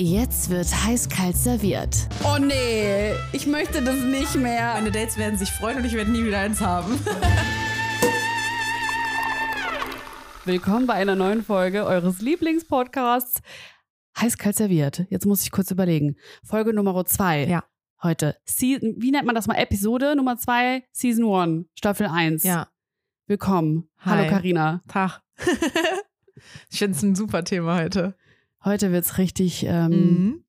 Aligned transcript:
Jetzt 0.00 0.48
wird 0.48 0.68
heiß-kalt 0.84 1.36
serviert. 1.36 2.06
Oh 2.22 2.38
nee, 2.38 3.14
ich 3.32 3.48
möchte 3.48 3.82
das 3.82 3.96
nicht 3.96 4.36
mehr. 4.36 4.74
Meine 4.74 4.92
Dates 4.92 5.18
werden 5.18 5.36
sich 5.36 5.50
freuen 5.50 5.78
und 5.78 5.84
ich 5.86 5.94
werde 5.94 6.12
nie 6.12 6.24
wieder 6.24 6.38
eins 6.38 6.60
haben. 6.60 6.92
Willkommen 10.44 10.86
bei 10.86 10.94
einer 10.94 11.16
neuen 11.16 11.42
Folge 11.42 11.84
eures 11.84 12.20
Lieblingspodcasts 12.20 13.42
Heiß-kalt 14.16 14.54
serviert. 14.54 15.04
Jetzt 15.10 15.26
muss 15.26 15.42
ich 15.42 15.50
kurz 15.50 15.72
überlegen. 15.72 16.14
Folge 16.44 16.72
Nummer 16.72 17.04
zwei. 17.04 17.46
Ja. 17.46 17.64
Heute. 18.00 18.36
Season, 18.44 18.94
wie 18.98 19.10
nennt 19.10 19.26
man 19.26 19.34
das 19.34 19.48
mal? 19.48 19.56
Episode 19.56 20.14
Nummer 20.14 20.36
zwei, 20.36 20.84
Season 20.92 21.24
1, 21.28 21.66
Staffel 21.74 22.06
1. 22.06 22.44
Ja. 22.44 22.68
Willkommen. 23.26 23.90
Hi. 23.98 24.10
Hallo 24.10 24.30
Karina. 24.30 24.80
Tag. 24.86 25.22
ich 26.70 26.78
finde 26.78 26.96
es 26.96 27.02
ein 27.02 27.16
super 27.16 27.42
Thema 27.42 27.78
heute. 27.80 28.14
Heute 28.64 28.92
wird's 28.92 29.18
richtig, 29.18 29.64
ähm, 29.66 29.90
Mhm. 29.90 30.44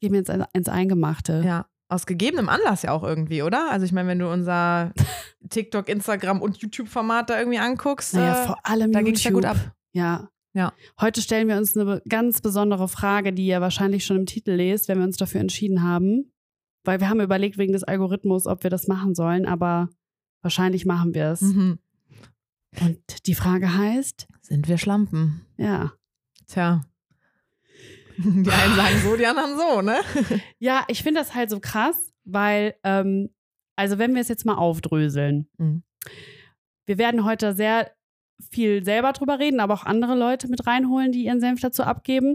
gehen 0.00 0.12
wir 0.12 0.18
jetzt 0.20 0.30
ins, 0.30 0.44
ins 0.52 0.68
Eingemachte. 0.68 1.42
Ja. 1.44 1.66
Aus 1.90 2.04
gegebenem 2.06 2.48
Anlass 2.50 2.82
ja 2.82 2.92
auch 2.92 3.02
irgendwie, 3.02 3.42
oder? 3.42 3.70
Also 3.70 3.86
ich 3.86 3.92
meine, 3.92 4.08
wenn 4.10 4.18
du 4.18 4.30
unser 4.30 4.92
TikTok, 5.50 5.88
Instagram 5.88 6.42
und 6.42 6.58
YouTube-Format 6.58 7.30
da 7.30 7.38
irgendwie 7.38 7.58
anguckst, 7.58 8.14
Naja, 8.14 8.42
äh, 8.42 8.46
vor 8.46 8.58
allem 8.62 8.92
da 8.92 8.98
YouTube. 8.98 9.04
ging's 9.06 9.24
ja 9.24 9.30
gut 9.30 9.44
ab. 9.44 9.56
Ja. 9.92 10.28
Ja. 10.54 10.72
Heute 11.00 11.22
stellen 11.22 11.48
wir 11.48 11.56
uns 11.56 11.76
eine 11.76 12.02
ganz 12.08 12.40
besondere 12.40 12.88
Frage, 12.88 13.32
die 13.32 13.46
ihr 13.46 13.60
wahrscheinlich 13.60 14.04
schon 14.04 14.16
im 14.18 14.26
Titel 14.26 14.52
lest, 14.52 14.88
wenn 14.88 14.98
wir 14.98 15.04
uns 15.04 15.16
dafür 15.16 15.40
entschieden 15.40 15.82
haben. 15.82 16.32
Weil 16.84 17.00
wir 17.00 17.08
haben 17.08 17.20
überlegt 17.20 17.58
wegen 17.58 17.72
des 17.72 17.84
Algorithmus, 17.84 18.46
ob 18.46 18.62
wir 18.64 18.70
das 18.70 18.88
machen 18.88 19.14
sollen, 19.14 19.46
aber 19.46 19.88
wahrscheinlich 20.42 20.84
machen 20.86 21.14
wir 21.14 21.26
es. 21.32 21.42
Mhm. 21.42 21.78
Und 22.80 23.26
die 23.26 23.34
Frage 23.34 23.76
heißt, 23.76 24.26
Sind 24.42 24.68
wir 24.68 24.78
Schlampen? 24.78 25.42
ja. 25.56 25.92
Tja. 26.46 26.80
Die 28.44 28.50
einen 28.50 28.74
sagen 28.74 28.98
so, 29.04 29.16
die 29.16 29.26
anderen 29.26 29.56
so, 29.56 29.80
ne? 29.82 29.96
Ja, 30.58 30.84
ich 30.88 31.02
finde 31.02 31.20
das 31.20 31.34
halt 31.34 31.50
so 31.50 31.60
krass, 31.60 32.12
weil, 32.24 32.74
ähm, 32.84 33.30
also 33.76 33.98
wenn 33.98 34.14
wir 34.14 34.20
es 34.20 34.28
jetzt 34.28 34.44
mal 34.44 34.56
aufdröseln, 34.56 35.48
Mhm. 35.58 35.82
wir 36.86 36.98
werden 36.98 37.24
heute 37.24 37.54
sehr 37.54 37.90
viel 38.50 38.84
selber 38.84 39.12
drüber 39.12 39.38
reden, 39.38 39.60
aber 39.60 39.74
auch 39.74 39.84
andere 39.84 40.16
Leute 40.16 40.48
mit 40.48 40.66
reinholen, 40.66 41.12
die 41.12 41.24
ihren 41.24 41.40
Senf 41.40 41.60
dazu 41.60 41.82
abgeben. 41.84 42.34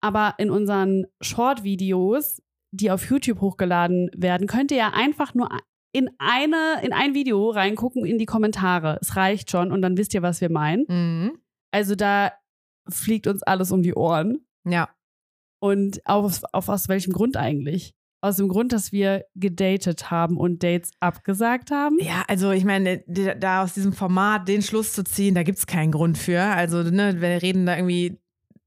Aber 0.00 0.34
in 0.38 0.50
unseren 0.50 1.06
Short-Videos, 1.20 2.42
die 2.72 2.90
auf 2.90 3.08
YouTube 3.10 3.40
hochgeladen 3.40 4.10
werden, 4.16 4.46
könnt 4.46 4.70
ihr 4.70 4.78
ja 4.78 4.90
einfach 4.94 5.34
nur 5.34 5.48
in 5.92 6.08
eine, 6.18 6.80
in 6.82 6.92
ein 6.92 7.14
Video 7.14 7.50
reingucken 7.50 8.06
in 8.06 8.16
die 8.18 8.26
Kommentare. 8.26 8.98
Es 9.02 9.16
reicht 9.16 9.50
schon 9.50 9.72
und 9.72 9.82
dann 9.82 9.96
wisst 9.98 10.14
ihr, 10.14 10.22
was 10.22 10.40
wir 10.40 10.50
meinen. 10.50 10.84
Mhm. 10.88 11.38
Also 11.72 11.94
da 11.96 12.32
fliegt 12.88 13.26
uns 13.26 13.42
alles 13.42 13.72
um 13.72 13.82
die 13.82 13.94
Ohren. 13.94 14.46
Ja. 14.64 14.88
Und 15.60 16.04
auf, 16.06 16.40
auf 16.52 16.68
aus 16.68 16.88
welchem 16.88 17.12
Grund 17.12 17.36
eigentlich? 17.36 17.94
Aus 18.22 18.36
dem 18.36 18.48
Grund, 18.48 18.72
dass 18.72 18.92
wir 18.92 19.24
gedatet 19.34 20.10
haben 20.10 20.36
und 20.36 20.62
Dates 20.62 20.90
abgesagt 21.00 21.70
haben? 21.70 21.98
Ja, 22.00 22.22
also 22.28 22.50
ich 22.50 22.64
meine, 22.64 23.02
da 23.06 23.62
aus 23.62 23.72
diesem 23.72 23.92
Format 23.94 24.46
den 24.48 24.60
Schluss 24.62 24.92
zu 24.92 25.04
ziehen, 25.04 25.34
da 25.34 25.42
gibt 25.42 25.58
es 25.58 25.66
keinen 25.66 25.92
Grund 25.92 26.18
für. 26.18 26.42
Also, 26.42 26.82
ne, 26.82 27.20
wir 27.20 27.40
reden 27.42 27.64
da 27.64 27.76
irgendwie 27.76 28.18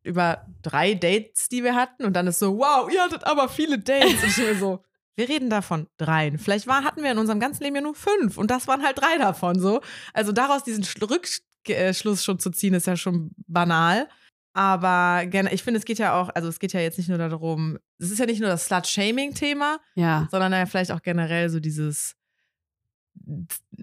über 0.03 0.45
drei 0.63 0.95
Dates, 0.95 1.49
die 1.49 1.63
wir 1.63 1.75
hatten 1.75 2.03
und 2.05 2.13
dann 2.13 2.27
ist 2.27 2.39
so, 2.39 2.57
wow, 2.57 2.89
ihr 2.91 3.01
hattet 3.01 3.25
aber 3.25 3.47
viele 3.49 3.77
Dates. 3.79 4.23
Und 4.23 4.29
ich 4.29 4.37
mir 4.37 4.55
so, 4.55 4.83
wir 5.15 5.29
reden 5.29 5.49
davon 5.51 5.87
dreien. 5.97 6.39
Vielleicht 6.39 6.65
war, 6.67 6.83
hatten 6.83 7.03
wir 7.03 7.11
in 7.11 7.19
unserem 7.19 7.39
ganzen 7.39 7.63
Leben 7.63 7.75
ja 7.75 7.81
nur 7.81 7.95
fünf 7.95 8.37
und 8.37 8.49
das 8.49 8.67
waren 8.67 8.83
halt 8.83 8.99
drei 8.99 9.17
davon 9.19 9.59
so. 9.59 9.81
Also 10.13 10.31
daraus 10.31 10.63
diesen 10.63 10.83
Schlu- 10.83 11.09
Rückschluss 11.11 12.23
schon 12.23 12.39
zu 12.39 12.49
ziehen, 12.49 12.73
ist 12.73 12.87
ja 12.87 12.97
schon 12.97 13.31
banal. 13.47 14.07
Aber 14.53 15.25
gerne, 15.25 15.51
ich 15.51 15.63
finde, 15.63 15.79
es 15.79 15.85
geht 15.85 15.97
ja 15.97 16.19
auch, 16.19 16.29
also 16.35 16.47
es 16.47 16.59
geht 16.59 16.73
ja 16.73 16.79
jetzt 16.79 16.97
nicht 16.99 17.09
nur 17.09 17.17
darum, 17.17 17.79
es 17.97 18.11
ist 18.11 18.19
ja 18.19 18.25
nicht 18.27 18.39
nur 18.39 18.49
das 18.49 18.65
Slut-Shaming-Thema, 18.65 19.79
Ja. 19.95 20.27
sondern 20.29 20.51
ja 20.53 20.65
vielleicht 20.67 20.91
auch 20.91 21.01
generell 21.01 21.49
so 21.49 21.59
dieses, 21.59 22.15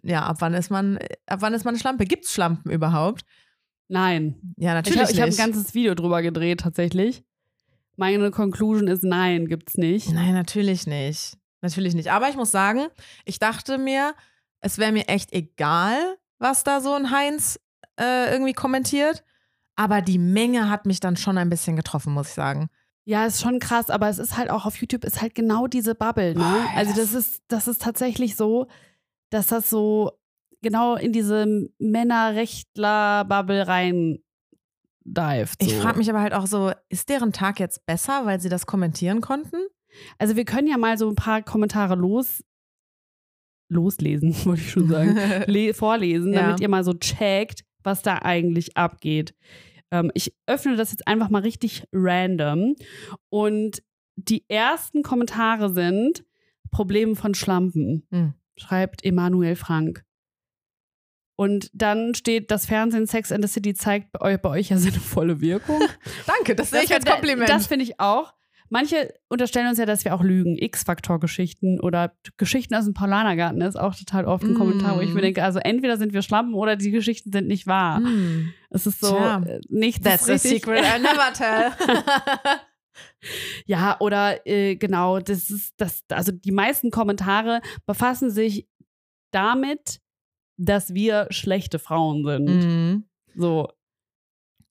ja, 0.03 0.23
ab 0.25 0.37
wann 0.41 0.55
ist 0.55 0.71
man, 0.71 0.98
ab 1.27 1.41
wann 1.42 1.55
ist 1.55 1.64
man 1.64 1.73
eine 1.75 1.80
Schlampe? 1.80 2.05
Gibt's 2.05 2.33
Schlampen 2.33 2.70
überhaupt? 2.70 3.23
Nein. 3.89 4.36
Ja, 4.57 4.70
Ich 4.70 4.75
natürlich 4.92 5.01
habe 5.20 5.23
hab 5.23 5.29
ein 5.30 5.36
ganzes 5.53 5.75
Video 5.75 5.95
drüber 5.97 6.23
gedreht, 6.23 6.61
tatsächlich. 6.61 7.25
Meine 7.97 8.30
Conclusion 8.30 8.86
ist 8.86 9.03
nein, 9.03 9.47
gibt's 9.48 9.77
nicht. 9.77 10.11
Nein, 10.11 10.35
natürlich 10.35 10.86
nicht. 10.86 11.36
Natürlich 11.61 11.95
nicht. 11.95 12.11
Aber 12.13 12.29
ich 12.29 12.36
muss 12.36 12.51
sagen, 12.51 12.86
ich 13.25 13.39
dachte 13.39 13.77
mir, 13.77 14.14
es 14.61 14.79
wäre 14.79 14.92
mir 14.92 15.09
echt 15.09 15.33
egal, 15.33 15.98
was 16.39 16.64
da 16.64 16.80
so 16.80 16.95
ein 16.95 17.11
Heinz 17.11 17.59
äh, 17.98 18.30
irgendwie 18.33 18.53
kommentiert. 18.55 19.25
Aber 19.80 20.02
die 20.02 20.18
Menge 20.18 20.68
hat 20.68 20.85
mich 20.85 21.01
dann 21.01 21.17
schon 21.17 21.39
ein 21.39 21.48
bisschen 21.48 21.74
getroffen, 21.77 22.13
muss 22.13 22.29
ich 22.29 22.35
sagen. 22.35 22.68
Ja, 23.07 23.24
ist 23.24 23.41
schon 23.41 23.58
krass, 23.61 23.89
aber 23.89 24.08
es 24.11 24.18
ist 24.18 24.36
halt 24.36 24.51
auch 24.51 24.67
auf 24.67 24.77
YouTube 24.77 25.05
ist 25.05 25.23
halt 25.23 25.35
genau 25.35 25.67
diese 25.67 25.95
Bubble, 25.95 26.35
ne? 26.35 26.41
Boah, 26.41 26.67
Also 26.77 26.92
das- 26.95 27.14
ist, 27.14 27.42
das 27.48 27.67
ist 27.67 27.80
tatsächlich 27.80 28.36
so, 28.36 28.67
dass 29.30 29.46
das 29.46 29.70
so 29.70 30.11
genau 30.63 30.96
in 30.96 31.13
diese 31.13 31.46
Männerrechtler-Bubble 31.79 33.67
rein 33.67 34.18
dived. 35.05 35.63
So. 35.63 35.67
Ich 35.68 35.74
frage 35.77 35.98
mich 35.98 36.11
aber 36.11 36.20
halt 36.20 36.35
auch 36.35 36.47
so, 36.47 36.73
ist 36.89 37.08
deren 37.08 37.33
Tag 37.33 37.58
jetzt 37.58 37.86
besser, 37.86 38.27
weil 38.27 38.41
sie 38.41 38.48
das 38.51 38.67
kommentieren 38.67 39.20
konnten? 39.20 39.57
Also 40.18 40.36
wir 40.36 40.45
können 40.45 40.68
ja 40.68 40.77
mal 40.79 40.98
so 40.98 41.08
ein 41.08 41.17
paar 41.17 41.42
Kommentare 41.42 41.95
los 41.97 42.45
loslesen, 43.68 44.35
wollte 44.45 44.61
ich 44.62 44.70
schon 44.70 44.89
sagen. 44.89 45.17
le 45.47 45.73
vorlesen, 45.74 46.33
Ja. 46.33 46.42
damit 46.42 46.61
ihr 46.61 46.68
mal 46.68 46.85
so 46.85 46.92
checkt, 46.95 47.64
was 47.83 48.02
da 48.02 48.17
eigentlich 48.23 48.77
abgeht. 48.77 49.35
Ähm, 49.90 50.11
ich 50.14 50.34
öffne 50.46 50.77
das 50.77 50.92
jetzt 50.92 51.06
einfach 51.06 51.30
mal 51.30 51.42
richtig 51.42 51.84
random. 51.92 52.77
Und 53.28 53.83
die 54.17 54.45
ersten 54.48 55.02
Kommentare 55.02 55.73
sind 55.73 56.24
Probleme 56.70 57.17
von 57.17 57.34
Schlampen, 57.34 58.06
Hm. 58.11 58.34
schreibt 58.56 59.05
Emanuel 59.05 59.56
Frank. 59.56 60.05
Und 61.36 61.70
dann 61.73 62.14
steht, 62.14 62.50
das 62.50 62.67
Fernsehen 62.67 63.06
Sex 63.06 63.33
and 63.33 63.42
the 63.42 63.50
City 63.50 63.73
zeigt 63.73 64.12
bei 64.12 64.20
euch, 64.20 64.42
bei 64.42 64.50
euch 64.50 64.68
ja 64.68 64.77
seine 64.77 65.00
volle 65.00 65.40
Wirkung. 65.40 65.80
Danke, 66.27 66.55
das 66.55 66.70
sehe 66.70 66.83
ich 66.83 66.92
als 66.92 67.05
Kompliment. 67.06 67.48
Das 67.48 67.67
finde 67.67 67.84
ich 67.84 67.98
auch. 67.98 68.34
Manche 68.73 69.13
unterstellen 69.29 69.67
uns 69.67 69.79
ja, 69.79 69.85
dass 69.85 70.05
wir 70.05 70.14
auch 70.14 70.23
lügen. 70.23 70.57
X-Faktor-Geschichten 70.57 71.81
oder 71.81 72.13
Geschichten 72.36 72.75
aus 72.77 72.85
dem 72.85 72.95
Paulanergarten 72.95 73.61
ist 73.63 73.79
auch 73.79 73.95
total 73.97 74.25
oft 74.25 74.45
ein 74.45 74.53
Mm. 74.53 74.58
Kommentar, 74.58 74.97
wo 74.97 75.01
ich 75.01 75.13
mir 75.13 75.20
denke, 75.23 75.42
also 75.42 75.58
entweder 75.58 75.97
sind 75.97 76.13
wir 76.13 76.23
Schlampen 76.23 76.55
oder 76.55 76.77
die 76.77 76.92
Geschichten 76.92 77.33
sind 77.33 77.48
nicht 77.48 77.67
wahr. 77.67 77.98
Hm. 77.98 78.53
Es 78.70 78.86
ist 78.86 79.01
so, 79.01 79.09
Tja. 79.09 79.42
äh, 79.45 79.61
nichts 79.69 80.05
That's 80.05 80.29
a 80.30 80.39
secret 80.39 80.85
I 80.85 81.01
never 81.01 81.33
tell. 81.35 81.73
Ja, 83.67 83.97
oder 84.01 84.47
äh, 84.47 84.77
genau, 84.77 85.19
das 85.19 85.51
ist 85.51 85.75
das, 85.77 86.05
also 86.09 86.33
die 86.33 86.53
meisten 86.53 86.91
Kommentare 86.91 87.61
befassen 87.86 88.30
sich 88.30 88.69
damit, 89.33 90.01
dass 90.57 90.95
wir 90.95 91.27
schlechte 91.30 91.79
Frauen 91.79 92.25
sind. 92.25 92.47
Mhm. 92.47 93.05
So. 93.35 93.69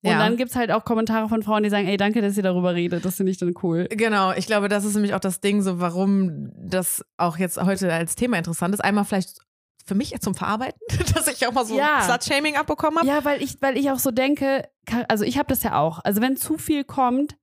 Und 0.01 0.11
Ja. 0.11 0.19
dann 0.19 0.37
gibt 0.37 0.51
es 0.51 0.55
halt 0.55 0.71
auch 0.71 0.85
Kommentare 0.85 1.27
von 1.27 1.43
Frauen, 1.43 1.63
die 1.63 1.69
sagen, 1.69 1.87
ey, 1.87 1.97
danke, 1.97 2.21
dass 2.21 2.37
ihr 2.37 2.43
darüber 2.43 2.73
redet. 2.73 3.03
Das 3.03 3.15
finde 3.17 3.31
ich 3.31 3.37
dann 3.37 3.53
cool. 3.63 3.87
Genau, 3.91 4.31
ich 4.31 4.45
glaube, 4.45 4.69
das 4.69 4.85
ist 4.85 4.93
nämlich 4.95 5.13
auch 5.13 5.19
das 5.19 5.41
Ding, 5.41 5.61
so 5.61 5.79
warum 5.81 6.51
das 6.55 7.03
auch 7.17 7.37
jetzt 7.37 7.61
heute 7.61 7.91
als 7.91 8.15
Thema 8.15 8.37
interessant 8.37 8.73
ist. 8.73 8.79
Einmal 8.79 9.03
vielleicht 9.03 9.39
für 9.85 9.95
mich 9.95 10.17
zum 10.21 10.35
Verarbeiten, 10.35 10.79
dass 11.15 11.27
ich 11.27 11.45
auch 11.47 11.51
mal 11.51 11.65
so 11.65 11.77
Ja. 11.77 12.01
Slut-Shaming 12.03 12.55
abbekommen 12.55 12.99
habe. 12.99 13.07
Ja, 13.07 13.25
weil 13.25 13.41
ich, 13.43 13.61
weil 13.61 13.77
ich 13.77 13.91
auch 13.91 13.99
so 13.99 14.11
denke, 14.11 14.63
also 15.09 15.25
ich 15.25 15.37
habe 15.37 15.47
das 15.49 15.63
ja 15.63 15.77
auch. 15.79 15.99
Also 16.03 16.21
wenn 16.21 16.37
zu 16.37 16.57
viel 16.57 16.83
kommt, 16.85 17.35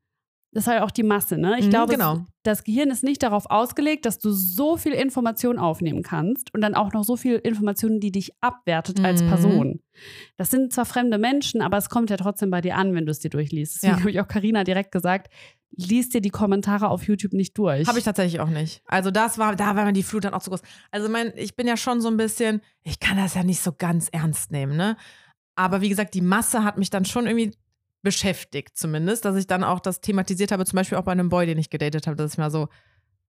das 0.57 0.65
ist 0.67 0.73
halt 0.73 0.83
auch 0.83 0.91
die 0.91 1.03
Masse, 1.03 1.37
ne? 1.37 1.57
Ich 1.59 1.67
Mhm, 1.67 1.71
glaube, 1.71 1.93
genau. 1.93 2.15
es- 2.15 2.21
das 2.45 2.65
Gehirn 2.65 2.91
ist 2.91 3.03
nicht 3.05 3.23
darauf 3.23 3.47
ausgelegt, 3.51 4.07
dass 4.07 4.19
du 4.19 4.31
so 4.31 4.77
viel 4.77 4.93
Information 4.93 5.59
aufnehmen 5.59 6.03
kannst 6.03 6.53
und 6.55 6.61
dann 6.61 6.75
auch 6.75 6.93
noch 6.93 7.05
so 7.05 7.17
viel 7.17 7.35
Information, 7.37 8.01
die 8.01 8.11
dich 8.13 8.31
abwertet 8.41 9.05
als 9.05 9.23
Mhm. 9.23 9.29
Person. 9.29 9.81
Das 10.37 10.51
sind 10.51 10.73
zwar 10.73 10.85
fremde 10.87 11.19
Menschen, 11.19 11.61
aber 11.63 11.77
es 11.77 11.89
kommt 11.89 12.11
ja 12.11 12.17
trotzdem 12.17 12.51
bei 12.51 12.61
dir 12.61 12.77
an, 12.77 12.95
wenn 12.95 13.05
du 13.07 13.11
es 13.11 13.19
dir 13.19 13.31
durchliest. 13.31 13.77
Deswegen 13.77 13.95
Ja. 13.95 14.01
habe 14.01 14.11
ich 14.11 14.21
auch 14.21 14.29
Karina 14.29 14.65
direkt 14.65 14.93
gesagt, 14.93 15.29
liest 15.77 16.15
dir 16.15 16.21
die 16.21 16.31
Kommentare 16.31 16.89
auf 16.89 17.03
YouTube 17.03 17.33
nicht 17.35 17.59
durch. 17.59 17.87
Habe 17.89 17.99
ich 17.99 18.05
tatsächlich 18.05 18.41
auch 18.41 18.49
nicht. 18.49 18.81
Also 18.87 19.11
das 19.11 19.37
war, 19.39 19.57
da 19.57 19.77
war 19.77 19.85
mir 19.85 19.93
die 19.93 20.03
Flut 20.05 20.25
dann 20.25 20.33
auch 20.35 20.43
zu 20.43 20.51
groß. 20.51 20.63
Also 20.91 21.09
mein, 21.11 21.33
ich 21.37 21.57
bin 21.57 21.67
ja 21.67 21.77
schon 21.77 22.01
so 22.01 22.09
ein 22.09 22.17
bisschen, 22.17 22.63
ich 22.83 23.01
kann 23.01 23.17
das 23.17 23.35
ja 23.35 23.43
nicht 23.45 23.61
so 23.61 23.73
ganz 23.77 24.09
ernst 24.11 24.53
nehmen, 24.53 24.77
ne? 24.77 24.97
Aber 25.57 25.81
wie 25.81 25.89
gesagt, 25.89 26.15
die 26.15 26.21
Masse 26.23 26.65
hat 26.65 26.79
mich 26.79 26.91
dann 26.91 27.05
schon 27.05 27.27
irgendwie 27.27 27.53
beschäftigt 28.07 28.79
zumindest, 28.79 29.25
dass 29.25 29.35
ich 29.35 29.49
dann 29.49 29.65
auch 29.65 29.81
das 29.81 30.01
thematisiert 30.01 30.53
habe, 30.53 30.65
zum 30.65 30.77
Beispiel 30.77 30.97
auch 30.97 31.03
bei 31.03 31.11
einem 31.11 31.29
Boy, 31.29 31.45
den 31.45 31.59
ich 31.59 31.71
gedatet 31.71 32.07
habe, 32.07 32.15
dass 32.15 32.35
ich 32.35 32.39
mal 32.39 32.53
so, 32.53 32.69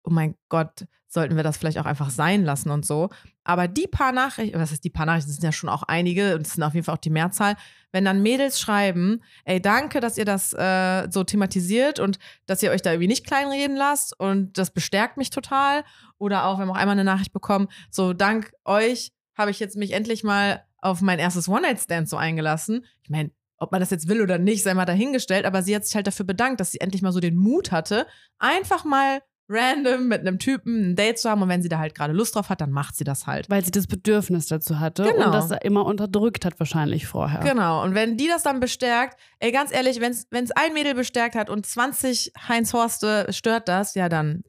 oh 0.02 0.10
mein 0.10 0.34
Gott, 0.48 0.86
sollten 1.06 1.36
wir 1.36 1.44
das 1.44 1.56
vielleicht 1.56 1.78
auch 1.78 1.84
einfach 1.84 2.10
sein 2.10 2.44
lassen 2.44 2.70
und 2.70 2.84
so. 2.84 3.08
Aber 3.44 3.68
die 3.68 3.86
paar 3.86 4.10
Nachrichten, 4.10 4.58
was 4.58 4.72
ist 4.72 4.82
die 4.82 4.90
paar 4.90 5.06
Nachrichten, 5.06 5.30
das 5.30 5.36
sind 5.36 5.44
ja 5.44 5.52
schon 5.52 5.68
auch 5.68 5.84
einige 5.84 6.34
und 6.34 6.44
es 6.44 6.54
sind 6.54 6.64
auf 6.64 6.74
jeden 6.74 6.84
Fall 6.84 6.96
auch 6.96 7.00
die 7.00 7.10
Mehrzahl, 7.10 7.54
wenn 7.92 8.04
dann 8.04 8.20
Mädels 8.20 8.58
schreiben, 8.58 9.22
ey, 9.44 9.62
danke, 9.62 10.00
dass 10.00 10.18
ihr 10.18 10.24
das 10.24 10.52
äh, 10.54 11.06
so 11.08 11.22
thematisiert 11.22 12.00
und 12.00 12.18
dass 12.46 12.64
ihr 12.64 12.72
euch 12.72 12.82
da 12.82 12.90
irgendwie 12.90 13.06
nicht 13.06 13.24
kleinreden 13.24 13.76
lasst 13.76 14.18
und 14.18 14.58
das 14.58 14.72
bestärkt 14.72 15.18
mich 15.18 15.30
total. 15.30 15.84
Oder 16.18 16.46
auch, 16.46 16.58
wir 16.58 16.62
haben 16.62 16.72
auch 16.72 16.76
einmal 16.76 16.94
eine 16.94 17.04
Nachricht 17.04 17.32
bekommen, 17.32 17.68
so 17.92 18.12
dank 18.12 18.52
euch 18.64 19.12
habe 19.36 19.52
ich 19.52 19.60
jetzt 19.60 19.76
mich 19.76 19.92
endlich 19.92 20.24
mal 20.24 20.64
auf 20.78 21.00
mein 21.00 21.20
erstes 21.20 21.48
One-Night-Stand 21.48 22.08
so 22.08 22.16
eingelassen. 22.16 22.84
Ich 23.04 23.10
meine, 23.10 23.30
ob 23.58 23.72
man 23.72 23.80
das 23.80 23.90
jetzt 23.90 24.08
will 24.08 24.20
oder 24.20 24.38
nicht, 24.38 24.62
sei 24.62 24.74
mal 24.74 24.84
dahingestellt, 24.84 25.44
aber 25.46 25.62
sie 25.62 25.74
hat 25.74 25.84
sich 25.86 25.94
halt 25.94 26.06
dafür 26.06 26.26
bedankt, 26.26 26.60
dass 26.60 26.72
sie 26.72 26.80
endlich 26.80 27.02
mal 27.02 27.12
so 27.12 27.20
den 27.20 27.36
Mut 27.36 27.70
hatte, 27.72 28.06
einfach 28.38 28.84
mal 28.84 29.20
random 29.48 30.08
mit 30.08 30.20
einem 30.20 30.38
Typen 30.38 30.92
ein 30.92 30.96
Date 30.96 31.18
zu 31.18 31.28
haben 31.28 31.42
und 31.42 31.50
wenn 31.50 31.60
sie 31.62 31.68
da 31.68 31.78
halt 31.78 31.94
gerade 31.94 32.14
Lust 32.14 32.34
drauf 32.34 32.48
hat, 32.48 32.62
dann 32.62 32.70
macht 32.70 32.96
sie 32.96 33.04
das 33.04 33.26
halt. 33.26 33.50
Weil 33.50 33.62
sie 33.62 33.70
das 33.70 33.86
Bedürfnis 33.86 34.46
dazu 34.46 34.80
hatte 34.80 35.02
Genau. 35.04 35.26
und 35.26 35.32
das 35.32 35.50
immer 35.62 35.84
unterdrückt 35.84 36.46
hat 36.46 36.58
wahrscheinlich 36.58 37.06
vorher. 37.06 37.40
Genau, 37.40 37.82
und 37.84 37.94
wenn 37.94 38.16
die 38.16 38.26
das 38.26 38.42
dann 38.42 38.58
bestärkt, 38.58 39.20
ey, 39.40 39.52
ganz 39.52 39.70
ehrlich, 39.70 40.00
wenn 40.00 40.12
es 40.12 40.50
ein 40.52 40.72
Mädel 40.72 40.94
bestärkt 40.94 41.34
hat 41.34 41.50
und 41.50 41.66
20 41.66 42.32
Heinz 42.48 42.72
Horste 42.72 43.26
stört 43.34 43.68
das, 43.68 43.94
ja, 43.94 44.08
dann 44.08 44.44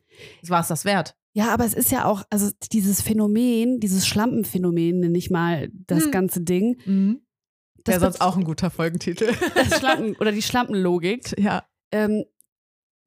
war 0.47 0.61
es 0.61 0.69
das 0.69 0.85
wert. 0.85 1.15
Ja, 1.33 1.53
aber 1.53 1.65
es 1.65 1.73
ist 1.73 1.91
ja 1.91 2.05
auch, 2.05 2.23
also 2.29 2.49
dieses 2.71 3.01
Phänomen, 3.01 3.81
dieses 3.81 4.07
Schlampenphänomen, 4.07 5.01
nenne 5.01 5.17
ich 5.17 5.29
mal 5.29 5.67
das 5.87 6.05
Hm. 6.05 6.11
ganze 6.11 6.39
Ding. 6.39 6.77
Wäre 6.85 7.17
Das 7.93 8.01
sonst 8.01 8.15
wird- 8.15 8.21
auch 8.21 8.37
ein 8.37 8.43
guter 8.43 8.69
Folgentitel. 8.69 9.33
das 9.55 9.79
Schlampen 9.79 10.15
oder 10.17 10.31
die 10.31 10.41
Schlampenlogik. 10.41 11.35
ja. 11.39 11.63
Ähm, 11.91 12.25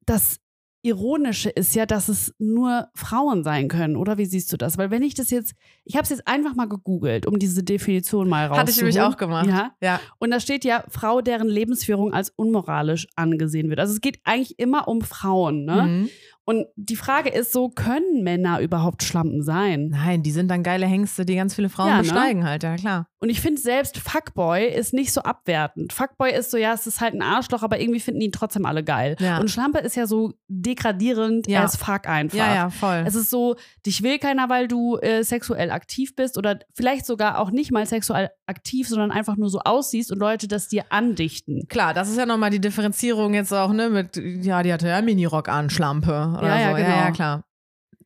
das 0.05 0.39
Ironische 0.81 1.49
ist 1.49 1.75
ja, 1.75 1.85
dass 1.85 2.07
es 2.07 2.33
nur 2.39 2.87
Frauen 2.95 3.43
sein 3.43 3.67
können, 3.67 3.97
oder 3.97 4.17
wie 4.17 4.25
siehst 4.25 4.51
du 4.53 4.55
das? 4.57 4.77
Weil 4.77 4.89
wenn 4.91 5.03
ich 5.03 5.13
das 5.13 5.29
jetzt, 5.29 5.53
ich 5.83 5.95
habe 5.95 6.03
es 6.03 6.09
jetzt 6.09 6.25
einfach 6.25 6.55
mal 6.55 6.69
gegoogelt, 6.69 7.25
um 7.27 7.37
diese 7.37 7.63
Definition 7.63 8.29
mal 8.29 8.45
rauszuholen. 8.45 8.59
Hatte 8.61 8.71
ich 8.71 8.77
nämlich 8.77 9.01
auch 9.01 9.17
gemacht. 9.17 9.47
Ja. 9.49 9.75
Ja. 9.81 9.99
Und 10.19 10.31
da 10.31 10.39
steht 10.39 10.63
ja 10.63 10.85
Frau, 10.87 11.19
deren 11.21 11.49
Lebensführung 11.49 12.13
als 12.13 12.29
unmoralisch 12.29 13.07
angesehen 13.17 13.69
wird. 13.69 13.81
Also 13.81 13.93
es 13.93 13.99
geht 13.99 14.19
eigentlich 14.23 14.57
immer 14.57 14.87
um 14.87 15.01
Frauen, 15.01 15.65
ne? 15.65 15.83
Mhm. 15.83 16.09
Und 16.49 16.65
die 16.75 16.95
Frage 16.95 17.29
ist 17.29 17.53
so, 17.53 17.69
können 17.69 18.23
Männer 18.23 18.59
überhaupt 18.59 19.03
Schlampen 19.03 19.43
sein? 19.43 19.89
Nein, 19.89 20.23
die 20.23 20.31
sind 20.31 20.47
dann 20.49 20.63
geile 20.63 20.87
Hengste, 20.87 21.23
die 21.23 21.35
ganz 21.35 21.53
viele 21.53 21.69
Frauen 21.69 21.89
Ja, 21.89 21.97
ne? 21.97 22.01
besteigen 22.01 22.43
halt, 22.43 22.63
ja 22.63 22.75
klar. 22.75 23.05
Und 23.19 23.29
ich 23.29 23.39
finde 23.39 23.61
selbst 23.61 23.99
Fuckboy 23.99 24.65
ist 24.65 24.91
nicht 24.91 25.13
so 25.13 25.21
abwertend. 25.21 25.93
Fuckboy 25.93 26.31
ist 26.33 26.49
so, 26.49 26.57
ja, 26.57 26.73
es 26.73 26.87
ist 26.87 27.01
halt 27.01 27.13
ein 27.13 27.21
Arschloch, 27.21 27.61
aber 27.61 27.79
irgendwie 27.79 27.99
finden 27.99 28.21
ihn 28.21 28.31
trotzdem 28.31 28.65
alle 28.65 28.83
geil. 28.83 29.15
Ja. 29.19 29.39
Und 29.39 29.51
Schlampe 29.51 29.77
ist 29.79 29.95
ja 29.95 30.07
so 30.07 30.33
degradierend 30.47 31.47
Ja. 31.47 31.63
as 31.63 31.75
fuck 31.75 32.07
einfach. 32.07 32.37
Ja, 32.37 32.55
ja, 32.55 32.69
voll. 32.71 33.03
Es 33.05 33.13
ist 33.13 33.29
so, 33.29 33.55
dich 33.85 34.01
will 34.01 34.17
keiner, 34.17 34.49
weil 34.49 34.67
du 34.67 34.97
äh, 34.97 35.23
sexuell 35.23 35.69
aktiv 35.69 36.15
bist 36.15 36.35
oder 36.35 36.57
vielleicht 36.73 37.05
sogar 37.05 37.37
auch 37.39 37.51
nicht 37.51 37.71
mal 37.71 37.85
sexuell 37.85 38.29
aktiv, 38.47 38.87
sondern 38.87 39.11
einfach 39.11 39.35
nur 39.35 39.49
so 39.49 39.59
aussiehst 39.59 40.11
und 40.11 40.17
Leute 40.17 40.47
das 40.47 40.67
dir 40.67 40.85
andichten. 40.89 41.67
Klar, 41.67 41.93
das 41.93 42.09
ist 42.09 42.17
ja 42.17 42.25
nochmal 42.25 42.49
die 42.49 42.61
Differenzierung 42.61 43.35
jetzt 43.35 43.53
auch, 43.53 43.71
ne, 43.71 43.89
mit, 43.89 44.15
ja, 44.15 44.63
die 44.63 44.73
hatte 44.73 44.87
ja 44.87 45.01
Minirock 45.01 45.49
an, 45.49 45.69
Schlampe 45.69 46.38
oder 46.39 46.47
Ja, 46.59 46.71
so. 46.71 46.77
ja, 46.77 46.77
genau. 46.77 46.89
ja, 46.89 47.05
ja, 47.05 47.11
klar. 47.11 47.43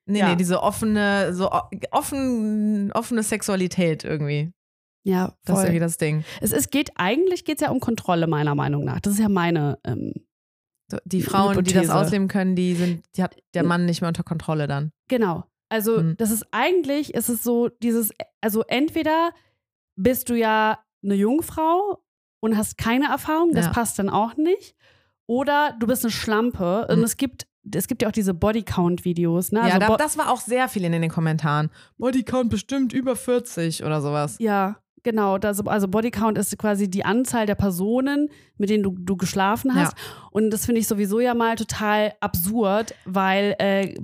Nee, 0.06 0.20
Ja. 0.20 0.30
nee, 0.30 0.36
diese 0.36 0.62
offene, 0.62 1.34
so 1.34 1.50
offen, 1.92 2.92
offene 2.94 3.24
Sexualität 3.24 4.04
irgendwie. 4.04 4.52
Ja, 5.06 5.28
Das 5.28 5.56
ist 5.58 5.62
voll. 5.62 5.64
irgendwie 5.66 5.80
das 5.80 5.98
Ding. 5.98 6.24
Es 6.42 6.52
ist, 6.52 6.72
geht, 6.72 6.92
eigentlich 6.96 7.46
geht 7.46 7.58
es 7.58 7.62
ja 7.62 7.72
um 7.72 7.80
Kontrolle, 7.80 8.28
meiner 8.28 8.56
Meinung 8.56 8.84
nach. 8.86 9.00
Das 9.02 9.14
ist 9.14 9.20
ja 9.20 9.30
meine. 9.30 9.80
Ähm, 9.86 10.14
Die 11.06 11.22
Frauen, 11.24 11.58
die 11.64 11.74
das 11.74 11.84
Hypothese. 11.84 11.96
ausleben 11.96 12.28
können, 12.28 12.56
die 12.56 12.76
sind, 12.76 13.04
die 13.16 13.24
hat 13.24 13.36
der 13.54 13.64
Mann 13.64 13.86
nicht 13.86 14.02
mehr 14.02 14.10
unter 14.10 14.24
Kontrolle 14.24 14.68
dann. 14.68 14.92
Genau. 15.10 15.44
Also, 15.70 16.02
Mhm. 16.02 16.18
das 16.18 16.30
ist 16.32 16.46
eigentlich, 16.52 17.14
ist 17.16 17.30
es 17.30 17.42
so, 17.44 17.70
dieses, 17.70 18.12
also 18.42 18.64
entweder 18.68 19.32
bist 19.96 20.30
du 20.30 20.36
ja 20.36 20.80
eine 21.04 21.16
Jungfrau 21.16 22.04
und 22.42 22.58
hast 22.58 22.78
keine 22.78 23.08
Erfahrung, 23.08 23.54
das 23.54 23.66
Ja. 23.68 23.72
passt 23.72 23.98
dann 24.00 24.10
auch 24.10 24.36
nicht. 24.38 24.76
Oder 25.28 25.76
du 25.80 25.88
bist 25.88 26.04
eine 26.04 26.12
Schlampe 26.12 26.88
und 26.90 27.00
Mhm. 27.00 27.04
es 27.06 27.18
gibt, 27.18 27.48
es 27.72 27.88
gibt 27.88 28.02
ja 28.02 28.08
auch 28.10 28.12
diese 28.14 28.34
Bodycount-Videos, 28.34 29.52
ne? 29.52 29.60
ja, 29.60 29.66
Also 29.66 29.80
da, 29.80 29.88
Bo- 29.88 29.98
das 29.98 30.18
war 30.18 30.32
auch 30.32 30.42
sehr 30.42 30.68
viel 30.68 30.84
in 30.84 30.92
den 30.92 31.10
Kommentaren. 31.10 31.70
Bodycount 31.98 32.50
bestimmt 32.50 32.94
über 32.94 33.16
40 33.16 33.84
oder 33.84 34.02
sowas. 34.02 34.36
ja, 34.40 34.78
genau. 35.04 35.38
Das, 35.38 35.66
also 35.66 35.88
Bodycount 35.88 36.38
ist 36.38 36.58
quasi 36.58 36.90
die 36.90 37.04
Anzahl 37.06 37.46
der 37.46 37.56
Personen, 37.56 38.30
mit 38.58 38.70
denen 38.70 38.84
du, 38.84 38.92
du 38.98 39.16
geschlafen 39.18 39.76
hast. 39.76 39.96
Und 40.32 40.50
das 40.52 40.66
finde 40.66 40.80
ich 40.82 40.88
sowieso 40.88 41.20
ja 41.20 41.34
mal 41.34 41.56
total 41.56 42.14
absurd, 42.22 42.96
weil 43.06 43.56
äh, 43.60 43.96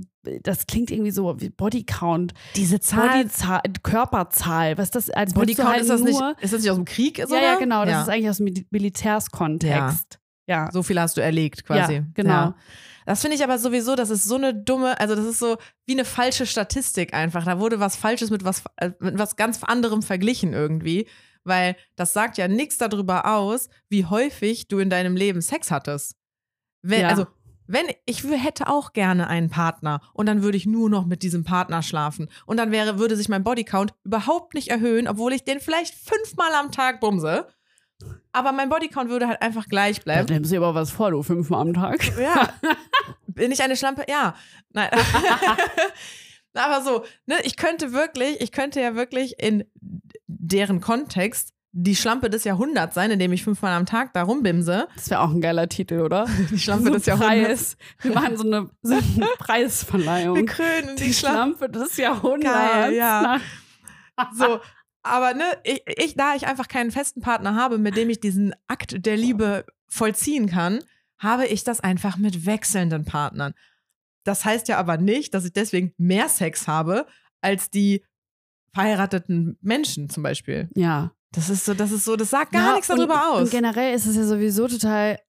das 0.44 0.68
klingt 0.68 0.92
irgendwie 0.92 1.12
so 1.12 1.40
wie 1.40 1.50
Bodycount. 1.50 2.34
Diese 2.58 2.78
Bodyzahl, 2.80 3.62
Körperzahl, 3.84 4.78
was 4.78 4.88
ist 4.90 4.96
das 4.96 5.10
als 5.10 5.34
Bodycount 5.34 5.70
halt 5.70 5.82
ist 5.82 5.90
das 5.90 6.02
nicht, 6.02 6.20
nur, 6.20 6.36
ist 6.42 6.54
das 6.54 6.62
nicht 6.62 6.70
aus 6.70 6.76
dem 6.78 6.86
Krieg? 6.86 7.18
Ja, 7.18 7.28
sogar? 7.28 7.44
ja, 7.44 7.56
genau, 7.56 7.84
das 7.86 7.92
Ja. 7.94 8.02
ist 8.04 8.10
eigentlich 8.10 8.30
aus 8.30 8.38
dem 8.38 8.46
Mil- 8.46 8.66
Militärskontext. 8.70 10.14
Ja. 10.14 10.20
So 10.72 10.84
viel 10.84 11.00
hast 11.00 11.16
du 11.18 11.22
erlegt 11.22 11.66
quasi. 11.66 11.94
Ja, 11.96 12.04
genau. 12.14 12.54
Das 13.06 13.22
finde 13.22 13.38
ich 13.38 13.44
aber 13.44 13.58
sowieso, 13.58 13.96
das 13.96 14.10
ist 14.10 14.26
so 14.26 14.36
eine 14.36 14.54
dumme, 14.54 15.00
also 15.00 15.16
das 15.16 15.26
ist 15.26 15.40
so 15.40 15.58
wie 15.88 15.94
eine 15.94 16.06
falsche 16.06 16.46
Statistik 16.46 17.14
einfach. 17.14 17.46
Da 17.46 17.60
wurde 17.60 17.80
was 17.80 17.96
Falsches 17.96 18.30
mit 18.30 18.44
was, 18.44 18.64
äh, 18.78 18.92
mit 19.00 19.18
was 19.18 19.36
ganz 19.36 19.64
anderem 19.64 20.02
verglichen 20.02 20.54
irgendwie. 20.54 21.08
Weil 21.44 21.76
das 21.96 22.14
sagt 22.14 22.38
ja 22.38 22.48
nichts 22.48 22.78
darüber 22.78 23.26
aus, 23.26 23.70
wie 23.90 24.06
häufig 24.06 24.68
du 24.68 24.80
in 24.80 24.90
deinem 24.90 25.16
Leben 25.16 25.42
Sex 25.42 25.72
hattest. 25.72 26.16
Wenn, 26.82 27.02
Ja. 27.02 27.08
Also, 27.08 27.26
wenn 27.66 27.86
ich 28.06 28.24
hätte 28.24 28.68
auch 28.68 28.94
gerne 28.94 29.28
einen 29.28 29.50
Partner 29.50 30.02
und 30.14 30.26
dann 30.26 30.42
würde 30.42 30.58
ich 30.58 30.66
nur 30.66 30.90
noch 30.90 31.06
mit 31.06 31.22
diesem 31.24 31.44
Partner 31.44 31.82
schlafen. 31.84 32.28
Und 32.46 32.58
dann 32.58 32.72
wäre, 32.72 32.98
würde 33.00 33.16
sich 33.16 33.30
mein 33.30 33.44
Bodycount 33.44 33.94
überhaupt 34.04 34.56
nicht 34.56 34.70
erhöhen, 34.70 35.08
obwohl 35.08 35.34
ich 35.34 35.44
den 35.44 35.60
vielleicht 35.60 35.94
fünfmal 35.94 36.52
am 36.54 36.72
Tag 36.72 37.00
bumse. 37.00 37.48
Aber 38.32 38.52
mein 38.52 38.70
Bodycount 38.70 39.10
würde 39.10 39.28
halt 39.28 39.42
einfach 39.42 39.68
gleich 39.68 39.98
Da 40.00 40.04
bleiben. 40.04 40.34
nimmst 40.34 40.52
du 40.52 40.58
aber 40.58 40.76
was 40.76 40.92
vor, 40.92 41.12
du 41.12 41.24
fünfmal 41.24 41.62
am 41.62 41.74
Tag. 41.74 42.00
Ja. 42.20 42.50
Bin 43.28 43.52
ich 43.52 43.62
eine 43.64 43.76
Schlampe? 43.76 44.06
Ja. 44.08 44.36
Nein. 44.74 44.90
Aber 46.54 46.82
so, 46.84 47.04
ne, 47.26 47.36
ich 47.44 47.56
könnte 47.58 47.94
wirklich, 47.94 48.42
ich 48.42 48.52
könnte 48.52 48.82
ja 48.82 48.96
wirklich 48.96 49.36
in 49.40 49.64
deren 50.28 50.82
Kontext 50.82 51.54
die 51.72 51.96
Schlampe 51.96 52.30
des 52.32 52.44
Jahrhunderts 52.44 52.96
sein, 52.96 53.12
indem 53.12 53.32
ich 53.32 53.44
fünfmal 53.44 53.74
am 53.78 53.86
Tag 53.86 54.14
da 54.14 54.24
rumbimse. 54.24 54.88
Das 54.96 55.10
wäre 55.12 55.22
auch 55.22 55.30
ein 55.30 55.42
geiler 55.42 55.70
Titel, 55.70 56.02
oder? 56.02 56.26
Die 56.50 56.58
Schlampe 56.60 56.86
so 56.88 56.94
des 56.96 57.06
Jahrhunderts. 57.06 57.76
Preis. 57.76 57.78
Wir 58.02 58.12
machen 58.14 58.38
so 58.38 58.44
eine, 58.44 58.70
so 58.82 58.94
eine 58.96 59.04
Wir 59.04 59.28
Preisverleihung. 59.38 60.46
krönen 60.48 60.96
die, 60.98 61.04
Die 61.06 61.14
Schlampe. 61.14 61.58
Schlampe 61.68 61.80
des 61.80 61.98
Jahrhunderts. 61.98 62.54
Geil, 62.74 62.94
ja. 62.96 63.40
So. 64.36 64.60
Aber 65.10 65.34
ne, 65.34 65.44
ich, 65.64 65.84
ich, 65.98 66.16
da 66.16 66.36
ich 66.36 66.48
einfach 66.48 66.68
keinen 66.68 66.92
festen 66.92 67.22
Partner 67.22 67.56
habe, 67.56 67.78
mit 67.78 67.98
dem 67.98 68.10
ich 68.10 68.20
diesen 68.20 68.54
Akt 68.68 69.06
der 69.06 69.18
Liebe 69.18 69.66
vollziehen 69.88 70.48
kann, 70.48 70.80
habe 71.18 71.46
ich 71.48 71.64
das 71.64 71.80
einfach 71.82 72.18
mit 72.18 72.46
wechselnden 72.46 73.06
Partnern. 73.06 73.54
Das 74.24 74.46
heißt 74.46 74.68
ja 74.68 74.78
aber 74.78 74.98
nicht, 74.98 75.34
dass 75.34 75.46
ich 75.46 75.54
deswegen 75.54 75.94
mehr 75.98 76.30
Sex 76.30 76.68
habe 76.68 77.06
als 77.42 77.70
die 77.70 78.06
verheirateten 78.74 79.58
Menschen 79.62 80.10
zum 80.10 80.24
Beispiel. 80.24 80.70
Ja. 80.76 81.12
Das 81.32 81.50
ist 81.50 81.66
so, 81.66 81.74
das 81.74 81.92
ist 81.92 82.06
so, 82.06 82.16
das 82.16 82.30
sagt 82.30 82.52
gar 82.54 82.70
Ja, 82.70 82.74
nichts 82.74 82.90
und, 82.90 82.98
darüber 82.98 83.36
Und 83.36 83.44
aus. 83.44 83.50
generell 83.52 83.94
ist 83.96 84.06
es 84.06 84.16
ja 84.16 84.24
sowieso 84.26 84.68
total, 84.68 85.20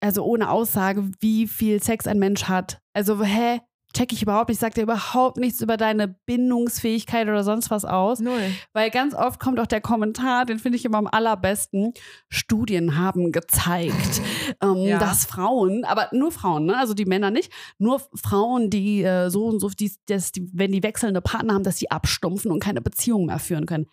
also 0.00 0.24
ohne 0.24 0.50
Aussage, 0.50 1.08
wie 1.20 1.46
viel 1.46 1.82
Sex 1.82 2.06
ein 2.06 2.18
Mensch 2.18 2.44
hat. 2.44 2.80
Also, 2.92 3.22
hä? 3.22 3.60
Check 3.94 4.12
ich 4.12 4.22
überhaupt 4.22 4.48
nicht. 4.50 4.60
Sagt 4.60 4.76
dir 4.76 4.82
überhaupt 4.82 5.36
nichts 5.38 5.60
über 5.60 5.76
deine 5.76 6.08
Bindungsfähigkeit 6.26 7.26
oder 7.28 7.44
sonst 7.44 7.70
was 7.70 7.84
aus. 7.84 8.20
Null. 8.20 8.40
Weil 8.72 8.90
ganz 8.90 9.14
oft 9.14 9.40
kommt 9.40 9.58
auch 9.60 9.66
der 9.66 9.80
Kommentar, 9.80 10.44
den 10.44 10.58
finde 10.58 10.76
ich 10.76 10.84
immer 10.84 10.98
am 10.98 11.06
allerbesten. 11.06 11.92
Studien 12.28 12.98
haben 12.98 13.32
gezeigt, 13.32 14.20
ähm, 14.62 14.76
Ja. 14.76 14.98
dass 14.98 15.24
Frauen, 15.24 15.84
aber 15.84 16.08
nur 16.12 16.32
Frauen, 16.32 16.66
ne? 16.66 16.76
also 16.76 16.94
die 16.94 17.04
Männer 17.06 17.30
nicht, 17.30 17.52
nur 17.78 18.00
Frauen, 18.14 18.70
die 18.70 19.02
äh, 19.02 19.30
so 19.30 19.46
und 19.46 19.60
so, 19.60 19.68
die, 19.70 19.92
dass 20.06 20.32
die, 20.32 20.48
wenn 20.52 20.72
die 20.72 20.82
wechselnde 20.82 21.20
Partner 21.20 21.54
haben, 21.54 21.64
dass 21.64 21.78
sie 21.78 21.90
abstumpfen 21.90 22.50
und 22.50 22.60
keine 22.60 22.80
Beziehung 22.80 23.26
mehr 23.26 23.38
führen 23.38 23.66
können. 23.66 23.86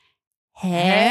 Hä? 0.61 1.09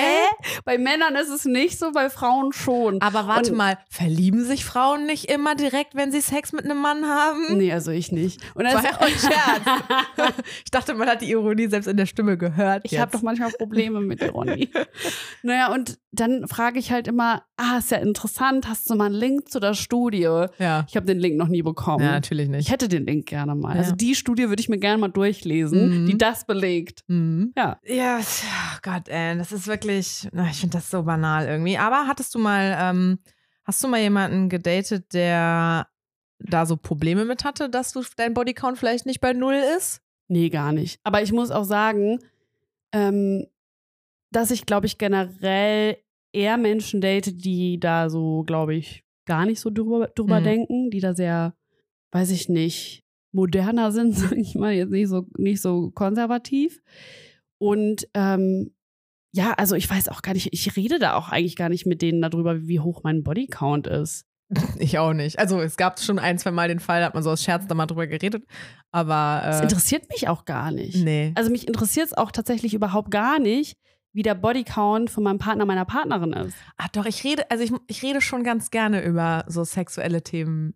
Bei 0.64 0.78
Männern 0.78 1.16
ist 1.16 1.28
es 1.28 1.45
nicht 1.45 1.78
so, 1.78 1.90
bei 1.92 2.09
Frauen 2.09 2.52
schon. 2.52 3.00
Aber 3.02 3.26
warte 3.26 3.50
Und- 3.50 3.57
mal, 3.57 3.78
verlieben 3.90 4.45
sich 4.45 4.64
Frauen 4.64 5.07
nicht 5.07 5.25
immer 5.30 5.54
direkt, 5.57 5.95
wenn 5.97 6.12
sie 6.12 6.21
Sex 6.21 6.52
mit 6.52 6.64
einem 6.64 6.78
Mann 6.78 7.04
haben? 7.07 7.57
Nee, 7.59 7.73
also 7.73 7.90
ich 7.90 8.12
nicht. 8.12 8.40
Und 8.54 8.64
Das 8.64 8.75
war 8.75 8.85
ja 8.85 8.97
auch 8.97 9.00
ein 9.00 9.09
Scherz. 9.11 10.33
ich 10.64 10.71
dachte, 10.71 10.95
man 10.95 11.09
hat 11.09 11.21
die 11.21 11.30
Ironie 11.30 11.66
selbst 11.69 11.88
in 11.88 11.97
der 11.97 12.07
Stimme 12.07 12.38
gehört. 12.38 12.83
Ich 12.85 12.99
habe 12.99 13.11
doch 13.11 13.23
manchmal 13.23 13.50
Probleme 13.50 14.00
mit 14.00 14.23
Ironie. 14.23 14.71
naja, 15.42 15.73
und 15.73 15.99
dann 16.12 16.49
frage 16.49 16.79
ich 16.81 16.90
halt 16.90 17.07
immer, 17.07 17.45
ah, 17.57 17.79
ist 17.79 17.93
ja 17.93 17.99
interessant, 17.99 18.69
hast 18.69 18.90
du 18.90 18.97
mal 18.97 19.07
einen 19.07 19.14
Link 19.14 19.49
zu 19.49 19.61
der 19.61 19.75
Studie? 19.75 20.23
Ja. 20.59 20.85
Ich 20.88 20.97
habe 20.97 21.07
den 21.07 21.19
Link 21.21 21.37
noch 21.37 21.47
nie 21.49 21.62
bekommen. 21.62 22.05
ja, 22.05 22.12
natürlich 22.12 22.47
ich 22.47 22.50
nicht. 22.50 22.71
hätte 22.71 22.88
den 22.88 23.07
Link 23.07 23.26
gerne 23.26 23.55
mal. 23.55 23.75
Ja. 23.76 23.83
Also 23.83 23.95
die 23.95 24.14
Studie 24.17 24.49
würde 24.49 24.61
ich 24.61 24.69
mir 24.69 24.79
gerne 24.79 24.99
mal 24.99 25.09
durchlesen, 25.09 26.02
Mhm. 26.02 26.07
die 26.07 26.19
das 26.19 26.45
belegt. 26.47 27.05
Mhm. 27.07 27.52
Ja. 27.57 27.79
Ja, 27.85 28.19
oh 28.19 28.79
Gott, 28.83 29.09
ey, 29.09 29.38
das 29.38 29.52
ist 29.52 29.67
wirklich, 29.69 30.29
ich 30.50 30.61
finde 30.61 30.76
das 30.79 30.90
so 30.90 31.05
banal 31.05 31.47
irgendwie. 31.47 31.79
Aber 31.79 32.07
hattest 32.09 32.35
du 32.35 32.40
mal, 32.40 32.76
ähm, 32.81 33.19
hast 33.64 33.83
du 33.85 33.88
mal 33.88 34.00
jemanden 34.00 34.49
gedatet, 34.49 35.12
der 35.14 35.87
da 36.40 36.67
so 36.67 36.76
Probleme 36.76 37.25
mit 37.25 37.45
hatte, 37.45 37.69
dass 37.69 37.93
du 37.93 38.02
dein 38.17 38.35
Bodycount 38.35 38.79
vielleicht 38.79 39.07
nicht 39.07 39.21
bei 39.21 39.33
null 39.33 39.61
ist? 39.76 40.00
Nee, 40.26 40.49
gar 40.49 40.73
nicht. 40.73 40.99
Aber 41.05 41.23
ich 41.23 41.33
muss 41.33 41.50
auch 41.50 41.64
sagen, 41.64 42.19
ähm, 42.93 43.47
dass 44.30 44.50
ich, 44.50 44.66
glaube 44.66 44.87
ich, 44.87 44.99
generell 44.99 45.96
eher 46.32 46.56
Menschen 46.56 47.00
date, 47.00 47.44
die 47.44 47.78
da 47.80 48.08
so, 48.10 48.44
glaube 48.44 48.75
ich, 48.75 49.02
gar 49.26 49.46
nicht 49.46 49.60
so 49.60 49.70
drüber, 49.70 50.08
drüber 50.08 50.40
Mhm. 50.40 50.44
denken, 50.44 50.90
die 50.90 51.00
da 51.00 51.14
sehr, 51.14 51.54
weiß 52.12 52.30
ich 52.30 52.49
nicht, 52.49 53.02
moderner 53.32 53.92
sind, 53.92 54.12
sag 54.16 54.32
ich 54.37 54.54
mal, 54.54 54.72
jetzt 54.72 54.90
nicht 54.90 55.08
so, 55.08 55.26
nicht 55.37 55.60
so 55.60 55.90
konservativ. 55.90 56.80
Und 57.58 58.08
ähm, 58.14 58.72
ja, 59.32 59.52
also 59.52 59.76
ich 59.76 59.88
weiß 59.88 60.08
auch 60.08 60.22
gar 60.22 60.32
nicht, 60.34 60.52
ich 60.52 60.76
rede 60.76 60.99
da 60.99 61.14
auch 61.14 61.28
eigentlich 61.28 61.54
gar 61.56 61.68
nicht 61.68 61.87
mit 61.87 62.02
denen 62.02 62.20
darüber, 62.22 62.66
wie 62.66 62.80
hoch 62.80 63.02
mein 63.04 63.22
Bodycount 63.22 63.87
ist. 63.87 64.25
Ich 64.80 64.99
auch 64.99 65.12
nicht. 65.12 65.38
Also 65.38 65.60
es 65.60 65.76
gab 65.76 66.00
schon 66.00 66.18
ein, 66.18 66.37
zwei 66.38 66.50
Mal 66.50 66.66
den 66.66 66.80
Fall, 66.80 66.99
da 67.00 67.06
hat 67.06 67.14
man 67.14 67.22
so 67.22 67.30
aus 67.30 67.42
Scherz 67.44 67.68
da 67.68 67.75
mal 67.76 67.87
drüber 67.87 68.08
geredet. 68.08 68.44
Aber 68.90 69.42
Das 69.44 69.60
äh, 69.60 69.62
interessiert 69.62 70.08
mich 70.08 70.26
auch 70.26 70.44
gar 70.44 70.72
nicht. 70.72 70.96
nee. 71.04 71.30
Also 71.37 71.50
mich 71.52 71.68
interessiert 71.68 72.06
es 72.06 72.12
auch 72.14 72.32
tatsächlich 72.32 72.75
überhaupt 72.75 73.12
gar 73.12 73.38
nicht, 73.38 73.76
wie 74.12 74.23
der 74.23 74.35
Bodycount 74.35 75.09
von 75.11 75.23
meinem 75.23 75.38
Partner, 75.38 75.64
meiner 75.67 75.85
Partnerin 75.85 76.33
ist. 76.33 76.57
Ah, 76.76 76.87
doch, 76.93 77.07
ich 77.07 77.23
rede, 77.25 77.49
also 77.50 77.62
ich, 77.64 77.73
ich 77.87 78.02
rede 78.02 78.21
schon 78.21 78.43
ganz 78.45 78.71
gerne 78.71 79.05
über 79.05 79.45
so 79.49 79.62
sexuelle 79.64 80.23
Themen 80.23 80.75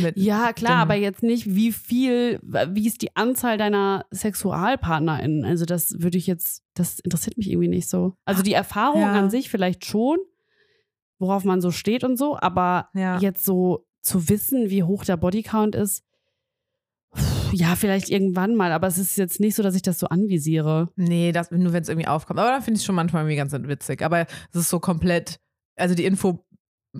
mit. 0.00 0.16
Ja, 0.16 0.52
klar, 0.52 0.76
aber 0.76 0.94
jetzt 0.94 1.22
nicht, 1.22 1.54
wie 1.54 1.72
viel, 1.72 2.38
wie 2.42 2.86
ist 2.86 3.02
die 3.02 3.14
Anzahl 3.16 3.58
deiner 3.58 4.04
SexualpartnerInnen? 4.10 5.44
Also, 5.44 5.64
das 5.64 5.94
würde 6.00 6.18
ich 6.18 6.26
jetzt, 6.26 6.62
das 6.74 6.98
interessiert 7.00 7.36
mich 7.36 7.50
irgendwie 7.50 7.68
nicht 7.68 7.88
so. 7.88 8.14
Also, 8.24 8.42
die 8.42 8.52
Erfahrung 8.52 9.00
Ja. 9.00 9.12
an 9.12 9.30
sich 9.30 9.50
vielleicht 9.50 9.84
schon, 9.84 10.18
worauf 11.18 11.44
man 11.44 11.60
so 11.60 11.70
steht 11.70 12.04
und 12.04 12.16
so, 12.16 12.36
aber 12.38 12.88
Ja. 12.94 13.18
jetzt 13.18 13.44
so 13.44 13.86
zu 14.00 14.28
wissen, 14.28 14.70
wie 14.70 14.82
hoch 14.82 15.04
der 15.04 15.16
Bodycount 15.16 15.74
ist, 15.76 16.04
ja, 17.52 17.76
vielleicht 17.76 18.10
irgendwann 18.10 18.54
mal, 18.54 18.72
aber 18.72 18.86
es 18.86 18.98
ist 18.98 19.16
jetzt 19.16 19.40
nicht 19.40 19.54
so, 19.54 19.62
dass 19.62 19.74
ich 19.74 19.82
das 19.82 19.98
so 19.98 20.08
anvisiere. 20.08 20.88
Nee, 20.96 21.32
das, 21.32 21.50
nur 21.50 21.72
wenn 21.72 21.82
es 21.82 21.88
irgendwie 21.88 22.08
aufkommt. 22.08 22.40
Aber 22.40 22.50
dann 22.50 22.62
finde 22.62 22.76
ich 22.76 22.82
es 22.82 22.86
schon 22.86 22.94
manchmal 22.94 23.22
irgendwie 23.22 23.36
ganz 23.36 23.52
witzig. 23.52 24.02
Aber 24.02 24.26
es 24.50 24.56
ist 24.56 24.68
so 24.68 24.80
komplett, 24.80 25.38
also 25.76 25.94
die 25.94 26.04
Info 26.04 26.44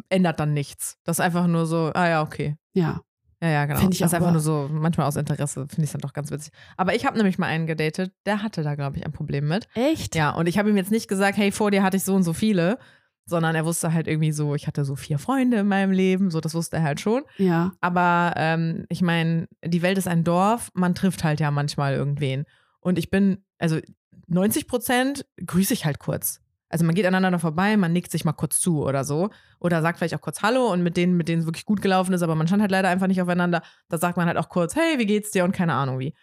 ändert 0.08 0.40
dann 0.40 0.52
nichts. 0.52 0.98
Das 1.04 1.16
ist 1.16 1.20
einfach 1.20 1.46
nur 1.46 1.66
so, 1.66 1.90
ah 1.94 2.08
ja, 2.08 2.22
okay. 2.22 2.56
Ja. 2.72 3.00
Ja, 3.42 3.48
ja, 3.48 3.66
genau. 3.66 3.80
Find 3.80 3.94
ich 3.94 3.98
das 3.98 4.12
ist 4.12 4.14
einfach 4.14 4.30
nur 4.30 4.40
so, 4.40 4.68
manchmal 4.70 5.08
aus 5.08 5.16
Interesse, 5.16 5.66
finde 5.68 5.82
ich 5.82 5.88
es 5.88 5.92
dann 5.92 6.00
doch 6.00 6.12
ganz 6.12 6.30
witzig. 6.30 6.52
Aber 6.76 6.94
ich 6.94 7.04
habe 7.04 7.16
nämlich 7.16 7.38
mal 7.38 7.48
einen 7.48 7.66
gedatet, 7.66 8.12
der 8.24 8.40
hatte 8.40 8.62
da, 8.62 8.76
glaube 8.76 8.98
ich, 8.98 9.04
ein 9.04 9.10
Problem 9.10 9.48
mit. 9.48 9.66
Echt? 9.74 10.14
Ja, 10.14 10.30
und 10.30 10.46
ich 10.46 10.58
habe 10.58 10.70
ihm 10.70 10.76
jetzt 10.76 10.92
nicht 10.92 11.08
gesagt, 11.08 11.36
hey, 11.36 11.50
vor 11.50 11.72
dir 11.72 11.82
hatte 11.82 11.96
ich 11.96 12.04
so 12.04 12.14
und 12.14 12.22
so 12.22 12.34
viele, 12.34 12.78
sondern 13.24 13.54
er 13.54 13.64
wusste 13.64 13.92
halt 13.92 14.08
irgendwie 14.08 14.32
so, 14.32 14.54
ich 14.54 14.66
hatte 14.66 14.84
so 14.84 14.96
vier 14.96 15.18
Freunde 15.18 15.58
in 15.58 15.68
meinem 15.68 15.92
Leben, 15.92 16.30
so 16.30 16.40
das 16.40 16.54
wusste 16.54 16.76
er 16.76 16.82
halt 16.82 17.00
schon. 17.00 17.22
Ja. 17.38 17.72
Aber 17.80 18.34
ähm, 18.36 18.84
ich 18.88 19.02
meine, 19.02 19.48
die 19.64 19.82
Welt 19.82 19.98
ist 19.98 20.08
ein 20.08 20.24
Dorf, 20.24 20.70
man 20.74 20.94
trifft 20.94 21.24
halt 21.24 21.40
ja 21.40 21.50
manchmal 21.50 21.94
irgendwen. 21.94 22.44
Und 22.80 22.98
ich 22.98 23.10
bin, 23.10 23.44
also 23.58 23.78
90 24.26 24.66
Prozent 24.66 25.26
grüße 25.44 25.72
ich 25.72 25.84
halt 25.84 25.98
kurz. 25.98 26.40
Also 26.68 26.86
man 26.86 26.94
geht 26.94 27.04
aneinander 27.04 27.38
vorbei, 27.38 27.76
man 27.76 27.92
nickt 27.92 28.10
sich 28.10 28.24
mal 28.24 28.32
kurz 28.32 28.58
zu 28.58 28.82
oder 28.82 29.04
so. 29.04 29.28
Oder 29.60 29.82
sagt 29.82 29.98
vielleicht 29.98 30.14
auch 30.14 30.22
kurz 30.22 30.42
Hallo 30.42 30.72
und 30.72 30.82
mit 30.82 30.96
denen, 30.96 31.16
mit 31.16 31.28
denen 31.28 31.42
es 31.42 31.46
wirklich 31.46 31.66
gut 31.66 31.82
gelaufen 31.82 32.14
ist, 32.14 32.22
aber 32.22 32.34
man 32.34 32.46
stand 32.46 32.62
halt 32.62 32.70
leider 32.70 32.88
einfach 32.88 33.08
nicht 33.08 33.20
aufeinander. 33.20 33.62
Da 33.88 33.98
sagt 33.98 34.16
man 34.16 34.26
halt 34.26 34.38
auch 34.38 34.48
kurz, 34.48 34.74
hey, 34.74 34.98
wie 34.98 35.06
geht's 35.06 35.30
dir? 35.30 35.44
Und 35.44 35.52
keine 35.52 35.74
Ahnung 35.74 35.98
wie. 35.98 36.14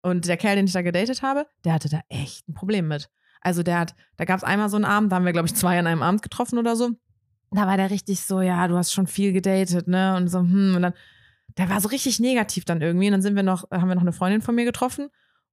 Und 0.00 0.26
der 0.28 0.36
Kerl, 0.36 0.56
den 0.56 0.66
ich 0.66 0.72
da 0.72 0.82
gedatet 0.82 1.22
habe, 1.22 1.46
der 1.64 1.74
hatte 1.74 1.88
da 1.88 2.00
echt 2.08 2.48
ein 2.48 2.54
Problem 2.54 2.88
mit. 2.88 3.10
Also 3.40 3.62
der 3.62 3.78
hat, 3.78 3.94
da 4.16 4.24
gab 4.24 4.38
es 4.38 4.44
einmal 4.44 4.68
so 4.68 4.76
einen 4.76 4.84
Abend, 4.84 5.10
da 5.10 5.16
haben 5.16 5.24
wir, 5.24 5.32
glaube 5.32 5.46
ich, 5.46 5.54
zwei 5.54 5.78
an 5.78 5.86
einem 5.86 6.02
Abend 6.02 6.22
getroffen 6.22 6.58
oder 6.58 6.76
so. 6.76 6.90
Da 7.52 7.66
war 7.66 7.76
der 7.76 7.90
richtig 7.90 8.20
so, 8.20 8.40
ja, 8.40 8.68
du 8.68 8.76
hast 8.76 8.92
schon 8.92 9.06
viel 9.06 9.32
gedatet, 9.32 9.88
ne? 9.88 10.16
Und 10.16 10.28
so, 10.28 10.40
hm, 10.40 10.74
und 10.76 10.82
dann, 10.82 10.92
der 11.58 11.68
war 11.68 11.80
so 11.80 11.88
richtig 11.88 12.20
negativ 12.20 12.64
dann 12.64 12.80
irgendwie. 12.80 13.06
Und 13.06 13.12
dann 13.12 13.22
sind 13.22 13.34
wir 13.34 13.42
noch, 13.42 13.70
haben 13.70 13.88
wir 13.88 13.94
noch 13.94 14.02
eine 14.02 14.12
Freundin 14.12 14.42
von 14.42 14.54
mir 14.54 14.64
getroffen. 14.64 15.08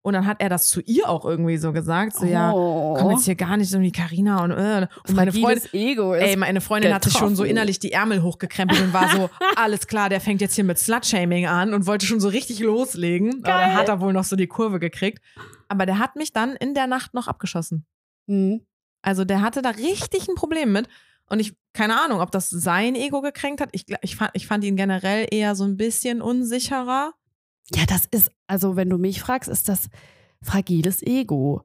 Und 0.08 0.14
dann 0.14 0.26
hat 0.26 0.40
er 0.40 0.48
das 0.48 0.70
zu 0.70 0.80
ihr 0.82 1.10
auch 1.10 1.26
irgendwie 1.26 1.58
so 1.58 1.74
gesagt, 1.74 2.16
so, 2.16 2.26
ja, 2.26 2.54
oh. 2.54 2.96
komm 2.98 3.12
jetzt 3.12 3.26
hier 3.26 3.36
gar 3.36 3.58
nicht 3.58 3.70
so 3.70 3.82
wie 3.82 3.92
Carina 3.92 4.42
und, 4.42 4.52
äh. 4.52 4.88
und 5.06 5.16
meine 5.16 5.34
Freundin, 5.34 5.68
Ego 5.74 6.14
ist. 6.14 6.24
Ey, 6.24 6.38
meine 6.38 6.62
Freundin 6.62 6.94
hatte 6.94 7.12
schon 7.12 7.36
so 7.36 7.44
innerlich 7.44 7.80
die 7.80 7.92
Ärmel 7.92 8.22
hochgekrempelt 8.22 8.80
und 8.80 8.94
war 8.94 9.10
so, 9.10 9.30
alles 9.58 9.88
klar, 9.88 10.08
der 10.08 10.22
fängt 10.22 10.40
jetzt 10.40 10.56
hier 10.56 10.64
mit 10.64 10.80
Slut-Shaming 10.80 11.48
an 11.48 11.74
und 11.74 11.88
wollte 11.88 12.06
schon 12.06 12.22
so 12.22 12.30
richtig 12.30 12.60
loslegen. 12.60 13.42
Aber 13.44 13.52
Geil. 13.52 13.68
dann 13.68 13.74
hat 13.76 13.90
er 13.90 14.00
wohl 14.00 14.14
noch 14.14 14.24
so 14.24 14.38
die 14.38 14.48
Kurve 14.48 14.80
gekriegt. 14.80 15.22
Aber 15.70 15.86
der 15.86 16.00
hat 16.00 16.16
mich 16.16 16.34
dann 16.34 16.56
in 16.56 16.74
der 16.74 16.88
Nacht 16.88 17.14
noch 17.14 17.28
abgeschossen. 17.28 17.86
Mhm. 18.28 18.66
Also 19.02 19.26
der 19.26 19.42
hatte 19.42 19.62
da 19.62 19.70
richtig 19.70 20.28
ein 20.28 20.36
Problem 20.36 20.72
mit. 20.72 20.88
Und 21.30 21.40
ich, 21.40 21.56
keine 21.74 22.00
Ahnung, 22.02 22.22
ob 22.22 22.32
das 22.32 22.50
sein 22.50 22.96
Ego 22.96 23.22
gekränkt 23.22 23.62
hat. 23.62 23.70
Ich, 23.74 23.86
ich, 24.02 24.16
fand, 24.16 24.32
ich 24.34 24.48
fand 24.48 24.64
ihn 24.64 24.76
generell 24.78 25.28
eher 25.30 25.56
so 25.56 25.66
ein 25.66 25.78
bisschen 25.78 26.22
unsicherer. 26.22 27.14
Ja, 27.76 27.86
das 27.86 28.06
ist, 28.12 28.32
also 28.48 28.76
wenn 28.78 28.90
du 28.90 28.98
mich 28.98 29.22
fragst, 29.22 29.50
ist 29.50 29.68
das 29.68 29.90
fragiles 30.42 31.02
Ego. 31.04 31.64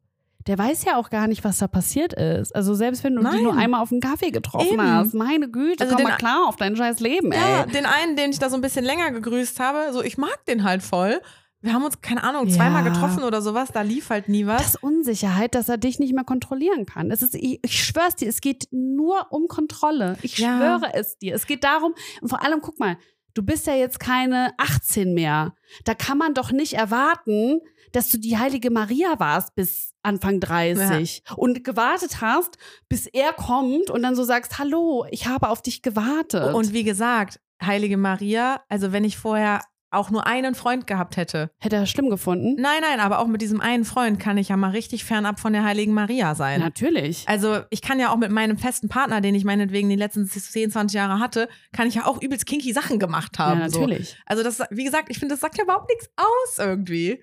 Der 0.49 0.59
weiß 0.59 0.85
ja 0.85 0.97
auch 0.97 1.11
gar 1.11 1.28
nicht, 1.28 1.44
was 1.44 1.59
da 1.59 1.68
passiert 1.68 2.12
ist. 2.14 2.52
Also 2.56 2.75
selbst 2.75 3.04
wenn 3.04 3.14
du 3.14 3.23
Nein. 3.23 3.35
dich 3.35 3.42
nur 3.42 3.56
einmal 3.56 3.80
auf 3.80 3.92
einen 3.92 4.00
Kaffee 4.00 4.32
getroffen 4.32 4.73
Eben. 4.73 4.82
hast, 4.82 5.14
meine 5.14 5.49
Güte, 5.49 5.85
Also 5.85 5.94
komm 5.94 6.04
mal 6.04 6.16
klar 6.16 6.49
auf 6.49 6.56
dein 6.56 6.75
scheiß 6.75 6.99
Leben, 6.99 7.30
Ja, 7.30 7.62
ey. 7.62 7.71
den 7.71 7.87
einen, 7.87 8.16
den 8.16 8.30
ich 8.30 8.40
da 8.40 8.50
so 8.50 8.56
ein 8.56 8.61
bisschen 8.61 8.85
länger 8.85 9.12
gegrüßt 9.12 9.61
habe, 9.61 9.92
so 9.92 10.02
ich 10.02 10.18
mag 10.18 10.44
den 10.47 10.64
halt 10.64 10.82
voll. 10.82 11.21
Wir 11.62 11.73
haben 11.73 11.85
uns, 11.85 12.00
keine 12.00 12.25
Ahnung, 12.25 12.49
zweimal 12.50 12.85
Ja. 12.85 12.90
getroffen 12.90 13.23
oder 13.23 13.40
sowas, 13.40 13.71
da 13.73 13.83
lief 13.83 14.11
halt 14.11 14.28
nie 14.28 14.47
was. 14.47 14.59
Das 14.62 14.75
ist 14.75 14.83
Unsicherheit, 14.83 15.54
dass 15.54 15.69
er 15.69 15.78
dich 15.78 15.99
nicht 15.99 16.12
mehr 16.12 16.25
kontrollieren 16.25 16.87
kann. 16.87 17.11
Es 17.11 17.23
ist, 17.23 17.35
ich, 17.35 17.61
ich 17.64 17.85
schwör's 17.85 18.16
dir, 18.16 18.28
es 18.28 18.40
geht 18.40 18.66
nur 18.73 19.26
um 19.31 19.47
Kontrolle. 19.49 20.16
Ich 20.23 20.38
Ja. 20.38 20.57
schwöre 20.57 20.95
es 20.95 21.19
dir. 21.19 21.35
Es 21.35 21.47
geht 21.47 21.62
darum, 21.64 21.95
und 22.21 22.28
vor 22.28 22.45
allem, 22.45 22.61
guck 22.61 22.78
mal, 22.81 22.99
du 23.35 23.42
bist 23.42 23.66
ja 23.66 23.75
jetzt 23.75 24.00
keine 24.00 24.52
18 24.59 25.14
mehr. 25.14 25.54
Da 25.85 25.95
kann 25.95 26.19
man 26.19 26.35
doch 26.35 26.50
nicht 26.52 26.75
erwarten, 26.75 27.61
dass 27.92 28.09
du 28.09 28.19
die 28.19 28.38
heilige 28.38 28.71
Maria 28.71 29.19
warst 29.21 29.54
bis 29.54 29.92
Anfang 30.02 30.40
30 30.40 31.23
und 31.37 31.62
gewartet 31.62 32.21
hast, 32.21 32.57
bis 32.88 33.07
er 33.07 33.33
kommt 33.35 33.90
und 33.90 34.02
dann 34.02 34.16
so 34.16 34.25
sagst, 34.25 34.59
hallo, 34.59 35.07
ich 35.11 35.26
habe 35.28 35.49
auf 35.49 35.62
dich 35.62 35.83
gewartet. 35.83 36.54
Und 36.54 36.73
wie 36.73 36.85
gesagt, 36.85 37.38
Heilige 37.64 37.97
Maria, 37.97 38.61
also 38.69 38.90
wenn 38.90 39.04
ich 39.04 39.16
vorher 39.16 39.61
auch 39.93 40.11
nur 40.11 40.27
einen 40.27 40.55
Freund 40.55 40.87
gehabt 40.87 41.17
hätte. 41.17 41.51
Hätte 41.59 41.77
er 41.77 41.87
schlimm 41.87 42.11
gefunden? 42.11 42.55
Nein, 42.61 42.81
nein, 42.81 43.01
aber 43.01 43.19
auch 43.19 43.27
mit 43.27 43.43
diesem 43.43 43.61
einen 43.61 43.85
Freund 43.85 44.19
kann 44.19 44.39
ich 44.39 44.49
ja 44.49 44.57
mal 44.57 44.71
richtig 44.71 45.05
fernab 45.05 45.39
von 45.41 45.53
der 45.53 45.65
Heiligen 45.65 45.93
Maria 45.95 46.35
sein. 46.35 46.61
Natürlich. 46.61 47.25
Also 47.29 47.61
ich 47.71 47.83
kann 47.83 47.99
ja 48.01 48.11
auch 48.13 48.17
mit 48.17 48.31
meinem 48.31 48.57
festen 48.59 48.89
Partner, 48.89 49.21
den 49.21 49.35
ich 49.35 49.45
meinetwegen 49.45 49.89
die 49.89 49.97
letzten 49.97 50.27
10, 50.27 50.71
20 50.71 50.97
Jahre 50.97 51.21
hatte, 51.21 51.49
kann 51.73 51.87
ich 51.89 51.95
ja 51.95 52.07
auch 52.07 52.21
übelst 52.23 52.47
kinky 52.47 52.73
Sachen 52.73 52.99
gemacht 52.99 53.33
Ja, 53.39 53.47
haben. 53.47 53.59
natürlich. 53.61 54.11
So. 54.11 54.17
Also 54.27 54.43
das, 54.43 54.61
wie 54.71 54.85
gesagt, 54.85 55.09
ich 55.11 55.19
finde, 55.19 55.35
das 55.35 55.41
sagt 55.41 55.59
ja 55.59 55.65
überhaupt 55.65 55.89
nichts 55.91 56.09
aus 56.17 56.59
irgendwie. 56.59 57.23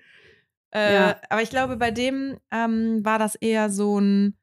Äh, 0.72 0.94
Ja. 0.94 1.16
Aber 1.28 1.42
ich 1.42 1.50
glaube, 1.50 1.76
bei 1.76 1.90
dem 1.90 2.38
ähm, 2.52 3.04
war 3.04 3.18
das 3.18 3.34
eher 3.34 3.70
so 3.70 3.98
ein, 3.98 4.36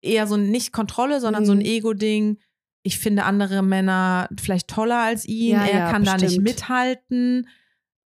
eher 0.00 0.26
so 0.26 0.36
ein 0.36 0.50
nicht 0.50 0.72
Kontrolle, 0.72 1.20
sondern 1.20 1.44
so 1.44 1.52
ein 1.52 1.58
Mhm. 1.58 1.64
Ego-Ding. 1.64 2.38
Ich 2.82 2.98
finde 2.98 3.24
andere 3.24 3.62
Männer 3.62 4.28
vielleicht 4.40 4.68
toller 4.68 4.98
als 4.98 5.26
ihn. 5.26 5.56
Ja, 5.56 5.64
er 5.64 5.78
ja, 5.78 5.90
kann 5.90 6.04
da 6.04 6.14
nicht 6.14 6.24
bestimmt. 6.24 6.44
mithalten. 6.44 7.48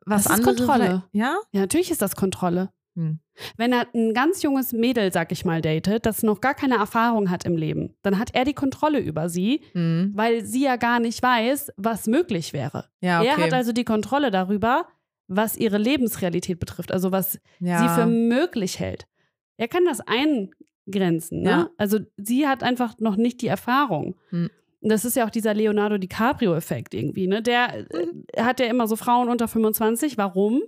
Was 0.05 0.23
Das 0.23 0.39
ist 0.39 0.45
Kontrolle. 0.45 1.03
Ja? 1.11 1.37
Ja, 1.51 1.61
natürlich 1.61 1.91
ist 1.91 2.01
das 2.01 2.15
Kontrolle. 2.15 2.71
Hm. 2.95 3.19
Wenn 3.55 3.71
er 3.71 3.87
ein 3.93 4.13
ganz 4.13 4.41
junges 4.43 4.73
Mädel, 4.73 5.13
sag 5.13 5.31
ich 5.31 5.45
mal, 5.45 5.61
datet, 5.61 6.05
das 6.05 6.23
noch 6.23 6.41
gar 6.41 6.53
keine 6.53 6.75
Erfahrung 6.75 7.29
hat 7.29 7.45
im 7.45 7.55
Leben, 7.55 7.95
dann 8.01 8.19
hat 8.19 8.31
er 8.33 8.43
die 8.43 8.53
Kontrolle 8.53 8.99
über 8.99 9.29
sie, 9.29 9.61
Hm. 9.73 10.11
weil 10.15 10.43
sie 10.45 10.63
ja 10.63 10.75
gar 10.75 10.99
nicht 10.99 11.21
weiß, 11.23 11.71
was 11.77 12.07
möglich 12.07 12.51
wäre. 12.51 12.85
Ja, 12.99 13.21
okay. 13.21 13.29
Er 13.29 13.37
hat 13.37 13.53
also 13.53 13.71
die 13.71 13.85
Kontrolle 13.85 14.29
darüber, 14.31 14.87
was 15.27 15.55
ihre 15.55 15.77
Lebensrealität 15.77 16.59
betrifft, 16.59 16.91
also 16.91 17.11
was 17.13 17.39
ja. 17.59 17.79
sie 17.79 18.01
für 18.01 18.07
möglich 18.07 18.79
hält. 18.79 19.07
Er 19.55 19.69
kann 19.69 19.85
das 19.85 20.01
eingrenzen. 20.01 21.43
Ne? 21.43 21.49
Ja. 21.49 21.69
Also 21.77 21.99
sie 22.17 22.47
hat 22.47 22.63
einfach 22.63 22.95
noch 22.99 23.15
nicht 23.15 23.41
die 23.41 23.47
Erfahrung. 23.47 24.15
Hm. 24.29 24.49
Das 24.83 25.05
ist 25.05 25.15
ja 25.15 25.25
auch 25.25 25.29
dieser 25.29 25.53
Leonardo 25.53 25.97
DiCaprio-Effekt 25.99 26.93
irgendwie. 26.95 27.27
Ne? 27.27 27.41
Der 27.43 27.85
Mhm. 27.93 28.25
äh, 28.33 28.41
hat 28.41 28.59
ja 28.59 28.65
immer 28.65 28.87
so 28.87 28.95
Frauen 28.95 29.29
unter 29.29 29.47
25. 29.47 30.17
Warum? 30.17 30.61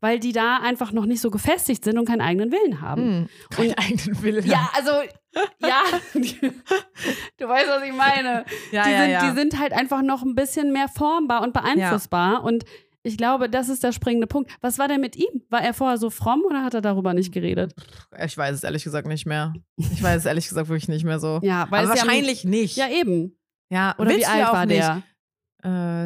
Weil 0.00 0.18
die 0.20 0.32
da 0.32 0.58
einfach 0.58 0.92
noch 0.92 1.04
nicht 1.04 1.20
so 1.20 1.30
gefestigt 1.30 1.84
sind 1.84 1.98
und 1.98 2.06
keinen 2.06 2.20
eigenen 2.20 2.50
Willen 2.52 2.80
haben. 2.80 3.02
Hm. 3.02 3.28
Keinen 3.50 3.74
eigenen 3.74 4.22
Willen. 4.22 4.46
Ja, 4.46 4.70
also, 4.74 4.90
ja, 5.60 5.82
du 6.14 7.48
weißt, 7.48 7.68
was 7.68 7.82
ich 7.84 7.92
meine. 7.92 8.44
ja, 8.72 8.84
die, 8.84 8.90
ja, 8.90 8.98
sind, 9.02 9.10
ja. 9.10 9.30
die 9.30 9.36
sind 9.38 9.58
halt 9.60 9.72
einfach 9.72 10.02
noch 10.02 10.22
ein 10.22 10.34
bisschen 10.34 10.72
mehr 10.72 10.88
formbar 10.88 11.42
und 11.42 11.52
beeinflussbar. 11.52 12.44
Und 12.44 12.64
ich 13.02 13.16
glaube, 13.18 13.48
das 13.48 13.68
ist 13.68 13.84
der 13.84 13.92
springende 13.92 14.26
Punkt. 14.26 14.50
Was 14.62 14.78
war 14.78 14.88
denn 14.88 15.00
mit 15.00 15.16
ihm? 15.16 15.42
War 15.50 15.62
er 15.62 15.74
vorher 15.74 15.98
so 15.98 16.10
fromm 16.10 16.42
oder 16.46 16.64
hat 16.64 16.74
er 16.74 16.80
darüber 16.80 17.14
nicht 17.14 17.32
geredet? 17.32 17.74
Ich 18.24 18.36
weiß 18.36 18.54
es 18.54 18.64
ehrlich 18.64 18.82
gesagt 18.84 19.06
nicht 19.06 19.26
mehr. 19.26 19.52
Ich 19.76 20.02
weiß 20.02 20.18
es 20.18 20.24
ehrlich 20.26 20.48
gesagt 20.48 20.68
wirklich 20.68 20.88
nicht 20.88 21.04
mehr 21.04 21.18
so. 21.20 21.40
Ja, 21.42 21.66
weil 21.70 21.84
es 21.84 21.90
ja- 21.94 21.96
wahrscheinlich 22.02 22.44
nicht. 22.44 22.76
Ja, 22.76 22.88
eben. 22.88 23.36
Ja, 23.70 23.94
Oder 23.98 24.10
willst 24.10 24.20
wie 24.22 24.26
alt 24.26 24.52
war 24.52 24.66
nicht. 24.66 24.78
der? 24.80 25.02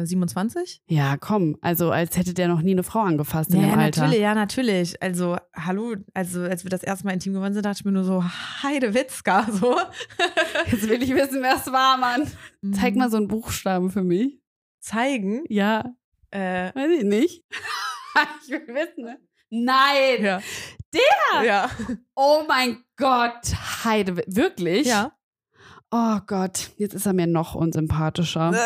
Äh, 0.01 0.05
27? 0.05 0.81
Ja, 0.87 1.17
komm. 1.17 1.57
Also, 1.61 1.91
als 1.91 2.17
hätte 2.17 2.33
der 2.33 2.47
noch 2.47 2.61
nie 2.61 2.71
eine 2.71 2.83
Frau 2.83 3.01
angefasst 3.01 3.53
in 3.53 3.61
Ja, 3.61 3.67
dem 3.69 3.79
Alter. 3.79 4.01
natürlich, 4.01 4.21
ja, 4.21 4.33
natürlich. 4.33 5.03
Also, 5.03 5.37
hallo, 5.55 5.95
also 6.15 6.41
als 6.41 6.63
wir 6.63 6.69
das 6.71 6.81
erste 6.83 7.05
Mal 7.05 7.13
intim 7.13 7.33
geworden 7.33 7.53
sind, 7.53 7.65
dachte 7.65 7.79
ich 7.81 7.85
mir 7.85 7.91
nur 7.91 8.03
so, 8.03 8.23
Heidewitzka, 8.63 9.47
so. 9.51 9.77
Jetzt 10.71 10.89
will 10.89 11.03
ich 11.03 11.13
wissen, 11.13 11.41
wer 11.43 11.55
es 11.57 11.71
war, 11.71 11.97
Mann. 11.97 12.27
Zeig 12.73 12.95
mal 12.95 13.11
so 13.11 13.17
einen 13.17 13.27
Buchstaben 13.27 13.91
für 13.91 14.03
mich. 14.03 14.39
Zeigen. 14.79 15.43
Ja, 15.47 15.93
Äh, 16.31 16.73
weiß 16.73 16.89
ich 16.99 17.03
nicht. 17.03 17.43
ich 18.43 18.49
will 18.49 18.65
wissen. 18.69 19.03
ne? 19.03 19.19
Nein! 19.51 20.23
ja. 20.23 20.41
Der! 20.93 21.43
Ja. 21.45 21.69
Oh 22.15 22.43
mein 22.47 22.83
Gott, 22.97 23.53
Heide, 23.83 24.15
wirklich? 24.27 24.87
Ja. 24.87 25.11
Oh 25.91 26.19
Gott, 26.25 26.71
jetzt 26.77 26.93
ist 26.93 27.05
er 27.05 27.13
mir 27.13 27.27
noch 27.27 27.53
unsympathischer. 27.55 28.51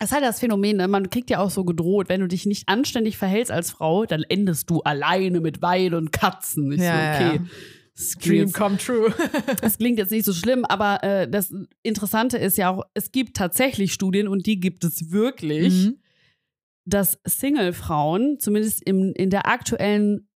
Das 0.00 0.08
ist 0.08 0.14
halt 0.14 0.24
das 0.24 0.40
Phänomen, 0.40 0.78
ne? 0.78 0.88
man 0.88 1.10
kriegt 1.10 1.28
ja 1.28 1.40
auch 1.40 1.50
so 1.50 1.62
gedroht, 1.62 2.08
wenn 2.08 2.22
du 2.22 2.26
dich 2.26 2.46
nicht 2.46 2.70
anständig 2.70 3.18
verhältst 3.18 3.52
als 3.52 3.70
Frau, 3.70 4.06
dann 4.06 4.22
endest 4.22 4.70
du 4.70 4.80
alleine 4.80 5.40
mit 5.40 5.60
Wein 5.60 5.92
und 5.92 6.10
Katzen. 6.10 6.72
Ich 6.72 6.80
Ja, 6.80 6.94
so, 6.94 7.22
ja, 7.22 7.32
okay. 7.32 7.40
ja. 7.44 8.14
Dream 8.22 8.50
come 8.50 8.78
true. 8.78 9.12
Das 9.60 9.76
klingt 9.76 9.98
jetzt 9.98 10.10
nicht 10.10 10.24
so 10.24 10.32
schlimm, 10.32 10.64
aber 10.64 11.04
äh, 11.04 11.28
das 11.28 11.52
Interessante 11.82 12.38
ist 12.38 12.56
ja 12.56 12.70
auch, 12.70 12.84
es 12.94 13.12
gibt 13.12 13.36
tatsächlich 13.36 13.92
Studien 13.92 14.26
und 14.26 14.46
die 14.46 14.58
gibt 14.58 14.84
es 14.84 15.10
wirklich, 15.10 15.74
Mhm. 15.88 15.98
dass 16.86 17.18
Single-Frauen, 17.26 18.38
zumindest 18.38 18.82
im, 18.82 19.12
in 19.14 19.28
der 19.28 19.48
aktuellen 19.48 20.30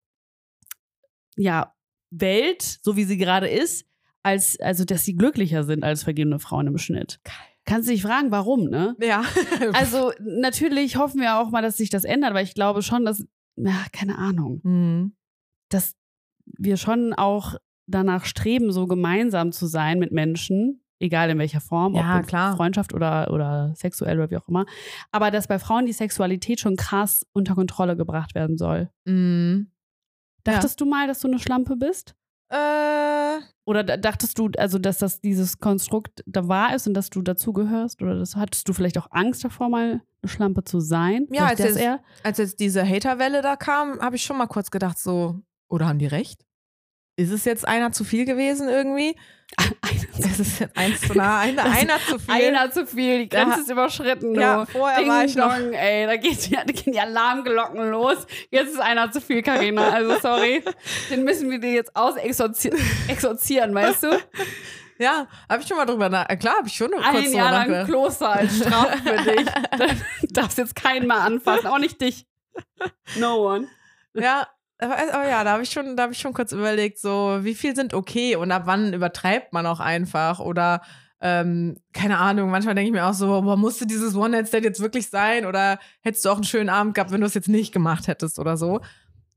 ja, 1.36 1.72
Welt, 2.12 2.62
so 2.82 2.96
wie 2.96 3.04
sie 3.04 3.16
gerade 3.16 3.48
ist, 3.48 3.86
als, 4.22 4.58
also 4.60 4.84
dass 4.84 5.04
sie 5.04 5.16
glücklicher 5.16 5.64
sind 5.64 5.82
als 5.82 6.02
vergebene 6.04 6.38
Frauen 6.38 6.66
im 6.68 6.78
Schnitt. 6.78 7.20
Geil. 7.24 7.34
Kannst 7.64 7.88
du 7.88 7.92
dich 7.92 8.02
fragen, 8.02 8.30
warum, 8.30 8.64
ne? 8.68 8.94
Ja. 9.00 9.22
Also 9.72 10.12
natürlich 10.20 10.96
hoffen 10.96 11.20
wir 11.20 11.38
auch 11.38 11.50
mal, 11.50 11.62
dass 11.62 11.76
sich 11.76 11.90
das 11.90 12.04
ändert, 12.04 12.34
weil 12.34 12.44
ich 12.44 12.54
glaube 12.54 12.82
schon, 12.82 13.04
dass, 13.04 13.24
ja, 13.56 13.84
keine 13.92 14.18
Ahnung, 14.18 14.60
Mhm. 14.62 15.12
dass 15.70 15.94
wir 16.58 16.76
schon 16.76 17.12
auch 17.14 17.54
danach 17.86 18.24
streben, 18.24 18.72
so 18.72 18.86
gemeinsam 18.86 19.52
zu 19.52 19.66
sein 19.66 19.98
mit 19.98 20.12
Menschen, 20.12 20.84
egal 21.00 21.30
in 21.30 21.38
welcher 21.38 21.60
Form, 21.60 21.94
Ja, 21.94 22.18
ob 22.20 22.26
klar. 22.28 22.56
Freundschaft 22.56 22.94
oder, 22.94 23.32
oder 23.32 23.72
sexuell 23.76 24.18
oder 24.18 24.30
wie 24.30 24.36
auch 24.36 24.48
immer. 24.48 24.66
Aber 25.10 25.30
dass 25.32 25.48
bei 25.48 25.58
Frauen 25.58 25.86
die 25.86 25.92
Sexualität 25.92 26.60
schon 26.60 26.76
krass 26.76 27.26
unter 27.32 27.54
Kontrolle 27.54 27.96
gebracht 27.96 28.34
werden 28.36 28.56
soll. 28.56 28.88
Mhm. 29.04 29.71
Ja. 30.46 30.54
Dachtest 30.54 30.80
du 30.80 30.86
mal, 30.86 31.06
dass 31.06 31.20
du 31.20 31.28
eine 31.28 31.38
Schlampe 31.38 31.76
bist? 31.76 32.14
Äh, 32.48 33.38
Oder 33.64 33.82
da- 33.84 33.96
dachtest 33.96 34.38
du, 34.38 34.50
also, 34.58 34.78
dass 34.78 34.98
das 34.98 35.20
dieses 35.20 35.58
Konstrukt 35.58 36.22
da 36.26 36.48
wahr 36.48 36.74
ist 36.74 36.86
und 36.86 36.94
dass 36.94 37.08
du 37.10 37.22
dazugehörst? 37.22 38.02
Oder 38.02 38.18
das, 38.18 38.36
hattest 38.36 38.68
du 38.68 38.72
vielleicht 38.72 38.98
auch 38.98 39.06
Angst 39.10 39.44
davor, 39.44 39.68
mal 39.68 40.02
eine 40.22 40.28
Schlampe 40.28 40.64
zu 40.64 40.80
sein? 40.80 41.26
Ja, 41.30 41.46
als 41.46 41.60
jetzt- 41.60 41.78
eher? 41.78 42.00
als 42.22 42.38
jetzt 42.38 42.60
diese 42.60 42.84
Haterwelle 42.86 43.40
da 43.40 43.56
kam, 43.56 44.00
habe 44.00 44.16
ich 44.16 44.22
schon 44.22 44.36
mal 44.36 44.46
kurz 44.48 44.70
gedacht, 44.70 44.98
so, 44.98 45.40
oder 45.68 45.86
haben 45.88 45.98
die 45.98 46.06
recht? 46.06 46.44
Ist 47.16 47.30
es 47.30 47.44
jetzt 47.44 47.66
einer 47.66 47.92
zu 47.92 48.04
viel 48.04 48.24
gewesen 48.24 48.68
irgendwie? 48.68 49.16
Es 50.24 50.38
ist 50.38 50.60
jetzt 50.60 50.76
eins 50.76 51.00
zu 51.00 51.14
nah, 51.14 51.40
einer, 51.40 51.64
Das- 51.64 51.76
einer 51.78 51.98
zu 51.98 52.18
viel. 52.18 52.34
Einer 52.34 52.70
zu 52.70 52.86
viel, 52.86 53.18
die 53.20 53.28
Grenze 53.28 53.56
Ja. 53.56 53.62
ist 53.62 53.70
überschritten. 53.70 54.34
Ja, 54.34 54.66
vorher 54.66 54.98
Ding 54.98 55.08
war 55.08 55.24
ich 55.24 55.34
noch. 55.34 55.54
dong, 55.56 55.72
ey, 55.72 56.06
da, 56.06 56.16
geht, 56.16 56.52
da 56.54 56.62
gehen 56.64 56.92
die 56.92 57.00
Alarmglocken 57.00 57.90
los. 57.90 58.26
Jetzt 58.50 58.72
ist 58.74 58.80
einer 58.80 59.10
zu 59.10 59.20
viel, 59.20 59.42
Karina. 59.42 59.88
Also 59.90 60.18
sorry, 60.20 60.62
den 61.10 61.24
müssen 61.24 61.50
wir 61.50 61.58
dir 61.58 61.72
jetzt 61.72 61.94
ausexorzieren, 61.96 62.78
exorzieren, 63.08 63.74
weißt 63.74 64.04
du? 64.04 64.18
Ja, 64.98 65.26
habe 65.48 65.62
ich 65.62 65.68
schon 65.68 65.76
mal 65.76 65.86
drüber 65.86 66.08
nach. 66.08 66.28
Klar, 66.38 66.58
habe 66.58 66.68
ich 66.68 66.74
schon 66.74 66.90
kurz 66.92 67.04
Ein 67.04 67.32
Jahr 67.32 67.50
lang 67.50 67.60
nachgedacht. 67.62 67.86
Kloster 67.88 68.30
als 68.32 68.56
Strafe 68.58 68.98
für 69.02 69.30
dich. 69.32 69.46
Du 70.22 70.26
darfst 70.32 70.58
jetzt 70.58 70.76
keinen 70.76 71.06
mal 71.06 71.20
anfassen, 71.26 71.66
auch 71.66 71.78
nicht 71.78 72.00
dich. 72.00 72.26
No 73.16 73.52
one. 73.52 73.66
Ja, 74.14 74.46
aber, 74.82 74.96
aber 75.14 75.28
ja, 75.28 75.44
da 75.44 75.52
habe 75.52 75.62
ich 75.62 75.70
schon, 75.70 75.96
da 75.96 76.04
habe 76.04 76.12
ich 76.12 76.18
schon 76.18 76.32
kurz 76.34 76.52
überlegt, 76.52 76.98
so 76.98 77.38
wie 77.42 77.54
viel 77.54 77.74
sind 77.76 77.94
okay 77.94 78.36
und 78.36 78.50
ab 78.52 78.62
wann 78.66 78.92
übertreibt 78.92 79.52
man 79.52 79.66
auch 79.66 79.80
einfach 79.80 80.40
oder 80.40 80.82
ähm, 81.20 81.76
keine 81.92 82.18
Ahnung. 82.18 82.50
Manchmal 82.50 82.74
denke 82.74 82.88
ich 82.88 82.92
mir 82.92 83.06
auch 83.06 83.14
so, 83.14 83.42
boah, 83.42 83.56
musste 83.56 83.86
dieses 83.86 84.14
One 84.16 84.30
Night 84.30 84.48
Stand 84.48 84.64
jetzt 84.64 84.80
wirklich 84.80 85.08
sein 85.08 85.46
oder 85.46 85.78
hättest 86.00 86.24
du 86.24 86.30
auch 86.30 86.34
einen 86.36 86.44
schönen 86.44 86.68
Abend 86.68 86.94
gehabt, 86.94 87.12
wenn 87.12 87.20
du 87.20 87.26
es 87.26 87.34
jetzt 87.34 87.48
nicht 87.48 87.72
gemacht 87.72 88.08
hättest 88.08 88.38
oder 88.38 88.56
so. 88.56 88.80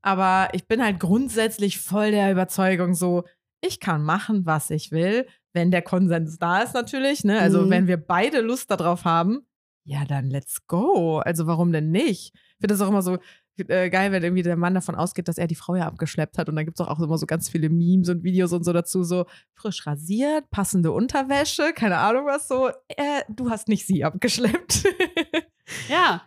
Aber 0.02 0.48
ich 0.52 0.66
bin 0.68 0.82
halt 0.82 1.00
grundsätzlich 1.00 1.80
voll 1.80 2.10
der 2.10 2.30
Überzeugung 2.32 2.94
so, 2.94 3.24
ich 3.60 3.80
kann 3.80 4.02
machen, 4.02 4.46
was 4.46 4.70
ich 4.70 4.90
will, 4.92 5.26
wenn 5.52 5.70
der 5.70 5.82
Konsens 5.82 6.38
da 6.38 6.60
ist 6.62 6.74
natürlich. 6.74 7.24
Ne? 7.24 7.40
Also 7.40 7.62
Mhm. 7.64 7.70
wenn 7.70 7.86
wir 7.86 7.96
beide 7.96 8.40
Lust 8.40 8.70
darauf 8.70 9.04
haben, 9.04 9.46
ja 9.84 10.04
dann 10.04 10.28
let's 10.30 10.66
go. 10.66 11.18
Also 11.18 11.46
warum 11.46 11.72
denn 11.72 11.90
nicht? 11.90 12.32
Ich 12.34 12.60
finde 12.60 12.74
das 12.74 12.80
auch 12.80 12.88
immer 12.88 13.02
so 13.02 13.18
äh, 13.58 13.90
geil, 13.90 14.12
wenn 14.12 14.22
irgendwie 14.22 14.42
der 14.42 14.56
Mann 14.56 14.74
davon 14.74 14.94
ausgeht, 14.94 15.28
dass 15.28 15.38
er 15.38 15.46
die 15.46 15.54
Frau 15.54 15.74
ja 15.76 15.86
abgeschleppt 15.86 16.38
hat. 16.38 16.48
Und 16.48 16.56
dann 16.56 16.64
gibt 16.64 16.78
es 16.78 16.86
auch, 16.86 16.90
auch 16.90 17.00
immer 17.00 17.18
so 17.18 17.26
ganz 17.26 17.48
viele 17.48 17.68
Memes 17.68 18.08
und 18.08 18.22
Videos 18.24 18.52
und 18.52 18.64
so 18.64 18.72
dazu, 18.72 19.02
so 19.04 19.26
frisch 19.54 19.86
rasiert, 19.86 20.50
passende 20.50 20.92
Unterwäsche, 20.92 21.72
keine 21.74 21.98
Ahnung 21.98 22.26
was 22.26 22.48
so. 22.48 22.68
Äh, 22.88 23.22
du 23.28 23.50
hast 23.50 23.68
nicht 23.68 23.86
sie 23.86 24.04
abgeschleppt. 24.04 24.84
Ja, 25.88 26.22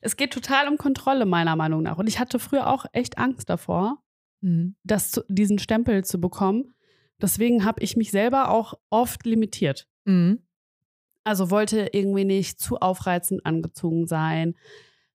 es 0.00 0.16
geht 0.16 0.32
total 0.32 0.66
um 0.66 0.76
Kontrolle, 0.76 1.24
meiner 1.24 1.54
Meinung 1.54 1.82
nach. 1.82 1.98
Und 1.98 2.08
ich 2.08 2.18
hatte 2.18 2.40
früher 2.40 2.66
auch 2.68 2.86
echt 2.92 3.18
Angst 3.18 3.48
davor, 3.48 4.02
Mhm. 4.40 4.74
das 4.84 5.10
zu, 5.12 5.22
diesen 5.28 5.58
Stempel 5.58 6.02
zu 6.04 6.20
bekommen. 6.20 6.74
Deswegen 7.20 7.64
habe 7.64 7.82
ich 7.82 7.96
mich 7.96 8.10
selber 8.10 8.50
auch 8.50 8.74
oft 8.88 9.24
limitiert. 9.26 9.86
Mhm. 10.06 10.40
Also 11.22 11.50
wollte 11.50 11.90
irgendwie 11.92 12.24
nicht 12.24 12.58
zu 12.58 12.78
aufreizend 12.78 13.44
angezogen 13.44 14.06
sein. 14.06 14.54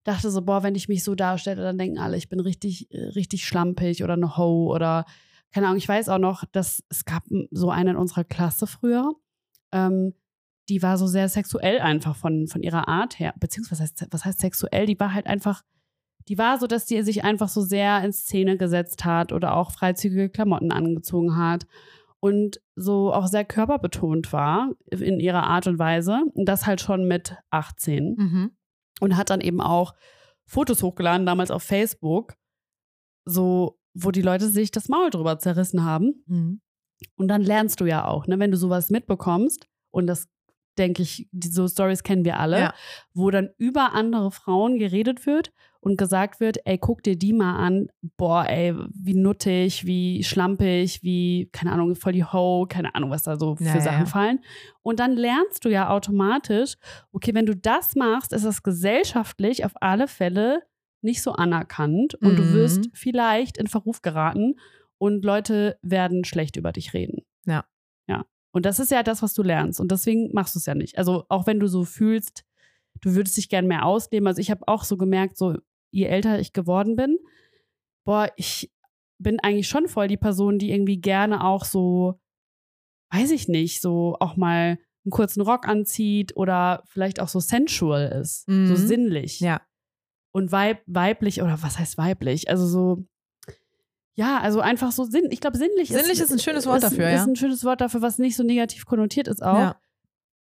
Dachte 0.06 0.32
so, 0.32 0.42
boah, 0.42 0.64
wenn 0.64 0.76
ich 0.76 0.88
mich 0.88 1.04
so 1.04 1.16
darstelle, 1.16 1.62
dann 1.62 1.78
denken 1.78 1.98
alle, 1.98 2.16
ich 2.16 2.30
bin 2.30 2.40
richtig, 2.40 2.90
äh, 2.92 3.10
richtig 3.10 3.46
schlampig 3.46 4.04
oder 4.04 4.14
eine 4.14 4.38
Ho 4.38 4.74
oder 4.74 5.06
keine 5.52 5.68
Ahnung. 5.68 5.78
Ich 5.78 5.90
weiß 5.90 6.10
auch 6.10 6.20
noch, 6.20 6.46
dass 6.52 6.84
es 6.90 7.04
gab 7.06 7.24
so 7.52 7.70
eine 7.70 7.92
in 7.92 7.96
unserer 7.98 8.24
Klasse 8.24 8.68
früher, 8.68 9.12
ähm, 9.74 10.14
die 10.70 10.82
war 10.82 10.98
so 10.98 11.08
sehr 11.08 11.30
sexuell 11.30 11.80
einfach 11.80 12.16
von, 12.16 12.48
von 12.48 12.64
ihrer 12.64 12.88
Art 12.88 13.20
her. 13.20 13.34
Beziehungsweise, 13.40 13.84
was 13.84 13.92
heißt, 13.92 14.08
was 14.12 14.26
heißt 14.26 14.40
sexuell? 14.40 14.86
Die 14.86 15.00
war 15.00 15.14
halt 15.14 15.28
einfach, 15.28 15.64
die 16.28 16.38
war 16.38 16.60
so, 16.60 16.68
dass 16.68 16.86
die 16.86 17.02
sich 17.04 17.24
einfach 17.24 17.50
so 17.50 17.62
sehr 17.62 18.04
in 18.04 18.14
Szene 18.14 18.58
gesetzt 18.58 19.06
hat 19.06 19.32
oder 19.32 19.56
auch 19.56 19.72
freizügige 19.72 20.30
Klamotten 20.30 20.72
angezogen 20.72 21.38
hat 21.38 21.68
und 22.20 22.60
so 22.76 23.14
auch 23.14 23.28
sehr 23.28 23.46
körperbetont 23.46 24.34
war 24.34 24.72
in 24.92 25.20
ihrer 25.20 25.44
Art 25.44 25.68
und 25.68 25.78
Weise. 25.78 26.24
Und 26.34 26.46
das 26.46 26.66
halt 26.66 26.82
schon 26.82 27.08
mit 27.08 27.38
18. 27.52 28.16
Mhm. 28.18 28.52
Und 29.00 29.18
hat 29.18 29.30
dann 29.30 29.42
eben 29.42 29.62
auch 29.62 29.94
Fotos 30.46 30.84
hochgeladen, 30.84 31.26
damals 31.26 31.52
auf 31.52 31.64
Facebook, 31.64 32.36
so, 33.26 33.80
wo 33.94 34.12
die 34.12 34.22
Leute 34.22 34.50
sich 34.50 34.72
das 34.72 34.90
Maul 34.90 35.10
drüber 35.10 35.40
zerrissen 35.40 35.84
haben. 35.84 36.24
Mhm. 36.28 36.62
Und 37.16 37.28
dann 37.28 37.42
lernst 37.42 37.82
du 37.82 37.86
ja 37.86 38.08
auch, 38.08 38.28
ne, 38.28 38.40
wenn 38.40 38.52
du 38.52 38.58
sowas 38.58 38.90
mitbekommst, 38.90 39.68
und 39.92 40.08
das 40.08 40.28
denke 40.78 41.02
ich, 41.04 41.28
so 41.42 41.68
Stories 41.68 42.04
kennen 42.04 42.26
wir 42.26 42.40
alle, 42.40 42.60
Ja. 42.60 42.74
wo 43.14 43.30
dann 43.32 43.50
über 43.58 43.94
andere 43.94 44.32
Frauen 44.32 44.78
geredet 44.80 45.26
wird 45.26 45.52
und 45.80 45.98
gesagt 45.98 46.40
wird, 46.40 46.58
ey, 46.66 46.78
guck 46.80 47.04
dir 47.04 47.16
die 47.18 47.32
mal 47.34 47.58
an, 47.58 47.88
boah, 48.18 48.46
ey, 48.50 48.74
wie 48.94 49.14
nuttig, 49.14 49.86
wie 49.86 50.24
schlampig, 50.24 51.04
wie, 51.04 51.50
keine 51.52 51.72
Ahnung, 51.72 51.96
voll 51.96 52.14
die 52.14 52.24
Ho, 52.24 52.66
keine 52.68 52.96
Ahnung, 52.96 53.12
was 53.12 53.24
da 53.24 53.38
so 53.38 53.56
für 53.56 53.64
Ja, 53.66 53.80
Sachen 53.82 54.00
ja. 54.00 54.06
fallen. 54.06 54.40
Und 54.82 55.00
dann 55.00 55.14
lernst 55.16 55.64
du 55.64 55.70
ja 55.70 55.90
automatisch, 55.90 56.76
okay, 57.12 57.34
wenn 57.36 57.46
du 57.46 57.56
das 57.56 57.96
machst, 57.96 58.34
ist 58.34 58.46
das 58.46 58.64
gesellschaftlich 58.64 59.64
auf 59.66 59.74
alle 59.82 60.08
Fälle 60.08 60.64
nicht 61.02 61.22
so 61.22 61.34
anerkannt 61.34 62.16
und 62.16 62.36
du 62.38 62.44
Mhm. 62.44 62.54
wirst 62.54 62.90
vielleicht 62.94 63.58
in 63.58 63.68
Verruf 63.68 64.02
geraten 64.02 64.56
und 64.98 65.24
Leute 65.24 65.78
werden 65.84 66.24
schlecht 66.26 66.56
über 66.56 66.72
dich 66.72 66.94
reden. 66.96 67.24
Ja. 67.46 67.66
Ja. 68.08 68.26
Und 68.56 68.66
das 68.66 68.80
ist 68.80 68.90
ja 68.90 69.04
das, 69.04 69.22
was 69.22 69.34
du 69.34 69.44
lernst. 69.44 69.82
Und 69.82 69.92
deswegen 69.92 70.32
machst 70.34 70.56
du 70.56 70.60
es 70.60 70.66
ja 70.66 70.76
nicht. 70.76 70.98
Also 70.98 71.26
auch 71.28 71.46
wenn 71.46 71.60
du 71.60 71.68
so 71.68 71.84
fühlst, 71.84 72.46
du 73.02 73.14
würdest 73.14 73.36
dich 73.36 73.50
gern 73.50 73.68
mehr 73.68 73.86
ausleben. 73.86 74.28
Also 74.28 74.40
ich 74.40 74.50
habe 74.50 74.66
auch 74.68 74.86
so 74.86 74.96
gemerkt, 74.96 75.36
so 75.38 75.58
je 75.92 76.06
älter 76.06 76.40
ich 76.40 76.54
geworden 76.54 76.96
bin, 76.96 77.18
boah, 78.06 78.32
ich 78.38 78.72
bin 79.18 79.42
eigentlich 79.42 79.68
schon 79.68 79.90
voll 79.90 80.08
die 80.08 80.16
Person, 80.18 80.58
die 80.58 80.72
irgendwie 80.72 81.02
gerne 81.02 81.44
auch 81.44 81.66
so, 81.66 82.18
weiß 83.12 83.32
ich 83.32 83.50
nicht, 83.50 83.82
so 83.82 84.16
auch 84.22 84.38
mal 84.38 84.78
einen 85.04 85.12
kurzen 85.12 85.42
Rock 85.42 85.68
anzieht 85.68 86.36
oder 86.38 86.82
vielleicht 86.86 87.20
auch 87.20 87.28
so 87.28 87.40
sensual 87.42 88.08
ist, 88.22 88.46
so 88.46 88.54
Mhm. 88.54 88.76
sinnlich 88.78 89.40
Ja. 89.42 89.62
und 90.32 90.52
weib, 90.54 90.82
weiblich 90.86 91.42
oder 91.42 91.62
was 91.62 91.78
heißt 91.78 91.98
weiblich? 91.98 92.50
Also 92.50 92.66
so 92.68 93.06
ja, 94.16 94.40
also 94.40 94.60
einfach 94.62 94.92
so 94.92 95.04
sinn. 95.04 95.28
Ich 95.30 95.42
glaube, 95.42 95.58
sinnlich, 95.58 95.90
Sinnlich 95.90 96.20
ist 96.20 96.32
ein 96.32 96.40
schönes 96.40 96.66
Wort 96.66 96.78
ist, 96.84 96.92
dafür, 96.92 97.10
ist 97.10 97.16
ja. 97.16 97.24
ein 97.26 97.36
schönes 97.36 97.64
Wort 97.64 97.82
dafür, 97.82 98.02
was 98.02 98.18
nicht 98.18 98.36
so 98.36 98.44
negativ 98.44 98.86
konnotiert 98.86 99.28
ist 99.28 99.44
auch. 99.44 99.58
Ja. 99.58 99.80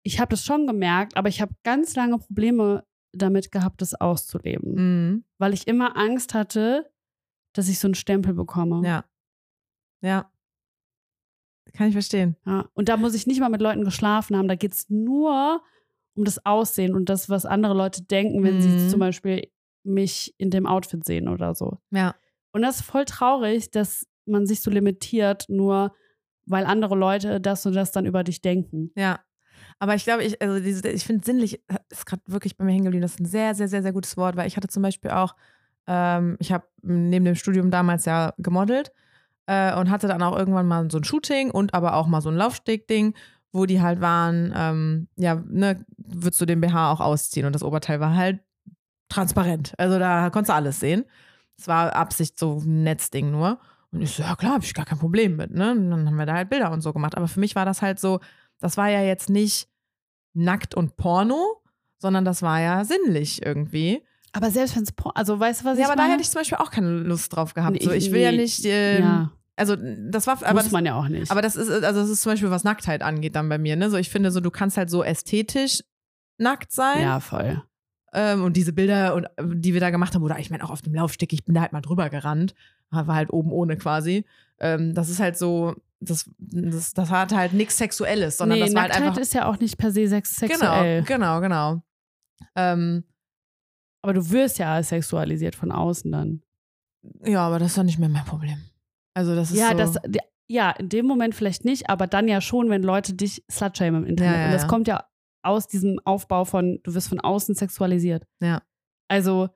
Ich 0.03 0.19
habe 0.19 0.29
das 0.29 0.43
schon 0.43 0.67
gemerkt, 0.67 1.15
aber 1.15 1.29
ich 1.29 1.41
habe 1.41 1.53
ganz 1.63 1.95
lange 1.95 2.17
Probleme 2.17 2.83
damit 3.13 3.51
gehabt, 3.51 3.81
das 3.81 3.93
auszuleben, 3.93 4.73
Mhm. 4.75 5.23
weil 5.37 5.53
ich 5.53 5.67
immer 5.67 5.95
Angst 5.97 6.33
hatte, 6.33 6.91
dass 7.53 7.67
ich 7.69 7.79
so 7.79 7.87
einen 7.87 7.95
Stempel 7.95 8.33
bekomme. 8.33 8.87
Ja. 8.87 9.05
Ja. 10.01 10.31
Kann 11.73 11.87
ich 11.87 11.93
verstehen. 11.93 12.35
Ja, 12.45 12.65
und 12.73 12.89
da 12.89 12.97
muss 12.97 13.13
ich 13.13 13.27
nicht 13.27 13.39
mal 13.39 13.49
mit 13.49 13.61
Leuten 13.61 13.83
geschlafen 13.83 14.35
haben. 14.37 14.47
Da 14.47 14.55
geht 14.55 14.73
es 14.73 14.89
nur 14.89 15.61
um 16.15 16.25
das 16.25 16.45
Aussehen 16.45 16.93
und 16.95 17.07
das, 17.07 17.29
was 17.29 17.45
andere 17.45 17.73
Leute 17.73 18.01
denken, 18.03 18.43
wenn 18.43 18.57
Mhm. 18.57 18.61
sie 18.61 18.87
zum 18.89 18.99
Beispiel 18.99 19.49
mich 19.83 20.33
in 20.37 20.49
dem 20.49 20.65
Outfit 20.67 21.05
sehen 21.05 21.27
oder 21.29 21.55
so. 21.55 21.77
Ja. 21.91 22.15
Und 22.51 22.61
das 22.61 22.77
ist 22.77 22.85
voll 22.85 23.05
traurig, 23.05 23.71
dass 23.71 24.07
man 24.25 24.45
sich 24.45 24.61
so 24.61 24.71
limitiert, 24.71 25.45
nur 25.49 25.93
weil 26.45 26.65
andere 26.65 26.95
Leute 26.95 27.39
das 27.39 27.65
und 27.65 27.73
das 27.73 27.91
dann 27.91 28.05
über 28.05 28.23
dich 28.23 28.41
denken. 28.41 28.91
Ja. 28.95 29.19
Aber 29.79 29.95
ich 29.95 30.03
glaube, 30.03 30.23
ich, 30.23 30.41
also 30.41 30.59
diese, 30.59 30.87
ich 30.89 31.05
finde 31.05 31.25
sinnlich 31.25 31.61
ist 31.89 32.05
gerade 32.05 32.21
wirklich 32.27 32.57
bei 32.57 32.63
mir 32.63 32.71
hängen. 32.71 33.01
Das 33.01 33.13
ist 33.13 33.19
ein 33.19 33.25
sehr, 33.25 33.55
sehr, 33.55 33.67
sehr, 33.67 33.81
sehr 33.81 33.93
gutes 33.93 34.17
Wort, 34.17 34.35
weil 34.35 34.47
ich 34.47 34.57
hatte 34.57 34.67
zum 34.67 34.83
Beispiel 34.83 35.11
auch, 35.11 35.35
ähm, 35.87 36.37
ich 36.39 36.51
habe 36.51 36.65
neben 36.81 37.25
dem 37.25 37.35
Studium 37.35 37.71
damals 37.71 38.05
ja 38.05 38.33
gemodelt 38.37 38.91
äh, 39.47 39.75
und 39.75 39.89
hatte 39.89 40.07
dann 40.07 40.21
auch 40.21 40.37
irgendwann 40.37 40.67
mal 40.67 40.89
so 40.91 40.97
ein 40.97 41.03
Shooting 41.03 41.51
und 41.51 41.73
aber 41.73 41.95
auch 41.95 42.07
mal 42.07 42.21
so 42.21 42.29
ein 42.29 42.35
Laufsteg-Ding, 42.35 43.15
wo 43.51 43.65
die 43.65 43.81
halt 43.81 44.01
waren, 44.01 44.53
ähm, 44.55 45.07
ja, 45.15 45.35
ne, 45.47 45.83
würdest 45.97 46.39
du 46.41 46.45
den 46.45 46.61
BH 46.61 46.91
auch 46.91 46.99
ausziehen 46.99 47.45
und 47.45 47.53
das 47.53 47.63
Oberteil 47.63 47.99
war 47.99 48.15
halt 48.15 48.39
transparent. 49.09 49.73
Also 49.77 49.99
da 49.99 50.29
konntest 50.29 50.49
du 50.49 50.53
alles 50.53 50.79
sehen. 50.79 51.05
Es 51.61 51.67
war 51.67 51.95
Absicht 51.95 52.37
so 52.39 52.57
ein 52.63 52.83
Netzding 52.83 53.31
nur. 53.31 53.59
Und 53.91 54.01
ich 54.01 54.11
so, 54.15 54.23
ja 54.23 54.35
klar, 54.35 54.53
habe 54.53 54.63
ich 54.63 54.73
gar 54.73 54.85
kein 54.85 54.99
Problem 54.99 55.35
mit, 55.35 55.51
ne? 55.51 55.71
Und 55.71 55.91
dann 55.91 56.07
haben 56.07 56.15
wir 56.15 56.25
da 56.25 56.33
halt 56.33 56.49
Bilder 56.49 56.71
und 56.71 56.81
so 56.81 56.91
gemacht. 56.93 57.15
Aber 57.15 57.27
für 57.27 57.39
mich 57.39 57.55
war 57.55 57.65
das 57.65 57.81
halt 57.81 57.99
so, 57.99 58.19
das 58.59 58.77
war 58.77 58.89
ja 58.89 59.01
jetzt 59.01 59.29
nicht 59.29 59.67
nackt 60.33 60.75
und 60.75 60.95
Porno, 60.95 61.61
sondern 61.97 62.25
das 62.25 62.41
war 62.41 62.59
ja 62.61 62.83
sinnlich 62.85 63.45
irgendwie. 63.45 64.01
Aber 64.33 64.49
selbst 64.49 64.75
wenn 64.75 64.83
es, 64.83 64.93
also 65.13 65.39
weißt 65.39 65.61
du, 65.61 65.65
was 65.65 65.77
Ja, 65.77 65.83
ich 65.83 65.87
aber 65.87 65.95
da 65.97 66.03
meine? 66.03 66.13
hätte 66.13 66.23
ich 66.23 66.29
zum 66.29 66.39
Beispiel 66.39 66.57
auch 66.57 66.71
keine 66.71 66.89
Lust 66.99 67.35
drauf 67.35 67.53
gehabt. 67.53 67.73
Nee, 67.73 67.83
so, 67.83 67.91
ich 67.91 68.11
will 68.11 68.21
ja 68.21 68.31
nee. 68.31 68.37
nicht, 68.37 68.63
ähm, 68.65 69.03
ja, 69.03 69.31
also 69.57 69.75
das 69.75 70.25
war, 70.25 70.37
aber 70.41 70.53
muss 70.53 70.63
das, 70.63 70.71
man 70.71 70.85
ja 70.85 70.95
auch 70.95 71.09
nicht. 71.09 71.29
aber 71.29 71.41
das 71.41 71.55
ist, 71.57 71.69
also 71.69 71.99
das 71.99 72.09
ist 72.09 72.21
zum 72.21 72.31
Beispiel, 72.31 72.49
was 72.49 72.63
Nacktheit 72.63 73.03
angeht 73.03 73.35
dann 73.35 73.49
bei 73.49 73.57
mir, 73.57 73.75
ne? 73.75 73.89
So, 73.89 73.97
ich 73.97 74.09
finde 74.09 74.31
so, 74.31 74.39
du 74.39 74.49
kannst 74.51 74.77
halt 74.77 74.89
so 74.89 75.03
ästhetisch 75.03 75.83
nackt 76.37 76.71
sein. 76.71 77.01
ja, 77.01 77.19
voll. 77.19 77.61
Ähm, 78.13 78.43
und 78.43 78.57
diese 78.57 78.73
Bilder, 78.73 79.15
und, 79.15 79.25
äh, 79.25 79.29
die 79.55 79.73
wir 79.73 79.79
da 79.79 79.89
gemacht 79.89 80.13
haben, 80.15 80.23
oder 80.23 80.37
ich 80.39 80.49
meine 80.49 80.63
auch 80.65 80.69
auf 80.71 80.81
dem 80.81 80.93
Laufsteg, 80.93 81.31
ich 81.33 81.45
bin 81.45 81.55
da 81.55 81.61
halt 81.61 81.71
mal 81.71 81.81
drüber 81.81 82.09
gerannt, 82.09 82.53
war 82.89 83.07
halt 83.07 83.31
oben 83.31 83.51
ohne 83.51 83.77
quasi. 83.77 84.25
Ähm, 84.59 84.93
das 84.93 85.09
ist 85.09 85.19
halt 85.21 85.37
so, 85.37 85.75
das, 86.01 86.29
das, 86.39 86.93
das 86.93 87.09
hat 87.09 87.33
halt 87.33 87.53
nichts 87.53 87.77
Sexuelles, 87.77 88.37
sondern 88.37 88.59
nee, 88.59 88.65
das 88.65 88.73
war 88.75 88.81
halt 88.83 88.95
einfach. 88.95 89.17
ist 89.17 89.33
ja 89.33 89.45
auch 89.47 89.59
nicht 89.59 89.77
per 89.77 89.91
se 89.91 90.07
sex 90.07 90.35
Genau, 90.41 90.49
sexuell. 90.57 91.03
genau, 91.03 91.39
genau. 91.39 91.81
Ähm, 92.55 93.03
Aber 94.01 94.13
du 94.13 94.29
wirst 94.29 94.59
ja 94.59 94.81
sexualisiert 94.83 95.55
von 95.55 95.71
außen 95.71 96.11
dann. 96.11 96.41
ja, 97.23 97.47
aber 97.47 97.59
das 97.59 97.69
ist 97.69 97.77
doch 97.77 97.83
nicht 97.83 97.99
mehr 97.99 98.09
mein 98.09 98.25
Problem. 98.25 98.57
Also 99.13 99.35
das 99.35 99.51
ist 99.51 99.57
Ja, 99.59 99.69
so, 99.69 99.77
das, 99.77 99.97
ja, 100.47 100.71
in 100.71 100.89
dem 100.89 101.05
Moment 101.05 101.33
vielleicht 101.33 101.63
nicht, 101.65 101.89
aber 101.89 102.07
dann 102.07 102.27
ja 102.27 102.41
schon, 102.41 102.69
wenn 102.69 102.83
Leute 102.83 103.13
dich 103.13 103.43
slutshamen 103.49 104.03
im 104.03 104.09
Internet. 104.09 104.33
Ja, 104.33 104.39
ja, 104.39 104.45
Und 104.47 104.51
das 104.53 104.67
kommt 104.67 104.87
ja 104.87 105.05
aus 105.43 105.67
diesem 105.67 105.99
Aufbau 106.05 106.45
von, 106.45 106.79
du 106.83 106.93
wirst 106.93 107.09
von 107.09 107.19
außen 107.19 107.55
sexualisiert. 107.55 108.25
Ja. 108.41 108.61
Also, 109.07 109.49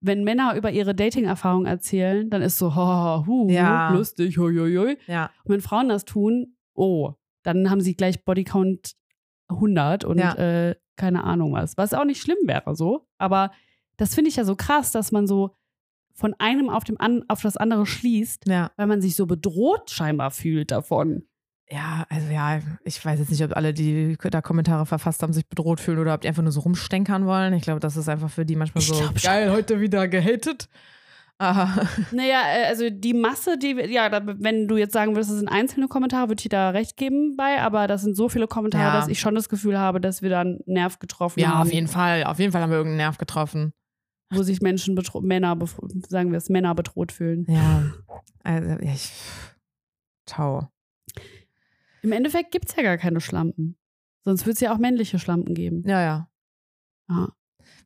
wenn 0.00 0.24
Männer 0.24 0.54
über 0.56 0.70
ihre 0.70 0.94
Dating-Erfahrung 0.94 1.66
erzählen, 1.66 2.28
dann 2.28 2.42
ist 2.42 2.58
so, 2.58 2.74
ha, 2.74 3.24
hu, 3.26 3.48
Ja. 3.50 3.92
lustig, 3.92 4.36
hoi, 4.38 4.54
hoi, 4.54 4.74
hoi. 4.76 4.96
ja, 5.06 5.30
Und 5.44 5.52
wenn 5.54 5.60
Frauen 5.60 5.88
das 5.88 6.04
tun, 6.04 6.56
oh, 6.74 7.12
dann 7.42 7.70
haben 7.70 7.80
sie 7.80 7.94
gleich 7.96 8.24
Bodycount 8.24 8.94
100 9.48 10.04
und 10.04 10.18
Ja. 10.18 10.34
äh, 10.34 10.74
keine 10.96 11.24
Ahnung 11.24 11.52
was. 11.54 11.76
Was 11.76 11.94
auch 11.94 12.04
nicht 12.04 12.20
schlimm 12.20 12.38
wäre 12.44 12.74
so. 12.76 13.06
Aber 13.18 13.50
das 13.96 14.14
finde 14.14 14.28
ich 14.30 14.36
ja 14.36 14.44
so 14.44 14.56
krass, 14.56 14.92
dass 14.92 15.10
man 15.12 15.26
so 15.26 15.54
von 16.14 16.34
einem 16.38 16.68
auf, 16.70 16.84
dem 16.84 17.00
an, 17.00 17.24
auf 17.28 17.42
das 17.42 17.56
andere 17.56 17.86
schließt, 17.86 18.46
ja. 18.46 18.70
weil 18.76 18.86
man 18.86 19.00
sich 19.02 19.16
so 19.16 19.26
bedroht 19.26 19.90
scheinbar 19.90 20.30
fühlt 20.30 20.70
davon. 20.70 21.26
Ja, 21.70 22.04
also 22.10 22.30
ja, 22.30 22.60
ich 22.84 23.02
weiß 23.04 23.18
jetzt 23.18 23.30
nicht, 23.30 23.42
ob 23.42 23.56
alle, 23.56 23.72
die 23.72 24.16
da 24.30 24.42
Kommentare 24.42 24.84
verfasst 24.84 25.22
haben, 25.22 25.32
sich 25.32 25.46
bedroht 25.48 25.80
fühlen 25.80 25.98
oder 25.98 26.12
ob 26.14 26.20
die 26.20 26.28
einfach 26.28 26.42
nur 26.42 26.52
so 26.52 26.60
rumstenkern 26.60 27.24
wollen. 27.26 27.54
Ich 27.54 27.62
glaube, 27.62 27.80
das 27.80 27.96
ist 27.96 28.08
einfach 28.08 28.30
für 28.30 28.44
die 28.44 28.54
manchmal 28.54 28.82
Ich 28.82 28.88
so 28.88 29.10
geil, 29.22 29.50
heute 29.50 29.80
wieder 29.80 30.06
gehatet. 30.06 30.68
Aha. 31.38 31.86
Naja, 32.12 32.42
äh, 32.54 32.66
also 32.66 32.90
die 32.90 33.12
Masse, 33.14 33.58
die, 33.58 33.72
ja, 33.88 34.08
wenn 34.24 34.68
du 34.68 34.76
jetzt 34.76 34.92
sagen 34.92 35.14
würdest, 35.16 35.30
das 35.30 35.38
sind 35.38 35.48
einzelne 35.48 35.88
Kommentare, 35.88 36.28
würde 36.28 36.38
ich 36.38 36.44
dir 36.44 36.48
da 36.50 36.70
recht 36.70 36.96
geben 36.96 37.34
bei, 37.36 37.60
aber 37.60 37.88
das 37.88 38.02
sind 38.02 38.14
so 38.14 38.28
viele 38.28 38.46
Kommentare, 38.46 38.84
Ja. 38.94 39.00
dass 39.00 39.08
ich 39.08 39.18
schon 39.18 39.34
das 39.34 39.48
Gefühl 39.48 39.78
habe, 39.78 40.00
dass 40.00 40.22
wir 40.22 40.30
da 40.30 40.42
einen 40.42 40.60
Nerv 40.66 40.98
getroffen 41.00 41.40
Ja, 41.40 41.54
haben. 41.54 41.62
auf 41.66 41.72
jeden 41.72 41.88
Fall. 41.88 42.24
Auf 42.24 42.38
jeden 42.38 42.52
Fall 42.52 42.62
haben 42.62 42.70
wir 42.70 42.76
irgendeinen 42.76 42.98
Nerv 42.98 43.18
getroffen. 43.18 43.72
Wo 44.30 44.42
sich 44.42 44.60
Menschen, 44.62 44.96
Männer, 45.22 45.56
sagen 46.08 46.30
wir 46.30 46.38
es, 46.38 46.48
Männer 46.50 46.74
bedroht 46.74 47.10
fühlen. 47.10 47.46
Ja. 47.48 47.82
Also, 48.44 48.78
ich. 48.80 49.10
Ciao. 50.26 50.68
Im 52.04 52.12
Endeffekt 52.12 52.52
gibt 52.52 52.68
es 52.68 52.76
ja 52.76 52.82
gar 52.82 52.98
keine 52.98 53.22
Schlampen. 53.22 53.78
Sonst 54.26 54.44
würde 54.44 54.52
es 54.52 54.60
ja 54.60 54.74
auch 54.74 54.78
männliche 54.78 55.18
Schlampen 55.18 55.54
geben. 55.54 55.84
Ja, 55.86 56.02
ja. 56.02 56.28
Ja. 57.08 57.32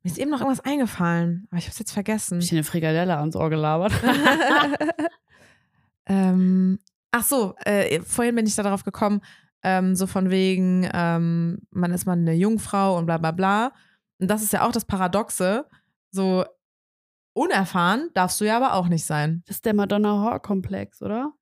Mir 0.02 0.10
ist 0.10 0.18
eben 0.18 0.32
noch 0.32 0.40
irgendwas 0.40 0.64
eingefallen, 0.64 1.46
aber 1.50 1.58
ich 1.58 1.66
habe 1.66 1.72
es 1.72 1.78
jetzt 1.78 1.92
vergessen. 1.92 2.38
Hab 2.38 2.42
ich 2.42 2.50
eine 2.50 2.64
Frikadelle 2.64 3.16
ans 3.16 3.36
Ohr 3.36 3.48
gelabert? 3.48 3.92
ähm, 6.06 6.80
ach 7.12 7.22
so, 7.22 7.54
äh, 7.64 8.00
vorhin 8.00 8.34
bin 8.34 8.46
ich 8.46 8.56
da 8.56 8.64
drauf 8.64 8.82
gekommen, 8.82 9.20
ähm, 9.62 9.94
so 9.94 10.08
von 10.08 10.30
wegen, 10.30 10.88
ähm, 10.92 11.60
man 11.70 11.92
ist 11.92 12.04
mal 12.04 12.14
eine 12.14 12.34
Jungfrau 12.34 12.98
und 12.98 13.06
bla 13.06 13.18
bla 13.18 13.30
bla. 13.30 13.72
Und 14.18 14.28
das 14.28 14.42
ist 14.42 14.52
ja 14.52 14.66
auch 14.66 14.72
das 14.72 14.84
Paradoxe. 14.84 15.64
So 16.10 16.44
unerfahren 17.34 18.10
darfst 18.14 18.40
du 18.40 18.46
ja 18.46 18.56
aber 18.56 18.74
auch 18.74 18.88
nicht 18.88 19.04
sein. 19.04 19.44
Das 19.46 19.58
ist 19.58 19.64
der 19.64 19.74
Madonna-Horror-Komplex, 19.74 21.02
oder? 21.02 21.34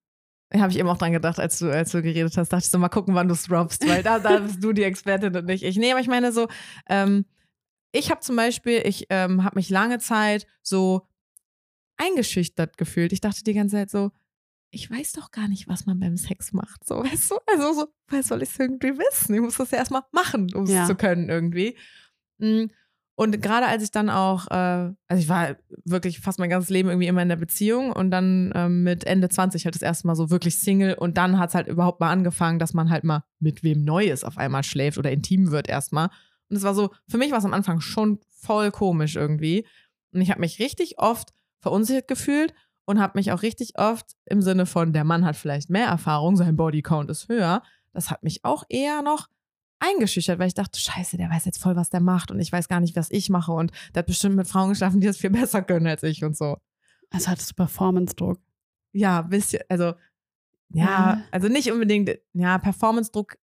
Habe 0.55 0.71
ich 0.73 0.79
eben 0.79 0.89
auch 0.89 0.97
dran 0.99 1.13
gedacht, 1.13 1.41
als 1.41 1.59
du, 1.59 1.71
als 1.71 1.91
du 1.91 2.03
geredet 2.03 2.37
hast. 2.37 2.53
Dachte 2.53 2.65
ich 2.65 2.71
so, 2.71 2.79
mal 2.79 2.89
gucken, 2.89 3.15
wann 3.15 3.27
du 3.29 3.35
es 3.35 3.45
droppst, 3.45 3.87
weil 3.89 4.03
da, 4.03 4.19
da 4.21 4.39
bist 4.39 4.63
du 4.63 4.73
die 4.73 4.85
Expertin 4.85 5.35
und 5.37 5.47
nicht 5.47 5.65
ich. 5.65 5.77
Nee, 5.77 5.91
aber 5.91 6.01
ich 6.01 6.07
meine 6.07 6.33
so, 6.33 6.47
ähm, 6.89 7.25
ich 7.93 8.11
habe 8.11 8.21
zum 8.21 8.37
Beispiel, 8.37 8.83
ich 8.85 9.07
ähm, 9.11 9.43
habe 9.45 9.57
mich 9.57 9.71
lange 9.71 9.99
Zeit 9.99 10.47
so 10.63 11.03
eingeschüchtert 11.97 12.77
gefühlt. 12.77 13.13
Ich 13.13 13.21
dachte 13.21 13.43
die 13.43 13.55
ganze 13.55 13.77
Zeit 13.77 13.91
so, 13.91 14.11
ich 14.71 14.91
weiß 14.91 15.13
doch 15.13 15.31
gar 15.31 15.49
nicht, 15.49 15.69
was 15.69 15.87
man 15.87 15.99
beim 15.99 16.17
Sex 16.17 16.53
macht. 16.53 16.87
So, 16.87 17.03
weißt 17.03 17.31
du? 17.31 17.39
Also 17.47 17.73
so, 17.73 17.87
woher 18.09 18.23
soll 18.23 18.43
ich 18.43 18.51
es 18.51 18.59
irgendwie 18.59 18.99
wissen? 18.99 19.35
Ich 19.35 19.41
muss 19.41 19.57
das 19.57 19.71
ja 19.71 19.79
erstmal 19.79 20.03
machen, 20.13 20.49
um 20.55 20.65
es 20.65 20.71
Ja. 20.71 20.87
zu 20.87 20.95
können 20.95 21.29
irgendwie. 21.29 21.77
Mm, 22.39 22.67
Und 23.19 23.41
gerade 23.41 23.67
als 23.67 23.83
ich 23.83 23.91
dann 23.91 24.11
auch, 24.11 24.47
äh, 24.51 24.55
also 25.09 25.23
ich 25.23 25.29
war 25.29 25.57
wirklich 25.85 26.21
fast 26.21 26.39
mein 26.39 26.51
ganzes 26.51 26.69
Leben 26.69 26.91
irgendwie 26.91 27.07
immer 27.07 27.23
in 27.23 27.31
der 27.31 27.37
Beziehung 27.37 27.91
und 27.91 28.11
dann 28.11 28.53
ähm, 28.55 28.83
mit 28.83 29.05
Ende 29.05 29.31
20 29.31 29.65
halt 29.65 29.75
das 29.75 29.81
erste 29.81 30.07
Mal 30.07 30.15
so 30.15 30.31
wirklich 30.31 30.59
Single 30.59 30.93
und 30.95 31.17
dann 31.17 31.39
hat 31.39 31.49
es 31.49 31.55
halt 31.55 31.67
überhaupt 31.67 31.99
mal 31.99 32.11
angefangen, 32.11 32.59
dass 32.59 32.75
man 32.75 32.91
halt 32.91 33.05
mal 33.05 33.25
mit 33.41 33.63
wem 33.63 33.83
Neues 33.83 34.23
auf 34.23 34.37
einmal 34.37 34.63
schläft 34.65 34.99
oder 34.99 35.11
intim 35.11 35.51
wird 35.51 35.67
erstmal. 35.67 36.11
Und 36.51 36.57
es 36.57 36.63
war 36.63 36.75
so, 36.75 36.91
für 37.09 37.17
mich 37.17 37.31
war 37.31 37.39
es 37.39 37.47
am 37.47 37.55
Anfang 37.55 37.81
schon 37.81 38.21
voll 38.31 38.71
komisch 38.71 39.17
irgendwie. 39.17 39.67
Und 40.13 40.21
ich 40.21 40.31
habe 40.31 40.41
mich 40.41 40.59
richtig 40.59 40.99
oft 40.99 41.33
verunsichert 41.59 42.09
gefühlt 42.09 42.53
und 42.85 43.01
habe 43.01 43.19
mich 43.19 43.33
auch 43.33 43.41
richtig 43.41 43.79
oft 43.79 44.13
im 44.27 44.43
Sinne 44.43 44.67
von, 44.67 44.93
der 44.93 45.05
Mann 45.05 45.25
hat 45.25 45.37
vielleicht 45.37 45.71
mehr 45.71 45.87
Erfahrung, 45.87 46.37
sein 46.37 46.57
Bodycount 46.57 47.11
ist 47.11 47.29
höher. 47.29 47.63
Das 47.95 48.11
hat 48.11 48.23
mich 48.23 48.45
auch 48.45 48.65
eher 48.69 49.01
noch 49.01 49.29
eingeschüchtert, 49.79 50.39
weil 50.39 50.49
ich 50.49 50.55
dachte, 50.55 50.79
scheiße, 50.81 51.17
der 51.17 51.31
weiß 51.31 51.45
jetzt 51.45 51.63
voll, 51.63 51.77
was 51.77 51.91
der 51.91 52.01
macht 52.01 52.31
und 52.31 52.41
ich 52.41 52.51
weiß 52.51 52.69
gar 52.69 52.81
nicht, 52.81 52.97
was 52.97 53.11
ich 53.11 53.29
mache 53.29 53.53
und 53.53 53.73
der 53.95 54.01
hat 54.01 54.07
bestimmt 54.07 54.37
mit 54.37 54.47
Frauen 54.49 54.71
geschlafen, 54.71 55.01
die 55.01 55.07
das 55.07 55.19
viel 55.19 55.31
besser 55.41 55.63
können 55.63 55.87
als 55.87 56.03
ich 56.03 56.25
und 56.25 56.37
so. 56.37 56.57
Also 57.11 57.29
hattest 57.29 57.51
du 57.51 57.55
Performance-Druck. 57.55 58.41
Ja, 58.93 59.23
bisschen, 59.23 59.61
also 59.69 59.95
ja, 60.71 60.85
Ja. 60.85 61.23
also 61.31 61.49
nicht 61.49 61.71
unbedingt, 61.71 62.11
ja, 62.33 62.59
Performance-Druck, 62.59 63.37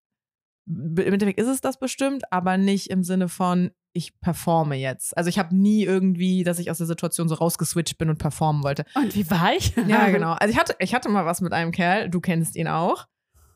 im 0.65 0.98
Endeffekt 0.98 1.39
ist 1.39 1.48
es 1.48 1.62
das 1.62 1.78
bestimmt, 1.78 2.24
aber 2.32 2.58
nicht 2.58 2.89
im 2.89 3.04
Sinne 3.04 3.30
von, 3.30 3.72
ich 3.91 4.19
performe 4.22 4.76
jetzt. 4.76 5.15
Also 5.15 5.30
ich 5.30 5.38
habe 5.38 5.56
nie 5.56 5.84
irgendwie, 5.84 6.43
dass 6.43 6.58
ich 6.58 6.72
aus 6.72 6.80
der 6.80 6.88
Situation 6.88 7.30
so 7.30 7.36
rausgeswitcht 7.36 7.98
bin 7.98 8.10
und 8.10 8.17
performen 8.17 8.63
wollte. 8.63 8.86
Und 8.96 9.13
wie 9.13 9.30
war 9.30 9.54
ich? 9.54 9.76
Ja, 9.88 10.10
genau. 10.10 10.32
Also 10.34 10.52
ich 10.54 10.60
hatte, 10.60 10.76
ich 10.80 10.96
hatte 10.96 11.10
mal 11.10 11.26
was 11.26 11.41
mit 11.41 11.54
einem 11.54 11.72
Kerl, 11.72 12.10
du 12.10 12.19
kennst 12.22 12.56
ihn 12.56 12.67
auch. 12.67 13.08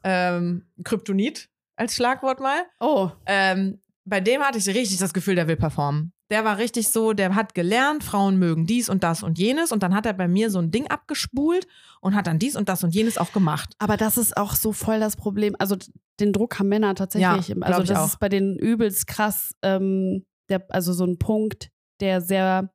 Ähm, 0.04 0.68
Kryptonit 0.84 1.50
als 1.78 1.96
Schlagwort 1.96 2.40
mal. 2.40 2.64
Oh, 2.80 3.10
Ähm, 3.26 3.80
bei 4.06 4.22
dem 4.22 4.42
hatte 4.42 4.58
ich 4.58 4.68
richtig 4.68 4.98
das 4.98 5.14
Gefühl, 5.14 5.36
der 5.36 5.48
will 5.48 5.58
performen. 5.58 6.14
Der 6.30 6.44
war 6.44 6.58
richtig 6.58 6.90
so, 6.90 7.14
der 7.14 7.36
hat 7.36 7.54
gelernt, 7.54 8.04
Frauen 8.04 8.38
mögen 8.38 8.66
dies 8.66 8.90
und 8.90 9.04
das 9.04 9.24
und 9.24 9.38
jenes. 9.40 9.72
Und 9.72 9.84
dann 9.84 9.94
hat 9.96 10.06
er 10.06 10.14
bei 10.14 10.28
mir 10.28 10.50
so 10.50 10.60
ein 10.60 10.72
Ding 10.72 10.88
abgespult 10.88 11.68
und 12.02 12.16
hat 12.16 12.28
dann 12.28 12.40
dies 12.40 12.56
und 12.56 12.68
das 12.70 12.84
und 12.84 12.94
jenes 12.96 13.18
auch 13.18 13.32
gemacht. 13.32 13.74
aber 13.80 13.96
das 13.98 14.18
ist 14.18 14.36
auch 14.36 14.54
so 14.56 14.74
voll 14.74 15.00
das 15.00 15.16
Problem. 15.16 15.56
Also 15.60 15.78
den 16.20 16.34
Druck 16.34 16.60
haben 16.60 16.68
Männer 16.70 16.96
tatsächlich. 16.96 17.50
Ja, 17.50 17.56
also 17.62 17.84
das 17.84 18.08
ist 18.08 18.20
bei 18.20 18.30
denen 18.30 18.58
übelst 18.58 19.08
krass. 19.08 19.54
Ähm, 19.62 20.26
der, 20.50 20.66
also 20.70 20.94
so 20.94 21.06
ein 21.06 21.18
Punkt, 21.20 21.70
der 22.00 22.22
sehr 22.22 22.74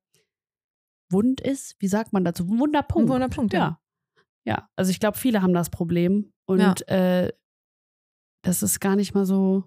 wund 1.11 1.41
ist. 1.41 1.77
Wie 1.79 1.89
sagt 1.89 2.13
man 2.13 2.25
dazu? 2.25 2.49
Wunderpunkt. 2.49 3.09
Ein 3.09 3.13
Wunderpunkt, 3.15 3.53
ja. 3.53 3.59
ja. 3.59 3.79
Ja, 4.45 4.69
also 4.77 4.91
ich 4.91 4.99
glaube, 4.99 5.17
viele 5.19 5.41
haben 5.41 5.55
das 5.55 5.71
Problem. 5.71 6.33
Und 6.47 6.89
äh, 6.89 7.33
das 8.43 8.63
ist 8.63 8.81
gar 8.81 8.97
nicht 8.97 9.15
mal 9.15 9.25
so 9.25 9.65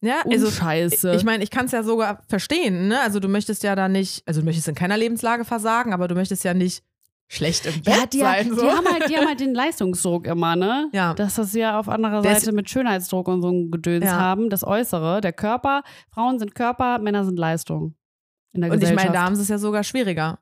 Ja, 0.00 0.22
also 0.30 0.46
unscheiße. 0.46 1.14
ich 1.14 1.24
meine, 1.24 1.42
ich 1.44 1.50
kann 1.50 1.66
es 1.66 1.72
ja 1.72 1.82
sogar 1.82 2.22
verstehen, 2.28 2.88
ne? 2.88 3.00
Also 3.00 3.20
du 3.20 3.28
möchtest 3.28 3.62
ja 3.62 3.74
da 3.74 3.88
nicht, 3.88 4.22
also 4.26 4.40
du 4.40 4.44
möchtest 4.46 4.68
in 4.68 4.74
keiner 4.74 4.96
Lebenslage 4.96 5.44
versagen, 5.44 5.92
aber 5.92 6.08
du 6.08 6.14
möchtest 6.14 6.44
ja 6.44 6.54
nicht 6.54 6.82
schlecht 7.28 7.66
im 7.66 7.82
Bett 7.82 7.96
ja, 7.96 8.06
die, 8.06 8.18
sein. 8.20 8.44
die, 8.50 8.54
so. 8.54 8.70
haben 8.70 8.86
halt, 8.86 9.08
die 9.08 9.16
haben 9.16 9.26
halt 9.26 9.40
den 9.40 9.54
Leistungsdruck 9.54 10.26
immer, 10.28 10.54
ne? 10.54 10.88
Ja. 10.92 11.12
Dass 11.14 11.34
das 11.34 11.52
ja 11.54 11.78
auf 11.78 11.88
anderer 11.88 12.22
Seite 12.22 12.52
mit 12.52 12.70
Schönheitsdruck 12.70 13.26
und 13.28 13.42
so 13.42 13.50
ein 13.50 13.70
Gedöns 13.70 14.04
Ja. 14.04 14.12
haben. 14.18 14.48
Das 14.48 14.62
Äußere, 14.64 15.20
der 15.20 15.32
Körper. 15.32 15.82
Frauen 16.08 16.38
sind 16.38 16.54
Körper, 16.54 16.98
Männer 17.00 17.24
sind 17.24 17.38
Leistung. 17.38 17.96
Und 18.54 18.82
ich 18.82 18.94
meine, 18.94 19.12
da 19.12 19.22
haben 19.24 19.34
sie 19.34 19.42
es 19.42 19.48
ja 19.48 19.58
sogar 19.58 19.82
schwieriger. 19.84 20.38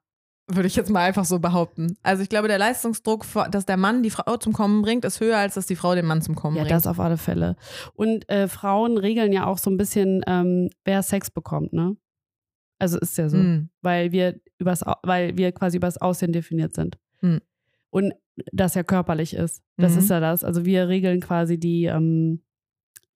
Würde 0.46 0.66
ich 0.66 0.76
jetzt 0.76 0.90
mal 0.90 1.00
einfach 1.00 1.24
so 1.24 1.38
behaupten. 1.38 1.96
Also 2.02 2.22
ich 2.22 2.28
glaube, 2.28 2.48
der 2.48 2.58
Leistungsdruck, 2.58 3.24
dass 3.50 3.64
der 3.64 3.78
Mann 3.78 4.02
die 4.02 4.10
Frau 4.10 4.36
zum 4.36 4.52
Kommen 4.52 4.82
bringt, 4.82 5.04
ist 5.06 5.20
höher, 5.20 5.38
als 5.38 5.54
dass 5.54 5.64
die 5.66 5.76
Frau 5.76 5.94
den 5.94 6.04
Mann 6.04 6.20
zum 6.20 6.34
Kommen 6.34 6.56
Ja, 6.56 6.62
bringt. 6.64 6.72
das 6.74 6.86
auf 6.86 7.00
alle 7.00 7.16
Fälle. 7.16 7.56
Und 7.94 8.28
äh, 8.28 8.46
Frauen 8.46 8.98
regeln 8.98 9.32
ja 9.32 9.46
auch 9.46 9.56
so 9.56 9.70
ein 9.70 9.78
bisschen, 9.78 10.22
ähm, 10.26 10.68
wer 10.84 11.02
Sex 11.02 11.30
bekommt, 11.30 11.72
ne? 11.72 11.96
Also 12.78 12.98
ist 12.98 13.16
ja 13.16 13.30
so. 13.30 13.38
Hm. 13.38 13.70
Weil 13.80 14.12
wir 14.12 14.38
übers, 14.58 14.84
weil 15.02 15.36
wir 15.38 15.52
quasi 15.52 15.78
übers 15.78 15.96
Aussehen 15.96 16.32
definiert 16.32 16.74
sind. 16.74 16.98
Hm. 17.20 17.40
Und 17.88 18.12
das 18.52 18.74
ja 18.74 18.82
körperlich 18.82 19.32
ist. 19.34 19.62
Das 19.78 19.92
Mhm. 19.92 19.98
ist 20.00 20.10
ja 20.10 20.20
das. 20.20 20.44
Also 20.44 20.66
wir 20.66 20.88
regeln 20.88 21.20
quasi 21.20 21.58
die, 21.58 21.84
ähm, 21.84 22.42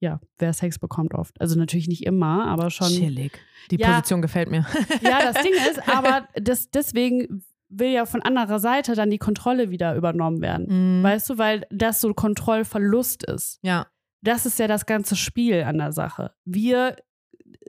ja, 0.01 0.21
wer 0.39 0.53
Sex 0.53 0.79
bekommt 0.79 1.15
oft. 1.15 1.41
Also 1.41 1.59
natürlich 1.59 1.89
nicht 1.89 2.05
immer, 2.07 2.47
aber 2.47 2.71
schon. 2.71 2.89
Chillig. 2.89 3.39
Die 3.71 3.77
Ja. 3.77 3.89
Position 3.97 4.23
gefällt 4.23 4.51
mir. 4.51 4.65
Ja, 5.03 5.33
das 5.33 5.43
Ding 5.43 5.53
ist, 5.71 5.89
aber 5.89 6.29
das, 6.35 6.71
deswegen 6.71 7.43
will 7.69 7.91
ja 7.91 8.07
von 8.07 8.23
anderer 8.23 8.59
Seite 8.61 8.95
dann 8.95 9.11
die 9.11 9.19
Kontrolle 9.19 9.71
wieder 9.71 9.95
übernommen 9.95 10.41
werden. 10.41 11.01
Mhm. 11.01 11.03
Weißt 11.03 11.29
du, 11.31 11.37
weil 11.39 11.67
das 11.71 12.01
so 12.01 12.13
Kontrollverlust 12.15 13.25
ist. 13.25 13.59
ja. 13.63 13.87
Das 14.21 14.47
ist 14.47 14.59
ja 14.59 14.67
das 14.67 14.85
ganze 14.85 15.15
Spiel 15.15 15.63
an 15.63 15.79
der 15.79 15.93
Sache. 15.93 16.33
Wir, 16.45 16.97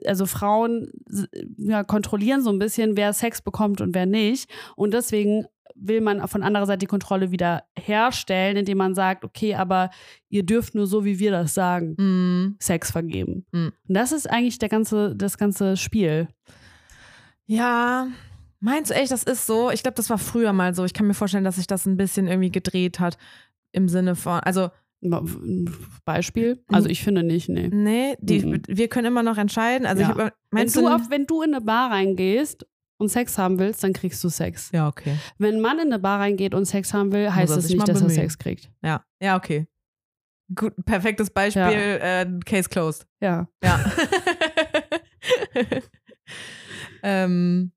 also 0.04 0.26
Frauen, 0.26 0.90
ja, 1.58 1.84
kontrollieren 1.84 2.42
so 2.42 2.50
ein 2.50 2.58
bisschen, 2.58 2.96
wer 2.96 3.12
Sex 3.12 3.40
bekommt 3.40 3.80
und 3.80 3.94
wer 3.94 4.04
nicht. 4.06 4.50
Und 4.74 4.92
deswegen 4.92 5.46
will 5.82 6.00
man 6.00 6.26
von 6.28 6.42
anderer 6.42 6.66
Seite 6.66 6.78
die 6.80 6.86
Kontrolle 6.86 7.30
wieder 7.30 7.64
herstellen, 7.78 8.56
indem 8.56 8.78
man 8.78 8.94
sagt, 8.94 9.24
okay, 9.24 9.54
aber 9.54 9.90
ihr 10.28 10.44
dürft 10.44 10.74
nur 10.74 10.86
so, 10.86 11.04
wie 11.04 11.18
wir 11.18 11.30
das 11.30 11.54
sagen, 11.54 11.94
Mhm. 11.98 12.56
Sex 12.60 12.90
vergeben. 12.90 13.46
Mhm. 13.52 13.72
Und 13.88 13.94
das 13.94 14.12
ist 14.12 14.28
eigentlich 14.30 14.58
der 14.58 14.68
ganze, 14.68 15.16
das 15.16 15.38
ganze 15.38 15.76
Spiel. 15.76 16.28
Ja, 17.46 18.08
meinst 18.60 18.90
du 18.90 18.94
echt, 18.94 19.10
das 19.10 19.22
ist 19.24 19.46
so? 19.46 19.70
Ich 19.70 19.82
glaube, 19.82 19.96
das 19.96 20.10
war 20.10 20.18
früher 20.18 20.52
mal 20.52 20.74
so. 20.74 20.84
Ich 20.84 20.94
kann 20.94 21.06
mir 21.06 21.14
vorstellen, 21.14 21.44
dass 21.44 21.56
sich 21.56 21.66
das 21.66 21.86
ein 21.86 21.96
bisschen 21.96 22.26
irgendwie 22.28 22.52
gedreht 22.52 23.00
hat. 23.00 23.16
Im 23.72 23.88
Sinne 23.88 24.16
von, 24.16 24.40
also, 24.40 24.68
Beispiel? 26.04 26.62
Also 26.68 26.88
ich 26.88 27.02
finde 27.02 27.22
nicht, 27.22 27.48
nee. 27.48 27.68
nee, 27.72 28.16
die, 28.20 28.44
Mhm. 28.44 28.62
wir 28.66 28.88
können 28.88 29.06
immer 29.06 29.22
noch 29.22 29.38
entscheiden. 29.38 29.86
Also, 29.86 30.02
Ja. 30.02 30.10
ich, 30.10 30.16
Wenn 30.16 30.30
meinst 30.50 30.76
du, 30.76 30.80
du, 30.82 30.88
auf, 30.88 31.10
wenn 31.10 31.26
du 31.26 31.42
in 31.42 31.54
eine 31.54 31.64
Bar 31.64 31.90
reingehst 31.90 32.66
und 33.00 33.08
Sex 33.08 33.38
haben 33.38 33.58
willst, 33.58 33.82
dann 33.82 33.92
kriegst 33.92 34.22
du 34.22 34.28
Sex. 34.28 34.70
Ja, 34.72 34.88
okay. 34.88 35.16
Wenn 35.38 35.56
ein 35.56 35.60
Mann 35.60 35.78
in 35.78 35.86
eine 35.86 35.98
Bar 35.98 36.20
reingeht 36.20 36.54
und 36.54 36.64
Sex 36.66 36.92
haben 36.94 37.12
will, 37.12 37.32
heißt 37.32 37.50
er 37.50 37.56
das 37.56 37.68
nicht, 37.68 37.80
dass 37.80 37.88
er 37.88 37.94
bemühen. 37.94 38.10
Sex 38.10 38.38
kriegt. 38.38 38.70
Ja, 38.82 39.04
ja, 39.20 39.36
okay. 39.36 39.66
Gut, 40.54 40.74
perfektes 40.84 41.30
Beispiel, 41.30 41.62
äh, 41.62 42.26
Case 42.44 42.68
closed. 42.68 43.06
Ja. 43.20 43.48
Ja. 43.62 43.92
ähm, 47.02 47.72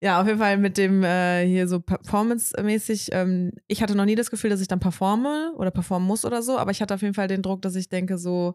ja, 0.00 0.20
auf 0.20 0.26
jeden 0.26 0.38
Fall 0.38 0.58
mit 0.58 0.76
dem 0.76 1.02
äh, 1.02 1.44
hier 1.46 1.66
so 1.66 1.80
performance-mäßig. 1.80 3.08
Ähm, 3.12 3.52
ich 3.66 3.82
hatte 3.82 3.96
noch 3.96 4.04
nie 4.04 4.14
das 4.14 4.30
Gefühl, 4.30 4.50
dass 4.50 4.60
ich 4.60 4.68
dann 4.68 4.80
performe 4.80 5.52
oder 5.56 5.70
performen 5.70 6.06
muss 6.06 6.24
oder 6.24 6.42
so, 6.42 6.58
aber 6.58 6.70
ich 6.70 6.80
hatte 6.80 6.94
auf 6.94 7.02
jeden 7.02 7.14
Fall 7.14 7.28
den 7.28 7.42
Druck, 7.42 7.62
dass 7.62 7.74
ich 7.74 7.88
denke, 7.88 8.18
so 8.18 8.54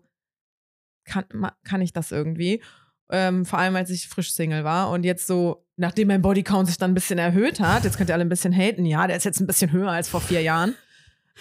kann, 1.05 1.25
kann 1.63 1.81
ich 1.81 1.91
das 1.93 2.11
irgendwie. 2.11 2.61
Ähm, 3.11 3.45
vor 3.45 3.59
allem, 3.59 3.75
als 3.75 3.89
ich 3.89 4.07
frisch 4.07 4.33
Single 4.33 4.63
war 4.63 4.89
und 4.89 5.03
jetzt 5.03 5.27
so, 5.27 5.65
nachdem 5.75 6.07
mein 6.07 6.21
Bodycount 6.21 6.67
sich 6.67 6.77
dann 6.77 6.91
ein 6.91 6.95
bisschen 6.95 7.19
erhöht 7.19 7.59
hat, 7.59 7.83
jetzt 7.83 7.97
könnt 7.97 8.09
ihr 8.09 8.13
alle 8.13 8.25
ein 8.25 8.29
bisschen 8.29 8.53
haten, 8.53 8.85
ja, 8.85 9.07
der 9.07 9.17
ist 9.17 9.23
jetzt 9.25 9.39
ein 9.39 9.47
bisschen 9.47 9.71
höher 9.71 9.91
als 9.91 10.09
vor 10.09 10.21
vier 10.21 10.41
Jahren. 10.41 10.75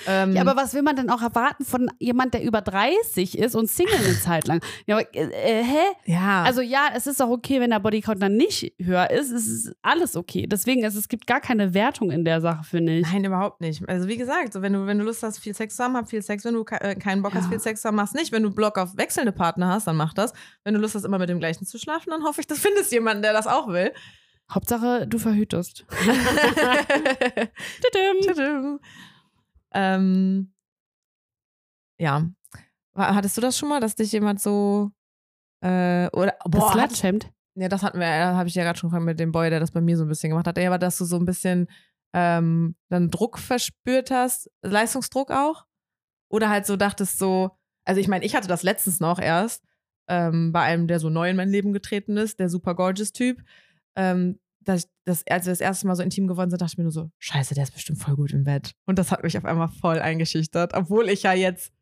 Ähm, 0.06 0.34
Ja, 0.34 0.40
aber 0.42 0.56
was 0.56 0.72
will 0.74 0.82
man 0.82 0.96
denn 0.96 1.10
auch 1.10 1.20
erwarten 1.22 1.64
von 1.64 1.90
jemand, 1.98 2.34
der 2.34 2.42
über 2.42 2.60
30 2.62 3.38
ist 3.38 3.54
und 3.54 3.68
Single 3.70 3.94
eine 3.94 4.18
Zeit 4.20 4.46
lang? 4.46 4.60
Ja, 4.86 4.96
aber, 4.96 5.14
äh, 5.14 5.24
äh, 5.60 5.62
hä? 5.62 5.82
ja. 6.06 6.42
Also 6.44 6.60
ja, 6.62 6.88
es 6.94 7.06
ist 7.06 7.20
auch 7.22 7.28
okay, 7.28 7.60
wenn 7.60 7.70
der 7.70 7.78
Bodycount 7.80 8.22
dann 8.22 8.36
nicht 8.36 8.72
höher 8.80 9.10
ist. 9.10 9.30
Es 9.30 9.46
ist 9.46 9.74
alles 9.82 10.16
okay. 10.16 10.46
Deswegen, 10.46 10.82
es, 10.84 10.94
es 10.94 11.08
gibt 11.08 11.26
gar 11.26 11.40
keine 11.40 11.74
Wertung 11.74 12.10
in 12.10 12.24
der 12.24 12.40
Sache, 12.40 12.64
finde 12.64 12.98
ich. 12.98 13.06
Nein, 13.12 13.24
überhaupt 13.24 13.60
nicht. 13.60 13.86
Also 13.88 14.08
wie 14.08 14.16
gesagt, 14.16 14.52
so 14.54 14.62
wenn 14.62 14.72
du, 14.72 14.86
wenn 14.86 14.98
du 14.98 15.04
Lust 15.04 15.22
hast, 15.22 15.38
viel 15.38 15.54
Sex 15.54 15.76
zu 15.76 15.84
haben, 15.84 15.96
hab 15.96 16.08
viel 16.08 16.22
Sex. 16.22 16.44
Wenn 16.44 16.54
du 16.54 16.64
ke- 16.64 16.80
äh, 16.80 16.94
keinen 16.94 17.22
Bock 17.22 17.34
hast, 17.34 17.44
Ja. 17.44 17.50
viel 17.50 17.60
Sex 17.60 17.82
zu 17.82 17.88
haben, 17.88 17.96
mach's 17.96 18.14
nicht. 18.14 18.32
Wenn 18.32 18.42
du 18.42 18.50
Bock 18.50 18.78
auf 18.78 18.96
wechselnde 18.96 19.32
Partner 19.32 19.68
hast, 19.68 19.86
dann 19.86 19.96
mach 19.96 20.14
das. 20.14 20.32
Wenn 20.64 20.74
du 20.74 20.80
Lust 20.80 20.94
hast, 20.94 21.04
immer 21.04 21.18
mit 21.18 21.28
dem 21.28 21.38
gleichen 21.38 21.66
zu 21.66 21.78
schlafen, 21.78 22.10
dann 22.10 22.24
hoffe 22.24 22.40
ich, 22.40 22.46
du 22.46 22.54
findest 22.54 22.92
jemanden, 22.92 23.22
der 23.22 23.32
das 23.32 23.46
auch 23.46 23.68
will. 23.68 23.92
Hauptsache, 24.50 25.06
du 25.06 25.18
verhütest. 25.18 25.84
Tüdüm. 27.82 28.20
Tadam. 28.26 28.80
Ähm, 29.74 30.52
ja. 31.98 32.28
Hattest 32.94 33.36
du 33.36 33.40
das 33.40 33.56
schon 33.56 33.68
mal, 33.68 33.80
dass 33.80 33.94
dich 33.94 34.12
jemand 34.12 34.40
so 34.40 34.90
äh, 35.62 36.08
oder 36.12 36.36
Das 36.44 36.50
boah, 36.50 36.74
hat, 36.74 37.02
ja, 37.54 37.68
das 37.68 37.82
hatten 37.82 37.98
wir, 37.98 38.06
da 38.06 38.36
habe 38.36 38.48
ich 38.48 38.54
ja 38.54 38.64
gerade 38.64 38.78
schon 38.78 38.90
gefragt 38.90 39.04
mit 39.04 39.20
dem 39.20 39.32
Boy, 39.32 39.50
der 39.50 39.60
das 39.60 39.70
bei 39.70 39.80
mir 39.80 39.96
so 39.96 40.04
ein 40.04 40.08
bisschen 40.08 40.30
gemacht 40.30 40.46
hat. 40.46 40.58
Ja, 40.58 40.68
aber 40.68 40.78
dass 40.78 40.98
du 40.98 41.04
so 41.04 41.16
ein 41.16 41.24
bisschen 41.24 41.68
ähm, 42.14 42.74
dann 42.88 43.10
Druck 43.10 43.38
verspürt 43.38 44.10
hast, 44.10 44.50
Leistungsdruck 44.62 45.30
auch? 45.30 45.66
Oder 46.30 46.48
halt 46.48 46.66
so 46.66 46.76
dachtest 46.76 47.18
so, 47.18 47.50
also 47.84 48.00
ich 48.00 48.08
meine, 48.08 48.24
ich 48.24 48.34
hatte 48.34 48.48
das 48.48 48.62
letztens 48.62 49.00
noch 49.00 49.18
erst 49.18 49.64
ähm, 50.08 50.52
bei 50.52 50.62
einem, 50.62 50.88
der 50.88 50.98
so 50.98 51.10
neu 51.10 51.30
in 51.30 51.36
mein 51.36 51.50
Leben 51.50 51.72
getreten 51.72 52.16
ist, 52.16 52.40
der 52.40 52.48
super 52.48 52.74
gorgeous 52.74 53.12
Typ. 53.12 53.42
Ähm, 53.96 54.38
dass 54.64 54.88
das, 55.04 55.24
als 55.28 55.46
wir 55.46 55.52
das 55.52 55.60
erste 55.60 55.86
Mal 55.86 55.96
so 55.96 56.02
intim 56.02 56.26
geworden 56.26 56.50
sind, 56.50 56.60
dachte 56.60 56.72
ich 56.74 56.78
mir 56.78 56.84
nur 56.84 56.92
so, 56.92 57.10
scheiße, 57.18 57.54
der 57.54 57.64
ist 57.64 57.74
bestimmt 57.74 57.98
voll 57.98 58.16
gut 58.16 58.32
im 58.32 58.44
Bett. 58.44 58.72
Und 58.86 58.98
das 58.98 59.10
hat 59.10 59.22
mich 59.22 59.36
auf 59.38 59.44
einmal 59.44 59.68
voll 59.68 59.98
eingeschüchtert, 59.98 60.74
obwohl 60.74 61.08
ich 61.08 61.22
ja 61.24 61.32
jetzt 61.32 61.72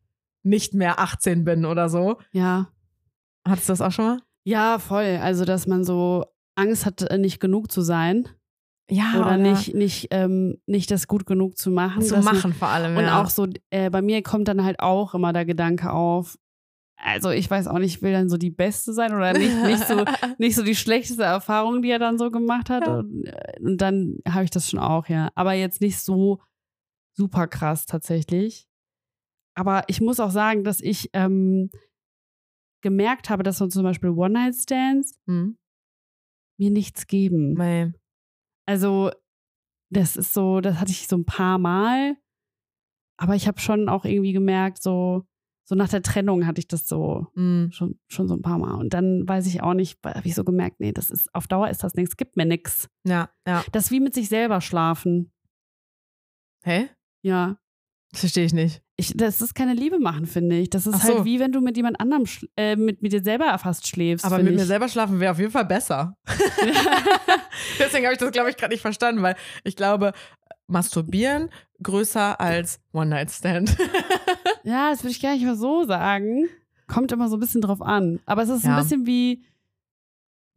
nicht 0.43 0.73
mehr 0.73 0.99
18 0.99 1.43
bin 1.43 1.65
oder 1.65 1.89
so. 1.89 2.17
Ja. 2.31 2.69
Hattest 3.47 3.69
du 3.69 3.73
das 3.73 3.81
auch 3.81 3.91
schon 3.91 4.05
mal? 4.05 4.19
Ja, 4.43 4.79
voll. 4.79 5.19
Also, 5.21 5.45
dass 5.45 5.67
man 5.67 5.83
so 5.83 6.25
Angst 6.55 6.85
hat, 6.85 7.01
äh, 7.03 7.17
nicht 7.17 7.39
genug 7.39 7.71
zu 7.71 7.81
sein. 7.81 8.27
Ja, 8.89 9.21
oder, 9.21 9.37
nicht, 9.37 9.73
nicht, 9.73 10.07
ähm, 10.11 10.57
nicht 10.65 10.91
das 10.91 11.07
gut 11.07 11.25
genug 11.25 11.57
zu 11.57 11.71
machen. 11.71 12.01
zu 12.01 12.15
dass 12.15 12.25
man- 12.25 12.35
machen 12.35 12.53
vor 12.53 12.67
allem. 12.67 12.97
Und 12.97 13.05
ja. 13.05 13.21
auch 13.21 13.29
so, 13.29 13.47
äh, 13.69 13.89
bei 13.89 14.01
mir 14.01 14.21
kommt 14.21 14.47
dann 14.47 14.63
halt 14.63 14.79
auch 14.79 15.13
immer 15.13 15.31
der 15.31 15.45
Gedanke 15.45 15.91
auf, 15.93 16.37
also 17.03 17.31
ich 17.31 17.49
weiß 17.49 17.67
auch 17.67 17.79
nicht, 17.79 17.95
ich 17.95 18.01
will 18.01 18.11
dann 18.11 18.29
so 18.29 18.37
die 18.37 18.51
Beste 18.51 18.93
sein 18.93 19.13
oder 19.13 19.33
nicht, 19.33 19.55
nicht, 19.63 19.87
so, 19.87 20.05
nicht 20.37 20.55
so 20.55 20.63
die 20.63 20.75
schlechteste 20.75 21.23
Erfahrung, 21.23 21.81
die 21.81 21.89
er 21.89 21.99
dann 21.99 22.17
so 22.17 22.29
gemacht 22.29 22.69
hat. 22.69 22.85
Ja. 22.87 22.99
Und, 22.99 23.25
äh, 23.25 23.59
und 23.59 23.77
dann 23.77 24.17
habe 24.27 24.43
ich 24.43 24.51
das 24.51 24.69
schon 24.69 24.79
auch, 24.79 25.07
ja. 25.07 25.31
Aber 25.35 25.53
jetzt 25.53 25.81
nicht 25.81 25.99
so 25.99 26.41
super 27.17 27.47
krass 27.47 27.85
tatsächlich. 27.85 28.67
Aber 29.55 29.83
ich 29.87 29.99
muss 29.99 30.19
auch 30.19 30.31
sagen, 30.31 30.63
dass 30.63 30.79
ich 30.79 31.09
ähm, 31.13 31.69
gemerkt 32.81 33.29
habe, 33.29 33.43
dass 33.43 33.57
so 33.57 33.67
zum 33.67 33.83
Beispiel 33.83 34.09
One-Night-Stands 34.09 35.19
Hm. 35.27 35.57
mir 36.59 36.71
nichts 36.71 37.07
geben. 37.07 37.53
Nee. 37.53 37.91
Also, 38.67 39.11
das 39.91 40.15
ist 40.15 40.33
so, 40.33 40.61
das 40.61 40.79
hatte 40.79 40.91
ich 40.91 41.07
so 41.07 41.17
ein 41.17 41.25
paar 41.25 41.57
Mal. 41.57 42.15
Aber 43.19 43.35
ich 43.35 43.47
habe 43.47 43.59
schon 43.59 43.89
auch 43.89 44.05
irgendwie 44.05 44.33
gemerkt, 44.33 44.81
so, 44.81 45.25
so 45.63 45.75
nach 45.75 45.89
der 45.89 46.01
Trennung 46.01 46.45
hatte 46.47 46.59
ich 46.59 46.67
das 46.67 46.87
so 46.87 47.27
Hm. 47.35 47.69
schon, 47.71 47.99
schon 48.07 48.27
so 48.27 48.35
ein 48.35 48.41
paar 48.41 48.57
Mal. 48.57 48.73
Und 48.75 48.93
dann 48.93 49.27
weiß 49.27 49.47
ich 49.47 49.61
auch 49.63 49.73
nicht, 49.73 49.99
habe 50.05 50.27
ich 50.27 50.35
so 50.35 50.43
gemerkt, 50.43 50.79
nee, 50.79 50.91
das 50.91 51.09
ist, 51.11 51.33
auf 51.33 51.47
Dauer 51.47 51.69
ist 51.69 51.83
das 51.83 51.93
nichts, 51.95 52.17
gibt 52.17 52.35
mir 52.37 52.45
nichts. 52.45 52.87
Ja, 53.05 53.29
ja. 53.47 53.63
Das 53.71 53.85
ist 53.85 53.91
wie 53.91 53.99
mit 53.99 54.13
sich 54.13 54.27
selber 54.29 54.59
schlafen. 54.61 55.31
Hä? 56.63 56.89
Ja. 57.23 57.57
Das 58.11 58.19
verstehe 58.21 58.43
ich 58.45 58.53
nicht. 58.53 58.81
Ich, 58.97 59.15
das 59.15 59.41
ist 59.41 59.55
keine 59.55 59.73
Liebe 59.73 59.97
machen, 59.97 60.25
finde 60.25 60.57
ich. 60.57 60.69
Das 60.69 60.85
ist 60.85 60.95
Ach 60.95 61.01
so. 61.01 61.13
halt 61.15 61.25
wie 61.25 61.39
wenn 61.39 61.51
du 61.53 61.61
mit 61.61 61.77
jemand 61.77 61.99
anderem, 62.01 62.25
äh, 62.57 62.75
mit, 62.75 63.01
mit 63.01 63.13
dir 63.13 63.23
selber 63.23 63.57
fast 63.57 63.87
schläfst. 63.87 64.25
Aber 64.25 64.37
mit 64.39 64.53
mir 64.53 64.61
ich. 64.61 64.67
selber 64.67 64.89
schlafen 64.89 65.19
wäre 65.21 65.31
auf 65.31 65.39
jeden 65.39 65.51
Fall 65.51 65.65
besser. 65.65 66.15
Deswegen 67.79 68.05
habe 68.05 68.13
ich 68.13 68.19
das, 68.19 68.31
glaube 68.31 68.49
ich, 68.49 68.57
gerade 68.57 68.73
nicht 68.73 68.81
verstanden, 68.81 69.21
weil 69.23 69.35
ich 69.63 69.75
glaube, 69.77 70.11
masturbieren 70.67 71.49
größer 71.81 72.39
als 72.39 72.79
One-Night-Stand. 72.91 73.77
Ja, 74.63 74.91
das 74.91 75.03
würde 75.03 75.11
ich 75.11 75.21
gar 75.21 75.33
nicht 75.33 75.45
mal 75.45 75.55
so 75.55 75.83
sagen. 75.85 76.47
Kommt 76.87 77.11
immer 77.11 77.29
so 77.29 77.37
ein 77.37 77.39
bisschen 77.39 77.61
drauf 77.61 77.81
an. 77.81 78.19
Aber 78.25 78.43
es 78.43 78.49
ist 78.49 78.63
Ja. 78.65 78.75
ein 78.77 78.83
bisschen 78.83 79.05
wie, 79.05 79.43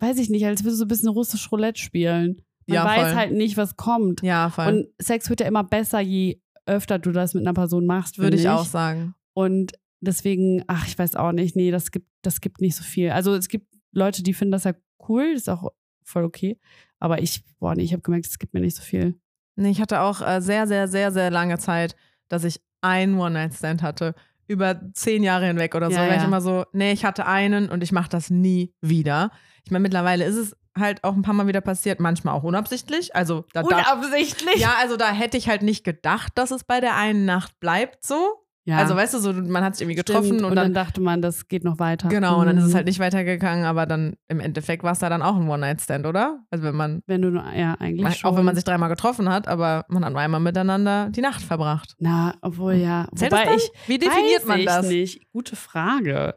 weiß 0.01 0.19
ich 0.19 0.31
nicht, 0.31 0.45
als 0.47 0.63
würdest 0.63 0.77
du 0.77 0.79
so 0.81 0.85
ein 0.85 0.89
bisschen 0.89 1.09
russisch 1.09 1.51
Roulette 1.51 1.81
spielen. 1.81 2.43
Man 2.67 2.75
Ja, 2.77 2.85
weiß 2.85 3.09
voll. 3.09 3.15
halt 3.15 3.33
nicht, 3.33 3.57
was 3.57 3.77
kommt. 3.77 4.23
ja, 4.23 4.49
voll. 4.51 4.67
Und 4.69 4.89
Sex 5.01 5.29
wird 5.31 5.41
ja 5.41 5.47
immer 5.47 5.65
besser, 5.65 6.01
je 6.01 6.41
öfter 6.67 6.99
du 6.99 7.13
das 7.13 7.35
mit 7.35 7.43
einer 7.43 7.53
Person 7.55 7.85
machst, 7.87 8.19
Würde 8.19 8.37
finde 8.37 8.43
ich 8.43 8.49
auch 8.49 8.65
sagen. 8.65 9.15
Und 9.35 9.73
deswegen, 10.01 10.65
ach, 10.67 10.87
ich 10.87 10.99
weiß 10.99 11.17
auch 11.17 11.33
nicht, 11.33 11.57
nee, 11.57 11.71
das 11.71 11.91
gibt, 11.91 12.09
das 12.23 12.41
gibt 12.41 12.61
nicht 12.61 12.75
so 12.77 12.83
viel. 12.83 13.11
Also 13.11 13.35
es 13.35 13.49
gibt 13.49 13.69
Leute, 13.93 14.23
die 14.23 14.33
finden 14.35 14.53
das 14.53 14.65
ja 14.65 14.73
cool, 15.09 15.33
das 15.35 15.43
ist 15.43 15.49
auch 15.51 15.71
voll 16.05 16.25
okay. 16.25 16.59
Aber 16.99 17.21
ich, 17.23 17.43
boah, 17.59 17.75
nee, 17.75 17.83
ich 17.83 17.93
habe 17.93 18.03
gemerkt, 18.03 18.27
es 18.27 18.39
gibt 18.39 18.55
mir 18.55 18.61
nicht 18.61 18.77
so 18.77 18.83
viel. 18.83 19.19
Nee, 19.57 19.71
ich 19.71 19.81
hatte 19.81 20.01
auch 20.01 20.27
äh, 20.27 20.41
sehr, 20.41 20.67
sehr, 20.67 20.89
sehr, 20.89 21.13
sehr 21.13 21.31
lange 21.31 21.59
Zeit, 21.59 21.97
dass 22.29 22.45
ich 22.45 22.61
einen 22.85 23.19
One-Night-Stand 23.19 23.83
hatte. 23.83 24.15
Über 24.47 24.79
zehn 24.93 25.23
Jahre 25.23 25.47
hinweg 25.47 25.75
oder 25.75 25.91
so. 25.91 25.97
Ja, 25.97 26.07
ich 26.07 26.17
ja. 26.17 26.25
immer 26.25 26.43
so, 26.43 26.65
nee, 26.73 26.93
ich 26.93 27.05
hatte 27.05 27.27
einen 27.27 27.71
und 27.71 27.83
ich 27.83 27.93
mache 27.93 28.11
das 28.11 28.29
nie 28.29 28.75
wieder. 28.83 29.31
Ich 29.65 29.71
meine, 29.71 29.83
mittlerweile 29.83 30.25
ist 30.25 30.37
es 30.37 30.57
halt 30.77 31.03
auch 31.05 31.15
ein 31.15 31.23
paar 31.23 31.35
Mal 31.35 31.47
wieder 31.47 31.61
passiert, 31.61 32.01
manchmal 32.01 32.35
auch 32.35 32.43
unabsichtlich. 32.43 33.17
Also 33.17 33.47
da, 33.53 33.63
da 33.63 33.69
Unabsichtlich. 33.69 34.57
Ja, 34.57 34.75
also 34.81 34.97
da 34.97 35.11
hätte 35.11 35.39
ich 35.39 35.49
halt 35.49 35.63
nicht 35.63 35.85
gedacht, 35.85 36.33
dass 36.35 36.51
es 36.51 36.65
bei 36.65 36.81
der 36.81 36.97
einen 36.97 37.25
Nacht 37.25 37.59
bleibt 37.61 38.05
so. 38.05 38.44
Ja, 38.67 38.79
Also 38.79 38.97
weißt 38.97 39.13
du, 39.13 39.19
so 39.19 39.33
man 39.35 39.63
hat 39.63 39.77
sich 39.77 39.83
irgendwie 39.87 40.01
stimmt. 40.01 40.17
getroffen 40.19 40.39
und, 40.39 40.45
und 40.51 40.57
dann 40.57 40.73
dann, 40.73 40.75
dachte 40.87 41.01
man, 41.03 41.21
das 41.21 41.49
geht 41.49 41.65
noch 41.65 41.79
weiter. 41.79 42.09
genau, 42.09 42.41
und 42.41 42.47
dann 42.47 42.57
ist 42.57 42.65
es 42.65 42.71
Mhm. 42.71 42.77
halt 42.77 42.87
nicht 42.87 42.99
weitergegangen, 42.99 43.67
aber 43.67 43.85
dann 43.85 44.15
im 44.29 44.41
Endeffekt 44.41 44.83
war 44.83 44.93
es 44.93 45.01
da 45.01 45.11
dann 45.11 45.21
auch 45.21 45.37
ein 45.37 45.47
One-Night-Stand, 45.49 46.07
oder? 46.07 46.45
Also 46.51 46.65
wenn 46.65 46.75
man, 46.75 47.03
Wenn 47.07 47.21
du, 47.21 47.31
nur- 47.31 47.45
ja, 47.55 47.75
eigentlich 47.79 48.17
schon. 48.17 48.31
auch 48.31 48.37
wenn 48.39 48.45
man 48.47 48.55
sich 48.55 48.65
dreimal 48.65 48.89
getroffen 48.89 49.29
hat, 49.29 49.49
aber 49.49 49.85
man 49.89 50.03
hat 50.05 50.13
nur 50.13 50.21
einmal 50.23 50.41
miteinander 50.41 51.11
die 51.11 51.21
Nacht 51.21 51.43
verbracht. 51.43 51.95
Na, 51.99 52.35
obwohl 52.41 52.75
ja. 52.75 53.07
Zählt 53.15 53.33
Wobei 53.33 53.45
das 53.45 53.65
ich. 53.65 53.71
Wie 53.87 53.99
definiert 53.99 54.47
man 54.47 54.59
ich 54.61 54.65
das? 54.67 54.89
nicht. 54.89 55.31
Gute 55.33 55.57
Frage. 55.57 56.35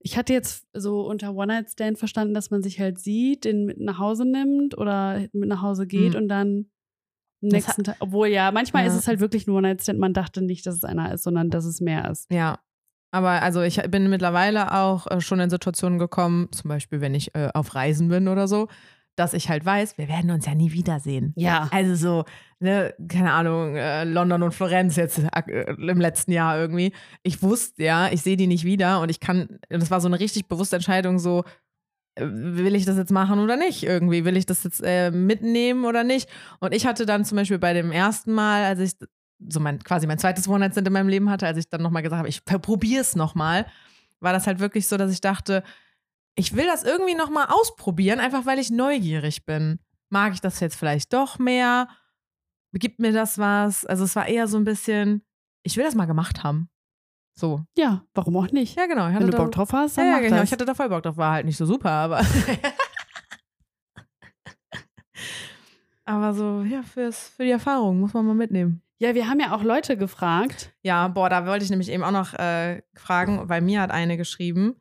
Ich 0.00 0.18
hatte 0.18 0.34
jetzt 0.34 0.66
so 0.74 1.00
unter 1.06 1.34
One-Night-Stand 1.34 1.98
verstanden, 1.98 2.34
dass 2.34 2.50
man 2.50 2.62
sich 2.62 2.78
halt 2.78 2.98
sieht, 2.98 3.46
den 3.46 3.64
mit 3.64 3.80
nach 3.80 3.98
Hause 3.98 4.26
nimmt 4.26 4.76
oder 4.76 5.20
mit 5.32 5.48
nach 5.48 5.62
Hause 5.62 5.86
geht 5.86 6.12
Hm. 6.12 6.22
und 6.24 6.28
dann 6.28 6.66
nächsten 7.48 7.84
Tag. 7.84 7.96
Obwohl 8.00 8.28
ja, 8.28 8.50
manchmal 8.52 8.84
Ja. 8.84 8.90
ist 8.90 8.96
es 8.98 9.06
halt 9.08 9.20
wirklich 9.20 9.46
nur 9.46 9.56
One-Night-Stand. 9.58 9.98
Man 9.98 10.12
dachte 10.12 10.42
nicht, 10.42 10.66
dass 10.66 10.76
es 10.76 10.84
einer 10.84 11.12
ist, 11.12 11.22
sondern 11.24 11.50
dass 11.50 11.64
es 11.64 11.80
mehr 11.80 12.10
ist. 12.10 12.30
Ja. 12.30 12.58
Aber 13.10 13.30
also 13.42 13.62
ich 13.62 13.80
bin 13.90 14.10
mittlerweile 14.10 14.72
auch 14.74 15.06
äh, 15.08 15.20
schon 15.20 15.38
in 15.38 15.48
Situationen 15.48 15.98
gekommen, 16.00 16.48
zum 16.50 16.68
Beispiel 16.68 17.00
wenn 17.00 17.14
ich 17.14 17.34
äh, 17.36 17.48
auf 17.54 17.74
Reisen 17.76 18.08
bin 18.08 18.26
oder 18.26 18.48
so, 18.48 18.66
dass 19.16 19.32
ich 19.34 19.48
halt 19.48 19.64
weiß, 19.64 19.96
wir 19.96 20.08
werden 20.08 20.32
uns 20.32 20.46
ja 20.46 20.56
nie 20.56 20.72
wiedersehen. 20.72 21.32
Ja. 21.36 21.68
Also 21.70 21.94
so, 21.94 22.24
ne, 22.58 22.92
keine 23.06 23.32
Ahnung, 23.32 23.76
äh, 23.76 24.02
London 24.02 24.42
und 24.42 24.52
Florenz 24.52 24.96
jetzt 24.96 25.20
äh, 25.20 25.74
im 25.74 26.00
letzten 26.00 26.32
Jahr 26.32 26.58
irgendwie. 26.58 26.92
Ich 27.22 27.40
wusste 27.40 27.84
ja, 27.84 28.08
ich 28.10 28.22
sehe 28.22 28.36
die 28.36 28.48
nicht 28.48 28.64
wieder 28.64 29.00
und 29.00 29.10
ich 29.10 29.20
kann, 29.20 29.60
das 29.68 29.92
war 29.92 30.00
so 30.00 30.08
eine 30.08 30.18
richtig 30.18 30.48
bewusste 30.48 30.74
Entscheidung, 30.74 31.20
so, 31.20 31.44
will 32.16 32.74
ich 32.74 32.84
das 32.84 32.96
jetzt 32.96 33.10
machen 33.10 33.40
oder 33.40 33.56
nicht 33.56 33.82
irgendwie? 33.82 34.24
Will 34.24 34.36
ich 34.36 34.46
das 34.46 34.64
jetzt 34.64 34.82
äh, 34.84 35.10
mitnehmen 35.10 35.84
oder 35.84 36.04
nicht? 36.04 36.28
Und 36.60 36.74
ich 36.74 36.86
hatte 36.86 37.06
dann 37.06 37.24
zum 37.24 37.36
Beispiel 37.36 37.58
bei 37.58 37.72
dem 37.72 37.92
ersten 37.92 38.32
Mal, 38.32 38.64
als 38.64 38.80
ich 38.80 38.92
so 39.48 39.60
mein, 39.60 39.82
quasi 39.82 40.06
mein 40.06 40.18
zweites 40.18 40.48
One-Night-Stand 40.48 40.86
in 40.86 40.92
meinem 40.92 41.08
Leben 41.08 41.30
hatte, 41.30 41.46
als 41.46 41.58
ich 41.58 41.68
dann 41.68 41.82
nochmal 41.82 42.02
gesagt 42.02 42.18
habe, 42.18 42.28
ich 42.28 42.44
probiere 42.44 43.00
es 43.00 43.16
nochmal, 43.16 43.66
war 44.20 44.32
das 44.32 44.46
halt 44.46 44.60
wirklich 44.60 44.86
so, 44.86 44.96
dass 44.96 45.12
ich 45.12 45.20
dachte, 45.20 45.62
ich 46.36 46.54
will 46.54 46.66
das 46.66 46.84
irgendwie 46.84 47.14
nochmal 47.14 47.46
ausprobieren, 47.48 48.20
einfach 48.20 48.46
weil 48.46 48.58
ich 48.58 48.70
neugierig 48.70 49.44
bin. 49.44 49.78
Mag 50.08 50.34
ich 50.34 50.40
das 50.40 50.60
jetzt 50.60 50.76
vielleicht 50.76 51.12
doch 51.12 51.38
mehr? 51.38 51.88
Gibt 52.72 52.98
mir 52.98 53.12
das 53.12 53.38
was? 53.38 53.84
Also 53.84 54.04
es 54.04 54.16
war 54.16 54.26
eher 54.26 54.48
so 54.48 54.56
ein 54.56 54.64
bisschen, 54.64 55.22
ich 55.62 55.76
will 55.76 55.84
das 55.84 55.94
mal 55.94 56.06
gemacht 56.06 56.42
haben. 56.42 56.68
So. 57.34 57.64
Ja, 57.76 58.04
warum 58.14 58.36
auch 58.36 58.50
nicht? 58.52 58.76
Ja, 58.76 58.86
genau. 58.86 59.08
Ich 59.08 59.18
Wenn 59.18 59.30
du 59.30 59.36
Bock 59.36 59.50
drauf 59.50 59.72
hast, 59.72 59.98
dann 59.98 60.06
ja, 60.06 60.10
ja, 60.12 60.16
mach 60.16 60.24
genau. 60.24 60.36
das. 60.36 60.44
Ich 60.44 60.52
hatte 60.52 60.64
da 60.64 60.74
voll 60.74 60.88
Bock 60.88 61.02
drauf. 61.02 61.16
War 61.16 61.32
halt 61.32 61.46
nicht 61.46 61.56
so 61.56 61.66
super, 61.66 61.90
aber. 61.90 62.20
aber 66.04 66.34
so, 66.34 66.62
ja, 66.62 66.82
fürs, 66.82 67.30
für 67.30 67.44
die 67.44 67.50
Erfahrung 67.50 67.98
muss 67.98 68.14
man 68.14 68.24
mal 68.24 68.34
mitnehmen. 68.34 68.82
Ja, 68.98 69.14
wir 69.14 69.28
haben 69.28 69.40
ja 69.40 69.54
auch 69.54 69.64
Leute 69.64 69.96
gefragt. 69.96 70.72
Ja, 70.82 71.08
boah, 71.08 71.28
da 71.28 71.46
wollte 71.46 71.64
ich 71.64 71.70
nämlich 71.70 71.90
eben 71.90 72.04
auch 72.04 72.12
noch 72.12 72.34
äh, 72.34 72.82
fragen, 72.94 73.48
weil 73.48 73.60
mir 73.60 73.80
hat 73.80 73.90
eine 73.90 74.16
geschrieben. 74.16 74.76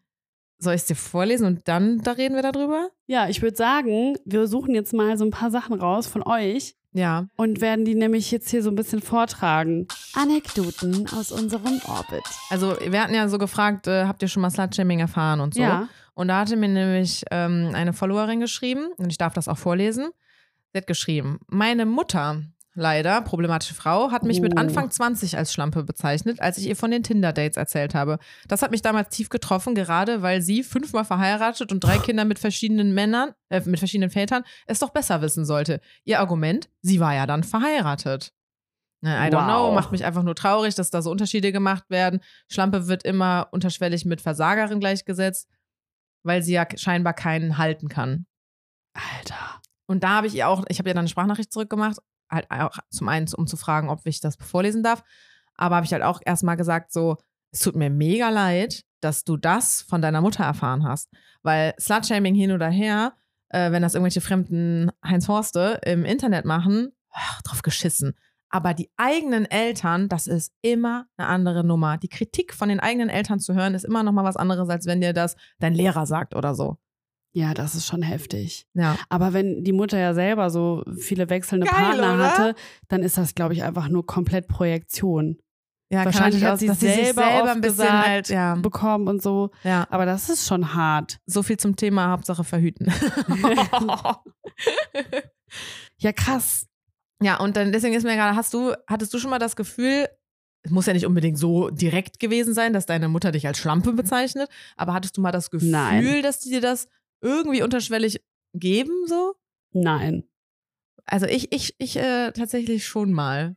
Soll 0.64 0.76
ich 0.76 0.82
es 0.82 0.88
dir 0.88 0.96
vorlesen 0.96 1.46
und 1.46 1.68
dann 1.68 2.00
da 2.00 2.14
reden 2.14 2.36
wir 2.36 2.42
darüber? 2.42 2.90
Ja, 3.06 3.28
ich 3.30 3.42
würde 3.42 3.56
sagen, 3.58 4.16
wir 4.26 4.48
suchen 4.48 4.74
jetzt 4.74 4.94
mal 4.94 5.18
so 5.18 5.26
ein 5.26 5.32
paar 5.32 5.52
Sachen 5.52 5.74
raus 5.80 6.08
von 6.08 6.24
euch 6.26 6.76
Ja. 6.94 7.28
und 7.36 7.60
werden 7.62 7.84
die 7.86 7.96
nämlich 7.96 8.32
jetzt 8.32 8.50
hier 8.50 8.64
so 8.64 8.70
ein 8.70 8.76
bisschen 8.76 9.02
vortragen. 9.02 9.88
Anekdoten 10.14 11.08
aus 11.18 11.32
unserem 11.32 11.82
Orbit. 11.88 12.24
Also, 12.50 12.76
wir 12.80 13.02
hatten 13.02 13.14
ja 13.14 13.28
so 13.28 13.38
gefragt, 13.38 13.88
äh, 13.88 14.06
habt 14.06 14.22
ihr 14.22 14.28
schon 14.28 14.42
mal 14.42 14.50
Slutshaming 14.50 15.00
erfahren 15.00 15.40
und 15.42 15.54
so? 15.54 15.62
Ja. 15.62 15.90
Und 16.16 16.28
da 16.30 16.40
hatte 16.40 16.56
mir 16.56 16.70
nämlich 16.70 17.24
ähm, 17.32 17.72
eine 17.74 17.92
Followerin 17.94 18.40
geschrieben, 18.40 18.88
und 18.98 19.10
ich 19.12 19.18
darf 19.18 19.34
das 19.34 19.48
auch 19.48 19.58
vorlesen. 19.58 20.10
Sie 20.72 20.78
hat 20.78 20.88
geschrieben: 20.88 21.40
Meine 21.48 21.86
Mutter, 21.86 22.42
leider, 22.76 23.22
problematische 23.22 23.74
Frau, 23.74 24.12
hat 24.12 24.24
mich 24.24 24.42
mit 24.42 24.54
Oh. 24.56 24.60
Anfang 24.60 24.90
20 24.92 25.38
als 25.38 25.54
Schlampe 25.54 25.84
bezeichnet, 25.84 26.40
als 26.42 26.58
ich 26.58 26.68
ihr 26.68 26.76
von 26.76 26.92
den 26.92 27.04
Tinder-Dates 27.04 27.58
erzählt 27.58 27.94
habe. 27.96 28.20
Das 28.48 28.62
hat 28.62 28.72
mich 28.72 28.82
damals 28.82 29.10
tief 29.10 29.30
getroffen, 29.30 29.76
gerade 29.76 30.22
weil 30.22 30.42
sie 30.42 30.64
fünfmal 30.64 31.06
verheiratet 31.06 31.72
und 31.72 31.84
drei 31.84 31.98
Kinder 32.00 32.26
mit 32.26 32.40
verschiedenen 32.40 32.94
Männern, 32.94 33.32
äh, 33.50 33.62
mit 33.66 33.80
verschiedenen 33.80 34.10
Vätern, 34.10 34.44
es 34.66 34.80
doch 34.80 34.90
besser 34.92 35.22
wissen 35.22 35.46
sollte. 35.46 35.82
Ihr 36.04 36.20
Argument: 36.20 36.70
Sie 36.82 37.00
war 37.00 37.14
ja 37.14 37.26
dann 37.28 37.44
verheiratet. 37.44 38.34
I 39.06 39.08
don't 39.30 39.44
know, 39.46 39.68
Wow. 39.68 39.76
macht 39.76 39.92
mich 39.92 40.06
einfach 40.06 40.24
nur 40.24 40.34
traurig, 40.36 40.76
dass 40.76 40.90
da 40.90 41.02
so 41.02 41.12
Unterschiede 41.12 41.52
gemacht 41.52 41.84
werden. 41.90 42.22
Schlampe 42.50 42.88
wird 42.88 43.04
immer 43.04 43.50
unterschwellig 43.52 44.06
mit 44.06 44.22
Versagerin 44.22 44.80
gleichgesetzt, 44.80 45.50
weil 46.24 46.42
sie 46.42 46.54
ja 46.54 46.66
scheinbar 46.78 47.14
keinen 47.14 47.58
halten 47.58 47.90
kann. 47.90 48.26
Alter. 48.94 49.60
Und 49.88 50.06
da 50.06 50.10
habe 50.12 50.28
ich 50.28 50.36
ihr 50.36 50.48
auch, 50.48 50.64
ich 50.70 50.80
habe 50.80 50.88
ihr 50.90 50.94
dann 50.94 51.02
eine 51.02 51.10
Sprachnachricht 51.10 51.52
zurückgemacht, 51.52 51.98
halt 52.34 52.50
auch 52.50 52.78
zum 52.90 53.08
einen, 53.08 53.28
um 53.36 53.48
zu 53.48 53.58
fragen, 53.58 53.90
ob 53.90 54.06
ich 54.06 54.20
das 54.20 54.36
vorlesen 54.36 54.84
darf, 54.84 55.04
aber 55.56 55.76
habe 55.76 55.86
ich 55.86 55.94
halt 55.94 56.04
auch 56.04 56.22
erstmal 56.26 56.58
gesagt, 56.58 56.92
so, 56.92 57.18
es 57.52 57.60
tut 57.60 57.76
mir 57.76 57.90
mega 57.90 58.30
leid, 58.30 58.84
dass 59.02 59.24
du 59.24 59.38
das 59.38 59.82
von 59.82 60.02
deiner 60.02 60.22
Mutter 60.22 60.44
erfahren 60.44 60.84
hast. 60.84 61.10
Weil 61.44 61.74
Slutshaming 61.80 62.36
hin 62.36 62.52
oder 62.52 62.70
her, 62.70 63.14
äh, 63.50 63.72
wenn 63.72 63.82
das 63.82 63.94
irgendwelche 63.94 64.22
fremden 64.22 64.92
Heinz 65.06 65.28
Horste 65.28 65.80
im 65.86 66.06
Internet 66.06 66.46
machen, 66.46 66.92
ach, 67.12 67.42
drauf 67.44 67.62
geschissen. 67.62 68.16
Aber 68.50 68.74
die 68.74 68.92
eigenen 68.98 69.46
Eltern, 69.46 70.10
das 70.10 70.28
ist 70.28 70.54
immer 70.62 71.08
eine 71.18 71.28
andere 71.28 71.64
Nummer. 71.64 71.98
Die 71.98 72.08
Kritik 72.08 72.54
von 72.54 72.70
den 72.70 72.80
eigenen 72.80 73.10
Eltern 73.10 73.40
zu 73.40 73.56
hören, 73.56 73.74
ist 73.74 73.84
immer 73.84 74.04
noch 74.04 74.12
mal 74.12 74.24
was 74.24 74.38
anderes, 74.38 74.70
als 74.70 74.86
wenn 74.86 75.02
dir 75.02 75.14
das 75.14 75.36
dein 75.60 75.74
Lehrer 75.74 76.06
sagt 76.06 76.36
oder 76.36 76.54
so. 76.54 76.78
Ja, 77.36 77.54
das 77.56 77.74
ist 77.74 77.88
schon 77.88 78.04
heftig. 78.04 78.68
Ja. 78.76 78.96
Aber 79.10 79.34
wenn 79.34 79.64
die 79.64 79.74
Mutter 79.74 79.98
ja 79.98 80.14
selber 80.14 80.50
so 80.52 80.84
viele 81.00 81.30
wechselnde 81.30 81.66
Geil, 81.66 81.76
Partner 81.76 82.14
oder? 82.14 82.32
hatte, 82.32 82.56
dann 82.90 83.02
ist 83.02 83.18
das, 83.18 83.34
glaube 83.34 83.54
ich, 83.56 83.64
einfach 83.64 83.90
nur 83.90 84.06
komplett 84.06 84.48
Projektion 84.48 85.40
Ja, 85.92 86.06
Wahrscheinlich 86.06 86.44
hat 86.44 86.60
sie 86.60 86.68
dass 86.68 86.80
sie 86.80 86.88
sich 86.88 87.06
selber 87.06 87.24
selber 87.24 87.52
ein 87.52 87.62
bisschen 87.62 87.86
gesagt, 87.86 88.08
halt, 88.08 88.30
ja, 88.30 88.54
bekommen 88.56 89.08
und 89.08 89.22
so. 89.24 89.50
ja. 89.64 89.88
Aber 89.90 90.06
das 90.06 90.30
ist 90.30 90.48
schon 90.48 90.76
hart. 90.76 91.18
So 91.26 91.42
viel 91.42 91.58
zum 91.58 91.76
Thema 91.76 92.10
Hauptsache 92.10 92.44
verhüten. 92.44 92.92
Ja, 95.98 96.12
krass. 96.12 96.68
ja, 97.22 97.40
und 97.40 97.56
dann 97.56 97.72
deswegen 97.72 97.94
ist 97.94 98.04
mir 98.04 98.16
gerade, 98.16 98.36
hast 98.36 98.54
du, 98.54 98.74
hattest 98.88 99.14
du 99.14 99.20
schon 99.20 99.30
mal 99.30 99.40
das 99.40 99.56
Gefühl, 99.56 100.08
es 100.64 100.72
muss 100.72 100.86
ja 100.86 100.94
nicht 100.94 101.06
unbedingt 101.06 101.38
so 101.38 101.70
direkt 101.70 102.20
gewesen 102.20 102.54
sein, 102.54 102.74
dass 102.74 102.86
deine 102.86 103.08
Mutter 103.08 103.32
dich 103.32 103.46
als 103.48 103.58
Schlampe 103.60 103.94
bezeichnet, 103.94 104.50
aber 104.76 104.94
hattest 104.94 105.16
du 105.18 105.22
mal 105.22 105.32
das 105.32 105.52
Gefühl, 105.52 105.70
Nein. 105.70 106.24
dass 106.24 106.40
die 106.40 106.50
dir 106.50 106.62
das 106.62 106.88
irgendwie 107.24 107.64
unterschwellig 107.64 108.22
geben, 108.54 109.08
so? 109.08 109.34
Nein. 109.72 110.24
Also 111.06 111.26
ich, 111.26 111.52
ich, 111.52 111.76
ich 111.80 111.98
äh, 111.98 112.32
tatsächlich 112.32 112.86
schon 112.86 113.12
mal. 113.12 113.56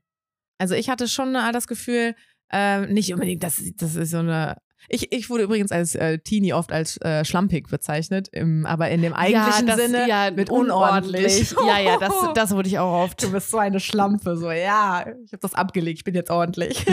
Also 0.58 0.74
ich 0.74 0.88
hatte 0.88 1.06
schon 1.08 1.32
mal 1.32 1.52
das 1.52 1.66
Gefühl, 1.66 2.14
äh, 2.50 2.86
nicht 2.86 3.12
unbedingt, 3.12 3.42
das, 3.42 3.62
das 3.76 3.96
ist 3.96 4.10
so 4.10 4.18
eine. 4.18 4.56
Ich, 4.88 5.12
ich 5.12 5.30
wurde 5.30 5.44
übrigens 5.44 5.72
als 5.72 5.94
äh, 5.94 6.18
Teenie 6.18 6.52
oft 6.52 6.72
als 6.72 7.00
äh, 7.00 7.24
schlampig 7.24 7.68
bezeichnet, 7.68 8.28
im, 8.32 8.66
aber 8.66 8.88
in 8.90 9.02
dem 9.02 9.12
eigentlichen 9.12 9.66
das, 9.66 9.76
Sinne 9.76 10.08
ja, 10.08 10.30
mit 10.30 10.50
unordentlich. 10.50 11.54
Ja, 11.66 11.78
ja, 11.78 11.98
das, 11.98 12.12
das 12.34 12.50
wurde 12.52 12.68
ich 12.68 12.78
auch 12.78 13.04
oft. 13.04 13.22
Du 13.22 13.32
bist 13.32 13.50
so 13.50 13.58
eine 13.58 13.80
Schlampe, 13.80 14.36
so, 14.36 14.50
ja, 14.50 15.06
ich 15.24 15.32
habe 15.32 15.40
das 15.40 15.54
abgelegt, 15.54 15.98
ich 15.98 16.04
bin 16.04 16.14
jetzt 16.14 16.30
ordentlich. 16.30 16.84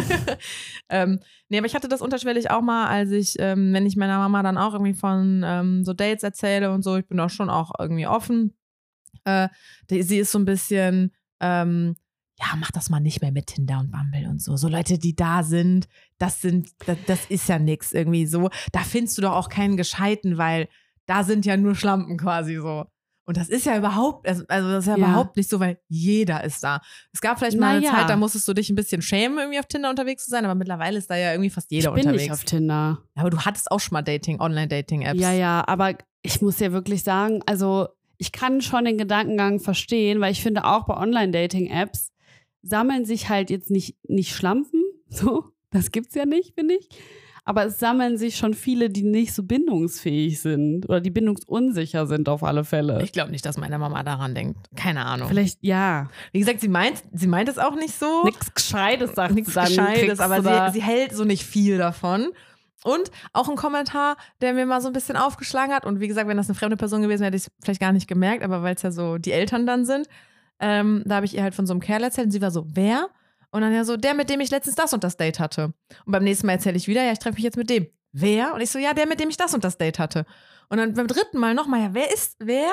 ähm, 0.90 1.20
nee, 1.50 1.58
aber 1.58 1.68
ich 1.68 1.76
hatte 1.76 1.88
das 1.88 2.02
unterschwellig 2.02 2.50
auch 2.50 2.62
mal, 2.62 2.88
als 2.88 3.12
ich, 3.12 3.36
ähm, 3.40 3.74
wenn 3.74 3.86
ich 3.86 3.96
meiner 3.96 4.18
Mama 4.18 4.44
dann 4.44 4.58
auch 4.58 4.74
irgendwie 4.74 4.94
von 4.94 5.44
ähm, 5.46 5.84
so 5.84 5.94
Dates 5.94 6.24
erzähle 6.24 6.72
und 6.72 6.84
so, 6.84 6.98
ich 6.98 7.08
bin 7.08 7.20
auch 7.20 7.30
schon 7.30 7.50
auch 7.50 7.72
irgendwie 7.80 8.08
offen. 8.08 8.56
Äh, 9.26 9.50
die, 9.90 10.04
sie 10.04 10.20
ist 10.20 10.32
so 10.32 10.40
ein 10.40 10.46
bisschen, 10.46 11.12
ähm, 11.40 11.96
ja, 12.46 12.56
mach 12.58 12.72
das 12.72 12.90
mal 12.90 13.00
nicht 13.00 13.22
mehr 13.22 13.32
mit 13.32 13.48
Tinder 13.48 13.80
und 13.80 13.92
Bumble 13.92 14.28
und 14.30 14.42
so. 14.42 14.58
So 14.58 14.68
Leute, 14.68 14.98
die 14.98 15.16
da 15.16 15.44
sind, 15.44 15.88
das 16.18 16.42
sind, 16.42 16.70
das, 16.86 16.98
das 17.08 17.26
ist 17.28 17.48
ja 17.48 17.58
nix 17.60 17.92
irgendwie 17.94 18.26
so. 18.26 18.50
Da 18.72 18.80
findest 18.82 19.18
du 19.18 19.22
doch 19.22 19.34
auch 19.34 19.50
keinen 19.50 19.78
Gescheiten, 19.78 20.38
weil 20.38 20.68
da 21.06 21.24
sind 21.24 21.46
ja 21.46 21.56
nur 21.58 21.76
Schlampen 21.76 22.18
quasi 22.18 22.56
so. 22.58 22.86
Und 23.26 23.38
das 23.38 23.48
ist 23.48 23.66
ja 23.66 23.78
überhaupt, 23.78 24.28
also 24.28 24.44
also 24.50 24.70
das 24.70 24.84
ist 24.84 24.88
ja, 24.90 24.98
Ja. 24.98 25.06
überhaupt 25.08 25.38
nicht 25.38 25.50
so, 25.50 25.58
weil 25.62 25.80
jeder 25.88 26.44
ist 26.44 26.62
da. 26.62 26.82
Es 27.14 27.22
gab 27.22 27.40
vielleicht 27.40 27.58
mal 27.58 27.78
eine 27.78 27.80
Naja. 27.86 28.00
Zeit, 28.00 28.10
da 28.10 28.18
musstest 28.18 28.46
du 28.50 28.54
dich 28.54 28.70
ein 28.70 28.76
bisschen 28.76 29.02
schämen, 29.02 29.38
irgendwie 29.38 29.60
auf 29.60 29.66
Tinder 29.68 29.90
unterwegs 29.90 30.26
zu 30.26 30.32
sein, 30.32 30.44
aber 30.44 30.56
mittlerweile 30.56 30.98
ist 30.98 31.10
da 31.10 31.16
ja 31.16 31.32
irgendwie 31.32 31.50
fast 31.50 31.72
jeder 31.72 31.90
ich 31.90 31.96
bin 31.96 32.02
unterwegs. 32.02 32.24
nicht 32.24 32.32
auf 32.34 32.44
Tinder. 32.44 33.00
Aber 33.16 33.30
du 33.30 33.40
hattest 33.40 33.72
auch 33.72 33.80
schon 33.80 33.94
mal 33.94 34.02
Dating, 34.02 34.42
Online-Dating-Apps. 34.42 35.22
Ja, 35.22 35.32
ja, 35.32 35.64
aber 35.66 35.94
ich 36.22 36.42
muss 36.42 36.60
ja 36.60 36.74
wirklich 36.74 37.04
sagen, 37.04 37.42
also 37.46 37.88
ich 38.18 38.34
kann 38.34 38.62
schon 38.62 38.84
den 38.86 38.98
Gedankengang 38.98 39.60
verstehen, 39.62 40.20
weil 40.20 40.32
ich 40.34 40.42
finde 40.44 40.66
auch 40.66 40.86
bei 40.86 40.96
Online-Dating-Apps 40.98 42.12
sammeln 42.64 43.06
sich 43.06 43.30
halt 43.30 43.50
jetzt 43.50 43.70
nicht, 43.70 43.96
nicht 44.08 44.36
Schlampen, 44.36 44.82
so, 45.10 45.46
das 45.70 45.92
gibt's 45.92 46.16
ja 46.16 46.26
nicht, 46.26 46.56
finde 46.56 46.76
ich. 46.76 46.90
Aber 47.46 47.66
es 47.66 47.78
sammeln 47.78 48.18
sich 48.18 48.38
schon 48.38 48.54
viele, 48.54 48.90
die 48.90 49.04
nicht 49.04 49.34
so 49.34 49.44
bindungsfähig 49.44 50.40
sind 50.40 50.88
oder 50.88 51.02
die 51.02 51.10
bindungsunsicher 51.10 52.08
sind 52.08 52.30
auf 52.30 52.42
alle 52.42 52.64
Fälle. 52.64 53.04
Ich 53.04 53.12
glaube 53.12 53.32
nicht, 53.32 53.46
dass 53.46 53.58
meine 53.58 53.78
Mama 53.78 54.02
daran 54.04 54.34
denkt. 54.34 54.70
Keine 54.78 55.06
Ahnung. 55.06 55.28
Vielleicht 55.28 55.58
ja. 55.62 56.08
Wie 56.32 56.40
gesagt, 56.40 56.62
sie 56.62 56.70
meint, 56.70 57.04
sie 57.12 57.28
meint 57.28 57.50
es 57.50 57.58
auch 57.58 57.76
nicht 57.76 58.00
so. 58.00 58.24
Nichts 58.24 58.54
Gescheites 58.54 59.14
sagt 59.16 59.36
nichts 59.36 59.54
dann. 59.54 59.68
Gescheites, 59.68 60.22
aber 60.22 60.42
sie, 60.42 60.80
sie 60.80 60.82
hält 60.82 61.14
so 61.14 61.26
nicht 61.26 61.44
viel 61.44 61.78
davon. 61.78 62.30
Und 62.86 63.12
auch 63.34 63.50
ein 63.50 63.56
Kommentar, 63.56 64.16
der 64.42 64.54
mir 64.54 64.66
mal 64.66 64.80
so 64.80 64.88
ein 64.88 64.94
bisschen 64.94 65.18
aufgeschlagen 65.18 65.74
hat. 65.74 65.86
Und 65.86 66.00
wie 66.00 66.08
gesagt, 66.08 66.30
wenn 66.30 66.38
das 66.38 66.48
eine 66.48 66.56
fremde 66.56 66.78
Person 66.78 67.02
gewesen 67.02 67.22
wäre, 67.22 67.28
hätte 67.28 67.38
ich 67.38 67.48
es 67.48 67.52
vielleicht 67.62 67.82
gar 67.82 67.92
nicht 67.92 68.08
gemerkt, 68.08 68.44
aber 68.44 68.64
weil 68.64 68.76
es 68.76 68.82
ja 68.84 68.92
so 68.92 69.18
die 69.18 69.32
Eltern 69.32 69.66
dann 69.66 69.86
sind, 69.86 70.08
ähm, 70.64 71.04
da 71.06 71.16
habe 71.16 71.26
ich 71.26 71.36
ihr 71.36 71.44
halt 71.44 71.54
von 71.54 71.68
so 71.68 71.74
einem 71.74 71.82
Kerl 71.82 72.02
erzählt 72.04 72.28
und 72.28 72.32
sie 72.32 72.42
war 72.42 72.50
so, 72.50 72.66
wer? 72.70 73.10
Und 73.52 73.62
dann 73.62 73.74
ja 73.74 73.84
so, 73.84 73.98
der, 73.98 74.14
mit 74.14 74.30
dem 74.30 74.40
ich 74.40 74.50
letztens 74.50 74.76
das 74.76 74.94
und 74.94 75.04
das 75.04 75.18
Date 75.18 75.40
hatte. 75.40 75.74
Und 76.06 76.12
beim 76.14 76.24
nächsten 76.24 76.48
Mal 76.48 76.54
erzähle 76.54 76.78
ich 76.78 76.88
wieder, 76.88 77.04
ja, 77.04 77.12
ich 77.12 77.20
treffe 77.20 77.36
mich 77.36 77.44
jetzt 77.44 77.58
mit 77.58 77.70
dem. 77.70 77.88
Wer? 78.14 78.54
Und 78.54 78.62
ich 78.62 78.72
so, 78.72 78.80
ja, 78.80 78.94
der, 78.94 79.06
mit 79.06 79.20
dem 79.20 79.30
ich 79.30 79.36
das 79.36 79.54
und 79.54 79.66
das 79.66 79.78
Date 79.78 80.00
hatte. 80.00 80.26
Und 80.70 80.78
dann 80.78 80.94
beim 80.94 81.08
dritten 81.08 81.38
Mal 81.38 81.54
nochmal, 81.54 81.82
ja, 81.82 81.94
wer 81.94 82.14
ist 82.14 82.38
wer? 82.40 82.72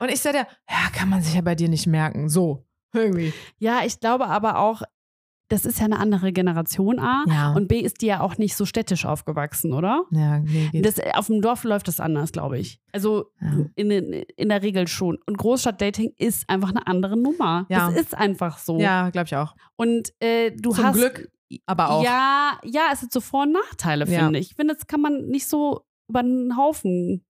Und 0.00 0.10
ich 0.10 0.20
so, 0.20 0.32
der, 0.32 0.46
ja, 0.68 0.90
kann 0.92 1.08
man 1.08 1.22
sich 1.22 1.34
ja 1.34 1.40
bei 1.40 1.54
dir 1.54 1.70
nicht 1.70 1.86
merken. 1.86 2.28
So, 2.28 2.66
irgendwie. 2.92 3.32
Ja, 3.58 3.80
ich 3.86 4.00
glaube 4.00 4.26
aber 4.26 4.58
auch, 4.58 4.82
das 5.48 5.66
ist 5.66 5.78
ja 5.78 5.84
eine 5.84 5.98
andere 5.98 6.32
Generation 6.32 6.98
A. 6.98 7.24
Ja. 7.28 7.52
Und 7.52 7.68
B 7.68 7.78
ist 7.80 8.00
die 8.00 8.06
ja 8.06 8.20
auch 8.20 8.38
nicht 8.38 8.56
so 8.56 8.64
städtisch 8.64 9.04
aufgewachsen, 9.04 9.72
oder? 9.72 10.04
ja. 10.10 10.42
Das, 10.72 10.96
auf 11.14 11.26
dem 11.26 11.42
Dorf 11.42 11.64
läuft 11.64 11.86
das 11.88 12.00
anders, 12.00 12.32
glaube 12.32 12.58
ich. 12.58 12.80
Also 12.92 13.26
Ja. 13.40 13.66
in, 13.76 13.90
in 13.90 14.48
der 14.48 14.62
Regel 14.62 14.88
schon. 14.88 15.18
Und 15.26 15.36
Großstadtdating 15.38 16.14
ist 16.16 16.48
einfach 16.48 16.70
eine 16.70 16.86
andere 16.86 17.16
Nummer. 17.18 17.66
Ja. 17.68 17.90
Das 17.90 18.00
ist 18.00 18.14
einfach 18.16 18.58
so. 18.58 18.78
ja, 18.78 19.10
glaube 19.10 19.26
ich 19.26 19.36
auch. 19.36 19.54
Und 19.76 20.12
äh, 20.20 20.50
du 20.52 20.70
Zum 20.72 20.84
hast. 20.84 20.96
Glück, 20.96 21.30
aber 21.66 21.90
auch. 21.90 22.04
Ja, 22.04 22.58
ja, 22.64 22.88
es 22.92 23.00
sind 23.00 23.12
so 23.12 23.20
Vor- 23.20 23.42
und 23.42 23.52
Nachteile, 23.52 24.06
finde 24.06 24.38
ich. 24.38 24.50
Ich 24.50 24.56
finde, 24.56 24.74
das 24.74 24.86
kann 24.86 25.00
man 25.02 25.26
nicht 25.26 25.46
so 25.46 25.82
über 26.08 26.22
den 26.22 26.56
Haufen 26.56 27.24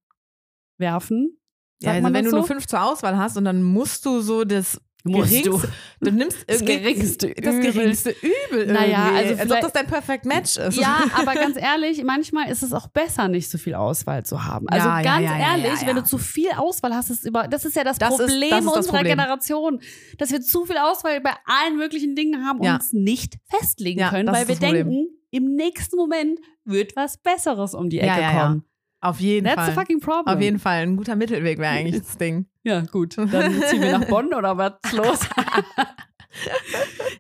werfen. 0.79 1.39
Ja, 1.83 1.93
also 1.93 2.13
wenn 2.13 2.25
du 2.25 2.31
so? 2.31 2.37
nur 2.37 2.47
fünf 2.47 2.67
zur 2.67 2.83
Auswahl 2.83 3.17
hast 3.19 3.37
und 3.37 3.45
dann 3.45 3.63
musst 3.63 4.07
du 4.07 4.21
so 4.21 4.45
das 4.45 4.81
Musst 5.07 5.29
geringste, 5.31 5.69
du. 6.01 6.11
nimmst 6.11 6.39
Das 6.47 6.65
geringste 6.65 7.35
das 7.35 7.55
Übel. 7.57 7.73
geringste 7.73 8.15
Übel 8.51 8.67
Naja, 8.73 9.11
irgendwie. 9.11 9.19
also 9.43 9.43
als 9.43 9.53
ob 9.53 9.61
das 9.61 9.73
dein 9.75 9.87
Perfect 9.87 10.25
Match 10.25 10.57
ist. 10.57 10.79
Ja, 10.79 11.03
aber 11.19 11.35
ganz 11.35 11.59
ehrlich, 11.59 12.03
manchmal 12.05 12.51
ist 12.51 12.63
es 12.63 12.73
auch 12.73 12.87
besser, 12.89 13.29
nicht 13.29 13.51
so 13.51 13.59
viel 13.59 13.75
Auswahl 13.75 14.25
zu 14.25 14.45
haben. 14.45 14.67
Also 14.71 14.89
Ja, 14.89 15.03
ganz 15.03 15.23
ja, 15.25 15.37
ja, 15.39 15.57
ehrlich, 15.59 15.87
wenn 15.87 15.97
du 15.97 16.05
zu 16.05 16.17
viel 16.17 16.51
Auswahl 16.57 16.95
hast, 16.95 17.11
ist 17.11 17.27
über, 17.27 17.49
das 17.49 17.67
ist 17.67 17.77
ja 17.77 17.85
das, 17.85 17.99
Das 17.99 18.19
ist- 18.19 18.27
Problem 18.29 18.49
das 18.51 18.61
ist 18.61 18.67
das 18.67 18.77
unserer 18.79 18.97
Problem. 18.97 19.19
Generation, 19.19 19.81
dass 20.17 20.31
wir 20.31 20.41
zu 20.41 20.65
viel 20.65 20.79
Auswahl 20.79 21.21
bei 21.21 21.33
allen 21.45 21.77
möglichen 21.77 22.15
Dingen 22.17 22.47
haben 22.47 22.61
und 22.61 22.69
uns 22.69 22.95
nicht 22.95 23.35
festlegen 23.47 24.01
können, 24.09 24.27
das 24.27 24.37
weil 24.37 24.43
ist 24.45 24.49
wir 24.49 24.55
das 24.69 24.71
denken, 24.73 25.07
im 25.31 25.55
nächsten 25.55 25.97
Moment 25.97 26.39
wird 26.65 26.97
was 26.97 27.19
Besseres 27.19 27.75
um 27.75 27.91
die 27.91 27.99
Ecke 28.01 28.23
kommen. 28.39 28.65
Auf 29.05 29.21
jeden 29.21 29.45
That's 29.47 29.57
Fall. 29.57 29.67
the 29.71 29.75
fucking 29.75 30.01
problem. 30.01 30.35
Auf 30.37 30.41
jeden 30.43 30.59
Fall. 30.59 30.83
Ein 30.83 30.97
guter 30.97 31.15
Mittelweg 31.17 31.59
wäre 31.59 31.73
eigentlich 31.73 32.03
das 32.03 32.17
Ding. 32.19 32.47
Ja, 32.67 32.81
gut. 32.81 33.19
Dann 33.19 33.29
ziehen 33.69 33.83
wir 33.83 33.99
nach 33.99 34.07
Bonn 34.07 34.33
oder 34.33 34.57
was 34.57 34.73
ist 34.87 34.93
los? 34.95 35.21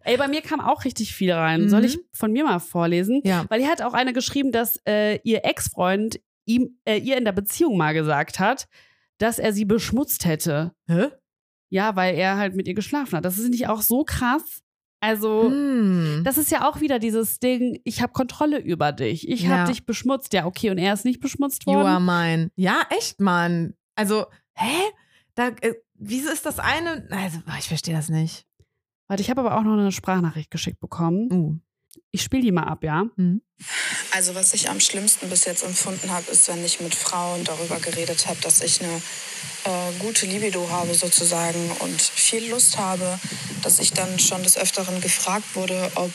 Ey, 0.04 0.16
bei 0.16 0.26
mir 0.28 0.40
kam 0.42 0.60
auch 0.60 0.84
richtig 0.84 1.14
viel 1.14 1.32
rein. 1.32 1.68
Soll 1.68 1.80
Mhm. 1.80 1.86
ich 1.86 1.98
von 2.12 2.32
mir 2.32 2.44
mal 2.44 2.58
vorlesen? 2.58 3.20
Ja. 3.24 3.44
Weil 3.48 3.60
hier 3.60 3.70
hat 3.70 3.82
auch 3.82 3.92
eine 3.94 4.12
geschrieben, 4.14 4.52
dass 4.52 4.80
äh, 4.88 5.18
ihr 5.22 5.44
Ex-Freund 5.44 6.18
ihm, 6.46 6.78
äh, 6.86 6.96
ihr 6.98 7.16
in 7.16 7.24
der 7.24 7.32
Beziehung 7.32 7.76
mal 7.76 7.92
gesagt 7.94 8.38
hat, 8.40 8.66
dass 9.18 9.38
er 9.38 9.52
sie 9.52 9.64
beschmutzt 9.64 10.24
hätte. 10.24 10.72
Hä? 10.88 11.08
Ja, 11.70 11.94
weil 11.96 12.14
er 12.16 12.36
halt 12.36 12.54
mit 12.56 12.66
ihr 12.66 12.74
geschlafen 12.74 13.16
hat. 13.16 13.24
Das 13.24 13.38
ist 13.38 13.48
nicht 13.50 13.68
auch 13.68 13.82
so 13.82 14.04
krass. 14.04 14.62
Also, 15.04 15.50
Hm. 15.50 16.22
das 16.24 16.38
ist 16.38 16.50
ja 16.50 16.66
auch 16.68 16.80
wieder 16.80 16.98
dieses 16.98 17.38
Ding, 17.38 17.78
ich 17.84 18.00
habe 18.00 18.12
Kontrolle 18.12 18.58
über 18.58 18.90
dich. 18.92 19.28
Ich 19.28 19.42
Ja. 19.42 19.58
habe 19.58 19.70
dich 19.70 19.84
beschmutzt. 19.84 20.32
Ja, 20.32 20.46
okay, 20.46 20.70
und 20.70 20.78
er 20.78 20.94
ist 20.94 21.04
nicht 21.04 21.20
beschmutzt 21.20 21.64
You 21.66 21.74
are 21.74 21.84
worden. 21.84 22.04
mine. 22.06 22.50
Ja, 22.56 22.82
echt, 22.90 23.20
Mann. 23.20 23.74
Also, 23.96 24.26
hä? 24.54 24.72
Da, 25.34 25.48
äh, 25.60 25.74
wieso 25.94 26.30
ist 26.30 26.46
das 26.46 26.58
eine? 26.58 27.06
Also, 27.10 27.38
ich 27.58 27.68
verstehe 27.68 27.94
das 27.94 28.08
nicht. 28.08 28.46
Warte, 29.08 29.20
ich 29.22 29.28
habe 29.30 29.42
aber 29.42 29.58
auch 29.58 29.62
noch 29.62 29.74
eine 29.74 29.92
Sprachnachricht 29.92 30.50
geschickt 30.50 30.80
bekommen. 30.80 31.28
Uh. 31.32 31.58
Ich 32.10 32.22
spiele 32.22 32.42
die 32.42 32.52
mal 32.52 32.64
ab, 32.64 32.82
ja? 32.82 33.04
Also 34.10 34.34
was 34.34 34.52
ich 34.54 34.68
am 34.68 34.80
schlimmsten 34.80 35.30
bis 35.30 35.44
jetzt 35.44 35.62
empfunden 35.62 36.10
habe, 36.10 36.30
ist, 36.30 36.48
wenn 36.48 36.64
ich 36.64 36.80
mit 36.80 36.94
Frauen 36.94 37.44
darüber 37.44 37.78
geredet 37.78 38.26
habe, 38.26 38.40
dass 38.40 38.60
ich 38.60 38.82
eine 38.82 39.02
äh, 39.64 39.92
gute 40.00 40.26
Libido 40.26 40.68
habe 40.70 40.94
sozusagen 40.94 41.70
und 41.80 42.00
viel 42.00 42.50
Lust 42.50 42.78
habe, 42.78 43.18
dass 43.62 43.78
ich 43.78 43.92
dann 43.92 44.18
schon 44.18 44.42
des 44.42 44.56
Öfteren 44.56 45.00
gefragt 45.00 45.54
wurde, 45.54 45.90
ob 45.94 46.10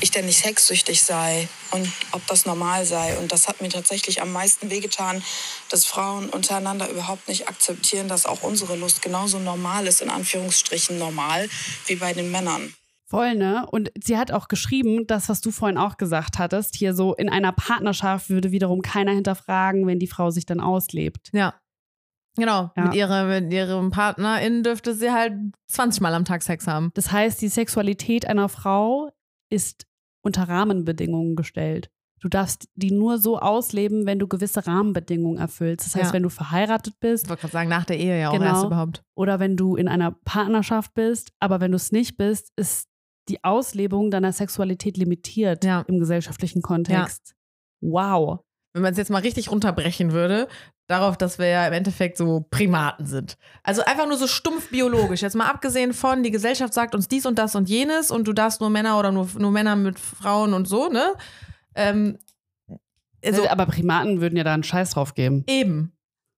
ich 0.00 0.10
denn 0.10 0.26
nicht 0.26 0.38
sexsüchtig 0.38 1.02
sei 1.02 1.48
und 1.70 1.88
ob 2.12 2.26
das 2.26 2.46
normal 2.46 2.84
sei. 2.84 3.16
Und 3.18 3.32
das 3.32 3.48
hat 3.48 3.60
mir 3.60 3.68
tatsächlich 3.68 4.22
am 4.22 4.32
meisten 4.32 4.70
wehgetan, 4.70 5.22
dass 5.70 5.84
Frauen 5.84 6.28
untereinander 6.30 6.88
überhaupt 6.88 7.28
nicht 7.28 7.48
akzeptieren, 7.48 8.08
dass 8.08 8.26
auch 8.26 8.42
unsere 8.42 8.76
Lust 8.76 9.02
genauso 9.02 9.38
normal 9.38 9.86
ist, 9.86 10.00
in 10.00 10.10
Anführungsstrichen 10.10 10.98
normal, 10.98 11.48
wie 11.86 11.96
bei 11.96 12.12
den 12.12 12.30
Männern. 12.30 12.74
Voll, 13.14 13.34
ne? 13.36 13.66
Und 13.70 13.90
sie 14.02 14.16
hat 14.18 14.32
auch 14.32 14.48
geschrieben, 14.48 15.06
das, 15.06 15.28
was 15.28 15.40
du 15.40 15.50
vorhin 15.50 15.78
auch 15.78 15.96
gesagt 15.98 16.38
hattest, 16.38 16.74
hier 16.74 16.94
so 16.94 17.14
in 17.14 17.28
einer 17.28 17.52
Partnerschaft 17.52 18.28
würde 18.28 18.50
wiederum 18.50 18.82
keiner 18.82 19.12
hinterfragen, 19.12 19.86
wenn 19.86 19.98
die 20.00 20.06
Frau 20.08 20.30
sich 20.30 20.46
dann 20.46 20.60
auslebt. 20.60 21.30
Ja. 21.32 21.54
Genau. 22.36 22.72
Ja. 22.76 22.84
Mit, 22.86 22.94
ihrer, 22.94 23.24
mit 23.26 23.52
ihrem 23.52 23.90
PartnerInnen 23.92 24.64
dürfte 24.64 24.94
sie 24.94 25.12
halt 25.12 25.34
20 25.68 26.00
Mal 26.00 26.14
am 26.14 26.24
Tag 26.24 26.42
Sex 26.42 26.66
haben. 26.66 26.90
Das 26.94 27.12
heißt, 27.12 27.40
die 27.40 27.48
Sexualität 27.48 28.26
einer 28.26 28.48
Frau 28.48 29.10
ist 29.48 29.86
unter 30.22 30.48
Rahmenbedingungen 30.48 31.36
gestellt. 31.36 31.90
Du 32.20 32.28
darfst 32.28 32.68
die 32.74 32.90
nur 32.90 33.18
so 33.18 33.38
ausleben, 33.38 34.06
wenn 34.06 34.18
du 34.18 34.26
gewisse 34.26 34.66
Rahmenbedingungen 34.66 35.38
erfüllst. 35.38 35.86
Das 35.86 35.94
heißt, 35.94 36.06
Ja. 36.06 36.12
wenn 36.14 36.22
du 36.22 36.30
verheiratet 36.30 36.94
bist 36.98 37.24
Ich 37.24 37.30
wollte 37.30 37.42
gerade 37.42 37.52
sagen, 37.52 37.68
nach 37.68 37.84
der 37.84 37.98
Ehe 38.00 38.18
ja 38.18 38.30
auch 38.30 38.32
Genau. 38.32 38.46
erst 38.46 38.64
überhaupt. 38.64 39.02
oder 39.14 39.38
wenn 39.38 39.56
du 39.56 39.76
in 39.76 39.86
einer 39.86 40.10
Partnerschaft 40.24 40.94
bist, 40.94 41.32
aber 41.38 41.60
wenn 41.60 41.70
du 41.70 41.76
es 41.76 41.92
nicht 41.92 42.16
bist, 42.16 42.50
ist 42.56 42.88
die 43.28 43.42
Auslebung 43.44 44.10
deiner 44.10 44.32
Sexualität 44.32 44.96
limitiert 44.96 45.64
Ja. 45.64 45.84
im 45.88 45.98
gesellschaftlichen 45.98 46.62
Kontext. 46.62 47.34
Wow. 47.80 48.40
Wenn 48.72 48.82
man 48.82 48.92
es 48.92 48.98
jetzt 48.98 49.10
mal 49.10 49.22
richtig 49.22 49.50
runterbrechen 49.50 50.12
würde, 50.12 50.48
darauf, 50.88 51.16
dass 51.16 51.38
wir 51.38 51.46
ja 51.46 51.66
im 51.66 51.72
Endeffekt 51.72 52.16
so 52.18 52.44
Primaten 52.50 53.06
sind. 53.06 53.36
Also 53.62 53.82
einfach 53.84 54.06
nur 54.06 54.16
so 54.18 54.26
stumpf 54.26 54.70
biologisch. 54.70 55.22
Jetzt 55.22 55.36
mal 55.36 55.48
abgesehen 55.48 55.92
von, 55.94 56.22
die 56.22 56.30
Gesellschaft 56.30 56.74
sagt 56.74 56.94
uns 56.94 57.08
dies 57.08 57.24
und 57.24 57.38
das 57.38 57.54
und 57.54 57.68
jenes 57.68 58.10
und 58.10 58.26
du 58.28 58.32
darfst 58.32 58.60
nur 58.60 58.68
Männer 58.70 58.98
oder 58.98 59.12
nur, 59.12 59.28
nur 59.38 59.50
Männer 59.50 59.76
mit 59.76 59.98
Frauen 59.98 60.52
und 60.52 60.66
so, 60.68 60.88
ne? 60.88 61.14
Ähm, 61.74 62.18
also 63.24 63.48
aber 63.48 63.66
Primaten 63.66 64.20
würden 64.20 64.36
ja 64.36 64.44
da 64.44 64.52
einen 64.54 64.62
Scheiß 64.64 64.90
drauf 64.90 65.14
geben. 65.14 65.44
eben. 65.46 65.92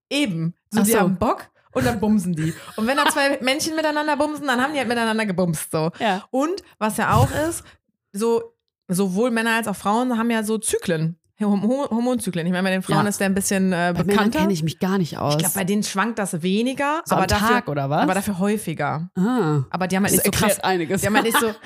Eben. 0.09 0.55
So, 0.71 0.81
Ach 0.81 0.85
die 0.85 0.93
so. 0.93 1.01
haben 1.01 1.17
Bock 1.19 1.49
und 1.77 1.85
dann 1.87 2.01
bumsen 2.01 2.35
die. 2.35 2.53
Und 2.77 2.87
wenn 2.87 2.97
da 2.97 3.07
zwei 3.07 3.39
Männchen 3.41 3.77
miteinander 3.77 4.17
bumsen, 4.17 4.47
dann 4.47 4.61
haben 4.61 4.73
die 4.73 4.79
halt 4.79 4.89
miteinander 4.89 5.27
gebumst. 5.27 5.71
So. 5.71 5.91
Ja. 6.01 6.25
Und 6.31 6.63
was 6.79 6.97
ja 6.97 7.15
auch 7.15 7.31
ist, 7.49 7.63
so 8.13 8.55
sowohl 8.89 9.31
Männer 9.31 9.57
als 9.57 9.69
auch 9.69 9.77
Frauen 9.77 10.17
haben 10.19 10.31
ja 10.31 10.43
so 10.43 10.59
Zyklen. 10.59 11.19
Hormonzyklen. 11.39 12.47
Ich 12.47 12.53
meine, 12.53 12.63
bei 12.67 12.71
den 12.71 12.81
Frauen 12.83 13.03
Ja. 13.03 13.09
ist 13.11 13.21
der 13.21 13.27
ein 13.27 13.35
bisschen 13.35 13.71
äh, 13.71 13.93
Bei 13.95 14.05
bekannter. 14.05 14.39
kenne 14.39 14.55
ich 14.55 14.63
mich 14.63 14.79
gar 14.79 14.97
nicht 14.97 15.19
aus. 15.19 15.35
Ich 15.35 15.41
glaube, 15.41 15.55
bei 15.55 15.65
denen 15.65 15.83
schwankt 15.83 16.19
das 16.19 16.41
weniger, 16.43 17.03
so 17.05 17.15
aber, 17.15 17.27
dafür, 17.27 17.49
Tag 17.49 17.69
oder 17.69 17.91
was? 17.91 18.03
aber 18.05 18.15
dafür 18.15 18.39
häufiger. 18.39 19.11
ah. 19.17 19.61
Aber 19.69 19.87
die 19.87 19.97
haben 19.97 20.05
halt 20.05 20.15
nicht 20.15 20.25
so 20.25 20.31
krass. 20.31 20.61
einiges. 20.61 21.03
Die 21.03 21.07
haben 21.09 21.15
halt 21.15 21.27
nicht 21.27 21.39
so. 21.39 21.53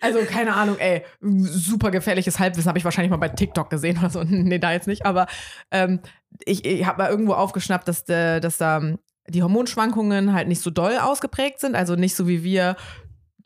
Also, 0.00 0.20
keine 0.20 0.54
Ahnung, 0.54 0.78
ey, 0.78 1.04
super 1.20 1.90
gefährliches 1.90 2.38
Halbwissen 2.38 2.68
habe 2.68 2.78
ich 2.78 2.84
wahrscheinlich 2.84 3.10
mal 3.10 3.16
bei 3.16 3.28
TikTok 3.28 3.68
gesehen 3.68 3.98
oder 3.98 4.10
so. 4.10 4.22
Nee, 4.26 4.58
da 4.58 4.72
jetzt 4.72 4.86
nicht. 4.86 5.04
Aber 5.04 5.26
ähm, 5.70 6.00
ich, 6.46 6.64
ich 6.64 6.86
habe 6.86 7.02
mal 7.02 7.10
irgendwo 7.10 7.34
aufgeschnappt, 7.34 7.86
dass, 7.88 8.08
äh, 8.08 8.40
dass 8.40 8.56
da 8.58 8.78
ähm, 8.78 8.98
die 9.28 9.42
Hormonschwankungen 9.42 10.32
halt 10.32 10.48
nicht 10.48 10.62
so 10.62 10.70
doll 10.70 10.96
ausgeprägt 10.98 11.60
sind. 11.60 11.74
Also 11.74 11.94
nicht 11.94 12.14
so 12.14 12.26
wie 12.26 12.42
wir. 12.42 12.76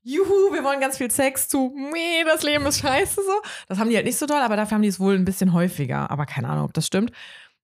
Juhu, 0.04 0.52
wir 0.52 0.64
wollen 0.64 0.80
ganz 0.80 0.98
viel 0.98 1.10
Sex 1.12 1.48
zu, 1.48 1.72
nee, 1.92 2.24
das 2.24 2.42
Leben 2.42 2.66
ist 2.66 2.80
scheiße 2.80 3.20
so. 3.22 3.42
Das 3.68 3.78
haben 3.78 3.88
die 3.88 3.94
halt 3.94 4.06
nicht 4.06 4.18
so 4.18 4.26
doll, 4.26 4.40
aber 4.40 4.56
dafür 4.56 4.74
haben 4.74 4.82
die 4.82 4.88
es 4.88 4.98
wohl 4.98 5.14
ein 5.14 5.24
bisschen 5.24 5.52
häufiger. 5.52 6.10
Aber 6.10 6.26
keine 6.26 6.48
Ahnung, 6.48 6.64
ob 6.64 6.74
das 6.74 6.86
stimmt. 6.86 7.12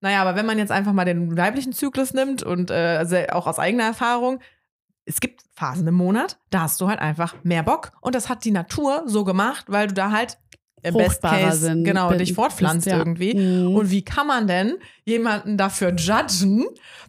Naja, 0.01 0.21
aber 0.21 0.35
wenn 0.35 0.45
man 0.45 0.59
jetzt 0.59 0.71
einfach 0.71 0.93
mal 0.93 1.05
den 1.05 1.35
weiblichen 1.35 1.73
Zyklus 1.73 2.13
nimmt 2.13 2.43
und 2.43 2.69
äh, 2.69 3.27
auch 3.31 3.47
aus 3.47 3.57
eigener 3.57 3.85
Erfahrung, 3.85 4.39
es 5.05 5.19
gibt 5.19 5.41
Phasen 5.55 5.87
im 5.87 5.95
Monat, 5.95 6.37
da 6.49 6.61
hast 6.61 6.79
du 6.81 6.87
halt 6.87 6.99
einfach 6.99 7.35
mehr 7.43 7.63
Bock. 7.63 7.93
Und 8.01 8.13
das 8.13 8.29
hat 8.29 8.45
die 8.45 8.51
Natur 8.51 9.03
so 9.05 9.23
gemacht, 9.23 9.65
weil 9.69 9.87
du 9.87 9.93
da 9.93 10.11
halt 10.11 10.37
im 10.83 10.93
Best 10.95 11.21
Case 11.21 11.57
sind, 11.59 11.83
genau 11.83 12.09
bin- 12.09 12.19
dich 12.19 12.33
fortpflanzt 12.33 12.85
bist, 12.85 12.93
ja. 12.93 12.97
irgendwie. 12.99 13.33
Mhm. 13.35 13.75
Und 13.75 13.89
wie 13.91 14.03
kann 14.03 14.27
man 14.27 14.47
denn 14.47 14.77
jemanden 15.05 15.57
dafür 15.57 15.93
judgen, 15.95 16.65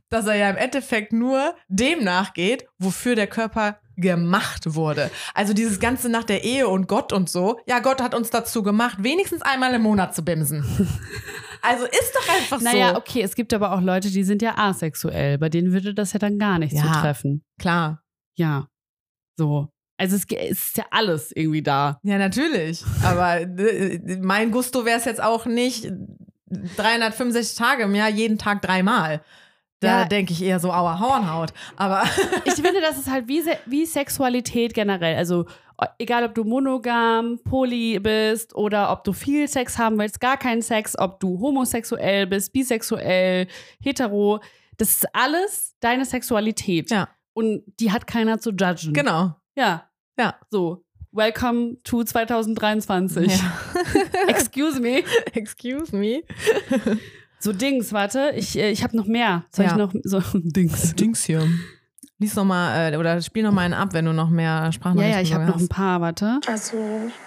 dass 0.08 0.26
er 0.26 0.34
ja 0.36 0.50
im 0.50 0.56
Endeffekt 0.56 1.12
nur 1.12 1.54
dem 1.68 2.02
nachgeht, 2.02 2.66
wofür 2.78 3.14
der 3.14 3.26
Körper 3.26 3.78
gemacht 3.96 4.74
wurde? 4.74 5.10
Also 5.34 5.52
dieses 5.52 5.80
Ganze 5.80 6.08
nach 6.08 6.24
der 6.24 6.44
Ehe 6.44 6.66
und 6.68 6.88
Gott 6.88 7.12
und 7.12 7.28
so. 7.28 7.58
Ja, 7.66 7.80
Gott 7.80 8.00
hat 8.00 8.14
uns 8.14 8.30
dazu 8.30 8.62
gemacht, 8.62 8.98
wenigstens 9.02 9.42
einmal 9.42 9.74
im 9.74 9.82
Monat 9.82 10.14
zu 10.14 10.24
bimsen. 10.24 10.64
Also 11.60 11.86
ist 11.86 12.12
doch 12.14 12.34
einfach 12.36 12.60
Naja, 12.60 12.90
so. 12.90 12.98
okay, 12.98 13.20
es 13.20 13.34
gibt 13.34 13.52
aber 13.52 13.72
auch 13.72 13.80
Leute, 13.80 14.12
die 14.12 14.22
sind 14.22 14.42
ja 14.42 14.56
asexuell. 14.56 15.38
Bei 15.38 15.48
denen 15.48 15.72
würde 15.72 15.92
das 15.92 16.12
ja 16.12 16.20
dann 16.20 16.38
gar 16.38 16.60
nicht 16.60 16.72
Ja. 16.72 16.84
zutreffen. 16.84 17.42
Klar. 17.60 18.00
Ja. 18.36 18.68
So. 19.36 19.68
Also 19.98 20.16
es, 20.16 20.24
es 20.30 20.68
ist 20.68 20.76
ja 20.78 20.84
alles 20.90 21.32
irgendwie 21.34 21.62
da. 21.62 21.98
Ja, 22.04 22.16
natürlich. 22.18 22.84
Aber 23.04 23.40
äh, 23.40 23.98
mein 24.22 24.50
Gusto 24.52 24.84
wäre 24.84 24.96
es 24.98 25.04
jetzt 25.04 25.22
auch 25.22 25.44
nicht 25.44 25.90
365 26.76 27.56
Tage 27.56 27.82
im 27.84 27.94
Jahr, 27.94 28.08
jeden 28.08 28.38
Tag 28.38 28.62
dreimal. 28.62 29.20
Da 29.80 30.00
Ja. 30.00 30.04
denke 30.06 30.32
ich 30.32 30.42
eher 30.42 30.58
so, 30.58 30.72
aua, 30.72 30.98
Hornhaut. 30.98 31.52
Aber 31.76 32.02
Ich 32.44 32.54
finde, 32.54 32.80
das 32.80 32.98
ist 32.98 33.10
halt 33.10 33.28
wie, 33.28 33.42
wie 33.66 33.86
Sexualität 33.86 34.74
generell. 34.74 35.16
Also 35.16 35.46
egal, 35.98 36.24
ob 36.24 36.34
du 36.34 36.42
monogam, 36.44 37.38
poly 37.44 38.00
bist 38.00 38.54
oder 38.56 38.90
ob 38.90 39.04
du 39.04 39.12
viel 39.12 39.46
Sex 39.46 39.78
haben 39.78 39.98
willst, 39.98 40.20
gar 40.20 40.36
keinen 40.36 40.62
Sex, 40.62 40.98
ob 40.98 41.20
du 41.20 41.38
homosexuell 41.38 42.26
bist, 42.26 42.52
bisexuell, 42.52 43.46
hetero, 43.80 44.40
das 44.78 44.90
ist 44.90 45.06
alles 45.14 45.74
deine 45.80 46.04
Sexualität. 46.04 46.90
Ja. 46.90 47.08
Und 47.34 47.62
die 47.78 47.92
hat 47.92 48.08
keiner 48.08 48.40
zu 48.40 48.50
judgen. 48.50 48.92
genau. 48.94 49.36
Ja. 49.58 49.90
Ja. 50.16 50.36
So. 50.50 50.84
Welcome 51.10 51.78
to 51.82 52.04
2023. 52.04 53.26
Ja. 53.26 53.58
Excuse 54.28 54.78
me. 54.78 55.02
Excuse 55.34 55.90
me. 55.96 56.22
So 57.40 57.52
Dings, 57.52 57.92
warte, 57.92 58.32
ich, 58.36 58.56
äh, 58.56 58.70
ich 58.70 58.84
habe 58.84 58.96
noch 58.96 59.06
mehr. 59.06 59.44
Soll 59.50 59.64
Ja. 59.64 59.72
ich 59.72 59.76
noch 59.78 59.92
so 60.04 60.20
Dings? 60.34 60.94
Dings 60.94 61.24
hier. 61.24 61.44
Lies 62.20 62.34
noch 62.34 62.44
mal, 62.44 62.92
äh, 62.92 62.96
oder 62.96 63.20
spiel 63.22 63.44
noch 63.44 63.52
mal 63.52 63.60
einen 63.62 63.74
ab, 63.74 63.90
wenn 63.92 64.04
du 64.04 64.12
noch 64.12 64.28
mehr 64.28 64.62
Ja, 64.64 64.72
Sprachnachrichten 64.72 65.14
ja, 65.14 65.20
ich 65.22 65.34
habe 65.34 65.44
noch 65.44 65.54
ein 65.54 65.60
hast. 65.60 65.68
paar, 65.70 66.00
warte. 66.00 66.40
Also 66.48 66.76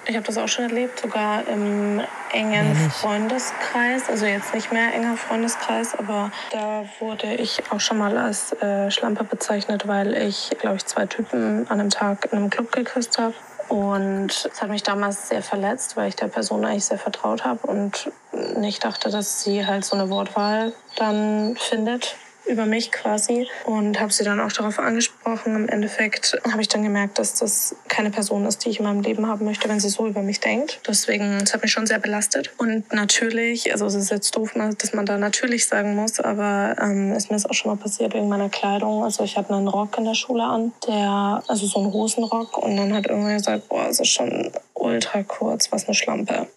ich 0.05 0.15
habe 0.15 0.25
das 0.25 0.37
auch 0.37 0.49
schon 0.49 0.65
erlebt, 0.65 0.99
sogar 0.99 1.47
im 1.47 2.01
engen 2.33 2.51
Ehrlich? 2.75 2.93
Freundeskreis. 2.93 4.09
Also 4.09 4.25
jetzt 4.25 4.53
nicht 4.53 4.73
mehr 4.73 4.93
enger 4.93 5.15
Freundeskreis, 5.15 5.95
aber 5.97 6.29
da 6.51 6.83
wurde 6.99 7.33
ich 7.35 7.63
auch 7.71 7.79
schon 7.79 7.99
mal 7.99 8.17
als 8.17 8.51
äh, 8.61 8.91
Schlampe 8.91 9.23
bezeichnet, 9.23 9.87
weil 9.87 10.13
ich, 10.13 10.49
glaube 10.59 10.75
ich, 10.75 10.85
zwei 10.85 11.05
Typen 11.05 11.65
an 11.69 11.79
einem 11.79 11.89
Tag 11.89 12.27
in 12.29 12.37
einem 12.39 12.49
Club 12.49 12.73
geküsst 12.73 13.17
habe. 13.17 13.33
Und 13.69 14.49
es 14.51 14.61
hat 14.61 14.67
mich 14.67 14.83
damals 14.83 15.29
sehr 15.29 15.41
verletzt, 15.41 15.95
weil 15.95 16.09
ich 16.09 16.17
der 16.17 16.27
Person 16.27 16.65
eigentlich 16.65 16.83
sehr 16.83 16.97
vertraut 16.97 17.45
habe 17.45 17.65
und 17.65 18.11
nicht 18.57 18.83
dachte, 18.83 19.09
dass 19.09 19.41
sie 19.41 19.65
halt 19.65 19.85
so 19.85 19.95
eine 19.95 20.09
Wortwahl 20.09 20.73
dann 20.97 21.55
findet 21.57 22.17
über 22.45 22.65
mich 22.65 22.91
quasi 22.91 23.47
und 23.65 23.99
habe 23.99 24.11
sie 24.11 24.23
dann 24.23 24.39
auch 24.39 24.51
darauf 24.51 24.79
angesprochen. 24.79 25.55
Im 25.55 25.69
Endeffekt 25.69 26.37
habe 26.51 26.61
ich 26.61 26.67
dann 26.67 26.83
gemerkt, 26.83 27.19
dass 27.19 27.35
das 27.35 27.75
keine 27.87 28.11
Person 28.11 28.45
ist, 28.45 28.65
die 28.65 28.69
ich 28.69 28.79
in 28.79 28.85
meinem 28.85 29.01
Leben 29.01 29.27
haben 29.27 29.45
möchte, 29.45 29.69
wenn 29.69 29.79
sie 29.79 29.89
so 29.89 30.07
über 30.07 30.21
mich 30.21 30.39
denkt. 30.39 30.81
Deswegen, 30.87 31.37
es 31.37 31.53
hat 31.53 31.61
mich 31.61 31.71
schon 31.71 31.87
sehr 31.87 31.99
belastet. 31.99 32.51
Und 32.57 32.91
natürlich, 32.93 33.71
also 33.71 33.85
es 33.85 33.95
ist 33.95 34.11
jetzt 34.11 34.35
doof, 34.35 34.53
dass 34.77 34.93
man 34.93 35.05
da 35.05 35.17
natürlich 35.17 35.65
sagen 35.65 35.95
muss, 35.95 36.19
aber 36.19 36.75
ähm, 36.81 37.13
ist 37.13 37.29
mir 37.29 37.35
das 37.35 37.45
auch 37.45 37.53
schon 37.53 37.71
mal 37.71 37.77
passiert 37.77 38.13
wegen 38.13 38.27
meiner 38.27 38.49
Kleidung. 38.49 39.03
Also 39.03 39.23
ich 39.23 39.37
hatte 39.37 39.53
einen 39.53 39.67
Rock 39.67 39.97
in 39.97 40.05
der 40.05 40.15
Schule 40.15 40.43
an, 40.43 40.73
der, 40.87 41.43
also 41.47 41.65
so 41.65 41.79
einen 41.79 41.93
Hosenrock 41.93 42.57
und 42.57 42.75
dann 42.75 42.93
hat 42.93 43.07
irgendwer 43.07 43.37
gesagt, 43.37 43.69
boah, 43.69 43.87
es 43.87 43.99
ist 43.99 44.09
schon 44.09 44.51
ultra 44.73 45.23
kurz, 45.23 45.71
was 45.71 45.85
eine 45.85 45.95
Schlampe. 45.95 46.47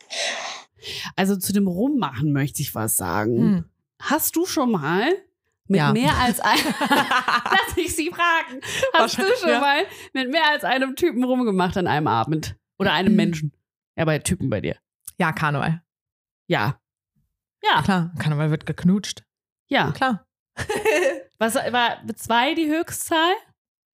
Also 1.16 1.36
zu 1.36 1.52
dem 1.52 1.68
Rummachen 1.68 2.32
möchte 2.32 2.62
ich 2.62 2.74
was 2.74 2.96
sagen. 2.96 3.36
Hm. 3.38 3.64
Hast 4.00 4.36
du 4.36 4.44
schon 4.44 4.72
mal 4.72 5.08
mit 5.68 5.78
Ja. 5.78 5.92
mehr 5.92 6.14
als 6.18 6.40
ein 6.40 6.58
Lass 6.80 7.76
mich 7.76 7.94
sie 7.94 8.10
fragen. 8.10 8.60
Hast 8.92 9.18
du 9.18 9.22
schon 9.40 9.48
ja. 9.50 9.60
mal 9.60 9.84
mit 10.12 10.30
mehr 10.30 10.48
als 10.50 10.64
einem 10.64 10.96
Typen 10.96 11.24
rumgemacht 11.24 11.76
an 11.76 11.86
einem 11.86 12.06
Abend? 12.06 12.56
Oder 12.78 12.92
einem 12.92 13.14
Menschen? 13.16 13.52
Ja, 13.96 14.04
bei 14.04 14.18
Typen 14.18 14.50
bei 14.50 14.60
dir. 14.60 14.76
Ja, 15.18 15.32
Karneval. 15.32 15.82
Ja. 16.48 16.78
Ja, 17.62 17.80
Klar, 17.82 18.12
Karneval 18.18 18.50
wird 18.50 18.66
geknutscht. 18.66 19.22
ja. 19.68 19.92
Klar. 19.92 20.26
Was 21.38 21.54
war 21.54 21.98
zwei 22.16 22.54
die 22.54 22.68
Höchstzahl? 22.68 23.32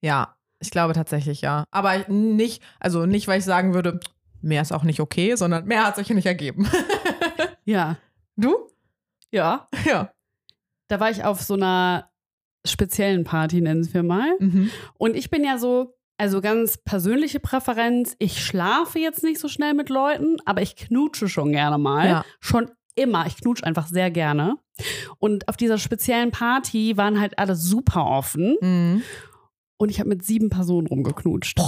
Ja, 0.03 0.37
ich 0.59 0.71
glaube 0.71 0.93
tatsächlich 0.95 1.41
ja. 1.41 1.65
Aber 1.71 2.07
nicht, 2.09 2.63
also 2.81 3.07
nicht, 3.07 3.29
weil 3.29 3.39
ich 3.39 3.45
sagen 3.45 3.73
würde, 3.75 4.01
mehr 4.43 4.61
ist 4.63 4.73
auch 4.73 4.83
nicht 4.83 5.01
okay, 5.01 5.37
sondern 5.37 5.67
mehr 5.67 5.85
hat 5.87 5.97
sich 5.97 6.11
nicht 6.11 6.27
ergeben. 6.27 6.69
Ja. 7.67 7.99
du? 8.37 8.69
Ja. 9.31 9.69
Ja. 9.85 10.11
Da 10.91 10.99
war 10.99 11.11
ich 11.11 11.25
auf 11.25 11.41
so 11.41 11.55
einer 11.55 12.11
speziellen 12.67 13.25
Party, 13.25 13.61
nennen 13.61 13.89
wir 13.93 14.03
mal. 14.03 14.35
Mhm. 14.39 14.71
Und 14.99 15.17
ich 15.17 15.31
bin 15.31 15.45
ja 15.45 15.57
so, 15.57 15.97
also 16.19 16.41
ganz 16.41 16.77
persönliche 16.79 17.41
Präferenz, 17.41 18.17
ich 18.19 18.45
schlafe 18.45 18.99
jetzt 18.99 19.23
nicht 19.23 19.41
so 19.41 19.49
schnell 19.49 19.75
mit 19.75 19.89
Leuten, 19.89 20.37
aber 20.45 20.63
ich 20.63 20.77
knutsche 20.77 21.29
schon 21.29 21.53
gerne 21.53 21.79
mal. 21.79 22.07
Ja. 22.07 22.25
Schon 22.41 22.71
immer. 22.97 23.27
Ich 23.27 23.37
knutsche 23.37 23.65
einfach 23.65 23.87
sehr 23.87 24.11
gerne. 24.11 24.57
Und 25.19 25.49
auf 25.49 25.57
dieser 25.57 25.79
speziellen 25.79 26.33
Party 26.33 26.97
waren 26.97 27.21
halt 27.21 27.39
alle 27.39 27.55
super 27.55 28.05
offen. 28.07 28.57
Mhm. 28.61 29.03
Und 29.79 29.91
ich 29.91 30.01
habe 30.01 30.11
mit 30.11 30.25
sieben 30.25 30.51
Personen 30.51 30.89
rumgeknutscht. 30.89 31.59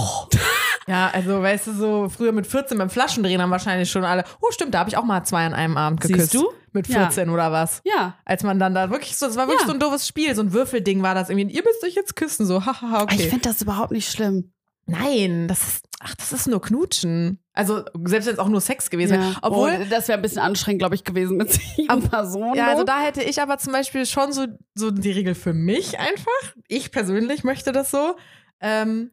Ja, 0.87 1.09
also 1.13 1.41
weißt 1.41 1.67
du, 1.67 1.73
so 1.73 2.09
früher 2.09 2.31
mit 2.33 2.45
14 2.45 2.77
beim 2.77 2.89
Flaschendrehen 2.89 3.41
haben 3.41 3.51
wahrscheinlich 3.51 3.89
schon 3.89 4.03
alle, 4.03 4.23
oh 4.41 4.51
stimmt, 4.51 4.73
da 4.73 4.79
habe 4.79 4.89
ich 4.89 4.97
auch 4.97 5.05
mal 5.05 5.23
zwei 5.23 5.45
an 5.45 5.53
einem 5.53 5.77
Abend 5.77 6.01
geküsst. 6.01 6.31
Siehst 6.31 6.43
du? 6.43 6.51
Mit 6.73 6.87
Ja. 6.87 7.05
14 7.05 7.29
oder 7.29 7.51
was. 7.51 7.81
Ja. 7.85 8.17
Als 8.25 8.43
man 8.43 8.59
dann 8.59 8.73
da 8.75 8.89
wirklich 8.89 9.15
so, 9.15 9.27
es 9.27 9.35
war 9.37 9.47
wirklich 9.47 9.61
Ja. 9.61 9.67
so 9.67 9.73
ein 9.73 9.79
doofes 9.79 10.07
Spiel, 10.07 10.33
so 10.35 10.41
ein 10.41 10.51
Würfelding 10.53 11.01
war 11.03 11.15
das 11.15 11.29
irgendwie. 11.29 11.55
Ihr 11.55 11.63
müsst 11.63 11.83
euch 11.85 11.95
jetzt 11.95 12.15
küssen, 12.15 12.45
so, 12.45 12.65
hahaha, 12.65 13.05
Ich 13.11 13.19
okay. 13.19 13.29
finde 13.29 13.47
das 13.49 13.61
überhaupt 13.61 13.91
nicht 13.91 14.11
schlimm. 14.11 14.51
Nein, 14.85 15.47
das 15.47 15.61
ist, 15.63 15.85
ach, 16.01 16.13
das 16.15 16.33
ist 16.33 16.47
nur 16.47 16.61
Knutschen. 16.61 17.39
Also, 17.53 17.85
selbst 18.03 18.27
wenn 18.27 18.33
es 18.33 18.39
auch 18.39 18.49
nur 18.49 18.59
Sex 18.59 18.89
gewesen 18.89 19.13
wäre. 19.13 19.35
Obwohl, 19.41 19.71
oh, 19.81 19.85
das 19.89 20.09
wäre 20.09 20.19
ein 20.19 20.21
bisschen 20.21 20.41
anstrengend, 20.41 20.79
glaube 20.79 20.95
ich, 20.95 21.05
gewesen 21.05 21.37
mit 21.37 21.53
sieben 21.53 21.89
Ab- 21.89 22.09
Personen. 22.09 22.55
Ja, 22.55 22.67
also 22.67 22.83
da 22.83 22.99
hätte 22.99 23.23
ich 23.23 23.41
aber 23.41 23.57
zum 23.59 23.71
Beispiel 23.71 24.05
schon 24.05 24.33
so, 24.33 24.45
so 24.75 24.91
die 24.91 25.11
Regel 25.11 25.35
für 25.35 25.53
mich 25.53 25.99
einfach. 25.99 26.53
Ich 26.67 26.91
persönlich 26.91 27.45
möchte 27.45 27.71
das 27.71 27.91
so. 27.91 28.17
Ähm, 28.59 29.11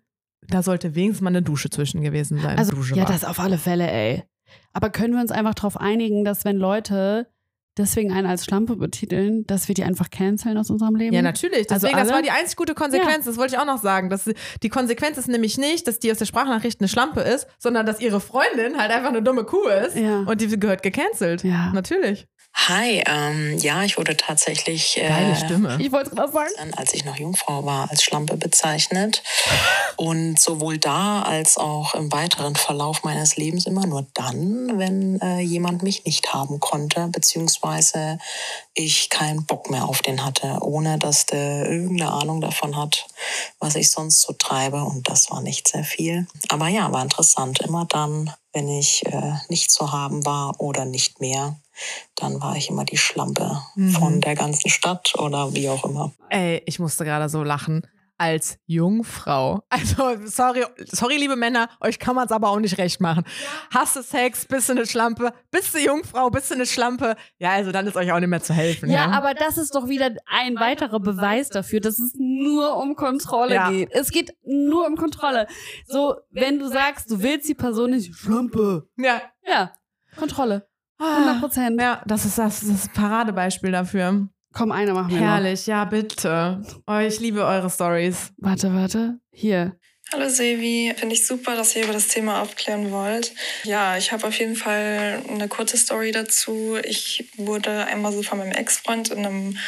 da 0.48 0.62
sollte 0.62 0.94
wenigstens 0.94 1.22
mal 1.22 1.28
eine 1.30 1.42
Dusche 1.42 1.70
zwischen 1.70 2.00
gewesen 2.02 2.40
sein. 2.40 2.58
Also, 2.58 2.72
Dusche 2.72 2.94
ja, 2.96 3.04
war. 3.04 3.12
das 3.12 3.24
auf 3.24 3.38
alle 3.40 3.58
Fälle, 3.58 3.90
ey. 3.90 4.24
Aber 4.72 4.90
können 4.90 5.14
wir 5.14 5.20
uns 5.20 5.30
einfach 5.30 5.54
darauf 5.54 5.76
einigen, 5.76 6.24
dass 6.24 6.44
wenn 6.44 6.56
Leute 6.56 7.28
deswegen 7.78 8.12
einen 8.12 8.26
als 8.26 8.44
Schlampe 8.44 8.76
betiteln, 8.76 9.46
dass 9.46 9.68
wir 9.68 9.74
die 9.74 9.84
einfach 9.84 10.10
canceln 10.10 10.58
aus 10.58 10.70
unserem 10.70 10.96
Leben? 10.96 11.14
Ja, 11.14 11.22
natürlich. 11.22 11.70
Also 11.70 11.86
Deswegen, 11.86 11.98
das 11.98 12.08
alle? 12.08 12.16
war 12.16 12.22
die 12.22 12.30
einzig 12.30 12.56
gute 12.56 12.74
Konsequenz. 12.74 13.24
Das 13.26 13.36
wollte 13.36 13.54
ich 13.54 13.60
auch 13.60 13.66
noch 13.66 13.80
sagen. 13.80 14.10
Dass 14.10 14.28
die 14.62 14.68
Konsequenz 14.68 15.18
ist 15.18 15.28
nämlich 15.28 15.56
nicht, 15.56 15.86
dass 15.86 15.98
die 15.98 16.10
aus 16.10 16.18
der 16.18 16.26
Sprachnachricht 16.26 16.80
eine 16.80 16.88
Schlampe 16.88 17.20
ist, 17.20 17.46
sondern 17.58 17.86
dass 17.86 18.00
ihre 18.00 18.20
Freundin 18.20 18.76
halt 18.78 18.90
einfach 18.90 19.10
eine 19.10 19.22
dumme 19.22 19.44
Kuh 19.44 19.66
ist 19.86 19.96
Ja. 19.96 20.20
und 20.20 20.40
die 20.40 20.48
gehört 20.58 20.82
gecancelt. 20.82 21.44
Ja. 21.44 21.70
Natürlich. 21.72 22.26
Hi, 22.52 23.02
ähm, 23.06 23.58
ja, 23.58 23.84
ich 23.84 23.96
wurde 23.96 24.16
tatsächlich 24.16 24.96
äh, 24.96 25.36
Stimme. 25.36 25.78
Ich 25.80 25.92
wollte 25.92 26.10
gerade 26.10 26.32
sagen. 26.32 26.74
als 26.76 26.92
ich 26.92 27.04
noch 27.04 27.16
Jungfrau 27.16 27.64
war, 27.64 27.90
als 27.90 28.02
Schlampe 28.02 28.36
bezeichnet. 28.36 29.22
Und 29.96 30.38
sowohl 30.38 30.78
da 30.78 31.22
als 31.22 31.56
auch 31.56 31.94
im 31.94 32.12
weiteren 32.12 32.56
Verlauf 32.56 33.02
meines 33.04 33.36
Lebens 33.36 33.66
immer 33.66 33.86
nur 33.86 34.06
dann, 34.14 34.78
wenn 34.78 35.20
äh, 35.20 35.40
jemand 35.40 35.82
mich 35.82 36.04
nicht 36.04 36.32
haben 36.34 36.58
konnte, 36.58 37.08
beziehungsweise 37.08 38.18
ich 38.74 39.10
keinen 39.10 39.46
Bock 39.46 39.70
mehr 39.70 39.84
auf 39.84 40.02
den 40.02 40.24
hatte, 40.24 40.58
ohne 40.60 40.98
dass 40.98 41.26
der 41.26 41.66
irgendeine 41.70 42.12
Ahnung 42.12 42.40
davon 42.40 42.76
hat, 42.76 43.06
was 43.58 43.76
ich 43.76 43.90
sonst 43.90 44.22
so 44.22 44.32
treibe. 44.32 44.82
Und 44.82 45.08
das 45.08 45.30
war 45.30 45.40
nicht 45.40 45.68
sehr 45.68 45.84
viel. 45.84 46.26
Aber 46.48 46.68
ja, 46.68 46.92
war 46.92 47.02
interessant. 47.02 47.60
Immer 47.60 47.86
dann, 47.86 48.32
wenn 48.52 48.68
ich 48.68 49.06
äh, 49.06 49.34
nicht 49.48 49.70
zu 49.70 49.92
haben 49.92 50.24
war 50.24 50.60
oder 50.60 50.84
nicht 50.84 51.20
mehr, 51.20 51.56
dann 52.16 52.40
war 52.40 52.56
ich 52.56 52.68
immer 52.70 52.84
die 52.84 52.96
Schlampe 52.98 53.60
Mhm. 53.76 53.90
von 53.90 54.20
der 54.20 54.34
ganzen 54.34 54.68
Stadt 54.70 55.14
oder 55.18 55.54
wie 55.54 55.68
auch 55.68 55.84
immer. 55.84 56.12
Ey, 56.28 56.62
ich 56.66 56.78
musste 56.78 57.04
gerade 57.04 57.28
so 57.28 57.42
lachen. 57.42 57.86
Als 58.18 58.58
Jungfrau. 58.66 59.62
Also, 59.70 60.26
sorry, 60.26 60.64
sorry, 60.92 61.16
liebe 61.16 61.36
Männer, 61.36 61.70
euch 61.80 61.98
kann 61.98 62.14
man 62.14 62.26
es 62.26 62.32
aber 62.32 62.50
auch 62.50 62.58
nicht 62.60 62.76
recht 62.76 63.00
machen. 63.00 63.24
Hast 63.72 63.96
du 63.96 64.02
Sex, 64.02 64.44
bist 64.44 64.68
du 64.68 64.72
eine 64.74 64.84
Schlampe, 64.86 65.32
bist 65.50 65.72
du 65.74 65.78
Jungfrau, 65.78 66.28
bist 66.28 66.50
du 66.50 66.54
eine 66.56 66.66
Schlampe. 66.66 67.16
Ja, 67.38 67.52
also 67.52 67.72
dann 67.72 67.86
ist 67.86 67.96
euch 67.96 68.12
auch 68.12 68.20
nicht 68.20 68.28
mehr 68.28 68.42
zu 68.42 68.52
helfen. 68.52 68.90
Ja, 68.90 69.06
Ja, 69.06 69.10
aber 69.12 69.32
das 69.32 69.56
ist 69.56 69.74
doch 69.74 69.88
wieder 69.88 70.10
ein 70.30 70.56
weiterer 70.56 71.00
Beweis 71.00 71.48
dafür, 71.48 71.80
dass 71.80 71.98
es 71.98 72.12
nur 72.18 72.76
um 72.76 72.94
Kontrolle 72.94 73.54
Ja. 73.54 73.70
geht. 73.70 73.88
Es 73.92 74.10
geht 74.10 74.34
nur 74.44 74.86
um 74.86 74.96
Kontrolle. 74.96 75.46
So, 75.86 76.16
wenn 76.30 76.58
du 76.58 76.68
sagst, 76.68 77.10
du 77.10 77.22
willst 77.22 77.48
die 77.48 77.54
Person 77.54 77.92
nicht, 77.92 78.14
Schlampe. 78.14 78.86
ja. 78.98 79.22
Ja, 79.46 79.72
Kontrolle. 80.18 80.68
100 81.00 81.40
Prozent. 81.40 81.80
Ja, 81.80 82.02
das 82.06 82.24
ist 82.24 82.38
das, 82.38 82.60
das 82.60 82.68
ist 82.68 82.92
Paradebeispiel 82.92 83.72
dafür. 83.72 84.28
Komm, 84.52 84.72
eine 84.72 84.92
machen 84.92 85.10
wir 85.10 85.20
Herrlich, 85.20 85.66
ja, 85.66 85.84
bitte. 85.84 86.62
Oh, 86.86 86.98
ich 86.98 87.20
liebe 87.20 87.44
eure 87.44 87.70
Stories. 87.70 88.32
noch. 88.36 88.50
Warte, 88.50 88.74
warte. 88.74 89.20
Hier. 89.32 89.76
Hallo 90.12 90.28
Sevi, 90.28 90.92
finde 90.96 91.14
ich 91.14 91.24
super, 91.24 91.54
dass 91.54 91.76
ihr 91.76 91.84
über 91.84 91.92
das 91.92 92.08
Thema 92.08 92.42
aufklären 92.42 92.90
wollt. 92.90 93.32
Ja, 93.62 93.96
ich 93.96 94.10
habe 94.10 94.26
auf 94.26 94.36
jeden 94.40 94.56
Fall 94.56 95.22
eine 95.28 95.46
kurze 95.46 95.76
Story 95.76 96.10
dazu. 96.10 96.76
Ich 96.82 97.30
wurde 97.36 97.84
einmal 97.84 98.12
so 98.12 98.24
von 98.24 98.38
meinem 98.38 98.50
Ex-Freund 98.50 99.10
in 99.10 99.24
einem 99.24 99.58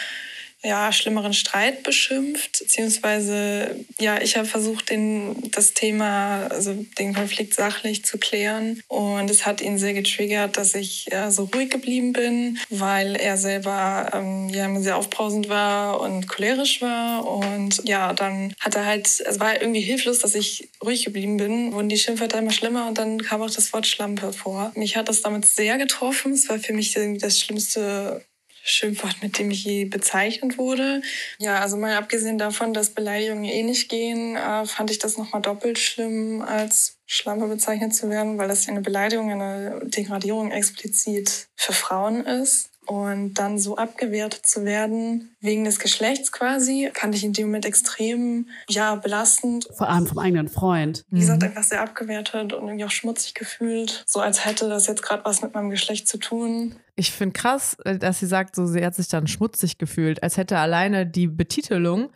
ja, 0.64 0.92
schlimmeren 0.92 1.32
Streit 1.32 1.82
beschimpft, 1.82 2.60
beziehungsweise 2.60 3.84
ja, 4.00 4.20
ich 4.20 4.36
habe 4.36 4.46
versucht, 4.46 4.90
den, 4.90 5.50
das 5.50 5.74
Thema, 5.74 6.46
also 6.46 6.72
den 6.98 7.14
Konflikt 7.14 7.54
sachlich 7.54 8.04
zu 8.04 8.18
klären. 8.18 8.82
Und 8.88 9.30
es 9.30 9.44
hat 9.44 9.60
ihn 9.60 9.78
sehr 9.78 9.94
getriggert, 9.94 10.56
dass 10.56 10.74
ich 10.74 11.06
ja, 11.10 11.30
so 11.30 11.50
ruhig 11.54 11.70
geblieben 11.70 12.12
bin, 12.12 12.58
weil 12.70 13.16
er 13.16 13.36
selber 13.36 14.10
ähm, 14.12 14.48
ja 14.50 14.72
sehr 14.80 14.96
aufbrausend 14.96 15.48
war 15.48 16.00
und 16.00 16.28
cholerisch 16.28 16.80
war. 16.80 17.26
Und 17.26 17.82
ja, 17.88 18.12
dann 18.12 18.54
hat 18.60 18.76
er 18.76 18.86
halt, 18.86 19.06
es 19.06 19.40
war 19.40 19.60
irgendwie 19.60 19.80
hilflos, 19.80 20.20
dass 20.20 20.34
ich 20.34 20.68
ruhig 20.82 21.04
geblieben 21.04 21.36
bin, 21.36 21.72
wurden 21.72 21.88
die 21.88 21.98
Schimpfwörter 21.98 22.38
immer 22.38 22.52
schlimmer 22.52 22.86
und 22.86 22.98
dann 22.98 23.20
kam 23.20 23.42
auch 23.42 23.50
das 23.50 23.72
Wort 23.72 23.86
Schlampe 23.86 24.32
vor. 24.32 24.72
Mich 24.76 24.96
hat 24.96 25.08
das 25.08 25.22
damit 25.22 25.44
sehr 25.44 25.76
getroffen, 25.78 26.32
es 26.32 26.48
war 26.48 26.58
für 26.58 26.72
mich 26.72 26.94
irgendwie 26.96 27.20
das 27.20 27.40
schlimmste 27.40 28.24
Schimpfwort, 28.64 29.22
mit 29.22 29.38
dem 29.38 29.50
ich 29.50 29.64
je 29.64 29.84
bezeichnet 29.84 30.58
wurde. 30.58 31.02
Ja, 31.38 31.60
also 31.60 31.76
mal 31.76 31.96
abgesehen 31.96 32.38
davon, 32.38 32.72
dass 32.74 32.90
Beleidigungen 32.90 33.44
eh 33.44 33.62
nicht 33.62 33.88
gehen, 33.88 34.36
äh, 34.36 34.66
fand 34.66 34.90
ich 34.90 34.98
das 34.98 35.18
nochmal 35.18 35.42
doppelt 35.42 35.78
schlimm, 35.78 36.42
als 36.42 36.98
Schlampe 37.06 37.46
bezeichnet 37.46 37.94
zu 37.94 38.08
werden, 38.08 38.38
weil 38.38 38.48
das 38.48 38.66
ja 38.66 38.72
eine 38.72 38.80
Beleidigung, 38.80 39.30
eine 39.30 39.80
Degradierung 39.84 40.50
explizit 40.50 41.48
für 41.56 41.72
Frauen 41.72 42.24
ist. 42.24 42.71
Und 42.86 43.34
dann 43.34 43.58
so 43.58 43.76
abgewertet 43.76 44.44
zu 44.44 44.64
werden, 44.64 45.36
wegen 45.40 45.64
des 45.64 45.78
Geschlechts 45.78 46.32
quasi, 46.32 46.90
fand 46.94 47.14
ich 47.14 47.22
in 47.22 47.32
dem 47.32 47.46
Moment 47.46 47.64
extrem, 47.64 48.48
ja, 48.68 48.96
belastend. 48.96 49.68
Vor 49.76 49.88
allem 49.88 50.06
vom 50.06 50.18
eigenen 50.18 50.48
Freund. 50.48 51.04
Wie 51.08 51.20
gesagt, 51.20 51.44
einfach 51.44 51.62
sehr 51.62 51.80
abgewertet 51.80 52.52
und 52.52 52.66
irgendwie 52.66 52.84
auch 52.84 52.90
schmutzig 52.90 53.34
gefühlt. 53.34 54.02
So 54.06 54.18
als 54.20 54.44
hätte 54.44 54.68
das 54.68 54.88
jetzt 54.88 55.02
gerade 55.02 55.24
was 55.24 55.42
mit 55.42 55.54
meinem 55.54 55.70
Geschlecht 55.70 56.08
zu 56.08 56.18
tun. 56.18 56.74
Ich 56.96 57.12
finde 57.12 57.34
krass, 57.34 57.76
äh, 57.84 57.98
dass 57.98 58.18
sie 58.18 58.26
sagt, 58.26 58.56
so 58.56 58.66
sie 58.66 58.84
hat 58.84 58.96
sich 58.96 59.08
dann 59.08 59.28
schmutzig 59.28 59.78
gefühlt, 59.78 60.22
als 60.22 60.36
hätte 60.36 60.58
alleine 60.58 61.06
die 61.06 61.28
Betitelung 61.28 62.10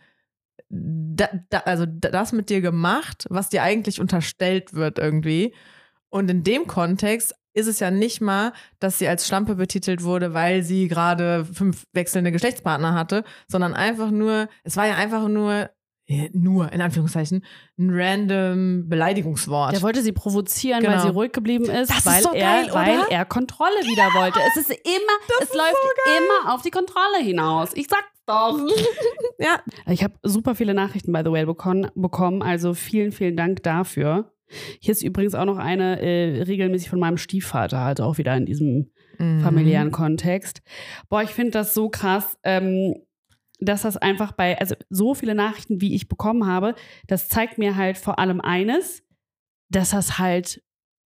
da, 0.69 1.29
da, 1.49 1.59
also 1.59 1.85
das 1.87 2.31
mit 2.33 2.49
dir 2.49 2.61
gemacht, 2.61 3.25
was 3.29 3.49
dir 3.49 3.63
eigentlich 3.63 3.99
unterstellt 3.99 4.73
wird 4.73 4.99
irgendwie. 4.99 5.53
Und 6.09 6.29
in 6.29 6.43
dem 6.43 6.67
Kontext 6.67 7.35
ist 7.57 7.67
es 7.67 7.79
ja 7.79 7.91
nicht 7.91 8.21
mal, 8.21 8.53
dass 8.79 8.99
sie 8.99 9.07
als 9.07 9.27
Schlampe 9.27 9.55
betitelt 9.55 10.03
wurde, 10.03 10.33
weil 10.33 10.63
sie 10.63 10.87
gerade 10.87 11.45
fünf 11.45 11.85
wechselnde 11.93 12.31
Geschlechtspartner 12.31 12.93
hatte, 12.93 13.23
sondern 13.47 13.73
einfach 13.73 14.11
nur, 14.11 14.47
es 14.63 14.77
war 14.77 14.85
ja 14.87 14.95
einfach 14.95 15.27
nur, 15.27 15.69
nur 16.31 16.71
in 16.71 16.79
Anführungszeichen, 16.81 17.43
ein 17.77 17.89
random 17.91 18.87
Beleidigungswort. 18.87 19.73
Der 19.73 19.81
wollte 19.81 20.01
sie 20.01 20.13
provozieren, 20.13 20.81
Genau. 20.81 20.93
weil 20.93 21.01
sie 21.01 21.09
ruhig 21.09 21.31
geblieben 21.33 21.65
ist, 21.65 21.89
Das 21.89 21.97
ist 21.99 22.05
weil, 22.05 22.21
so 22.23 22.31
er, 22.31 22.63
geil, 22.63 22.69
weil 22.71 22.99
er 23.09 23.25
Kontrolle 23.25 23.75
wieder 23.83 24.13
wollte. 24.13 24.39
Es 24.49 24.55
ist 24.57 24.69
immer, 24.69 25.41
es 25.41 25.53
läuft 25.53 25.75
immer 26.17 26.53
auf 26.53 26.61
die 26.61 26.71
Kontrolle 26.71 27.19
hinaus. 27.21 27.71
Ich 27.73 27.87
sag's 27.89 28.05
doch. 28.25 28.57
ja, 29.39 29.59
Ich 29.87 30.03
habe 30.03 30.13
super 30.23 30.55
viele 30.55 30.73
Nachrichten, 30.73 31.11
by 31.11 31.21
the 31.25 31.31
way, 31.31 31.45
bekommen, 31.45 31.89
bekommen. 31.95 32.41
Also 32.41 32.73
vielen, 32.73 33.11
vielen 33.11 33.35
Dank 33.35 33.63
dafür. 33.63 34.31
Hier 34.79 34.91
ist 34.91 35.03
übrigens 35.03 35.35
auch 35.35 35.45
noch 35.45 35.57
eine 35.57 35.99
äh, 36.01 36.43
regelmäßig 36.43 36.89
von 36.89 36.99
meinem 36.99 37.17
Stiefvater, 37.17 37.81
halt 37.83 38.01
auch 38.01 38.17
wieder 38.17 38.35
in 38.35 38.45
diesem 38.45 38.91
Mhm. 39.19 39.41
familiären 39.41 39.91
Kontext. 39.91 40.61
Boah, 41.09 41.23
ich 41.23 41.31
finde 41.31 41.51
das 41.51 41.73
so 41.73 41.89
krass, 41.89 42.37
ähm, 42.43 42.93
dass 43.59 43.81
das 43.81 43.97
einfach 43.97 44.31
bei, 44.33 44.59
also 44.59 44.75
so 44.89 45.15
viele 45.15 45.33
Nachrichten, 45.33 45.81
wie 45.81 45.95
ich 45.95 46.07
bekommen 46.07 46.45
habe, 46.45 46.75
das 47.07 47.27
zeigt 47.27 47.57
mir 47.57 47.75
halt 47.75 47.97
vor 47.97 48.19
allem 48.19 48.39
eines, 48.41 49.01
dass 49.69 49.89
das 49.89 50.19
halt 50.19 50.61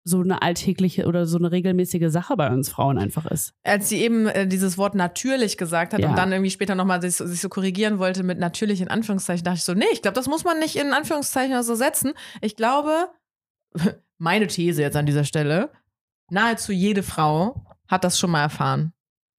so 0.08 0.22
eine 0.22 0.44
alltägliche 0.44 1.08
oder 1.08 1.26
so 1.26 1.40
eine 1.40 1.52
regelmäßige 1.52 2.12
Sache 2.12 2.36
bei 2.38 2.52
uns 2.52 2.70
Frauen 2.70 3.00
einfach 3.00 3.26
ist. 3.26 3.56
als 3.64 3.90
sie 3.90 3.98
eben 4.04 4.28
äh, 4.28 4.46
dieses 4.48 4.78
Wort 4.78 4.94
natürlich 4.94 5.58
gesagt 5.58 5.96
hat 5.96 6.00
Ja. 6.02 6.10
und 6.10 6.16
dann 6.16 6.32
irgendwie 6.32 6.52
später 6.52 6.76
nochmal 6.76 7.02
sich, 7.02 7.16
so- 7.16 7.26
sich 7.26 7.42
so 7.42 7.50
korrigieren 7.50 7.98
wollte 7.98 8.22
mit 8.22 8.38
natürlich 8.38 8.82
in 8.82 8.88
Anführungszeichen, 8.90 9.44
dachte 9.44 9.58
ich 9.58 9.64
so, 9.64 9.74
nee, 9.74 9.86
ich 9.92 10.04
glaube, 10.04 10.14
das 10.14 10.28
muss 10.28 10.44
man 10.44 10.60
nicht 10.60 10.76
in 10.76 10.94
Anführungszeichen 10.94 11.64
so 11.64 11.74
setzen. 11.74 12.14
Ich 12.42 12.56
glaube, 12.56 13.08
meine 14.18 14.48
These 14.48 14.82
jetzt 14.82 14.96
an 14.96 15.06
dieser 15.06 15.24
Stelle, 15.24 15.72
nahezu 16.30 16.72
jede 16.72 17.04
Frau 17.04 17.66
hat 17.88 18.04
das 18.04 18.18
schon 18.20 18.32
mal 18.32 18.42
erfahren, 18.42 18.94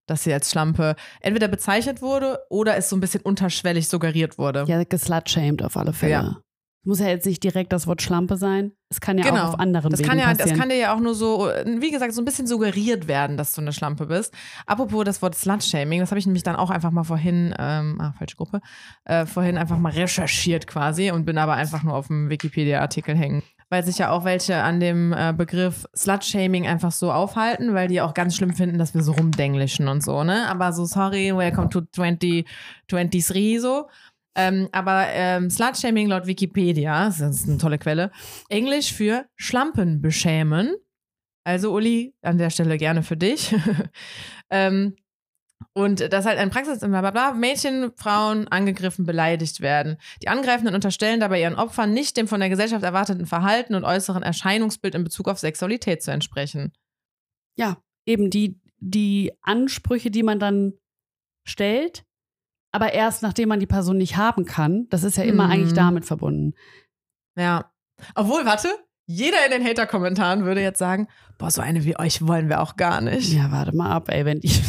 dass 0.06 0.24
sie 0.24 0.32
als 0.32 0.50
Schlampe 0.50 0.94
entweder 1.20 1.48
bezeichnet 1.48 2.00
wurde 2.02 2.38
oder 2.50 2.76
es 2.76 2.88
so 2.88 2.96
ein 2.96 3.00
bisschen 3.00 3.22
unterschwellig 3.22 3.88
suggeriert 3.88 4.38
wurde. 4.38 4.64
Ja, 4.68 4.82
geslutshamed 4.84 5.62
auf 5.62 5.76
alle 5.76 5.92
Fälle. 5.92 6.12
Ja. 6.12 6.36
Muss 6.84 7.00
ja 7.00 7.08
jetzt 7.08 7.26
nicht 7.26 7.42
direkt 7.42 7.72
das 7.72 7.88
Wort 7.88 8.00
Schlampe 8.00 8.36
sein. 8.36 8.70
Es 8.90 9.00
kann 9.00 9.18
ja 9.18 9.24
Genau. 9.24 9.42
auch 9.42 9.54
auf 9.54 9.58
anderen 9.58 9.90
Das 9.90 9.98
Wegen 9.98 10.08
kann, 10.08 10.20
ja, 10.20 10.28
das 10.28 10.38
passieren. 10.38 10.60
kann 10.60 10.68
dir 10.68 10.76
ja 10.76 10.94
auch 10.94 11.00
nur 11.00 11.16
so, 11.16 11.50
wie 11.64 11.90
gesagt, 11.90 12.14
so 12.14 12.22
ein 12.22 12.24
bisschen 12.24 12.46
suggeriert 12.46 13.08
werden, 13.08 13.36
dass 13.36 13.50
du 13.52 13.60
eine 13.60 13.72
Schlampe 13.72 14.06
bist. 14.06 14.32
Apropos 14.66 15.02
das 15.04 15.20
Wort 15.20 15.34
Slut-Shaming, 15.34 15.98
das 15.98 16.12
habe 16.12 16.20
ich 16.20 16.26
nämlich 16.26 16.44
dann 16.44 16.54
auch 16.54 16.70
einfach 16.70 16.92
mal 16.92 17.02
vorhin, 17.02 17.52
ähm, 17.58 18.00
ah, 18.00 18.12
falsche 18.16 18.36
Gruppe, 18.36 18.60
äh, 19.04 19.26
vorhin 19.26 19.58
einfach 19.58 19.78
mal 19.78 19.90
recherchiert 19.90 20.68
quasi 20.68 21.10
und 21.10 21.24
bin 21.24 21.38
aber 21.38 21.54
einfach 21.54 21.82
nur 21.82 21.94
auf 21.94 22.06
dem 22.06 22.30
Wikipedia-Artikel 22.30 23.16
hängen. 23.16 23.42
Weil 23.68 23.84
sich 23.84 23.98
ja 23.98 24.10
auch 24.10 24.24
welche 24.24 24.62
an 24.62 24.78
dem 24.78 25.12
äh, 25.12 25.32
Begriff 25.36 25.86
Slut-Shaming 25.96 26.66
einfach 26.66 26.92
so 26.92 27.10
aufhalten, 27.10 27.74
weil 27.74 27.88
die 27.88 28.00
auch 28.00 28.14
ganz 28.14 28.36
schlimm 28.36 28.54
finden, 28.54 28.78
dass 28.78 28.94
wir 28.94 29.02
so 29.02 29.12
rumdenglischen 29.12 29.88
und 29.88 30.04
so, 30.04 30.22
ne? 30.22 30.48
Aber 30.48 30.72
so, 30.72 30.84
sorry, 30.84 31.36
welcome 31.36 31.68
to 31.68 31.80
2023 31.92 33.60
so. 33.60 33.88
Ähm, 34.36 34.68
aber 34.72 35.06
ähm, 35.08 35.50
Slut-Shaming 35.50 36.08
laut 36.08 36.26
Wikipedia, 36.26 37.06
das 37.06 37.20
ist 37.20 37.48
eine 37.48 37.58
tolle 37.58 37.78
Quelle, 37.78 38.12
Englisch 38.50 38.92
für 38.92 39.24
Schlampen 39.34 40.02
beschämen. 40.02 40.76
Also 41.44 41.72
Uli, 41.72 42.14
an 42.22 42.38
der 42.38 42.50
Stelle 42.50 42.76
gerne 42.76 43.02
für 43.02 43.16
dich. 43.16 43.54
ähm, 44.50 44.96
und 45.72 46.00
das 46.00 46.20
ist 46.24 46.26
halt 46.26 46.38
ein 46.38 46.50
Praxis, 46.50 46.80
bla 46.80 47.00
bla 47.00 47.10
bla, 47.10 47.32
Mädchen, 47.32 47.92
Frauen 47.96 48.48
angegriffen, 48.48 49.06
beleidigt 49.06 49.60
werden. 49.60 49.96
Die 50.22 50.28
Angreifenden 50.28 50.74
unterstellen 50.74 51.20
dabei 51.20 51.40
ihren 51.40 51.54
Opfern 51.54 51.92
nicht 51.92 52.16
dem 52.16 52.28
von 52.28 52.40
der 52.40 52.48
Gesellschaft 52.50 52.82
erwarteten 52.84 53.26
Verhalten 53.26 53.74
und 53.74 53.84
äußeren 53.84 54.22
Erscheinungsbild 54.22 54.94
in 54.94 55.04
Bezug 55.04 55.28
auf 55.28 55.38
Sexualität 55.38 56.02
zu 56.02 56.10
entsprechen. 56.10 56.72
ja, 57.58 57.78
eben 58.06 58.28
die, 58.30 58.60
die 58.78 59.32
Ansprüche, 59.42 60.10
die 60.10 60.22
man 60.22 60.38
dann 60.38 60.74
stellt, 61.48 62.04
aber 62.72 62.92
erst 62.92 63.22
nachdem 63.22 63.48
man 63.48 63.58
die 63.60 63.66
Person 63.66 63.96
nicht 63.96 64.16
haben 64.18 64.44
kann, 64.44 64.86
das 64.90 65.02
ist 65.04 65.16
ja 65.16 65.24
immer 65.24 65.46
Mhm. 65.46 65.50
eigentlich 65.52 65.72
damit 65.72 66.04
verbunden. 66.04 66.52
Ja. 67.38 67.72
Obwohl, 68.14 68.44
warte, 68.44 68.68
jeder 69.06 69.44
in 69.46 69.50
den 69.52 69.64
Hater-Kommentaren 69.64 70.44
würde 70.44 70.60
jetzt 70.60 70.78
sagen, 70.78 71.08
boah, 71.38 71.50
so 71.50 71.62
eine 71.62 71.84
wie 71.84 71.98
euch 71.98 72.26
wollen 72.26 72.48
wir 72.50 72.60
auch 72.60 72.76
gar 72.76 73.00
nicht. 73.00 73.32
Ja, 73.32 73.50
warte 73.50 73.74
mal 73.74 73.90
ab, 73.90 74.08
ey, 74.10 74.24
wenn 74.26 74.40
ich. 74.42 74.60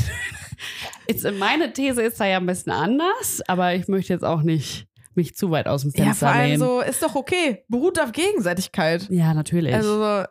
Jetzt, 1.07 1.25
meine 1.39 1.71
These 1.73 2.01
ist 2.01 2.19
da 2.19 2.25
ja 2.25 2.37
ein 2.37 2.45
bisschen 2.45 2.71
anders, 2.71 3.41
aber 3.47 3.73
ich 3.75 3.87
möchte 3.87 4.13
jetzt 4.13 4.23
auch 4.25 4.41
nicht 4.41 4.87
mich 5.15 5.35
zu 5.35 5.49
weit 5.51 5.67
aus 5.67 5.81
dem 5.81 5.91
Ja, 5.95 6.05
Fenster 6.05 6.27
vor 6.27 6.35
allem 6.35 6.47
lehnen. 6.51 6.59
so, 6.59 6.81
ist 6.81 7.01
doch 7.01 7.15
okay. 7.15 7.63
Beruht 7.69 7.99
auf 7.99 8.11
Gegenseitigkeit. 8.11 9.07
ja, 9.09 9.33
natürlich. 9.33 9.73
Also 9.73 9.97
so, 9.97 10.23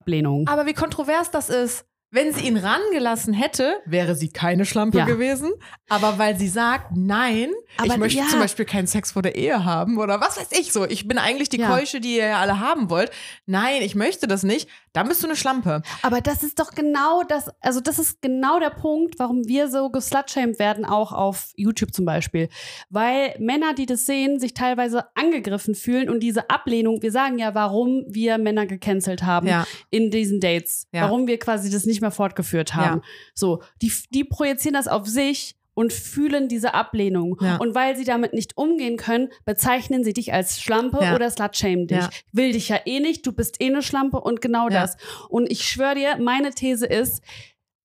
Ablehnung. 0.00 0.46
Aber 0.48 0.66
wie 0.66 0.74
kontrovers 0.74 1.30
das 1.30 1.48
ist. 1.48 1.86
Wenn 2.14 2.32
sie 2.32 2.46
ihn 2.46 2.56
rangelassen 2.56 3.34
hätte, 3.34 3.80
wäre 3.86 4.14
sie 4.14 4.28
keine 4.28 4.64
Schlampe 4.64 4.98
Ja. 4.98 5.04
gewesen. 5.04 5.50
Aber 5.88 6.16
weil 6.16 6.38
sie 6.38 6.46
sagt, 6.46 6.92
nein, 6.96 7.50
Aber 7.76 7.88
ich 7.88 7.96
möchte 7.96 8.20
ja. 8.20 8.28
zum 8.28 8.38
Beispiel 8.38 8.64
keinen 8.64 8.86
Sex 8.86 9.10
vor 9.12 9.22
der 9.22 9.34
Ehe 9.34 9.64
haben 9.64 9.98
oder 9.98 10.20
was 10.20 10.36
weiß 10.38 10.52
ich 10.52 10.72
so. 10.72 10.84
Ich 10.86 11.08
bin 11.08 11.18
eigentlich 11.18 11.48
die 11.48 11.58
Ja. 11.58 11.68
Keusche, 11.68 12.00
die 12.00 12.16
ihr 12.18 12.26
ja 12.28 12.38
alle 12.40 12.60
haben 12.60 12.88
wollt. 12.88 13.10
Nein, 13.46 13.82
ich 13.82 13.96
möchte 13.96 14.28
das 14.28 14.44
nicht. 14.44 14.68
Dann 14.92 15.08
bist 15.08 15.24
du 15.24 15.26
eine 15.26 15.34
Schlampe. 15.34 15.82
Aber 16.02 16.20
das 16.20 16.44
ist 16.44 16.60
doch 16.60 16.70
genau 16.70 17.24
das, 17.24 17.50
also 17.60 17.80
das 17.80 17.98
ist 17.98 18.22
genau 18.22 18.60
der 18.60 18.70
Punkt, 18.70 19.18
warum 19.18 19.48
wir 19.48 19.68
so 19.68 19.90
geslutshamed 19.90 20.60
werden, 20.60 20.84
auch 20.84 21.10
auf 21.10 21.50
YouTube 21.56 21.92
zum 21.92 22.04
Beispiel. 22.04 22.48
Weil 22.90 23.34
Männer, 23.40 23.74
die 23.74 23.86
das 23.86 24.06
sehen, 24.06 24.38
sich 24.38 24.54
teilweise 24.54 25.06
angegriffen 25.16 25.74
fühlen 25.74 26.08
und 26.08 26.20
diese 26.20 26.48
Ablehnung, 26.48 27.02
wir 27.02 27.10
sagen 27.10 27.40
ja, 27.40 27.56
warum 27.56 28.04
wir 28.06 28.38
Männer 28.38 28.66
gecancelt 28.66 29.24
haben 29.24 29.48
in 29.90 30.12
diesen 30.12 30.38
Dates, 30.38 30.86
warum 30.92 31.26
wir 31.26 31.40
quasi 31.40 31.70
das 31.70 31.86
nicht 31.86 32.03
mehr 32.04 32.12
fortgeführt 32.12 32.74
haben. 32.74 33.02
So, 33.34 33.62
die, 33.82 33.92
die 34.10 34.22
projizieren 34.24 34.74
das 34.74 34.86
auf 34.86 35.06
sich 35.08 35.56
und 35.74 35.92
fühlen 35.92 36.46
diese 36.48 36.72
Ablehnung. 36.72 37.36
Ja. 37.40 37.56
Und 37.56 37.74
weil 37.74 37.96
sie 37.96 38.04
damit 38.04 38.32
nicht 38.32 38.56
umgehen 38.56 38.96
können, 38.96 39.30
bezeichnen 39.44 40.04
sie 40.04 40.12
dich 40.12 40.32
als 40.32 40.60
Schlampe 40.60 41.00
Ja. 41.02 41.16
oder 41.16 41.28
slutshamen 41.30 41.88
dich. 41.88 41.98
Ja. 41.98 42.10
Will 42.32 42.52
dich 42.52 42.68
ja 42.68 42.78
eh 42.84 43.00
nicht, 43.00 43.26
du 43.26 43.32
bist 43.32 43.60
eh 43.60 43.66
eine 43.66 43.82
Schlampe 43.82 44.20
und 44.20 44.40
genau 44.40 44.68
Ja. 44.68 44.82
das. 44.82 44.96
Und 45.28 45.50
ich 45.50 45.64
schwöre 45.66 45.96
dir, 45.96 46.16
meine 46.18 46.50
These 46.50 46.86
ist, 46.86 47.24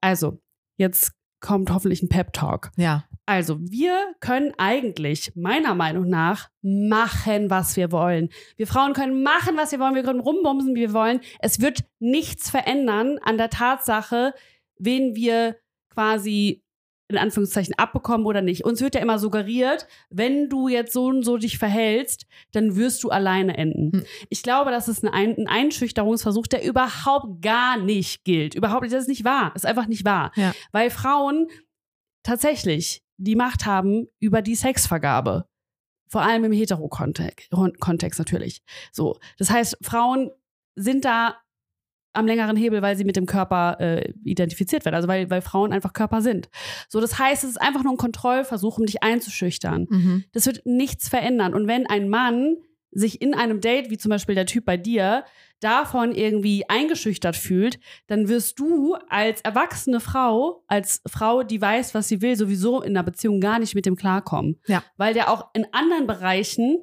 also, 0.01 0.37
jetzt 0.77 1.13
kommt 1.39 1.71
hoffentlich 1.71 2.03
ein 2.03 2.09
Pep-Talk. 2.09 2.69
Ja. 2.77 3.05
Also, 3.29 3.59
wir 3.61 4.15
können 4.21 4.53
eigentlich, 4.57 5.33
meiner 5.35 5.75
Meinung 5.75 6.09
nach, 6.09 6.49
machen, 6.63 7.51
was 7.51 7.77
wir 7.77 7.91
wollen. 7.91 8.29
Wir 8.57 8.65
Frauen 8.65 8.93
können 8.93 9.21
machen, 9.21 9.55
was 9.55 9.71
wir 9.71 9.79
wollen. 9.79 9.93
Wir 9.93 10.01
können 10.01 10.19
rumbumsen, 10.19 10.73
wie 10.73 10.79
wir 10.79 10.93
wollen. 10.93 11.19
Es 11.37 11.61
wird 11.61 11.83
nichts 11.99 12.49
verändern 12.49 13.19
an 13.21 13.37
der 13.37 13.51
Tatsache, 13.51 14.33
wen 14.79 15.13
wir 15.13 15.57
quasi 15.93 16.63
in 17.07 17.19
Anführungszeichen 17.19 17.75
abbekommen 17.77 18.25
oder 18.25 18.41
nicht. 18.41 18.65
Uns 18.65 18.81
wird 18.81 18.95
ja 18.95 19.01
immer 19.01 19.19
suggeriert, 19.19 19.85
wenn 20.09 20.49
du 20.49 20.67
jetzt 20.67 20.91
so 20.91 21.05
und 21.05 21.21
so 21.21 21.37
dich 21.37 21.59
verhältst, 21.59 22.25
dann 22.51 22.77
wirst 22.77 23.03
du 23.03 23.09
alleine 23.09 23.55
enden. 23.55 23.91
Hm. 23.91 24.05
Ich 24.29 24.41
glaube, 24.41 24.71
das 24.71 24.87
ist 24.87 25.03
ein, 25.05 25.37
ein 25.37 25.47
Einschüchterungsversuch, 25.47 26.47
der 26.47 26.63
überhaupt 26.63 27.43
gar 27.43 27.77
nicht 27.77 28.23
gilt. 28.23 28.55
Überhaupt, 28.55 28.85
das 28.85 28.93
ist 28.93 29.07
nicht 29.07 29.23
wahr. 29.23 29.51
Das 29.53 29.65
ist 29.65 29.69
einfach 29.69 29.87
nicht 29.87 30.03
wahr. 30.03 30.31
Ja. 30.35 30.51
Weil 30.71 30.89
Frauen 30.89 31.47
tatsächlich 32.23 33.03
die 33.19 33.35
Macht 33.35 33.65
haben 33.65 34.07
über 34.19 34.41
die 34.41 34.55
Sexvergabe. 34.55 35.45
Vor 36.07 36.21
allem 36.21 36.45
im 36.45 36.51
Hetero-Kontext 36.51 37.51
Kontext 37.79 38.17
natürlich. 38.17 38.63
So. 38.91 39.19
Das 39.37 39.51
heißt, 39.51 39.77
Frauen 39.81 40.31
sind 40.75 41.05
da 41.05 41.35
am 42.13 42.25
längeren 42.25 42.57
Hebel, 42.57 42.81
weil 42.81 42.97
sie 42.97 43.03
mit 43.03 43.15
dem 43.15 43.27
Körper 43.27 43.79
äh, 43.79 44.11
identifiziert 44.23 44.85
werden. 44.85 44.95
Also 44.95 45.07
weil, 45.07 45.29
weil 45.29 45.41
Frauen 45.41 45.71
einfach 45.71 45.93
Körper 45.93 46.21
sind. 46.21 46.49
So, 46.87 46.99
das 46.99 47.19
heißt, 47.19 47.43
es 47.43 47.51
ist 47.51 47.61
einfach 47.61 47.83
nur 47.83 47.93
ein 47.93 47.97
Kontrollversuch, 47.97 48.79
um 48.79 48.85
dich 48.85 49.03
einzuschüchtern. 49.03 49.85
Mhm. 49.89 50.23
Das 50.31 50.47
wird 50.47 50.65
nichts 50.65 51.09
verändern. 51.09 51.53
Und 51.53 51.67
wenn 51.67 51.85
ein 51.85 52.09
Mann 52.09 52.57
sich 52.91 53.21
in 53.21 53.35
einem 53.35 53.61
Date, 53.61 53.91
wie 53.91 53.97
zum 53.97 54.09
Beispiel 54.09 54.33
der 54.33 54.47
Typ 54.47 54.65
bei 54.65 54.77
dir, 54.77 55.23
davon 55.59 56.13
irgendwie 56.13 56.67
eingeschüchtert 56.69 57.35
fühlt, 57.35 57.79
dann 58.07 58.27
wirst 58.27 58.59
du 58.59 58.95
als 59.09 59.41
erwachsene 59.41 59.99
Frau, 59.99 60.63
als 60.67 61.01
Frau, 61.07 61.43
die 61.43 61.61
weiß, 61.61 61.93
was 61.93 62.07
sie 62.07 62.21
will, 62.21 62.35
sowieso 62.35 62.81
in 62.81 62.95
einer 62.95 63.03
Beziehung 63.03 63.41
gar 63.41 63.59
nicht 63.59 63.75
mit 63.75 63.85
dem 63.85 63.95
klarkommen. 63.95 64.59
Ja. 64.67 64.83
Weil 64.97 65.13
der 65.13 65.29
auch 65.31 65.49
in 65.53 65.65
anderen 65.71 66.07
Bereichen 66.07 66.77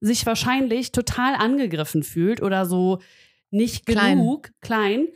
sich 0.00 0.26
wahrscheinlich 0.26 0.92
total 0.92 1.34
angegriffen 1.34 2.02
fühlt 2.02 2.42
oder 2.42 2.66
so 2.66 3.00
nicht 3.50 3.86
Klein. 3.86 4.18
genug 4.18 4.50
klein, 4.60 5.08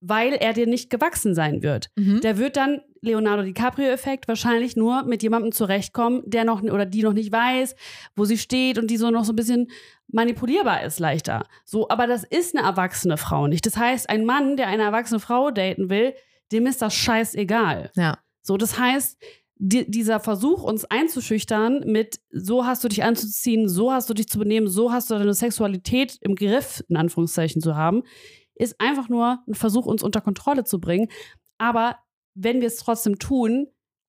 weil 0.00 0.32
er 0.32 0.52
dir 0.52 0.66
nicht 0.66 0.90
gewachsen 0.90 1.34
sein 1.34 1.62
wird. 1.62 1.90
Mhm. 1.96 2.20
Der 2.20 2.38
wird 2.38 2.56
dann 2.56 2.80
Leonardo 3.02 3.42
DiCaprio-Effekt 3.42 4.28
wahrscheinlich 4.28 4.76
nur 4.76 5.04
mit 5.04 5.22
jemandem 5.22 5.52
zurechtkommen, 5.52 6.22
der 6.26 6.44
noch 6.44 6.62
oder 6.62 6.86
die 6.86 7.02
noch 7.02 7.12
nicht 7.12 7.32
weiß, 7.32 7.74
wo 8.16 8.24
sie 8.24 8.38
steht 8.38 8.78
und 8.78 8.90
die 8.90 8.96
so 8.96 9.10
noch 9.10 9.24
so 9.24 9.32
ein 9.32 9.36
bisschen 9.36 9.70
manipulierbar 10.08 10.82
ist 10.82 10.98
leichter. 10.98 11.46
So, 11.64 11.88
aber 11.88 12.06
das 12.06 12.24
ist 12.24 12.56
eine 12.56 12.66
erwachsene 12.66 13.16
Frau 13.16 13.46
nicht. 13.46 13.64
Das 13.66 13.76
heißt, 13.76 14.10
ein 14.10 14.24
Mann, 14.24 14.56
der 14.56 14.68
eine 14.68 14.82
erwachsene 14.82 15.20
Frau 15.20 15.50
daten 15.50 15.88
will, 15.88 16.14
dem 16.52 16.66
ist 16.66 16.82
das 16.82 16.94
scheißegal. 16.94 17.90
Ja. 17.94 18.18
So, 18.42 18.56
das 18.56 18.78
heißt, 18.78 19.18
die, 19.62 19.88
dieser 19.90 20.20
Versuch, 20.20 20.62
uns 20.62 20.86
einzuschüchtern 20.86 21.84
mit 21.84 22.20
so 22.30 22.64
hast 22.64 22.82
du 22.82 22.88
dich 22.88 23.04
anzuziehen, 23.04 23.68
so 23.68 23.92
hast 23.92 24.08
du 24.08 24.14
dich 24.14 24.26
zu 24.26 24.38
benehmen, 24.38 24.68
so 24.68 24.90
hast 24.90 25.10
du 25.10 25.14
deine 25.14 25.34
Sexualität 25.34 26.16
im 26.22 26.34
Griff, 26.34 26.82
in 26.88 26.96
Anführungszeichen, 26.96 27.60
zu 27.60 27.76
haben, 27.76 28.02
ist 28.60 28.80
einfach 28.80 29.08
nur 29.08 29.42
ein 29.48 29.54
Versuch, 29.54 29.86
uns 29.86 30.02
unter 30.02 30.20
Kontrolle 30.20 30.64
zu 30.64 30.80
bringen. 30.80 31.08
Aber 31.58 31.96
wenn 32.34 32.60
wir 32.60 32.68
es 32.68 32.76
trotzdem 32.76 33.18
tun, 33.18 33.66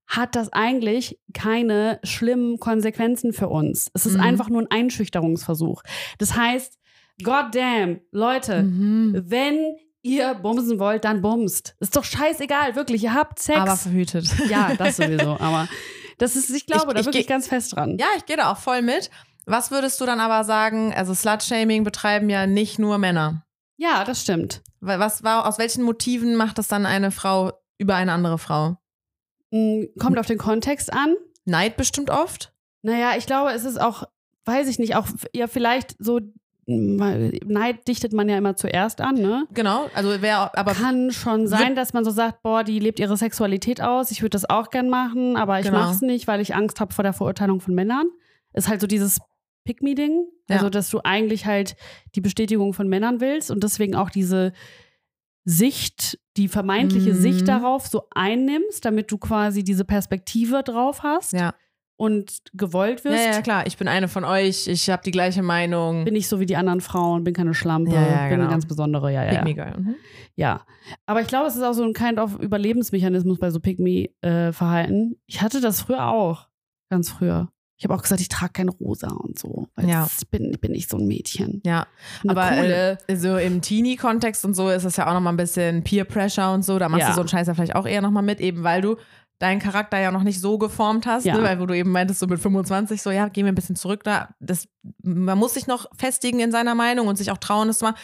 hat 0.07 0.35
das 0.35 0.51
eigentlich 0.51 1.19
keine 1.33 1.99
schlimmen 2.03 2.59
Konsequenzen 2.59 3.31
für 3.33 3.47
uns. 3.49 3.89
Es 3.93 4.05
ist 4.05 4.15
Mhm. 4.15 4.21
einfach 4.23 4.49
nur 4.49 4.61
ein 4.61 4.71
Einschüchterungsversuch. 4.71 5.83
Das 6.17 6.35
heißt, 6.35 6.77
goddamn, 7.23 8.01
Leute, 8.11 8.63
Mhm. 8.63 9.23
wenn 9.27 9.75
ihr 10.01 10.33
bumsen 10.33 10.79
wollt, 10.79 11.05
dann 11.05 11.21
bumst. 11.21 11.75
Ist 11.79 11.95
doch 11.95 12.03
scheißegal, 12.03 12.75
wirklich. 12.75 13.03
Ihr 13.03 13.13
habt 13.13 13.39
Sex. 13.39 13.59
Aber 13.59 13.77
verhütet. 13.77 14.27
ja, 14.49 14.73
das 14.75 14.97
sowieso. 14.97 15.37
Aber 15.39 15.67
das 16.17 16.35
ist, 16.35 16.49
ich 16.49 16.65
glaube 16.65 16.87
Ich- 16.89 16.93
da 16.95 16.99
ich 17.01 17.05
wirklich 17.05 17.27
ganz 17.27 17.47
fest 17.47 17.75
dran. 17.75 17.97
Ja, 17.99 18.07
ich 18.17 18.25
gehe 18.25 18.35
da 18.37 18.51
auch 18.51 18.57
voll 18.57 18.81
mit. 18.81 19.09
Was 19.45 19.71
würdest 19.71 19.99
du 20.01 20.05
dann 20.05 20.19
aber 20.19 20.43
sagen? 20.43 20.93
Also 20.93 21.13
Slut-Shaming 21.13 21.83
betreiben 21.83 22.29
ja 22.29 22.47
nicht 22.47 22.79
nur 22.79 22.97
Männer. 22.97 23.45
Ja, 23.81 24.03
das 24.03 24.21
stimmt. 24.21 24.61
Wa- 24.79 24.99
Was 24.99 25.23
war, 25.23 25.47
aus 25.47 25.57
welchen 25.57 25.83
Motiven 25.83 26.35
macht 26.35 26.57
das 26.59 26.67
dann 26.67 26.85
eine 26.85 27.09
Frau 27.11 27.51
über 27.79 27.95
eine 27.95 28.11
andere 28.11 28.37
Frau? 28.37 28.77
Mm, 29.51 29.85
Kommt 29.99 30.19
auf 30.19 30.27
den 30.27 30.37
Kontext 30.37 30.93
an. 30.93 31.15
Neid 31.45 31.77
bestimmt 31.77 32.09
oft. 32.11 32.53
Naja, 32.83 33.13
ich 33.17 33.25
glaube, 33.25 33.51
es 33.51 33.65
ist 33.65 33.81
auch, 33.81 34.03
weiß 34.45 34.67
ich 34.67 34.77
nicht, 34.77 34.95
auch 34.95 35.07
ja 35.33 35.47
vielleicht 35.47 35.95
so, 35.97 36.19
Neid 36.67 37.87
dichtet 37.87 38.13
man 38.13 38.29
ja 38.29 38.37
immer 38.37 38.55
zuerst 38.55 39.01
an, 39.01 39.15
ne? 39.15 39.45
Genau. 39.53 39.89
Also 39.95 40.09
wer, 40.21 40.55
aber 40.57 40.73
Kann 40.73 41.11
schon 41.11 41.47
sein, 41.47 41.75
dass 41.75 41.93
man 41.93 42.05
so 42.05 42.11
sagt, 42.11 42.43
boah, 42.43 42.63
die 42.63 42.79
lebt 42.79 42.99
ihre 42.99 43.17
Sexualität 43.17 43.81
aus, 43.81 44.11
ich 44.11 44.21
würde 44.21 44.29
das 44.31 44.49
auch 44.49 44.69
gern 44.69 44.89
machen, 44.89 45.35
aber 45.37 45.59
ich 45.59 45.65
Genau. 45.65 45.79
mache 45.79 45.95
es 45.95 46.01
nicht, 46.01 46.27
weil 46.27 46.39
ich 46.39 46.53
Angst 46.55 46.79
habe 46.79 46.93
vor 46.93 47.03
der 47.03 47.13
Verurteilung 47.13 47.59
von 47.61 47.73
Männern. 47.73 48.05
Ist 48.53 48.69
halt 48.69 48.79
so 48.79 48.87
dieses 48.87 49.19
Pick-Me-Ding, 49.65 50.25
Ja. 50.51 50.57
also 50.57 50.69
dass 50.69 50.89
du 50.89 50.99
eigentlich 51.03 51.45
halt 51.45 51.75
die 52.15 52.21
Bestätigung 52.21 52.73
von 52.73 52.87
Männern 52.87 53.19
willst 53.21 53.49
und 53.51 53.63
deswegen 53.63 53.95
auch 53.95 54.09
diese 54.09 54.53
Sicht, 55.43 56.19
die 56.37 56.47
vermeintliche 56.47 57.13
Mhm. 57.13 57.21
Sicht 57.21 57.47
darauf 57.47 57.87
so 57.87 58.03
einnimmst, 58.13 58.85
damit 58.85 59.11
du 59.11 59.17
quasi 59.17 59.63
diese 59.63 59.85
Perspektive 59.85 60.61
drauf 60.61 61.01
hast 61.01 61.33
ja. 61.33 61.55
und 61.97 62.43
gewollt 62.53 63.03
ja, 63.03 63.11
wirst. 63.11 63.25
ja, 63.25 63.41
klar. 63.41 63.65
Ich 63.65 63.75
bin 63.77 63.87
eine 63.87 64.07
von 64.07 64.23
euch. 64.23 64.67
Ich 64.67 64.87
habe 64.91 65.01
die 65.03 65.09
gleiche 65.11 65.41
Meinung. 65.41 66.05
Bin 66.05 66.15
ich 66.15 66.27
so 66.27 66.39
wie 66.39 66.45
die 66.45 66.55
anderen 66.57 66.79
Frauen, 66.79 67.23
bin 67.23 67.33
keine 67.33 67.55
Schlampe, 67.55 67.91
Ja, 67.91 68.01
ja, 68.01 68.19
bin 68.21 68.29
genau. 68.29 68.43
eine 68.43 68.51
ganz 68.51 68.67
besondere, 68.67 69.11
ja, 69.11 69.23
ja. 69.23 69.29
Pick 69.29 69.57
ja. 69.57 69.65
me 69.65 69.71
girl. 69.73 69.81
Mhm. 69.81 69.95
Ja, 70.35 70.61
aber 71.07 71.21
ich 71.21 71.27
glaube, 71.27 71.47
es 71.47 71.55
ist 71.55 71.63
auch 71.63 71.73
so 71.73 71.83
ein 71.83 71.93
kind 71.93 72.19
of 72.19 72.37
Überlebensmechanismus 72.39 73.39
bei 73.39 73.49
so 73.49 73.59
Pick-Me-Verhalten. 73.59 75.19
ich 75.25 75.41
hatte 75.41 75.59
das 75.59 75.81
früher 75.81 76.07
auch, 76.07 76.47
ganz 76.89 77.09
früher. 77.09 77.51
Ich 77.81 77.85
habe 77.85 77.95
auch 77.95 78.03
gesagt, 78.03 78.21
ich 78.21 78.29
trage 78.29 78.53
kein 78.53 78.69
Rosa 78.69 79.07
und 79.09 79.39
so. 79.39 79.67
Weil 79.75 79.89
Ja. 79.89 80.07
ich, 80.19 80.29
bin, 80.29 80.51
ich 80.51 80.61
bin 80.61 80.71
nicht 80.71 80.87
so 80.87 80.97
ein 80.97 81.07
Mädchen. 81.07 81.63
Ja, 81.65 81.87
Eine 82.21 82.31
aber 82.31 82.55
coole. 82.55 82.97
äh, 83.07 83.15
so 83.15 83.37
im 83.37 83.59
Teenie-Kontext 83.63 84.45
und 84.45 84.53
so 84.53 84.69
ist 84.69 84.83
es 84.83 84.97
ja 84.97 85.07
auch 85.09 85.13
nochmal 85.15 85.33
ein 85.33 85.37
bisschen 85.37 85.83
Peer-Pressure 85.83 86.53
und 86.53 86.63
so. 86.63 86.77
Da 86.77 86.89
machst 86.89 87.01
Ja. 87.01 87.07
du 87.09 87.13
so 87.15 87.21
einen 87.21 87.27
Scheiß 87.29 87.47
ja 87.47 87.55
vielleicht 87.55 87.75
auch 87.75 87.87
eher 87.87 88.03
nochmal 88.03 88.21
mit, 88.21 88.39
eben 88.39 88.61
weil 88.63 88.81
du 88.81 88.97
deinen 89.39 89.59
Charakter 89.59 89.99
ja 89.99 90.11
noch 90.11 90.21
nicht 90.21 90.39
so 90.39 90.59
geformt 90.59 91.07
hast, 91.07 91.25
Ja. 91.25 91.35
ne? 91.35 91.41
weil 91.41 91.59
wo 91.59 91.65
du 91.65 91.75
eben 91.75 91.89
meintest, 91.91 92.19
so 92.19 92.27
mit 92.27 92.39
25, 92.39 93.01
so 93.01 93.09
ja, 93.09 93.29
geh 93.29 93.41
mir 93.41 93.49
ein 93.49 93.55
bisschen 93.55 93.75
zurück 93.75 94.03
da. 94.03 94.29
Das, 94.39 94.67
man 95.01 95.39
muss 95.39 95.55
sich 95.55 95.65
noch 95.65 95.87
festigen 95.97 96.39
in 96.39 96.51
seiner 96.51 96.75
Meinung 96.75 97.07
und 97.07 97.15
sich 97.17 97.31
auch 97.31 97.39
trauen, 97.39 97.67
das 97.67 97.79
zu 97.79 97.85
machen. 97.85 97.97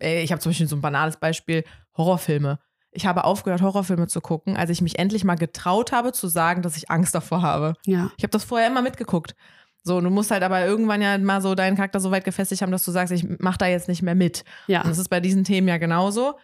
Äh, 0.00 0.22
Ich 0.22 0.30
habe 0.30 0.40
zum 0.40 0.50
Beispiel 0.50 0.68
so 0.68 0.76
ein 0.76 0.80
banales 0.80 1.16
Beispiel, 1.16 1.64
Horrorfilme. 1.96 2.60
Ich 2.94 3.06
habe 3.06 3.24
aufgehört, 3.24 3.60
Horrorfilme 3.62 4.06
zu 4.06 4.20
gucken, 4.20 4.56
als 4.56 4.70
ich 4.70 4.80
mich 4.80 4.98
endlich 4.98 5.24
mal 5.24 5.34
getraut 5.34 5.92
habe 5.92 6.12
zu 6.12 6.28
sagen, 6.28 6.62
dass 6.62 6.76
ich 6.76 6.90
Angst 6.90 7.14
davor 7.14 7.42
habe. 7.42 7.74
ja. 7.86 8.10
Ich 8.16 8.22
habe 8.24 8.30
das 8.30 8.44
vorher 8.44 8.68
immer 8.68 8.82
mitgeguckt. 8.82 9.34
So, 9.82 9.98
und 9.98 10.04
du 10.04 10.10
musst 10.10 10.30
halt 10.30 10.42
aber 10.42 10.64
irgendwann 10.64 11.02
ja 11.02 11.18
mal 11.18 11.42
so 11.42 11.54
deinen 11.54 11.76
Charakter 11.76 12.00
so 12.00 12.10
weit 12.10 12.24
gefestigt 12.24 12.62
haben, 12.62 12.72
dass 12.72 12.84
du 12.84 12.90
sagst, 12.90 13.12
ich 13.12 13.26
mach 13.38 13.58
da 13.58 13.66
jetzt 13.66 13.88
nicht 13.88 14.00
mehr 14.02 14.14
mit. 14.14 14.44
Und 14.66 14.72
Ja. 14.72 14.82
das 14.82 14.96
ist 14.98 15.08
bei 15.10 15.20
diesen 15.20 15.44
Themen 15.44 15.68
ja 15.68 15.76
genauso. 15.76 16.38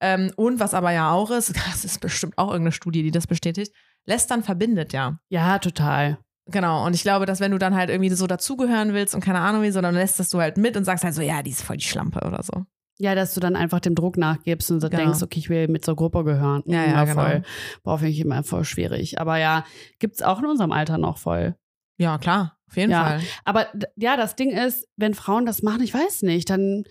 Ähm, 0.00 0.30
und 0.36 0.60
was 0.60 0.74
aber 0.74 0.92
ja 0.92 1.10
auch 1.10 1.30
ist, 1.32 1.54
das 1.66 1.84
ist 1.84 2.00
bestimmt 2.00 2.38
auch 2.38 2.48
irgendeine 2.48 2.72
Studie, 2.72 3.02
die 3.02 3.10
das 3.10 3.26
bestätigt, 3.26 3.72
Lästern 4.06 4.42
verbindet 4.44 4.92
ja. 4.92 5.18
ja, 5.28 5.58
total. 5.58 6.18
Genau. 6.46 6.84
Und 6.84 6.94
ich 6.94 7.02
glaube, 7.02 7.24
dass 7.26 7.40
wenn 7.40 7.52
du 7.52 7.58
dann 7.58 7.74
halt 7.74 7.88
irgendwie 7.88 8.10
so 8.14 8.26
dazugehören 8.26 8.92
willst 8.92 9.14
und 9.14 9.24
keine 9.24 9.40
Ahnung 9.40 9.62
wie, 9.62 9.70
sondern 9.70 9.94
lässt 9.94 10.32
du 10.32 10.38
halt 10.40 10.58
mit 10.58 10.76
und 10.76 10.84
sagst 10.84 11.02
halt 11.02 11.14
so, 11.14 11.22
ja, 11.22 11.42
die 11.42 11.50
ist 11.52 11.62
voll 11.62 11.78
die 11.78 11.84
Schlampe 11.84 12.20
oder 12.26 12.42
so. 12.42 12.64
Ja, 12.98 13.14
dass 13.16 13.34
du 13.34 13.40
dann 13.40 13.56
einfach 13.56 13.80
dem 13.80 13.94
Druck 13.96 14.16
nachgibst 14.16 14.70
und 14.70 14.80
so 14.80 14.88
Genau. 14.88 15.02
denkst, 15.02 15.22
okay, 15.22 15.40
ich 15.40 15.50
will 15.50 15.66
mit 15.68 15.84
zur 15.84 15.96
Gruppe 15.96 16.22
gehören. 16.24 16.62
Ja, 16.66 16.84
ja, 16.84 17.06
voll. 17.06 17.24
genau. 17.32 17.46
Boah, 17.82 17.98
finde 17.98 18.12
ich 18.12 18.20
immer 18.20 18.42
voll 18.44 18.64
schwierig. 18.64 19.20
Aber 19.20 19.36
ja, 19.38 19.64
gibt's 19.98 20.22
auch 20.22 20.38
in 20.38 20.46
unserem 20.46 20.70
Alter 20.70 20.96
noch 20.98 21.18
voll. 21.18 21.56
Ja, 21.98 22.18
klar, 22.18 22.56
auf 22.68 22.76
jeden 22.76 22.92
Ja. 22.92 23.04
Fall. 23.04 23.20
Aber 23.44 23.66
ja, 23.96 24.16
das 24.16 24.36
Ding 24.36 24.50
ist, 24.50 24.86
wenn 24.96 25.14
Frauen 25.14 25.44
das 25.46 25.62
machen, 25.62 25.82
ich 25.82 25.92
weiß 25.94 26.22
nicht, 26.22 26.48
dann 26.50 26.84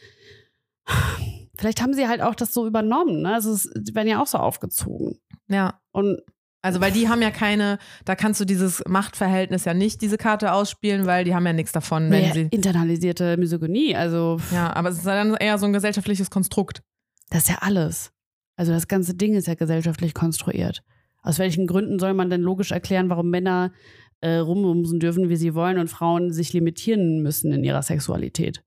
vielleicht 1.57 1.81
haben 1.81 1.93
sie 1.93 2.07
halt 2.07 2.21
auch 2.21 2.35
das 2.35 2.53
so 2.53 2.67
übernommen. 2.67 3.21
Ne? 3.21 3.33
Also 3.33 3.51
es 3.53 3.63
sie 3.63 3.95
werden 3.95 4.07
ja 4.07 4.21
auch 4.21 4.27
so 4.27 4.37
aufgezogen. 4.37 5.19
Ja. 5.47 5.79
Und 5.91 6.21
Also, 6.63 6.79
weil 6.79 6.93
die 6.93 7.09
haben 7.09 7.21
ja 7.21 7.29
keine, 7.29 7.77
da 8.05 8.15
kannst 8.15 8.39
du 8.39 8.45
dieses 8.45 8.81
Machtverhältnis 8.87 9.65
ja 9.65 9.73
nicht 9.73 10.01
diese 10.01 10.17
Karte 10.17 10.53
ausspielen, 10.53 11.05
weil 11.05 11.25
die 11.25 11.35
haben 11.35 11.45
ja 11.45 11.51
nichts 11.51 11.73
davon, 11.73 12.09
wenn 12.09 12.21
naja, 12.21 12.33
sie. 12.33 12.47
internalisierte 12.51 13.35
Misogynie, 13.35 13.97
also 13.97 14.39
Ja, 14.51 14.73
aber 14.73 14.89
es 14.89 14.99
ist 14.99 15.05
dann 15.05 15.35
eher 15.35 15.57
so 15.57 15.65
ein 15.65 15.73
gesellschaftliches 15.73 16.29
Konstrukt. 16.29 16.81
das 17.29 17.43
ist 17.43 17.49
ja 17.49 17.57
alles. 17.59 18.13
Also 18.55 18.71
das 18.71 18.87
ganze 18.87 19.13
Ding 19.13 19.33
ist 19.35 19.47
ja 19.47 19.55
gesellschaftlich 19.55 20.13
konstruiert. 20.13 20.83
Aus 21.21 21.37
welchen 21.37 21.67
Gründen 21.67 21.99
soll 21.99 22.13
man 22.13 22.29
denn 22.29 22.41
logisch 22.41 22.71
erklären, 22.71 23.09
warum 23.09 23.29
Männer 23.29 23.73
äh, 24.21 24.35
rumbumsen 24.35 25.01
dürfen, 25.01 25.27
wie 25.27 25.35
sie 25.35 25.55
wollen 25.55 25.77
und 25.79 25.89
Frauen 25.89 26.31
sich 26.31 26.53
limitieren 26.53 27.21
müssen 27.21 27.51
in 27.51 27.65
ihrer 27.65 27.81
Sexualität? 27.81 28.63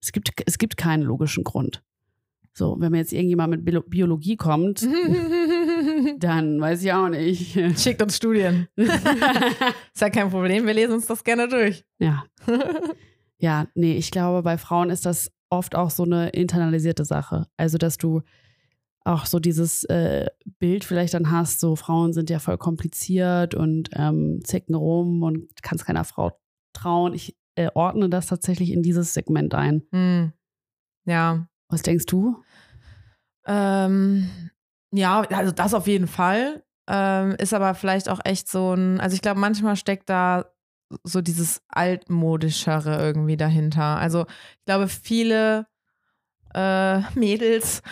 Es 0.00 0.12
gibt, 0.12 0.30
es 0.46 0.58
gibt 0.58 0.76
keinen 0.76 1.02
logischen 1.02 1.42
Grund. 1.42 1.82
So, 2.54 2.76
wenn 2.78 2.92
mir 2.92 2.98
jetzt 2.98 3.12
irgendjemand 3.12 3.50
mit 3.50 3.64
Bio- 3.64 3.82
Biologie 3.82 4.36
kommt, 4.36 4.82
dann 6.18 6.60
weiß 6.60 6.82
ich 6.84 6.92
auch 6.92 7.08
nicht. 7.08 7.58
Schickt 7.80 8.02
uns 8.02 8.16
Studien. 8.16 8.68
ist 8.76 10.00
ja 10.00 10.10
kein 10.10 10.30
Problem, 10.30 10.66
wir 10.66 10.74
lesen 10.74 10.92
uns 10.94 11.06
das 11.06 11.24
gerne 11.24 11.48
durch. 11.48 11.84
ja. 11.98 12.24
Ja, 13.38 13.66
nee, 13.74 13.96
ich 13.96 14.12
glaube, 14.12 14.42
bei 14.44 14.56
Frauen 14.56 14.88
ist 14.88 15.04
das 15.04 15.32
oft 15.50 15.74
auch 15.74 15.90
so 15.90 16.04
eine 16.04 16.28
internalisierte 16.30 17.04
Sache. 17.04 17.48
Also, 17.56 17.76
dass 17.76 17.98
du 17.98 18.22
auch 19.04 19.26
so 19.26 19.40
dieses 19.40 19.82
äh, 19.84 20.26
Bild 20.60 20.84
vielleicht 20.84 21.14
dann 21.14 21.32
hast, 21.32 21.58
so 21.58 21.74
Frauen 21.74 22.12
sind 22.12 22.30
ja 22.30 22.38
voll 22.38 22.56
kompliziert 22.56 23.56
und 23.56 23.90
ähm, 23.94 24.42
zicken 24.44 24.76
rum 24.76 25.24
und 25.24 25.48
kannst 25.60 25.84
keiner 25.86 26.04
Frau 26.04 26.38
trauen. 26.72 27.14
Ich 27.14 27.36
äh, 27.56 27.68
ordne 27.74 28.08
das 28.08 28.28
tatsächlich 28.28 28.70
in 28.70 28.82
dieses 28.84 29.12
Segment 29.12 29.54
ein. 29.56 29.82
Hm. 29.90 30.32
Ja. 31.04 31.48
Was 31.72 31.82
denkst 31.82 32.06
du? 32.06 32.42
Ähm, 33.46 34.50
ja, 34.92 35.22
also 35.22 35.52
das 35.52 35.74
auf 35.74 35.86
jeden 35.86 36.06
Fall. 36.06 36.62
Ähm, 36.88 37.34
ist 37.38 37.54
aber 37.54 37.74
vielleicht 37.74 38.08
auch 38.08 38.20
echt 38.24 38.48
so 38.48 38.74
ein, 38.74 39.00
also 39.00 39.14
ich 39.14 39.22
glaube, 39.22 39.40
manchmal 39.40 39.76
steckt 39.76 40.10
da 40.10 40.52
so 41.04 41.22
dieses 41.22 41.62
altmodischere 41.68 43.00
irgendwie 43.00 43.36
dahinter. 43.36 43.96
Also 43.98 44.26
ich 44.58 44.64
glaube, 44.66 44.88
viele 44.88 45.66
äh, 46.54 47.00
Mädels 47.18 47.82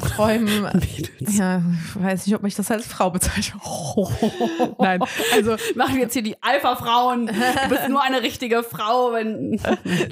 träumen 0.00 0.68
Ja, 1.18 1.62
ich 1.84 2.02
weiß 2.02 2.26
nicht, 2.26 2.36
ob 2.36 2.44
ich 2.44 2.54
das 2.54 2.70
als 2.70 2.86
Frau 2.86 3.10
bezeichne. 3.10 3.60
Nein, 4.78 5.00
also 5.32 5.56
Machen 5.74 5.94
wir 5.94 6.02
jetzt 6.02 6.12
hier 6.12 6.22
die 6.22 6.40
Alpha-Frauen. 6.42 7.26
Du 7.26 7.68
bist 7.68 7.88
nur 7.88 8.02
eine 8.02 8.22
richtige 8.22 8.62
Frau, 8.62 9.12
wenn. 9.12 9.50
nee, 9.50 9.60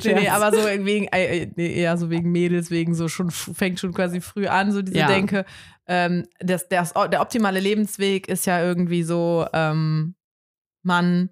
nee, 0.04 0.28
aber 0.28 0.56
so 0.56 0.64
wegen 0.66 1.06
äh, 1.08 1.42
äh, 1.42 1.52
nee, 1.56 1.74
eher 1.74 1.96
so 1.98 2.10
wegen 2.10 2.32
Mädels, 2.32 2.70
wegen 2.70 2.94
so 2.94 3.08
schon 3.08 3.30
fängt 3.30 3.80
schon 3.80 3.92
quasi 3.92 4.20
früh 4.20 4.46
an, 4.46 4.72
so 4.72 4.82
diese 4.82 4.98
Ja. 4.98 5.06
Denke. 5.08 5.44
Ähm, 5.86 6.26
das, 6.40 6.68
das, 6.68 6.94
der 6.94 7.20
optimale 7.20 7.60
Lebensweg 7.60 8.28
ist 8.28 8.46
ja 8.46 8.62
irgendwie 8.62 9.02
so 9.02 9.46
ähm, 9.52 10.16
Mann, 10.82 11.30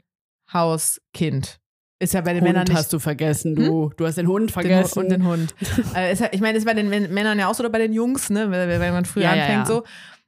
Haus, 0.52 1.00
Kind. 1.12 1.60
Ist 2.04 2.14
ja 2.14 2.20
bei 2.20 2.34
den 2.34 2.44
Männern 2.44 2.60
Hund 2.60 2.68
nicht 2.68 2.78
hast 2.78 2.92
du 2.92 2.98
vergessen, 2.98 3.54
du. 3.56 3.90
Du 3.96 4.06
hast 4.06 4.16
den 4.18 4.26
Hund 4.28 4.50
den, 4.50 4.52
vergessen. 4.52 4.98
und 4.98 5.08
den 5.10 5.24
Hund. 5.26 5.54
äh, 5.96 6.14
ja, 6.14 6.28
ich 6.32 6.40
meine, 6.40 6.58
ist 6.58 6.64
bei 6.66 6.74
den 6.74 6.88
Män- 6.90 7.08
Männern 7.08 7.38
ja 7.38 7.48
auch 7.48 7.54
so 7.54 7.62
oder 7.62 7.70
bei 7.70 7.78
den 7.78 7.92
Jungs, 7.92 8.30
ne, 8.30 8.50
wenn, 8.50 8.68
wenn 8.80 8.92
man 8.92 9.04
früher 9.04 9.24
Ja, 9.24 9.30
anfängt 9.32 9.66
so. 9.66 9.84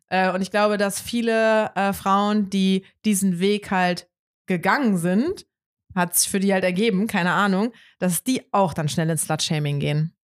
Äh, 0.09 0.33
und 0.33 0.41
ich 0.41 0.51
glaube, 0.51 0.79
dass 0.79 1.01
viele 1.01 1.71
äh, 1.75 1.93
Frauen, 1.93 2.49
die 2.51 2.85
diesen 3.05 3.39
Weg 3.41 3.71
halt 3.71 4.09
gegangen 4.47 4.97
sind, 4.97 5.47
hat 5.95 6.15
sich 6.17 6.29
für 6.29 6.41
die 6.41 6.53
halt 6.53 6.65
ergeben, 6.65 7.07
keine 7.07 7.33
Ahnung, 7.33 7.73
dass 7.99 8.23
die 8.23 8.43
auch 8.53 8.73
dann 8.75 8.89
schnell 8.89 9.11
ins 9.11 9.23
Slut-Shaming 9.23 9.81
gehen. 9.81 10.15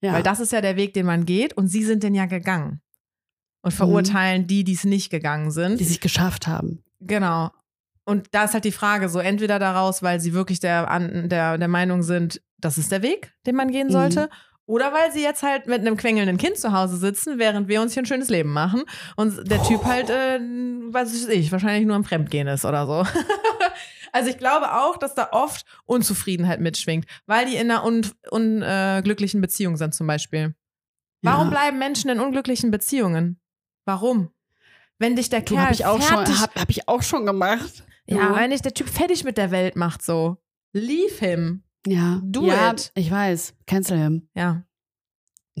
ja. 0.00 0.12
Weil 0.12 0.22
das 0.22 0.40
ist 0.40 0.52
ja 0.52 0.60
der 0.60 0.76
Weg, 0.76 0.92
den 0.94 1.06
man 1.06 1.24
geht 1.24 1.54
und 1.54 1.68
sie 1.68 1.84
sind 1.84 2.02
den 2.02 2.14
ja 2.14 2.26
gegangen. 2.26 2.80
Und 3.62 3.72
verurteilen 3.72 4.46
die, 4.46 4.64
die 4.64 4.72
es 4.72 4.84
nicht 4.84 5.10
gegangen 5.10 5.50
sind. 5.50 5.72
Mhm. 5.74 5.78
die 5.78 5.84
sich 5.84 6.00
geschafft 6.00 6.46
haben. 6.46 6.82
Genau. 7.00 7.50
Und 8.04 8.28
da 8.34 8.44
ist 8.44 8.54
halt 8.54 8.64
die 8.64 8.72
Frage, 8.72 9.08
so 9.08 9.18
entweder 9.18 9.58
daraus, 9.58 10.02
weil 10.02 10.20
sie 10.20 10.32
wirklich 10.32 10.58
der, 10.60 10.90
an, 10.90 11.28
der, 11.28 11.58
der 11.58 11.68
Meinung 11.68 12.02
sind, 12.02 12.40
das 12.58 12.78
ist 12.78 12.90
der 12.92 13.02
Weg, 13.02 13.32
den 13.46 13.54
man 13.56 13.70
gehen 13.70 13.88
Mhm. 13.88 13.92
sollte, 13.92 14.30
oder 14.66 14.92
weil 14.92 15.10
sie 15.12 15.22
jetzt 15.22 15.42
halt 15.42 15.66
mit 15.66 15.80
einem 15.80 15.96
quengelnden 15.96 16.36
Kind 16.38 16.56
zu 16.56 16.72
Hause 16.72 16.96
sitzen, 16.96 17.38
während 17.38 17.66
wir 17.68 17.82
uns 17.82 17.94
hier 17.94 18.02
ein 18.02 18.06
schönes 18.06 18.28
Leben 18.28 18.52
machen 18.52 18.84
und 19.16 19.50
der 19.50 19.62
Typ 19.64 19.84
halt, 19.84 20.10
äh, 20.10 20.38
was 20.90 21.12
weiß 21.12 21.28
ich, 21.28 21.50
wahrscheinlich 21.50 21.86
nur 21.86 21.96
am 21.96 22.04
Fremdgehen 22.04 22.46
ist 22.46 22.64
oder 22.64 22.86
so. 22.86 23.04
also 24.12 24.30
ich 24.30 24.38
glaube 24.38 24.72
auch, 24.72 24.96
dass 24.96 25.14
da 25.14 25.28
oft 25.32 25.64
Unzufriedenheit 25.86 26.60
mitschwingt, 26.60 27.06
weil 27.26 27.46
die 27.46 27.56
in 27.56 27.70
einer 27.70 27.82
unglücklichen 27.84 28.62
äh, 28.62 29.00
glücklichen 29.04 29.40
Beziehung 29.40 29.76
sind 29.76 29.94
zum 29.94 30.06
Beispiel. 30.06 30.54
Warum 31.22 31.46
Ja. 31.48 31.50
bleiben 31.50 31.78
Menschen 31.78 32.08
in 32.10 32.20
unglücklichen 32.20 32.70
Beziehungen? 32.70 33.40
Warum? 33.84 34.30
wenn 35.02 35.16
dich 35.16 35.30
der 35.30 35.40
Du 35.40 35.54
Kerl 35.54 35.64
habe 35.64 35.72
ich 35.74 35.86
auch 35.86 35.98
schon, 36.00 36.26
fertig, 36.26 36.38
hab, 36.40 36.60
hab 36.60 36.68
ich 36.68 36.86
auch 36.86 37.02
schon 37.02 37.24
gemacht. 37.24 37.84
Ja, 38.16 38.36
wenn 38.36 38.50
dich 38.50 38.62
der 38.62 38.74
Typ 38.74 38.88
fertig 38.88 39.24
mit 39.24 39.38
der 39.38 39.50
Welt 39.50 39.76
macht, 39.76 40.02
so, 40.02 40.36
leave 40.72 41.14
him. 41.18 41.62
ja. 41.86 42.20
Do 42.24 42.46
ja, 42.46 42.72
it. 42.72 42.92
Ich 42.94 43.10
weiß. 43.10 43.54
Cancel 43.66 43.98
him. 43.98 44.28
Ja, 44.34 44.64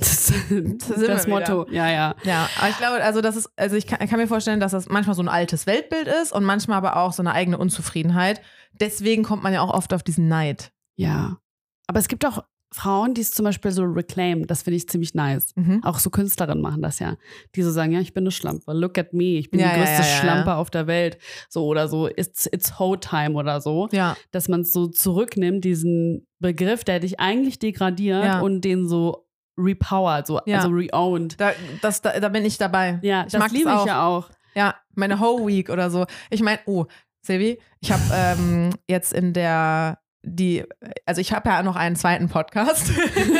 Das, 0.00 0.26
das 0.28 1.26
wieder. 1.26 1.28
Motto. 1.28 1.66
Ja, 1.70 1.90
ja. 1.90 2.14
ja, 2.22 2.48
aber 2.58 2.68
ich 2.70 2.78
glaube, 2.78 3.02
also 3.02 3.20
das 3.20 3.36
ist, 3.36 3.50
also 3.56 3.76
ich 3.76 3.86
kann, 3.86 3.98
ich 4.02 4.08
kann 4.08 4.18
mir 4.18 4.28
vorstellen, 4.28 4.60
dass 4.60 4.72
das 4.72 4.88
manchmal 4.88 5.14
so 5.14 5.22
ein 5.22 5.28
altes 5.28 5.66
Weltbild 5.66 6.08
ist 6.08 6.32
und 6.32 6.44
manchmal 6.44 6.78
aber 6.78 6.96
auch 6.96 7.12
so 7.12 7.22
eine 7.22 7.32
eigene 7.32 7.58
Unzufriedenheit. 7.58 8.40
Deswegen 8.72 9.22
kommt 9.24 9.42
man 9.42 9.52
ja 9.52 9.60
auch 9.60 9.72
oft 9.74 9.92
auf 9.92 10.02
diesen 10.02 10.28
Neid. 10.28 10.72
Ja. 10.96 11.38
Aber 11.86 11.98
es 11.98 12.08
gibt 12.08 12.24
auch 12.24 12.44
Frauen, 12.72 13.14
die 13.14 13.20
es 13.20 13.32
zum 13.32 13.44
Beispiel 13.44 13.72
so 13.72 13.82
reclaim. 13.82 14.46
Das 14.46 14.62
finde 14.62 14.76
ich 14.76 14.88
ziemlich 14.88 15.14
nice. 15.14 15.52
Mhm. 15.56 15.82
Auch 15.82 15.98
so 15.98 16.08
Künstlerinnen 16.10 16.62
machen 16.62 16.82
das 16.82 17.00
ja. 17.00 17.16
Die 17.56 17.62
so 17.62 17.70
sagen, 17.72 17.92
ja, 17.92 18.00
ich 18.00 18.14
bin 18.14 18.22
eine 18.22 18.30
Schlampe. 18.30 18.72
Look 18.72 18.96
at 18.96 19.12
me. 19.12 19.38
Ich 19.38 19.50
bin 19.50 19.58
Ja, 19.60 19.70
die 19.70 19.80
größte 19.80 20.02
ja, 20.02 20.08
ja, 20.08 20.20
Schlampe 20.20 20.54
auf 20.54 20.70
der 20.70 20.86
Welt. 20.86 21.18
So 21.48 21.66
oder 21.66 21.88
so. 21.88 22.08
It's, 22.08 22.46
it's 22.46 22.78
hoe 22.78 22.98
time 22.98 23.32
oder 23.34 23.60
so. 23.60 23.88
Ja, 23.90 24.16
Dass 24.30 24.48
man 24.48 24.60
es 24.60 24.72
so 24.72 24.86
zurücknimmt, 24.86 25.64
diesen 25.64 26.26
Begriff, 26.38 26.84
der 26.84 27.00
dich 27.00 27.18
eigentlich 27.18 27.58
degradiert 27.58 28.40
und 28.42 28.60
den 28.62 28.88
so 28.88 29.26
repowert, 29.58 30.26
so, 30.26 30.38
also 30.38 30.68
reowned. 30.68 31.38
da, 31.40 31.52
das, 31.82 32.00
da, 32.02 32.18
da 32.18 32.28
bin 32.28 32.44
ich 32.44 32.56
dabei. 32.56 32.98
Ja, 33.02 33.24
Ich 33.26 33.32
das 33.32 33.52
liebe 33.52 33.70
ich 33.78 33.84
ja 33.84 34.06
auch. 34.06 34.30
Ja, 34.54 34.74
meine 34.94 35.20
Whole 35.20 35.46
Week 35.46 35.70
oder 35.70 35.90
so. 35.90 36.06
Ich 36.30 36.42
meine, 36.42 36.58
oh, 36.66 36.86
Silvi, 37.22 37.60
ich 37.80 37.92
habe 37.92 38.02
ähm, 38.14 38.70
jetzt 38.88 39.12
in 39.12 39.32
der 39.32 39.98
die, 40.22 40.64
also 41.06 41.20
ich 41.20 41.32
habe 41.32 41.48
ja 41.48 41.62
noch 41.62 41.76
einen 41.76 41.96
zweiten 41.96 42.28
Podcast 42.28 42.92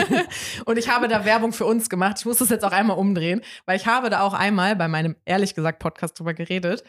und 0.64 0.78
ich 0.78 0.88
habe 0.88 1.08
da 1.08 1.24
Werbung 1.24 1.52
für 1.52 1.66
uns 1.66 1.90
gemacht. 1.90 2.16
Ich 2.18 2.24
muss 2.24 2.38
das 2.38 2.48
jetzt 2.48 2.64
auch 2.64 2.72
einmal 2.72 2.96
umdrehen, 2.96 3.42
weil 3.66 3.76
ich 3.76 3.86
habe 3.86 4.10
da 4.10 4.20
auch 4.20 4.32
einmal 4.32 4.76
bei 4.76 4.88
meinem 4.88 5.16
ehrlich 5.24 5.54
gesagt 5.54 5.78
Podcast 5.78 6.18
drüber 6.18 6.34
geredet. 6.34 6.82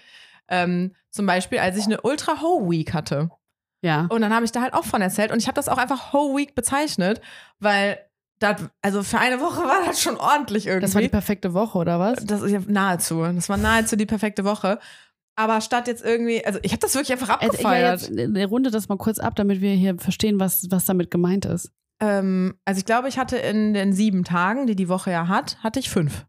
Ähm, 0.47 0.95
zum 1.09 1.25
Beispiel, 1.25 1.59
als 1.59 1.77
ich 1.77 1.85
eine 1.85 2.01
Ultra 2.01 2.41
Whole 2.41 2.69
Week 2.69 2.93
hatte. 2.93 3.29
Ja. 3.81 4.07
Und 4.09 4.21
dann 4.21 4.33
habe 4.33 4.45
ich 4.45 4.51
da 4.51 4.61
halt 4.61 4.73
auch 4.73 4.85
von 4.85 5.01
erzählt 5.01 5.31
und 5.31 5.39
ich 5.39 5.47
habe 5.47 5.55
das 5.55 5.67
auch 5.67 5.77
einfach 5.77 6.13
Whole 6.13 6.37
Week 6.37 6.55
bezeichnet, 6.55 7.19
weil 7.59 7.99
das, 8.39 8.61
also 8.81 9.03
für 9.03 9.19
eine 9.19 9.39
Woche 9.39 9.61
war 9.61 9.85
das 9.85 10.01
schon 10.01 10.17
ordentlich 10.17 10.67
irgendwie. 10.67 10.85
Das 10.85 10.95
war 10.95 11.01
die 11.01 11.09
perfekte 11.09 11.53
Woche, 11.53 11.77
oder 11.77 11.99
was? 11.99 12.25
Das 12.25 12.41
ist 12.41 12.51
ja 12.51 12.61
nahezu. 12.65 13.23
Das 13.23 13.49
war 13.49 13.57
nahezu 13.57 13.95
die 13.95 14.05
perfekte 14.05 14.45
Woche. 14.45 14.79
Aber 15.36 15.61
statt 15.61 15.88
jetzt 15.88 16.03
irgendwie, 16.03 16.45
also 16.45 16.59
ich 16.61 16.71
habe 16.71 16.82
das 16.82 16.93
wirklich 16.93 17.11
einfach 17.13 17.29
Also, 17.29 17.41
ja, 17.43 17.49
abgefeiert. 17.49 18.01
jetzt 18.01 18.19
eine 18.19 18.45
Runde 18.45 18.69
das 18.71 18.89
mal 18.89 18.97
kurz 18.97 19.17
ab, 19.19 19.36
damit 19.36 19.61
wir 19.61 19.73
hier 19.73 19.97
verstehen, 19.97 20.39
was, 20.39 20.67
was 20.69 20.86
damit 20.86 21.09
gemeint 21.09 21.45
ist. 21.45 21.71
ähm, 22.01 22.55
also 22.65 22.79
ich 22.79 22.86
glaube, 22.86 23.07
ich 23.07 23.17
hatte 23.17 23.38
in 23.38 23.73
den 23.73 23.93
sieben 23.93 24.23
Tagen, 24.23 24.67
die 24.67 24.75
die 24.75 24.89
Woche 24.89 25.11
ja 25.11 25.27
hat, 25.27 25.57
hatte 25.63 25.79
ich 25.79 25.89
fünf. 25.89 26.25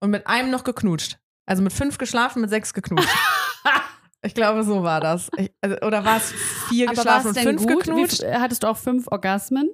Und 0.00 0.10
mit 0.10 0.26
einem 0.26 0.50
noch 0.50 0.64
geknutscht. 0.64 1.18
Also 1.46 1.62
mit 1.62 1.72
fünf 1.72 1.98
geschlafen, 1.98 2.40
mit 2.40 2.50
sechs 2.50 2.74
geknutscht. 2.74 3.08
ich 4.22 4.34
glaube, 4.34 4.64
so 4.64 4.82
war 4.82 5.00
das. 5.00 5.28
Ich, 5.36 5.52
also, 5.60 5.76
oder 5.86 6.04
war 6.04 6.16
es 6.16 6.32
vier 6.68 6.88
Aber 6.88 6.96
geschlafen 6.96 7.28
und 7.28 7.38
fünf 7.38 7.62
gut? 7.62 7.86
Wie, 7.86 7.90
geknutscht? 7.90 8.22
f- 8.22 8.40
hattest 8.40 8.62
du 8.64 8.66
auch 8.66 8.76
fünf 8.76 9.06
Orgasmen? 9.08 9.70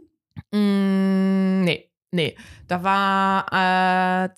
Mm, 0.53 1.63
nee, 1.65 1.91
nee. 2.13 2.37
Da 2.69 2.83
war 2.83 3.47
äh, 4.27 4.29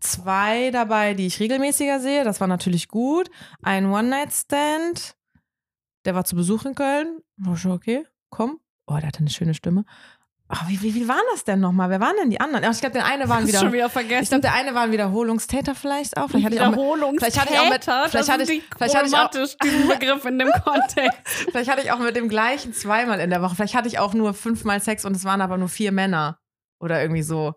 zwei 0.00 0.70
dabei, 0.70 1.14
die 1.14 1.26
ich 1.26 1.40
regelmäßiger 1.40 2.00
sehe. 2.00 2.24
Das 2.24 2.40
war 2.40 2.48
natürlich 2.48 2.88
gut. 2.88 3.30
Ein 3.62 3.86
One-Night-Stand. 3.90 5.16
Der 6.04 6.14
war 6.14 6.24
zu 6.24 6.36
Besuch 6.36 6.64
in 6.64 6.74
Köln. 6.74 7.20
War 7.36 7.56
schon 7.56 7.72
okay. 7.72 8.06
Komm. 8.30 8.60
Oh, 8.86 8.96
der 8.96 9.08
hatte 9.08 9.20
eine 9.20 9.30
schöne 9.30 9.54
Stimme. 9.54 9.84
Ach, 10.52 10.68
wie, 10.68 10.82
wie, 10.82 10.94
wie 10.96 11.06
waren 11.06 11.22
das 11.32 11.44
denn 11.44 11.60
nochmal? 11.60 11.90
Wer 11.90 12.00
waren 12.00 12.16
denn 12.20 12.30
die 12.30 12.40
anderen? 12.40 12.64
Ach, 12.64 12.72
Ich 12.72 12.80
glaube, 12.80 12.94
der 12.94 13.04
eine 13.04 13.28
waren 13.28 13.46
wieder. 13.46 13.60
schon 13.60 13.72
wieder 13.72 13.88
vergessen. 13.88 14.22
Ich 14.24 14.28
glaube, 14.30 14.42
der 14.42 14.54
eine 14.54 14.74
war 14.74 14.82
ein 14.82 14.90
Wiederholungstäter 14.92 15.76
vielleicht 15.76 16.16
auch. 16.16 16.28
Vielleicht 16.28 16.46
hatte 16.46 16.56
ich 16.56 16.60
auch 16.60 16.70
mit, 16.70 17.20
vielleicht 17.20 17.40
hatte 17.40 17.52
ich 17.52 17.60
auch 17.60 17.70
mit, 17.70 17.84
vielleicht 17.84 18.28
hatte 18.28 18.42
ich, 18.42 18.62
vielleicht 18.76 18.94
hatte 18.96 19.06
ich 19.06 19.14
auch, 19.16 19.30
diesen 19.62 19.88
Begriff 19.88 20.24
in 20.24 20.38
dem 20.40 20.50
Kontext. 20.64 21.20
Vielleicht 21.50 21.70
hatte 21.70 21.82
ich 21.82 21.92
auch 21.92 22.00
mit 22.00 22.16
dem 22.16 22.28
gleichen 22.28 22.72
zweimal 22.72 23.20
in 23.20 23.30
der 23.30 23.42
Woche. 23.42 23.54
Vielleicht 23.54 23.74
hatte 23.74 23.86
ich 23.86 24.00
auch 24.00 24.12
nur 24.12 24.34
fünfmal 24.34 24.80
Sex 24.80 25.04
und 25.04 25.14
es 25.14 25.24
waren 25.24 25.40
aber 25.40 25.56
nur 25.56 25.68
vier 25.68 25.92
Männer. 25.92 26.40
Oder 26.80 27.00
irgendwie 27.00 27.22
so. 27.22 27.54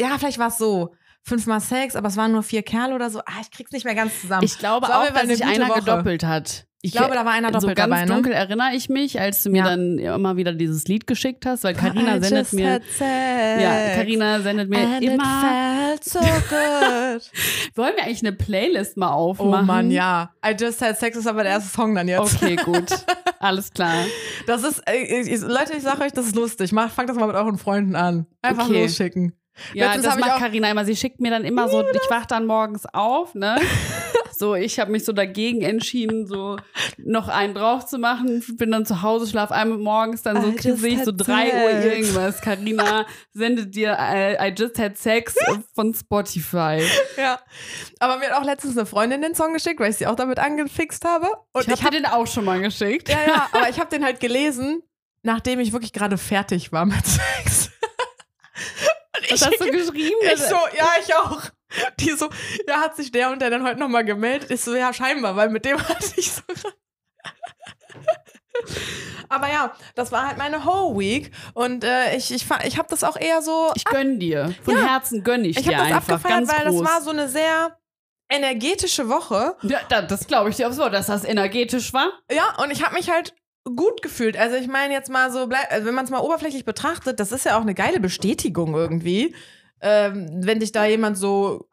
Ja, 0.00 0.18
vielleicht 0.18 0.38
war 0.38 0.48
es 0.48 0.58
so. 0.58 0.94
Fünfmal 1.26 1.60
Sex, 1.60 1.96
aber 1.96 2.08
es 2.08 2.16
waren 2.18 2.32
nur 2.32 2.42
vier 2.42 2.62
Kerle 2.62 2.94
oder 2.94 3.08
so. 3.10 3.20
Ah, 3.20 3.40
ich 3.40 3.50
krieg's 3.50 3.72
nicht 3.72 3.84
mehr 3.86 3.94
ganz 3.94 4.20
zusammen. 4.20 4.44
Ich 4.44 4.58
glaube 4.58 4.86
auf 4.88 4.94
auch, 4.94 5.10
dass 5.10 5.26
sich 5.26 5.42
eine 5.42 5.54
einer 5.54 5.68
Woche. 5.70 5.80
gedoppelt 5.80 6.22
hat. 6.24 6.66
Ich 6.82 6.92
glaube, 6.92 7.14
da 7.14 7.24
war 7.24 7.32
einer 7.32 7.48
so 7.48 7.60
doppelt 7.60 7.78
ganz 7.78 7.88
dabei, 7.90 8.04
ne? 8.04 8.12
dunkel 8.12 8.32
erinnere 8.32 8.74
ich 8.74 8.90
mich, 8.90 9.18
als 9.18 9.42
du 9.42 9.48
mir 9.48 9.60
Ja. 9.62 9.64
dann 9.64 9.98
immer 9.98 10.36
wieder 10.36 10.52
dieses 10.52 10.84
Lied 10.86 11.06
geschickt 11.06 11.46
hast, 11.46 11.64
weil 11.64 11.72
Karina 11.72 12.20
sendet 12.20 12.52
mir 12.52 12.78
ja, 13.00 13.94
Karina 13.94 14.40
sendet 14.42 14.68
mir 14.68 14.80
And 14.80 15.02
it 15.02 15.12
immer. 15.12 15.96
felt 15.96 16.04
so 16.04 16.18
good. 16.18 17.30
Wollen 17.74 17.94
wir 17.96 18.04
eigentlich 18.04 18.20
eine 18.20 18.32
Playlist 18.32 18.98
mal 18.98 19.08
oh 19.14 19.30
aufmachen? 19.30 19.66
Mann, 19.66 19.90
ja. 19.90 20.30
I 20.46 20.50
just 20.60 20.82
had 20.82 20.98
sex 20.98 21.16
ist 21.16 21.26
aber 21.26 21.42
der 21.42 21.52
erste 21.52 21.70
Song 21.70 21.94
dann 21.94 22.06
jetzt. 22.06 22.20
Okay, 22.42 22.56
gut. 22.56 22.90
Alles 23.38 23.72
klar. 23.72 24.04
Das 24.46 24.62
ist, 24.62 24.82
äh, 24.86 25.22
ich, 25.22 25.40
Leute, 25.40 25.72
ich 25.74 25.82
sag 25.82 25.98
euch, 26.02 26.12
das 26.12 26.26
ist 26.26 26.36
lustig. 26.36 26.72
Macht, 26.72 26.92
fangt 26.92 27.08
das 27.08 27.16
mal 27.16 27.26
mit 27.28 27.36
euren 27.36 27.56
Freunden 27.56 27.96
an. 27.96 28.26
Einfach 28.42 28.68
Okay. 28.68 28.82
losschicken. 28.82 29.32
Ja, 29.72 29.86
Letztens 29.86 30.04
das 30.04 30.14
hab 30.14 30.20
macht 30.20 30.38
Karina 30.40 30.70
immer. 30.70 30.84
Sie 30.84 30.96
schickt 30.96 31.20
mir 31.20 31.30
dann 31.30 31.44
immer 31.44 31.68
so, 31.68 31.82
ich 31.88 32.10
wach 32.10 32.26
dann 32.26 32.46
morgens 32.46 32.86
auf, 32.92 33.34
ne? 33.34 33.56
So, 34.36 34.54
ich 34.54 34.80
habe 34.80 34.90
mich 34.90 35.04
so 35.04 35.12
dagegen 35.12 35.62
entschieden, 35.62 36.26
so 36.26 36.56
noch 36.98 37.28
einen 37.28 37.54
drauf 37.54 37.86
zu 37.86 37.98
machen. 37.98 38.42
Bin 38.56 38.72
dann 38.72 38.84
zu 38.84 39.02
Hause, 39.02 39.28
schlaf 39.28 39.52
einmal 39.52 39.78
morgens, 39.78 40.22
dann 40.22 40.42
so 40.42 40.74
sehe 40.74 40.94
ich 40.94 41.04
so 41.04 41.12
had 41.12 41.26
3 41.26 41.62
Uhr 41.62 41.70
irgendwas. 41.84 42.40
Karina 42.40 43.06
sendet 43.32 43.74
dir 43.74 43.96
I, 43.98 44.48
I 44.48 44.52
Just 44.56 44.78
Had 44.78 44.98
Sex 44.98 45.36
von 45.74 45.94
Spotify. 45.94 46.82
Ja. 47.16 47.38
Aber 48.00 48.18
mir 48.18 48.30
hat 48.30 48.40
auch 48.40 48.44
letztens 48.44 48.76
eine 48.76 48.86
Freundin 48.86 49.22
den 49.22 49.34
Song 49.34 49.52
geschickt, 49.52 49.78
weil 49.78 49.90
ich 49.90 49.96
sie 49.96 50.06
auch 50.06 50.16
damit 50.16 50.38
angefixt 50.38 51.04
habe. 51.04 51.28
Und 51.52 51.68
Ich 51.68 51.84
habe 51.84 51.92
dir 51.92 52.02
den 52.02 52.06
auch 52.06 52.26
schon 52.26 52.44
mal 52.44 52.60
geschickt. 52.60 53.08
Ja, 53.08 53.18
ja, 53.26 53.48
aber 53.52 53.68
ich 53.68 53.78
habe 53.80 53.90
den 53.90 54.04
halt 54.04 54.18
gelesen, 54.18 54.82
nachdem 55.22 55.60
ich 55.60 55.72
wirklich 55.72 55.92
gerade 55.92 56.18
fertig 56.18 56.72
war 56.72 56.86
mit 56.86 57.06
Sex. 57.06 57.70
Was 59.30 59.46
hast 59.46 59.60
du 59.60 59.70
geschrieben? 59.70 60.16
Ich 60.22 60.38
so, 60.40 60.56
ja, 60.76 60.88
ich 61.00 61.14
auch. 61.14 61.40
Die 62.00 62.10
so, 62.10 62.28
ja, 62.68 62.80
hat 62.80 62.96
sich 62.96 63.10
der 63.10 63.30
und 63.30 63.40
der 63.42 63.50
dann 63.50 63.64
heute 63.64 63.78
nochmal 63.80 64.04
gemeldet? 64.04 64.50
Ich 64.50 64.60
so, 64.60 64.74
ja, 64.74 64.92
scheinbar, 64.92 65.34
weil 65.36 65.48
mit 65.50 65.64
dem 65.64 65.78
hatte 65.88 66.04
ich 66.16 66.30
so. 66.32 66.42
Aber 69.28 69.48
ja, 69.48 69.74
das 69.94 70.12
war 70.12 70.28
halt 70.28 70.38
meine 70.38 70.64
Whole 70.64 70.96
Week 70.98 71.32
und 71.54 71.82
äh, 71.84 72.16
ich, 72.16 72.30
ich, 72.32 72.46
ich 72.64 72.78
habe 72.78 72.88
das 72.88 73.02
auch 73.02 73.16
eher 73.16 73.42
so. 73.42 73.72
Ich 73.74 73.84
gönn 73.84 74.20
dir. 74.20 74.54
Von 74.62 74.76
Ja. 74.76 74.86
Herzen 74.86 75.24
gönn 75.24 75.44
ich, 75.44 75.56
Ich 75.56 75.64
dir 75.64 75.76
habe 75.76 75.88
das 76.06 76.08
einfach. 76.10 76.28
ganz 76.28 76.48
weil 76.52 76.68
groß. 76.68 76.80
das 76.82 76.90
war 76.90 77.02
so 77.02 77.10
eine 77.10 77.28
sehr 77.28 77.76
energetische 78.28 79.08
Woche. 79.08 79.56
Ja, 79.62 79.80
da- 79.88 80.02
das 80.02 80.26
glaube 80.26 80.50
ich 80.50 80.56
dir 80.56 80.68
aufs 80.68 80.78
Wort, 80.78 80.94
dass 80.94 81.06
das 81.06 81.24
energetisch 81.24 81.92
war. 81.92 82.12
Ja, 82.30 82.54
und 82.62 82.70
ich 82.70 82.84
habe 82.84 82.94
mich 82.94 83.10
halt 83.10 83.34
gut 83.64 84.02
gefühlt. 84.02 84.36
Also 84.36 84.56
ich 84.56 84.68
meine 84.68 84.92
jetzt 84.92 85.10
mal 85.10 85.32
so, 85.32 85.46
bleib, 85.46 85.70
also 85.70 85.86
wenn 85.86 85.94
man 85.94 86.04
es 86.04 86.10
mal 86.10 86.20
oberflächlich 86.20 86.64
betrachtet, 86.64 87.18
das 87.20 87.32
ist 87.32 87.46
ja 87.46 87.56
auch 87.56 87.62
eine 87.62 87.74
geile 87.74 88.00
Bestätigung 88.00 88.74
irgendwie, 88.74 89.34
ähm, 89.80 90.28
wenn 90.44 90.60
dich 90.60 90.72
da 90.72 90.84
jemand 90.84 91.16
so 91.16 91.68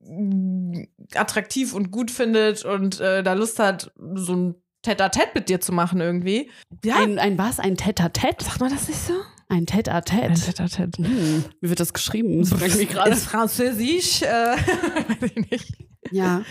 mm, 0.00 0.84
attraktiv 1.14 1.74
und 1.74 1.90
gut 1.90 2.10
findet 2.10 2.64
und 2.64 3.00
äh, 3.00 3.22
da 3.22 3.34
Lust 3.34 3.58
hat, 3.58 3.92
so 4.14 4.34
ein 4.34 4.54
Tête-à-Tête 4.84 5.30
mit 5.34 5.48
dir 5.48 5.60
zu 5.60 5.72
machen 5.72 6.00
irgendwie. 6.00 6.50
Ja, 6.84 6.96
Ein, 6.96 7.18
ein 7.18 7.38
was? 7.38 7.58
Ein 7.58 7.76
Tête-à-Tête? 7.76 8.44
sagt 8.44 8.60
man 8.60 8.70
das 8.70 8.88
nicht 8.88 9.00
so? 9.00 9.14
Ein 9.48 9.66
Tête-à-Tête. 9.66 10.34
Tête-à-Tête. 10.34 10.96
Hm, 10.98 11.44
wie 11.60 11.68
wird 11.68 11.80
das 11.80 11.92
geschrieben? 11.92 12.38
Das 12.38 12.76
mich 12.76 12.88
gerade. 12.88 13.10
Ist 13.10 13.26
Französisch, 13.26 14.22
äh, 14.22 14.26
weiß 14.56 15.30
ich 15.34 15.50
nicht. 15.50 15.74
Ja. 16.10 16.42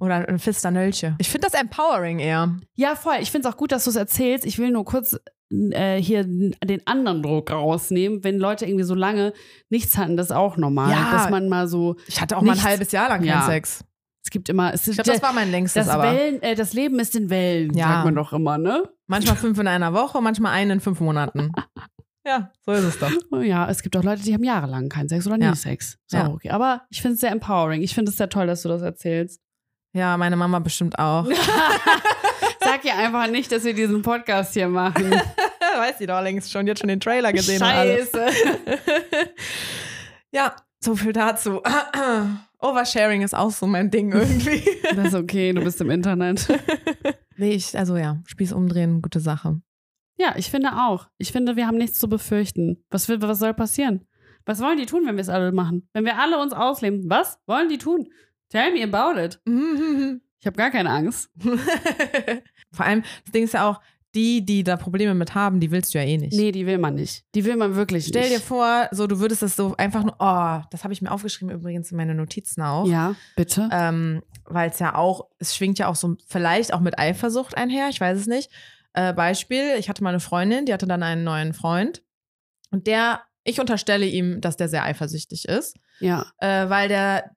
Oder 0.00 0.28
ein 0.28 0.38
Fistanölche. 0.38 1.16
Ich 1.18 1.28
finde 1.28 1.48
das 1.50 1.60
empowering 1.60 2.18
eher. 2.20 2.56
ja, 2.74 2.94
voll. 2.94 3.16
Ich 3.20 3.30
finde 3.30 3.48
es 3.48 3.54
auch 3.54 3.58
gut, 3.58 3.72
dass 3.72 3.84
du 3.84 3.90
es 3.90 3.96
erzählst. 3.96 4.44
Ich 4.46 4.58
will 4.58 4.70
nur 4.70 4.84
kurz 4.84 5.18
äh, 5.50 5.96
hier 6.00 6.24
den 6.24 6.86
anderen 6.86 7.22
Druck 7.22 7.50
rausnehmen. 7.50 8.22
Wenn 8.22 8.38
Leute 8.38 8.66
irgendwie 8.66 8.84
so 8.84 8.94
lange 8.94 9.32
nichts 9.70 9.96
hatten, 9.98 10.16
das 10.16 10.26
ist 10.26 10.32
auch 10.36 10.56
normal. 10.56 10.90
Ja. 10.92 11.10
Dass 11.12 11.30
man 11.30 11.48
mal 11.48 11.66
so, 11.68 11.96
Ich 12.06 12.20
hatte 12.20 12.36
auch 12.36 12.42
mal 12.42 12.52
Nichts. 12.52 12.64
ein 12.64 12.70
halbes 12.70 12.92
Jahr 12.92 13.08
lang 13.08 13.20
keinen 13.20 13.28
Ja. 13.28 13.42
Sex. 13.46 13.82
es 14.24 14.30
gibt 14.30 14.48
immer, 14.50 14.72
es 14.74 14.86
Ich 14.86 14.96
glaube, 14.96 15.10
das 15.10 15.22
war 15.22 15.32
mein 15.32 15.50
längstes, 15.50 15.86
das, 15.86 15.94
aber 15.94 16.12
Wellen, 16.12 16.42
äh, 16.42 16.54
das 16.54 16.74
Leben 16.74 16.98
ist 17.00 17.16
in 17.16 17.30
Wellen, 17.30 17.72
Ja. 17.74 17.88
sagt 17.88 18.04
man 18.04 18.14
doch 18.14 18.32
immer, 18.34 18.58
ne? 18.58 18.82
manchmal 19.06 19.36
fünf 19.36 19.58
in 19.58 19.66
einer 19.66 19.94
Woche, 19.94 20.20
manchmal 20.20 20.52
einen 20.52 20.72
in 20.72 20.80
fünf 20.80 21.00
Monaten. 21.00 21.50
ja, 22.26 22.52
so 22.66 22.72
ist 22.72 22.84
es 22.84 22.98
doch. 22.98 23.10
Ja, 23.42 23.70
es 23.70 23.82
gibt 23.82 23.96
auch 23.96 24.02
Leute, 24.04 24.22
die 24.22 24.34
haben 24.34 24.44
jahrelang 24.44 24.90
keinen 24.90 25.08
Sex 25.08 25.26
oder 25.26 25.38
nie. 25.38 25.56
Sex. 25.56 25.96
So, 26.08 26.18
Ja. 26.18 26.28
okay. 26.28 26.50
Aber 26.50 26.82
ich 26.90 27.00
finde 27.00 27.14
es 27.14 27.20
sehr 27.20 27.30
empowering. 27.32 27.80
Ich 27.80 27.94
finde 27.94 28.10
es 28.10 28.18
sehr 28.18 28.28
toll, 28.28 28.46
dass 28.46 28.60
du 28.62 28.68
das 28.68 28.82
erzählst. 28.82 29.40
Ja, 29.92 30.16
meine 30.16 30.36
Mama 30.36 30.58
bestimmt 30.58 30.98
auch. 30.98 31.26
Sag 32.60 32.84
ihr 32.84 32.96
einfach 32.96 33.28
nicht, 33.28 33.50
dass 33.50 33.64
wir 33.64 33.74
diesen 33.74 34.02
Podcast 34.02 34.52
hier 34.54 34.68
machen. 34.68 35.10
Weiß 35.76 35.98
sie 35.98 36.06
doch 36.06 36.20
längst 36.20 36.52
schon, 36.52 36.66
jetzt 36.66 36.80
schon 36.80 36.88
den 36.88 37.00
Trailer 37.00 37.32
gesehen. 37.32 37.58
Scheiße. 37.58 38.26
Ja, 40.30 40.54
so 40.78 40.94
viel 40.94 41.14
dazu. 41.14 41.62
Oversharing 42.60 43.22
ist 43.22 43.34
auch 43.34 43.50
so 43.50 43.66
mein 43.66 43.90
Ding 43.90 44.12
irgendwie. 44.12 44.62
Das 44.94 45.08
ist 45.08 45.14
okay, 45.14 45.54
du 45.54 45.64
bist 45.64 45.80
im 45.80 45.88
Internet. 45.90 46.46
nee, 47.38 47.52
ich, 47.52 47.78
also 47.78 47.96
ja, 47.96 48.20
Spieß 48.26 48.52
umdrehen, 48.52 49.00
gute 49.00 49.20
Sache. 49.20 49.62
Ja, 50.18 50.34
ich 50.36 50.50
finde 50.50 50.72
auch. 50.72 51.06
Ich 51.16 51.32
finde, 51.32 51.56
wir 51.56 51.66
haben 51.66 51.78
nichts 51.78 51.98
zu 51.98 52.10
befürchten. 52.10 52.84
Was, 52.90 53.08
will, 53.08 53.22
was 53.22 53.38
soll 53.38 53.54
passieren? 53.54 54.06
Was 54.44 54.60
wollen 54.60 54.76
die 54.76 54.84
tun, 54.84 55.06
wenn 55.06 55.16
wir 55.16 55.22
es 55.22 55.30
alle 55.30 55.50
machen? 55.50 55.88
Wenn 55.94 56.04
wir 56.04 56.18
alle 56.18 56.38
uns 56.38 56.52
ausleben, 56.52 57.08
was 57.08 57.38
wollen 57.46 57.70
die 57.70 57.78
tun? 57.78 58.08
Tell 58.50 58.72
me 58.72 58.82
about 58.82 59.20
it. 59.20 59.40
Ich 60.40 60.46
habe 60.46 60.56
gar 60.56 60.70
keine 60.70 60.90
Angst. 60.90 61.30
Vor 62.72 62.86
allem, 62.86 63.02
das 63.24 63.32
Ding 63.32 63.42
ist 63.42 63.54
ja 63.54 63.68
auch, 63.68 63.80
die, 64.14 64.44
die 64.44 64.64
da 64.64 64.76
Probleme 64.76 65.14
mit 65.14 65.34
haben, 65.34 65.60
die 65.60 65.70
willst 65.70 65.92
du 65.92 65.98
ja 65.98 66.04
eh 66.04 66.16
nicht. 66.16 66.32
Nee, 66.32 66.52
die 66.52 66.66
will 66.66 66.78
man 66.78 66.94
nicht. 66.94 67.24
Die 67.34 67.44
will 67.44 67.56
man 67.56 67.74
wirklich 67.74 68.06
Stell 68.06 68.28
dir 68.28 68.36
nicht. 68.36 68.44
vor, 68.44 68.88
so 68.90 69.06
du 69.06 69.18
würdest 69.18 69.42
das 69.42 69.56
so 69.56 69.74
einfach 69.76 70.02
nur, 70.02 70.16
oh, 70.18 70.60
das 70.70 70.84
habe 70.84 70.92
ich 70.92 71.02
mir 71.02 71.10
aufgeschrieben 71.10 71.54
übrigens 71.54 71.90
in 71.90 71.96
meine 71.96 72.14
Notizen 72.14 72.62
auch. 72.62 72.86
Ja, 72.86 73.16
bitte. 73.36 73.68
Ähm, 73.70 74.22
Weil 74.44 74.70
es 74.70 74.78
ja 74.78 74.94
auch, 74.94 75.28
es 75.38 75.54
schwingt 75.56 75.78
ja 75.78 75.88
auch 75.88 75.96
so 75.96 76.16
vielleicht 76.26 76.72
auch 76.72 76.80
mit 76.80 76.98
Eifersucht 76.98 77.56
einher, 77.56 77.88
ich 77.90 78.00
weiß 78.00 78.18
es 78.18 78.26
nicht. 78.26 78.50
Äh, 78.94 79.12
Beispiel, 79.12 79.74
ich 79.78 79.88
hatte 79.88 80.02
mal 80.02 80.10
eine 80.10 80.20
Freundin, 80.20 80.64
die 80.64 80.72
hatte 80.72 80.86
dann 80.86 81.02
einen 81.02 81.24
neuen 81.24 81.52
Freund 81.52 82.02
und 82.70 82.86
der, 82.86 83.22
ich 83.44 83.60
unterstelle 83.60 84.06
ihm, 84.06 84.40
dass 84.40 84.56
der 84.56 84.68
sehr 84.68 84.84
eifersüchtig 84.84 85.46
ist, 85.46 85.76
ja. 86.00 86.26
äh, 86.38 86.70
weil 86.70 86.88
der 86.88 87.30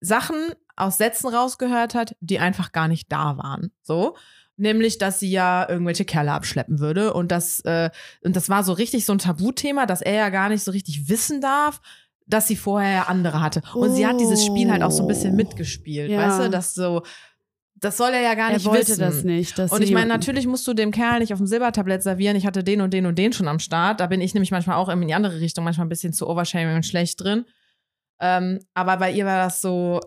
Sachen 0.00 0.36
aus 0.76 0.98
Sätzen 0.98 1.28
rausgehört 1.28 1.94
hat, 1.94 2.16
die 2.20 2.38
einfach 2.38 2.72
gar 2.72 2.88
nicht 2.88 3.10
da 3.10 3.36
waren. 3.38 3.70
So. 3.82 4.16
Nämlich, 4.58 4.98
dass 4.98 5.20
sie 5.20 5.30
ja 5.30 5.68
irgendwelche 5.68 6.04
Kerle 6.04 6.32
abschleppen 6.32 6.78
würde. 6.80 7.12
Und 7.12 7.30
das, 7.30 7.60
äh, 7.60 7.90
und 8.22 8.36
das 8.36 8.48
war 8.48 8.62
so 8.64 8.72
richtig 8.72 9.04
so 9.04 9.12
ein 9.12 9.18
Tabuthema, 9.18 9.84
dass 9.86 10.00
er 10.02 10.14
ja 10.14 10.28
gar 10.30 10.48
nicht 10.48 10.62
so 10.64 10.70
richtig 10.70 11.08
wissen 11.08 11.40
darf, 11.40 11.80
dass 12.26 12.48
sie 12.48 12.56
vorher 12.56 12.92
ja 12.92 13.02
andere 13.04 13.40
hatte. 13.40 13.62
Und 13.74 13.94
sie 13.94 14.06
hat 14.06 14.18
dieses 14.18 14.44
Spiel 14.44 14.70
halt 14.70 14.82
auch 14.82 14.90
so 14.90 15.02
ein 15.04 15.08
bisschen 15.08 15.34
Oh. 15.34 15.36
mitgespielt, 15.36 16.10
Ja. 16.10 16.26
weißt 16.26 16.40
du? 16.46 16.50
Das 16.50 16.74
so, 16.74 17.02
das 17.74 17.98
soll 17.98 18.10
er 18.12 18.22
ja 18.22 18.34
gar 18.34 18.48
Er 18.48 18.54
nicht 18.54 18.64
wollte 18.66 18.88
wissen. 18.88 19.00
das 19.00 19.22
nicht. 19.24 19.58
Dass 19.58 19.70
Und 19.72 19.82
ich 19.82 19.92
meine, 19.92 20.06
natürlich 20.08 20.46
musst 20.46 20.66
du 20.66 20.72
dem 20.72 20.90
Kerl 20.90 21.20
nicht 21.20 21.32
auf 21.34 21.38
dem 21.38 21.46
Silbertablett 21.46 22.02
servieren. 22.02 22.34
Ich 22.36 22.46
hatte 22.46 22.64
den 22.64 22.80
und 22.80 22.92
den 22.94 23.04
und 23.06 23.16
den 23.18 23.32
schon 23.34 23.48
am 23.48 23.58
Start. 23.58 24.00
Da 24.00 24.06
bin 24.06 24.22
ich 24.22 24.32
nämlich 24.32 24.50
manchmal 24.50 24.76
auch 24.76 24.88
in 24.88 25.00
die 25.06 25.12
andere 25.14 25.38
Richtung, 25.40 25.64
manchmal 25.64 25.84
ein 25.86 25.90
bisschen 25.90 26.14
zu 26.14 26.26
overshaming 26.28 26.76
und 26.76 26.86
schlecht 26.86 27.22
drin. 27.22 27.44
Ähm, 28.20 28.60
aber 28.74 28.96
bei 28.96 29.12
ihr 29.12 29.26
war 29.26 29.44
das 29.44 29.60
so, 29.60 30.00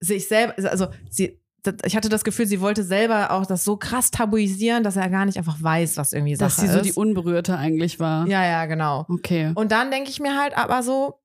sich 0.00 0.26
selber, 0.28 0.54
also 0.70 0.88
sie, 1.10 1.40
ich 1.84 1.94
hatte 1.94 2.08
das 2.08 2.24
Gefühl, 2.24 2.46
sie 2.46 2.60
wollte 2.60 2.82
selber 2.82 3.32
auch 3.32 3.44
das 3.44 3.64
so 3.64 3.76
krass 3.76 4.10
tabuisieren, 4.10 4.82
dass 4.82 4.96
er 4.96 5.10
gar 5.10 5.26
nicht 5.26 5.36
einfach 5.36 5.62
weiß, 5.62 5.96
was 5.98 6.12
irgendwie 6.12 6.36
dass 6.36 6.56
Sache 6.56 6.66
sie 6.66 6.72
so 6.72 6.78
ist. 6.78 6.86
die 6.86 6.92
Unberührte 6.92 7.56
eigentlich 7.56 8.00
war. 8.00 8.26
ja, 8.26 8.44
ja, 8.44 8.66
genau. 8.66 9.04
Okay. 9.08 9.52
Und 9.54 9.72
dann 9.72 9.90
denke 9.90 10.10
ich 10.10 10.20
mir 10.20 10.40
halt 10.40 10.56
aber 10.56 10.82
so, 10.82 11.20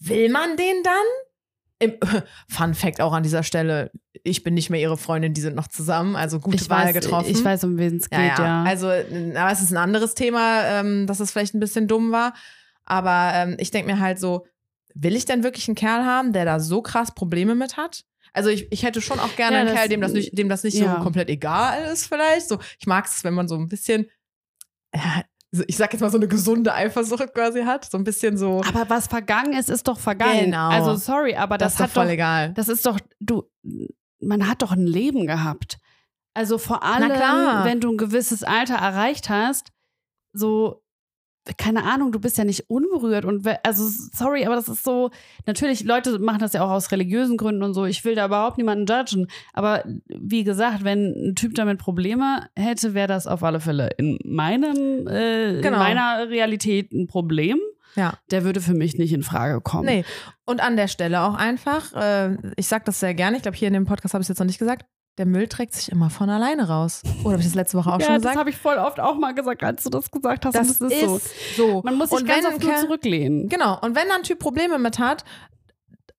will 0.00 0.30
man 0.30 0.56
den 0.56 0.82
dann? 0.82 0.94
Im, 1.78 1.94
Fun 2.48 2.74
Fact 2.74 3.00
auch 3.00 3.12
an 3.12 3.22
dieser 3.22 3.42
Stelle, 3.42 3.92
ich 4.24 4.42
bin 4.42 4.54
nicht 4.54 4.70
mehr 4.70 4.80
ihre 4.80 4.96
Freundin, 4.96 5.34
die 5.34 5.40
sind 5.42 5.54
noch 5.54 5.68
zusammen, 5.68 6.16
also 6.16 6.40
gute 6.40 6.56
ich 6.56 6.70
Wahl 6.70 6.86
weiß, 6.86 6.94
getroffen. 6.94 7.30
Ich 7.30 7.44
weiß, 7.44 7.64
um 7.64 7.78
wen 7.78 7.98
es 7.98 8.10
geht, 8.10 8.18
Ja, 8.18 8.38
ja. 8.38 8.44
ja. 8.44 8.64
Also, 8.64 8.88
aber 8.88 9.52
es 9.52 9.62
ist 9.62 9.70
ein 9.70 9.76
anderes 9.76 10.14
Thema, 10.14 10.64
ähm, 10.64 11.06
dass 11.06 11.20
es 11.20 11.30
vielleicht 11.30 11.54
ein 11.54 11.60
bisschen 11.60 11.86
dumm 11.86 12.10
war. 12.10 12.34
Aber 12.84 13.32
ähm, 13.34 13.56
ich 13.58 13.70
denke 13.70 13.92
mir 13.92 14.00
halt 14.00 14.18
so, 14.18 14.46
will 14.98 15.14
ich 15.16 15.24
denn 15.26 15.42
wirklich 15.42 15.68
einen 15.68 15.74
Kerl 15.74 16.04
haben, 16.04 16.32
der 16.32 16.44
da 16.44 16.58
so 16.60 16.80
krass 16.82 17.14
Probleme 17.14 17.54
mit 17.54 17.76
hat? 17.76 18.04
Also 18.32 18.48
ich, 18.50 18.70
ich 18.70 18.82
hätte 18.82 19.00
schon 19.00 19.18
auch 19.20 19.34
gerne 19.36 19.56
Ja, 19.56 19.60
einen 19.60 19.68
das- 19.68 19.76
Kerl, 19.76 19.88
dem 19.88 20.00
das 20.00 20.12
nicht, 20.12 20.36
dem 20.38 20.48
das 20.48 20.62
nicht 20.62 20.78
ja. 20.78 20.96
so 20.96 21.02
komplett 21.02 21.28
egal 21.30 21.84
ist, 21.92 22.06
vielleicht. 22.06 22.48
So, 22.48 22.58
ich 22.78 22.86
mag 22.86 23.06
es, 23.06 23.24
wenn 23.24 23.34
man 23.34 23.48
so 23.48 23.56
ein 23.56 23.68
bisschen, 23.68 24.06
ja, 24.94 25.22
so- 25.52 25.64
ich 25.66 25.76
sag 25.76 25.92
jetzt 25.92 26.00
mal 26.02 26.10
so 26.10 26.18
eine 26.18 26.28
gesunde 26.28 26.72
Eifersucht 26.74 27.32
quasi 27.34 27.62
hat. 27.62 27.84
So 27.90 27.96
ein 27.98 28.04
bisschen 28.04 28.36
so, 28.36 28.62
aber 28.66 28.88
was 28.90 29.06
vergangen 29.06 29.52
ist, 29.54 29.70
ist 29.70 29.86
doch 29.88 29.98
vergangen. 29.98 30.46
Genau. 30.46 30.68
Also 30.68 30.96
sorry, 30.96 31.34
aber 31.36 31.56
das, 31.58 31.72
das, 31.72 31.72
ist 31.74 31.78
doch 31.80 31.84
hat 31.84 31.90
voll 31.92 32.04
doch, 32.06 32.12
egal. 32.12 32.52
das 32.54 32.68
ist 32.68 32.84
doch, 32.86 32.98
du, 33.20 33.44
man 34.20 34.48
hat 34.48 34.62
doch 34.62 34.72
ein 34.72 34.86
Leben 34.86 35.26
gehabt. 35.26 35.78
Also 36.34 36.58
vor 36.58 36.82
allem, 36.82 37.08
wenn 37.64 37.80
du 37.80 37.92
ein 37.92 37.96
gewisses 37.96 38.42
Alter 38.42 38.74
erreicht 38.76 39.30
hast, 39.30 39.72
so, 40.34 40.82
keine 41.58 41.84
Ahnung, 41.84 42.12
du 42.12 42.20
bist 42.20 42.38
ja 42.38 42.44
nicht 42.44 42.68
unberührt 42.70 43.24
und 43.24 43.46
also 43.62 43.84
sorry, 44.12 44.44
aber 44.46 44.56
das 44.56 44.68
ist 44.68 44.84
so, 44.84 45.10
natürlich, 45.46 45.84
Leute 45.84 46.18
machen 46.18 46.40
das 46.40 46.52
ja 46.52 46.62
auch 46.64 46.70
aus 46.70 46.90
religiösen 46.92 47.36
Gründen 47.36 47.62
und 47.62 47.74
so, 47.74 47.84
ich 47.84 48.04
will 48.04 48.14
da 48.14 48.26
überhaupt 48.26 48.58
niemanden 48.58 48.86
judgen, 48.86 49.28
aber 49.52 49.84
wie 50.08 50.44
gesagt, 50.44 50.84
wenn 50.84 51.30
ein 51.30 51.34
Typ 51.34 51.54
damit 51.54 51.78
Probleme 51.78 52.48
hätte, 52.56 52.94
wäre 52.94 53.08
das 53.08 53.26
auf 53.26 53.42
alle 53.42 53.60
Fälle 53.60 53.90
in 53.98 54.18
meinem, 54.24 55.06
äh, 55.06 55.60
Genau. 55.60 55.76
in 55.76 55.78
meiner 55.78 56.28
Realität 56.28 56.92
ein 56.92 57.06
Problem. 57.06 57.58
Ja. 57.94 58.12
Der 58.30 58.44
würde 58.44 58.60
für 58.60 58.74
mich 58.74 58.98
nicht 58.98 59.12
in 59.14 59.22
Frage 59.22 59.60
kommen. 59.62 59.86
Nee. 59.86 60.04
Und 60.44 60.60
an 60.62 60.76
der 60.76 60.86
Stelle 60.86 61.22
auch 61.22 61.34
einfach, 61.34 61.94
äh, 61.94 62.36
ich 62.56 62.66
sag 62.66 62.84
das 62.84 63.00
sehr 63.00 63.14
gerne, 63.14 63.36
ich 63.36 63.42
glaube, 63.42 63.56
hier 63.56 63.68
in 63.68 63.74
dem 63.74 63.86
Podcast 63.86 64.12
habe 64.12 64.20
ich 64.20 64.26
es 64.26 64.28
jetzt 64.28 64.38
noch 64.38 64.46
nicht 64.46 64.58
gesagt, 64.58 64.84
der 65.18 65.26
Müll 65.26 65.48
trägt 65.48 65.74
sich 65.74 65.90
immer 65.90 66.10
von 66.10 66.28
alleine 66.28 66.68
raus. 66.68 67.02
Oder 67.22 67.32
habe 67.32 67.40
ich 67.40 67.46
das 67.46 67.54
letzte 67.54 67.78
Woche 67.78 67.90
auch 67.90 68.00
ja, 68.00 68.06
schon 68.06 68.14
das 68.16 68.22
gesagt? 68.22 68.38
habe 68.38 68.50
ich 68.50 68.56
voll 68.56 68.76
oft 68.76 69.00
auch 69.00 69.16
mal 69.16 69.32
gesagt, 69.34 69.62
als 69.62 69.82
du 69.84 69.90
das 69.90 70.10
gesagt 70.10 70.44
hast. 70.44 70.54
Das, 70.54 70.80
und 70.80 70.90
das 70.90 70.98
ist, 70.98 71.56
so. 71.56 71.66
so. 71.68 71.82
Man 71.82 71.96
muss 71.96 72.10
sich 72.10 72.20
Und 72.20 72.26
ganz 72.26 72.46
oft 72.46 72.62
nur 72.62 72.76
zurücklehnen. 72.76 73.48
Genau. 73.48 73.78
Und 73.80 73.96
wenn 73.96 74.08
da 74.08 74.16
ein 74.16 74.22
Typ 74.22 74.38
Probleme 74.38 74.78
mit 74.78 74.98
hat, 74.98 75.24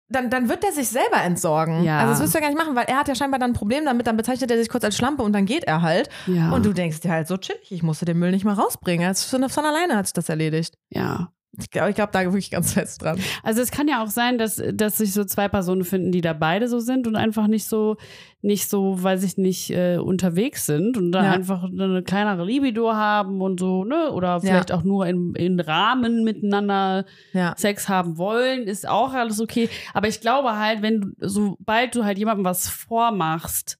dann, 0.09 0.29
dann 0.29 0.47
wird 0.49 0.63
der 0.63 0.71
sich 0.71 0.87
selber 0.87 1.21
entsorgen. 1.21 1.83
Ja. 1.83 1.99
Also 1.99 2.13
das 2.13 2.21
wirst 2.21 2.33
du 2.33 2.37
ja 2.37 2.41
gar 2.41 2.49
nicht 2.49 2.57
machen, 2.57 2.75
weil 2.75 2.85
er 2.85 2.97
hat 2.97 3.07
ja 3.07 3.15
scheinbar 3.15 3.39
dann 3.39 3.51
ein 3.51 3.53
Problem 3.53 3.85
damit, 3.85 4.07
dann 4.07 4.15
bezeichnet 4.15 4.49
er 4.49 4.57
sich 4.57 4.69
kurz 4.69 4.83
als 4.83 4.95
Schlampe 4.95 5.21
und 5.21 5.33
dann 5.33 5.45
geht 5.45 5.65
er 5.65 5.81
halt. 5.81 6.09
Ja. 6.27 6.51
Und 6.51 6.65
du 6.65 6.73
denkst 6.73 7.01
dir 7.01 7.11
halt 7.11 7.27
so 7.27 7.37
chillig, 7.37 7.71
ich 7.71 7.83
musste 7.83 8.05
den 8.05 8.17
Müll 8.17 8.31
nicht 8.31 8.45
mal 8.45 8.53
rausbringen. 8.53 9.13
Von 9.15 9.65
alleine 9.65 9.95
hat 9.97 10.07
sich 10.07 10.13
das 10.13 10.29
erledigt. 10.29 10.75
ja. 10.89 11.29
Ich 11.60 11.72
glaube 11.72 11.89
ich 11.89 11.95
glaub 11.95 12.12
da 12.12 12.22
wirklich 12.24 12.51
ganz 12.51 12.74
fest 12.74 13.01
dran. 13.01 13.20
Also 13.41 13.62
es 13.62 13.72
kann 13.72 13.88
ja 13.88 14.03
auch 14.03 14.10
sein, 14.10 14.38
dass, 14.38 14.62
dass 14.74 14.97
sich 14.97 15.12
so 15.14 15.24
zwei 15.26 15.47
Personen 15.47 15.84
finden, 15.84 16.12
die 16.12 16.22
da 16.22 16.34
beide 16.34 16.68
so 16.68 16.80
sind 16.80 17.08
und 17.08 17.16
einfach 17.16 17.47
nicht 17.47 17.66
so, 17.68 17.97
nicht 18.41 18.70
so, 18.70 19.01
weiß 19.01 19.24
ich 19.24 19.38
nicht, 19.38 19.72
äh, 19.72 19.97
unterwegs 19.97 20.66
sind 20.68 20.97
und 20.97 21.12
da 21.12 21.24
Ja. 21.24 21.32
einfach 21.32 21.64
eine 21.64 22.03
kleinere 22.03 22.45
Libido 22.45 22.93
haben 22.93 23.41
und 23.41 23.60
so, 23.60 23.84
ne? 23.86 24.12
Oder 24.12 24.39
vielleicht 24.41 24.72
auch 24.72 24.84
nur 24.84 25.08
in, 25.08 25.34
in 25.34 25.60
Rahmen 25.60 26.24
miteinander 26.24 27.05
Ja. 27.34 27.55
Sex 27.58 27.89
haben 27.89 28.18
wollen, 28.20 28.68
ist 28.68 28.88
auch 28.88 29.14
alles 29.14 29.39
okay. 29.41 29.68
Aber 29.95 30.08
ich 30.08 30.22
glaube 30.22 30.58
halt, 30.58 30.84
wenn 30.84 31.01
du, 31.01 31.08
sobald 31.20 31.95
du 31.95 32.03
halt 32.05 32.20
jemandem 32.20 32.45
was 32.45 32.70
vormachst, 32.70 33.80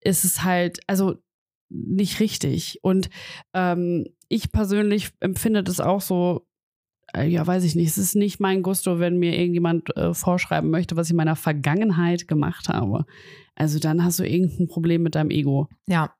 ist 0.00 0.24
es 0.24 0.42
halt, 0.42 0.80
also 0.88 1.14
nicht 1.70 2.18
richtig. 2.18 2.80
Und 2.82 3.08
ähm, 3.54 4.06
ich 4.28 4.50
persönlich 4.52 5.10
empfinde 5.20 5.62
das 5.62 5.80
auch 5.80 6.00
so, 6.00 6.47
ja, 7.16 7.46
weiß 7.46 7.64
ich 7.64 7.74
nicht, 7.74 7.88
es 7.88 7.98
ist 7.98 8.14
nicht 8.16 8.40
mein 8.40 8.62
Gusto, 8.62 9.00
wenn 9.00 9.18
mir 9.18 9.34
irgendjemand 9.38 9.96
äh, 9.96 10.12
vorschreiben 10.14 10.70
möchte, 10.70 10.96
was 10.96 11.06
ich 11.06 11.12
in 11.12 11.16
meiner 11.16 11.36
Vergangenheit 11.36 12.28
gemacht 12.28 12.68
habe. 12.68 13.04
Also 13.54 13.78
dann 13.78 14.04
hast 14.04 14.18
du 14.18 14.24
irgendein 14.28 14.68
Problem 14.68 15.02
mit 15.02 15.14
deinem 15.14 15.30
Ego. 15.30 15.68
Ja. 15.86 16.12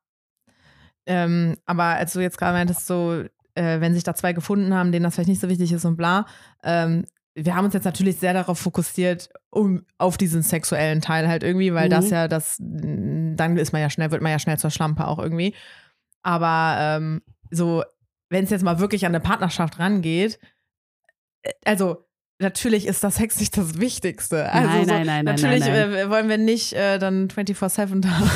Ähm, 1.05 1.55
aber 1.65 1.83
als 1.83 2.13
du 2.13 2.19
jetzt 2.19 2.37
gerade 2.37 2.53
meintest, 2.57 2.85
so, 2.85 3.23
äh, 3.55 3.79
wenn 3.81 3.93
sich 3.93 4.03
da 4.03 4.13
zwei 4.13 4.33
gefunden 4.33 4.73
haben, 4.73 4.91
denen 4.91 5.03
das 5.03 5.15
vielleicht 5.15 5.29
nicht 5.29 5.41
so 5.41 5.49
wichtig 5.49 5.71
ist 5.71 5.85
und 5.85 5.95
bla, 5.97 6.25
ähm, 6.63 7.05
wir 7.35 7.55
haben 7.55 7.65
uns 7.65 7.73
jetzt 7.73 7.85
natürlich 7.85 8.17
sehr 8.17 8.33
darauf 8.33 8.59
fokussiert, 8.59 9.29
um 9.49 9.83
auf 9.97 10.17
diesen 10.17 10.41
sexuellen 10.41 10.99
Teil 11.01 11.27
halt 11.27 11.43
irgendwie, 11.43 11.73
weil 11.73 11.85
Mhm. 11.85 11.91
das 11.91 12.09
ja 12.09 12.27
das, 12.27 12.57
dann 12.59 13.57
ist 13.57 13.71
man 13.71 13.81
ja 13.81 13.89
schnell, 13.89 14.11
wird 14.11 14.21
man 14.21 14.31
ja 14.31 14.39
schnell 14.39 14.57
zur 14.57 14.71
Schlampe 14.71 15.07
auch 15.07 15.19
irgendwie. 15.19 15.55
Aber 16.21 16.75
ähm, 16.79 17.21
so, 17.49 17.83
wenn 18.29 18.43
es 18.43 18.49
jetzt 18.49 18.63
mal 18.63 18.79
wirklich 18.79 19.05
an 19.05 19.15
eine 19.15 19.21
Partnerschaft 19.23 19.79
rangeht, 19.79 20.35
äh, 20.35 20.39
also 21.65 22.05
natürlich 22.39 22.85
ist 22.87 23.03
das 23.03 23.15
Sex 23.15 23.39
nicht 23.39 23.57
das 23.57 23.79
Wichtigste. 23.79 24.51
Also 24.51 24.67
Nein, 24.67 24.85
so, 24.85 24.91
nein, 24.93 25.05
nein, 25.05 25.25
nein, 25.25 25.35
Natürlich 25.35 25.59
nein, 25.65 25.93
Äh, 25.93 26.09
wollen 26.09 26.29
wir 26.29 26.37
nicht 26.37 26.73
äh, 26.73 26.97
dann 26.99 27.27
24-7 27.29 28.01
da. 28.01 28.09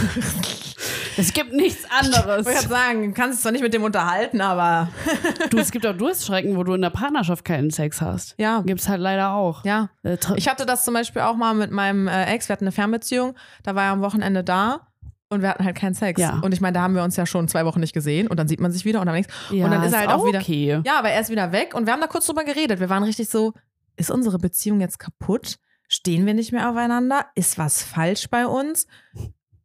Es 1.16 1.32
gibt 1.32 1.54
nichts 1.54 1.84
Ich 1.84 1.91
wollte 2.08 2.18
anderes. 2.26 2.47
gerade 2.47 2.68
sagen, 2.68 3.08
du 3.10 3.14
kannst 3.14 3.38
dich 3.38 3.43
zwar 3.43 3.51
nicht 3.51 3.62
mit 3.62 3.72
dem 3.76 3.84
unterhalten, 3.84 4.41
aber 4.41 4.89
du, 5.51 5.60
es 5.60 5.70
gibt 5.72 5.86
auch 5.86 5.95
Durststrecken, 5.95 6.58
wo 6.58 6.64
du 6.64 6.74
in 6.74 6.82
der 6.82 6.89
Partnerschaft 6.89 7.45
keinen 7.45 7.70
Sex 7.70 8.01
hast. 8.01 8.34
ja. 8.39 8.62
Gibt's 8.62 8.89
halt 8.89 8.99
leider 8.99 9.34
auch. 9.34 9.64
Ja, 9.64 9.91
Äh, 10.01 10.18
ich 10.38 10.47
hatte 10.47 10.66
das 10.66 10.86
zum 10.86 10.95
Beispiel 10.95 11.22
auch 11.22 11.36
mal 11.36 11.54
mit 11.54 11.70
meinem 11.70 12.08
äh, 12.08 12.26
Ex. 12.34 12.49
Wir 12.49 12.54
hatten 12.54 12.64
eine 12.66 12.72
Fernbeziehung. 12.72 13.36
Da 13.62 13.76
war 13.76 13.84
er 13.84 13.91
am 13.91 14.01
Wochenende 14.01 14.43
da 14.43 14.88
und 15.34 15.41
wir 15.41 15.49
hatten 15.49 15.65
halt 15.65 15.75
keinen 15.75 15.93
Sex. 15.93 16.19
Ja. 16.19 16.39
Und 16.41 16.53
ich 16.53 16.61
meine, 16.61 16.73
da 16.73 16.81
haben 16.81 16.95
wir 16.95 17.03
uns 17.03 17.15
ja 17.15 17.25
schon 17.25 17.47
zwei 17.47 17.65
Wochen 17.65 17.79
nicht 17.79 17.93
gesehen 17.93 18.27
und 18.27 18.38
dann 18.38 18.47
sieht 18.47 18.59
man 18.59 18.71
sich 18.71 18.86
wieder 18.86 18.99
und 19.01 19.07
dann 19.07 19.15
nichts. 19.15 19.34
ja, 19.51 19.65
und 19.65 19.71
dann 19.71 19.84
ist 19.84 19.93
er 19.93 19.99
halt 19.99 20.09
auch 20.09 20.25
wieder. 20.25 20.39
okay. 20.39 20.81
Ja, 20.86 20.99
aber 20.99 21.09
er 21.09 21.21
ist 21.21 21.29
wieder 21.29 21.51
weg 21.51 21.73
und 21.75 21.86
wir 21.86 21.93
haben 21.93 22.01
da 22.01 22.07
kurz 22.07 22.25
drüber 22.27 22.43
geredet. 22.43 22.79
Wir 22.79 22.89
waren 22.89 23.03
richtig 23.03 23.29
so: 23.29 23.53
Ist 23.95 24.11
unsere 24.11 24.39
Beziehung 24.39 24.79
jetzt 24.79 24.99
kaputt? 24.99 25.57
Stehen 25.88 26.25
wir 26.25 26.34
nicht 26.34 26.51
mehr 26.51 26.69
aufeinander? 26.69 27.25
Ist 27.36 27.57
was 27.57 27.84
falsch 27.84 28.29
bei 28.29 28.47
uns? 28.47 28.88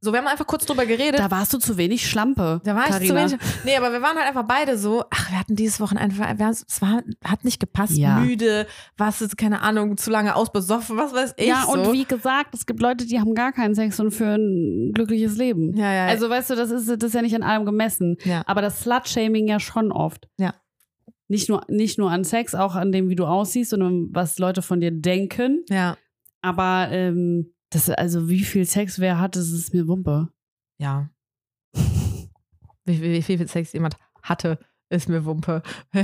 So, 0.00 0.12
wir 0.12 0.20
haben 0.20 0.28
einfach 0.28 0.46
kurz 0.46 0.64
drüber 0.64 0.86
geredet. 0.86 1.18
Da 1.18 1.30
warst 1.30 1.52
du 1.52 1.58
zu 1.58 1.76
wenig 1.76 2.08
Schlampe. 2.08 2.60
Da 2.64 2.74
war 2.76 2.84
ich 2.84 2.90
Carina. 2.90 3.26
zu 3.26 3.32
wenig. 3.32 3.46
Nee, 3.64 3.76
aber 3.76 3.90
wir 3.92 4.00
waren 4.00 4.16
halt 4.16 4.28
einfach 4.28 4.44
beide 4.46 4.78
so, 4.78 5.04
ach, 5.10 5.30
wir 5.32 5.38
hatten 5.38 5.56
dieses 5.56 5.80
Wochenende 5.80 6.24
einfach, 6.24 6.50
es 6.50 6.80
war, 6.80 7.02
hat 7.24 7.44
nicht 7.44 7.58
gepasst, 7.58 7.96
Ja. 7.96 8.20
müde, 8.20 8.66
was 8.96 9.20
ist, 9.20 9.36
keine 9.36 9.60
Ahnung, 9.62 9.96
zu 9.96 10.10
lange 10.10 10.36
ausbesoffen, 10.36 10.96
was 10.96 11.12
weiß 11.12 11.34
ich. 11.38 11.46
Ja, 11.48 11.64
so. 11.66 11.72
und 11.72 11.92
wie 11.92 12.04
gesagt, 12.04 12.54
es 12.54 12.64
gibt 12.66 12.80
Leute, 12.80 13.06
die 13.06 13.18
haben 13.18 13.34
gar 13.34 13.52
keinen 13.52 13.74
Sex 13.74 13.98
und 13.98 14.12
führen 14.12 14.88
ein 14.90 14.92
glückliches 14.92 15.36
Leben. 15.36 15.76
Ja, 15.76 15.92
ja, 15.92 16.06
Also, 16.06 16.30
weißt 16.30 16.50
du, 16.50 16.54
das 16.54 16.70
ist, 16.70 16.88
das 16.88 17.02
ist 17.02 17.14
ja 17.14 17.22
nicht 17.22 17.34
an 17.34 17.42
allem 17.42 17.64
gemessen. 17.66 18.16
ja. 18.24 18.42
Aber 18.46 18.62
das 18.62 18.80
Slut-Shaming 18.82 19.48
ja 19.48 19.58
schon 19.58 19.90
oft. 19.90 20.28
Ja. 20.38 20.54
Nicht 21.26 21.48
nur, 21.48 21.62
nicht 21.68 21.98
nur 21.98 22.10
an 22.10 22.24
Sex, 22.24 22.54
auch 22.54 22.74
an 22.74 22.92
dem, 22.92 23.08
wie 23.10 23.16
du 23.16 23.26
aussiehst 23.26 23.74
und 23.74 23.82
um, 23.82 24.08
was 24.12 24.38
Leute 24.38 24.62
von 24.62 24.80
dir 24.80 24.90
denken. 24.92 25.64
ja, 25.68 25.96
Aber 26.40 26.88
ähm, 26.90 27.52
das, 27.70 27.90
also 27.90 28.28
wie 28.28 28.44
viel 28.44 28.64
Sex 28.64 28.98
wer 28.98 29.18
hat, 29.18 29.36
das 29.36 29.50
ist 29.50 29.74
mir 29.74 29.86
Wumpe. 29.88 30.28
ja. 30.78 31.10
Wie, 32.84 33.02
wie, 33.02 33.12
wie 33.12 33.22
viel 33.22 33.46
Sex 33.46 33.74
jemand 33.74 33.98
hatte, 34.22 34.58
ist 34.88 35.10
mir 35.10 35.26
Wumpe. 35.26 35.62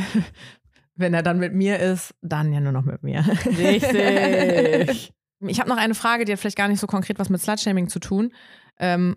Wenn 0.97 1.15
er 1.15 1.23
dann 1.23 1.39
mit 1.39 1.55
mir 1.55 1.79
ist, 1.79 2.15
dann 2.21 2.53
ja 2.53 2.61
nur 2.61 2.73
noch 2.73 2.85
mit 2.85 3.03
mir. 3.03 3.25
Richtig. 3.47 5.15
ich 5.41 5.61
habe 5.61 5.71
noch 5.71 5.79
eine 5.79 5.95
Frage, 5.95 6.27
die 6.27 6.33
hat 6.33 6.39
vielleicht 6.41 6.59
gar 6.59 6.69
nicht 6.69 6.81
so 6.81 6.87
konkret 6.87 7.19
was 7.19 7.31
mit 7.31 7.41
Slutshaming 7.41 7.89
zu 7.89 8.01
tun. 8.01 8.35
Ähm, 8.79 9.17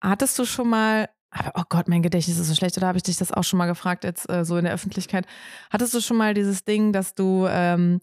hattest 0.00 0.38
du 0.38 0.44
schon 0.44 0.70
mal, 0.70 1.08
oh 1.54 1.64
Gott, 1.68 1.88
mein 1.88 2.02
Gedächtnis 2.02 2.38
ist 2.38 2.46
so 2.46 2.54
schlecht, 2.54 2.76
oder 2.78 2.86
habe 2.86 2.98
ich 2.98 3.02
dich 3.04 3.16
das 3.16 3.32
auch 3.32 3.42
schon 3.44 3.58
mal 3.58 3.66
gefragt, 3.66 4.04
jetzt 4.04 4.30
äh, 4.30 4.44
so 4.44 4.56
in 4.56 4.64
der 4.64 4.72
Öffentlichkeit? 4.74 5.26
Hattest 5.70 5.92
du 5.92 6.00
schon 6.00 6.16
mal 6.16 6.34
dieses 6.34 6.64
Ding, 6.64 6.92
dass 6.92 7.16
du 7.16 7.46
ähm, 7.48 8.00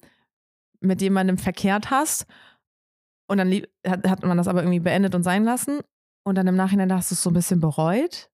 mit 0.82 1.02
jemandem 1.02 1.38
verkehrt 1.38 1.90
hast 1.90 2.26
und 3.34 3.40
dann 3.40 3.52
hat, 3.86 4.08
hat 4.08 4.24
man 4.24 4.38
das 4.38 4.48
aber 4.48 4.62
irgendwie 4.62 4.80
beendet 4.80 5.16
und 5.16 5.24
sein 5.24 5.44
lassen 5.44 5.80
und 6.24 6.36
dann 6.36 6.48
im 6.48 6.56
Nachhinein 6.56 6.94
hast 6.94 7.12
du 7.12 7.16
es 7.16 7.24
so 7.24 7.32
ein 7.32 7.34
bisschen 7.34 7.60
bereut? 7.60 8.30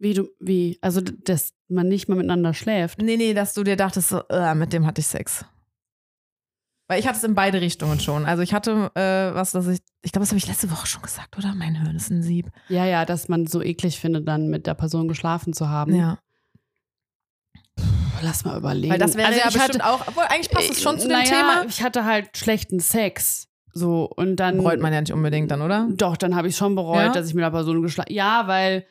Wie 0.00 0.14
du, 0.14 0.28
wie? 0.40 0.78
Also, 0.80 1.00
dass 1.00 1.52
man 1.68 1.88
nicht 1.88 2.08
mal 2.08 2.16
miteinander 2.16 2.52
schläft. 2.52 3.00
Nee, 3.00 3.16
nee, 3.16 3.34
dass 3.34 3.54
du 3.54 3.62
dir 3.62 3.76
dachtest, 3.76 4.08
so, 4.08 4.22
äh, 4.28 4.54
mit 4.54 4.72
dem 4.72 4.86
hatte 4.86 5.00
ich 5.00 5.06
Sex. 5.06 5.44
Weil 6.88 7.00
ich 7.00 7.06
hatte 7.06 7.18
es 7.18 7.24
in 7.24 7.34
beide 7.34 7.60
Richtungen 7.60 8.00
schon. 8.00 8.26
Also 8.26 8.42
ich 8.42 8.52
hatte 8.52 8.90
äh, 8.94 9.34
was, 9.34 9.52
das 9.52 9.66
ich, 9.68 9.80
ich 10.02 10.12
glaube, 10.12 10.24
das 10.24 10.30
habe 10.30 10.38
ich 10.38 10.46
letzte 10.46 10.70
Woche 10.70 10.86
schon 10.86 11.00
gesagt, 11.02 11.36
oder? 11.38 11.54
Mein 11.54 11.80
Hirn 11.80 11.96
ist 11.96 12.10
ein 12.10 12.22
Sieb. 12.22 12.50
Ja, 12.68 12.84
ja, 12.84 13.06
dass 13.06 13.28
man 13.28 13.46
so 13.46 13.62
eklig 13.62 13.98
findet, 13.98 14.28
dann 14.28 14.48
mit 14.48 14.66
der 14.66 14.74
Person 14.74 15.08
geschlafen 15.08 15.54
zu 15.54 15.68
haben. 15.68 15.94
Ja. 15.94 16.18
Lass 18.22 18.44
mal 18.44 18.58
überlegen. 18.58 18.92
Weil 18.92 18.98
das 18.98 19.16
wäre 19.16 19.28
also 19.28 19.38
ja 19.38 19.48
ich 19.48 19.54
bestimmt 19.54 19.82
hatte, 19.82 19.94
auch, 19.94 20.08
obwohl 20.08 20.24
eigentlich 20.24 20.50
passt 20.50 20.70
es 20.70 20.82
schon 20.82 20.98
zu 20.98 21.08
dem 21.08 21.18
naja, 21.18 21.24
Thema. 21.24 21.64
Ich 21.68 21.82
hatte 21.82 22.04
halt 22.04 22.36
schlechten 22.36 22.80
Sex. 22.80 23.48
So, 23.74 24.08
und 24.16 24.36
dann. 24.36 24.58
Bereut 24.58 24.80
man 24.80 24.92
ja 24.92 25.00
nicht 25.00 25.12
unbedingt 25.12 25.50
dann, 25.50 25.60
oder? 25.62 25.88
Doch, 25.90 26.16
dann 26.16 26.34
habe 26.36 26.48
ich 26.48 26.56
schon 26.56 26.74
bereut, 26.74 26.96
Ja? 26.96 27.12
dass 27.12 27.28
ich 27.28 27.34
mit 27.34 27.42
der 27.44 27.50
Person 27.50 27.82
geschlafen 27.82 28.12
Ja, 28.12 28.44
weil. 28.46 28.86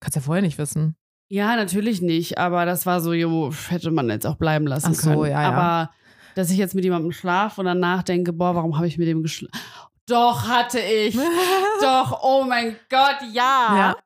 Kannst 0.00 0.16
ja 0.16 0.22
vorher 0.22 0.42
nicht 0.42 0.58
wissen. 0.58 0.96
Ja, 1.28 1.56
natürlich 1.56 2.02
nicht, 2.02 2.38
aber 2.38 2.66
das 2.66 2.86
war 2.86 3.00
so, 3.00 3.12
jo, 3.12 3.50
hätte 3.68 3.90
man 3.90 4.08
jetzt 4.10 4.26
auch 4.26 4.36
bleiben 4.36 4.66
lassen 4.66 4.90
Ach 4.92 4.94
so, 4.94 5.10
können. 5.10 5.32
ja, 5.32 5.42
ja. 5.42 5.52
Aber 5.52 5.90
dass 6.36 6.50
ich 6.50 6.58
jetzt 6.58 6.74
mit 6.74 6.84
jemandem 6.84 7.10
schlafe 7.12 7.60
und 7.60 7.66
danach 7.66 8.02
denke, 8.02 8.32
boah, 8.32 8.54
warum 8.54 8.76
habe 8.76 8.86
ich 8.86 8.98
mit 8.98 9.08
dem 9.08 9.22
geschlafen? 9.22 9.58
Doch, 10.06 10.46
hatte 10.48 10.78
ich. 10.78 11.16
Doch, 11.80 12.20
oh 12.22 12.44
mein 12.44 12.76
Gott, 12.90 13.16
ja. 13.32 13.76
Ja. 13.76 13.96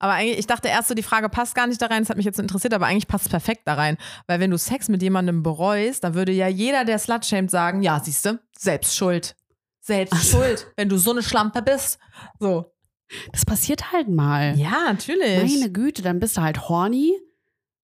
Aber 0.00 0.12
eigentlich, 0.12 0.38
ich 0.38 0.46
dachte 0.46 0.68
erst 0.68 0.88
so, 0.88 0.94
die 0.94 1.02
Frage 1.02 1.28
passt 1.28 1.54
gar 1.54 1.66
nicht 1.66 1.80
da 1.80 1.86
rein, 1.86 2.02
das 2.02 2.10
hat 2.10 2.16
mich 2.18 2.26
jetzt 2.26 2.38
interessiert, 2.38 2.74
aber 2.74 2.86
eigentlich 2.86 3.08
passt 3.08 3.24
es 3.26 3.30
perfekt 3.30 3.62
da 3.64 3.74
rein. 3.74 3.96
Weil 4.26 4.38
wenn 4.38 4.50
du 4.50 4.58
Sex 4.58 4.88
mit 4.88 5.02
jemandem 5.02 5.42
bereust, 5.42 6.04
dann 6.04 6.14
würde 6.14 6.32
ja 6.32 6.48
jeder, 6.48 6.84
der 6.84 6.98
slutshamed, 6.98 7.50
sagen, 7.50 7.82
ja, 7.82 7.98
siehst 7.98 8.26
du, 8.26 8.38
selbst 8.56 8.94
schuld. 8.96 9.34
Selbst 9.88 10.12
Ach 10.14 10.22
so. 10.22 10.36
schuld, 10.36 10.70
wenn 10.76 10.90
du 10.90 10.98
so 10.98 11.12
eine 11.12 11.22
Schlampe 11.22 11.62
bist. 11.62 11.98
So. 12.38 12.74
Das 13.32 13.46
passiert 13.46 13.90
halt 13.90 14.10
mal. 14.10 14.54
Ja, 14.58 14.84
natürlich. 14.84 15.50
Meine 15.50 15.72
Güte, 15.72 16.02
dann 16.02 16.20
bist 16.20 16.36
du 16.36 16.42
halt 16.42 16.68
horny. 16.68 17.18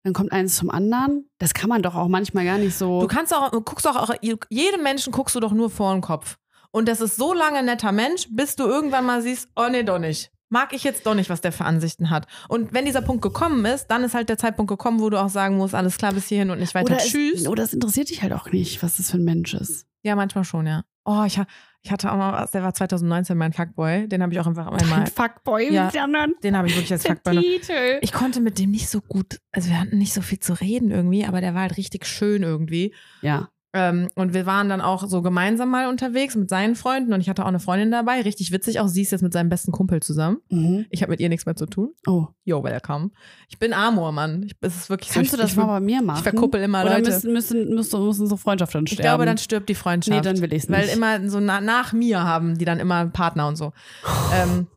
Dann 0.02 0.12
kommt 0.12 0.30
eins 0.30 0.56
zum 0.56 0.68
anderen. 0.68 1.30
Das 1.38 1.54
kann 1.54 1.70
man 1.70 1.80
doch 1.80 1.94
auch 1.94 2.08
manchmal 2.08 2.44
gar 2.44 2.58
nicht 2.58 2.76
so. 2.76 3.00
Du 3.00 3.06
kannst 3.06 3.34
auch, 3.34 3.50
du 3.50 3.62
guckst 3.62 3.88
auch, 3.88 3.96
auch, 3.96 4.14
jedem 4.20 4.82
Menschen 4.82 5.12
guckst 5.14 5.34
du 5.34 5.40
doch 5.40 5.52
nur 5.52 5.70
vor 5.70 5.94
den 5.94 6.02
Kopf. 6.02 6.36
Und 6.72 6.88
das 6.88 7.00
ist 7.00 7.16
so 7.16 7.32
lange 7.32 7.60
ein 7.60 7.64
netter 7.64 7.92
Mensch, 7.92 8.26
bis 8.30 8.54
du 8.54 8.64
irgendwann 8.64 9.06
mal 9.06 9.22
siehst, 9.22 9.48
oh 9.56 9.68
nee, 9.70 9.82
doch 9.82 9.98
nicht. 9.98 10.30
Mag 10.54 10.72
ich 10.72 10.84
jetzt 10.84 11.04
doch 11.04 11.14
nicht, 11.16 11.30
was 11.30 11.40
der 11.40 11.50
für 11.50 11.64
Ansichten 11.64 12.10
hat. 12.10 12.28
Und 12.48 12.72
wenn 12.72 12.84
dieser 12.84 13.02
Punkt 13.02 13.22
gekommen 13.22 13.64
ist, 13.64 13.88
dann 13.88 14.04
ist 14.04 14.14
halt 14.14 14.28
der 14.28 14.38
Zeitpunkt 14.38 14.68
gekommen, 14.70 15.00
wo 15.00 15.10
du 15.10 15.20
auch 15.20 15.28
sagen 15.28 15.56
musst, 15.56 15.74
alles 15.74 15.98
klar 15.98 16.12
bis 16.12 16.28
hierhin 16.28 16.50
und 16.50 16.60
nicht 16.60 16.76
weiter. 16.76 16.94
oder 16.94 16.98
Tschüss. 16.98 17.40
Es, 17.40 17.48
oder 17.48 17.64
es 17.64 17.74
interessiert 17.74 18.08
dich 18.08 18.22
halt 18.22 18.32
auch 18.32 18.52
nicht, 18.52 18.80
was 18.80 18.98
das 18.98 19.10
für 19.10 19.16
ein 19.16 19.24
Mensch 19.24 19.52
ist. 19.54 19.84
Ja, 20.02 20.14
manchmal 20.14 20.44
schon, 20.44 20.68
ja. 20.68 20.84
Oh, 21.04 21.24
ich, 21.26 21.40
ich 21.82 21.90
hatte 21.90 22.12
auch 22.12 22.16
mal 22.16 22.32
was, 22.32 22.52
der 22.52 22.62
war 22.62 22.72
2019 22.72 23.36
mein 23.36 23.52
Fuckboy. 23.52 24.06
Den 24.06 24.22
habe 24.22 24.32
ich 24.32 24.38
auch 24.38 24.46
einfach 24.46 24.68
einmal, 24.68 25.06
Fuckboy 25.08 25.72
Ja. 25.72 25.86
mit 25.86 25.96
anderen. 26.00 26.34
den 26.44 26.56
habe 26.56 26.68
ich 26.68 26.74
wirklich 26.76 26.92
als 26.92 27.02
Der 27.02 27.16
Fuckboy. 27.16 27.40
Titel. 27.42 27.98
Ich 28.00 28.12
konnte 28.12 28.40
mit 28.40 28.58
dem 28.60 28.70
nicht 28.70 28.88
so 28.88 29.00
gut, 29.00 29.40
also 29.50 29.68
wir 29.70 29.80
hatten 29.80 29.98
nicht 29.98 30.14
so 30.14 30.22
viel 30.22 30.38
zu 30.38 30.52
reden 30.60 30.90
irgendwie, 30.92 31.24
aber 31.26 31.40
der 31.40 31.54
war 31.54 31.62
halt 31.62 31.76
richtig 31.78 32.06
schön 32.06 32.44
irgendwie. 32.44 32.94
Ja. 33.22 33.48
Ähm, 33.76 34.08
und 34.14 34.34
wir 34.34 34.46
waren 34.46 34.68
dann 34.68 34.80
auch 34.80 35.04
so 35.08 35.20
gemeinsam 35.20 35.68
mal 35.68 35.88
unterwegs 35.88 36.36
mit 36.36 36.48
seinen 36.48 36.76
Freunden 36.76 37.12
und 37.12 37.20
ich 37.20 37.28
hatte 37.28 37.42
auch 37.42 37.48
eine 37.48 37.58
Freundin 37.58 37.90
dabei. 37.90 38.20
Richtig 38.20 38.52
witzig, 38.52 38.78
auch 38.78 38.86
sie 38.86 39.02
ist 39.02 39.10
jetzt 39.10 39.22
mit 39.22 39.32
seinem 39.32 39.48
besten 39.48 39.72
Kumpel 39.72 40.00
zusammen. 40.00 40.38
Mhm. 40.48 40.86
Ich 40.90 41.02
habe 41.02 41.10
mit 41.10 41.18
ihr 41.18 41.28
nichts 41.28 41.44
mehr 41.44 41.56
zu 41.56 41.66
tun. 41.66 41.90
Oh. 42.06 42.28
Yo, 42.44 42.62
welcome. 42.62 43.10
Ich 43.48 43.58
bin 43.58 43.72
Amor, 43.72 44.12
Mann. 44.12 44.44
Ich, 44.44 44.54
es 44.60 44.76
ist 44.76 44.90
wirklich 44.90 45.10
Kannst 45.10 45.32
so, 45.32 45.36
du 45.36 45.42
das 45.42 45.50
ich, 45.50 45.56
mal 45.56 45.66
bei 45.66 45.80
mir 45.80 46.02
machen? 46.02 46.18
Ich 46.18 46.22
verkuppel 46.22 46.62
immer 46.62 46.82
Oder 46.82 46.98
Leute. 46.98 47.10
müssen, 47.10 47.32
müssen, 47.32 47.74
müssen, 47.74 48.00
muss 48.00 48.20
unsere 48.20 48.38
Freundschaft 48.38 48.74
dann 48.76 48.84
ich 48.84 48.92
sterben? 48.92 49.08
glaube, 49.08 49.26
dann 49.26 49.38
stirbt 49.38 49.68
die 49.68 49.74
Freundschaft. 49.74 50.14
Nee, 50.14 50.22
dann 50.22 50.40
will 50.40 50.52
ich's 50.52 50.70
Weil 50.70 50.84
nicht. 50.84 50.94
immer 50.94 51.28
so 51.28 51.40
na, 51.40 51.60
nach 51.60 51.92
mir 51.92 52.22
haben 52.22 52.56
die 52.56 52.64
dann 52.64 52.78
immer 52.78 52.96
einen 52.96 53.12
Partner 53.12 53.48
und 53.48 53.56
so. 53.56 53.72
ähm, 54.34 54.68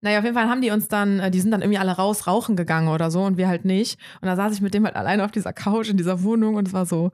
naja, 0.00 0.18
auf 0.18 0.24
jeden 0.24 0.36
Fall 0.36 0.48
haben 0.48 0.60
die 0.60 0.70
uns 0.70 0.88
dann, 0.88 1.20
äh, 1.20 1.30
die 1.30 1.40
sind 1.40 1.52
dann 1.52 1.62
irgendwie 1.62 1.78
alle 1.78 1.92
raus 1.92 2.26
rauchen 2.26 2.56
gegangen 2.56 2.88
oder 2.88 3.12
so 3.12 3.22
und 3.22 3.36
wir 3.36 3.46
halt 3.46 3.64
nicht. 3.64 3.98
Und 4.20 4.26
da 4.26 4.34
saß 4.34 4.52
ich 4.52 4.60
mit 4.60 4.74
dem 4.74 4.84
halt 4.84 4.96
alleine 4.96 5.24
auf 5.24 5.30
dieser 5.30 5.52
Couch 5.52 5.88
in 5.88 5.96
dieser 5.96 6.22
Wohnung 6.24 6.56
und 6.56 6.66
es 6.66 6.74
war 6.74 6.84
so, 6.84 7.12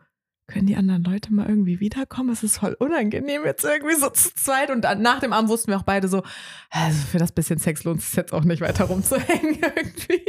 können 0.50 0.66
die 0.66 0.76
anderen 0.76 1.02
Leute 1.04 1.32
mal 1.32 1.48
irgendwie 1.48 1.80
wiederkommen? 1.80 2.30
Es 2.30 2.42
ist 2.42 2.58
voll 2.58 2.76
unangenehm 2.78 3.42
jetzt 3.44 3.64
irgendwie 3.64 3.94
so 3.94 4.10
zu 4.10 4.34
zweit. 4.34 4.70
Und 4.70 4.82
dann 4.82 5.00
nach 5.02 5.20
dem 5.20 5.32
Abend 5.32 5.48
wussten 5.50 5.68
wir 5.70 5.78
auch 5.78 5.82
beide 5.84 6.08
so, 6.08 6.22
also 6.70 6.98
für 7.06 7.18
das 7.18 7.32
bisschen 7.32 7.58
Sex 7.58 7.84
lohnt 7.84 8.00
es 8.00 8.14
jetzt 8.14 8.32
auch 8.32 8.44
nicht 8.44 8.60
weiter 8.60 8.84
rumzuhängen 8.84 9.58
irgendwie. 9.76 10.22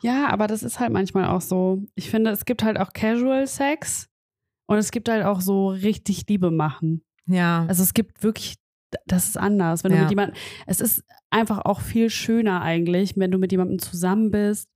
Ja, 0.00 0.28
aber 0.28 0.46
das 0.46 0.62
ist 0.62 0.78
halt 0.78 0.92
manchmal 0.92 1.26
auch 1.26 1.40
so. 1.40 1.82
Ich 1.94 2.10
finde, 2.10 2.30
es 2.30 2.44
gibt 2.44 2.62
halt 2.62 2.78
auch 2.78 2.92
Casual 2.92 3.46
Sex 3.46 4.08
und 4.66 4.78
es 4.78 4.90
gibt 4.90 5.08
halt 5.08 5.24
auch 5.24 5.40
so 5.40 5.68
richtig 5.68 6.24
Liebe 6.28 6.50
machen. 6.50 7.02
ja. 7.26 7.64
Also 7.68 7.82
es 7.82 7.94
gibt 7.94 8.22
wirklich, 8.22 8.54
das 9.06 9.26
ist 9.28 9.36
anders. 9.36 9.82
Wenn 9.84 9.90
du 9.92 9.96
Ja. 9.96 10.02
mit 10.02 10.10
jemandem, 10.10 10.36
es 10.66 10.80
ist 10.80 11.02
einfach 11.30 11.58
auch 11.64 11.80
viel 11.80 12.10
schöner 12.10 12.62
eigentlich, 12.62 13.14
wenn 13.16 13.30
du 13.30 13.38
mit 13.38 13.50
jemandem 13.52 13.78
zusammen 13.80 14.30
bist 14.30 14.68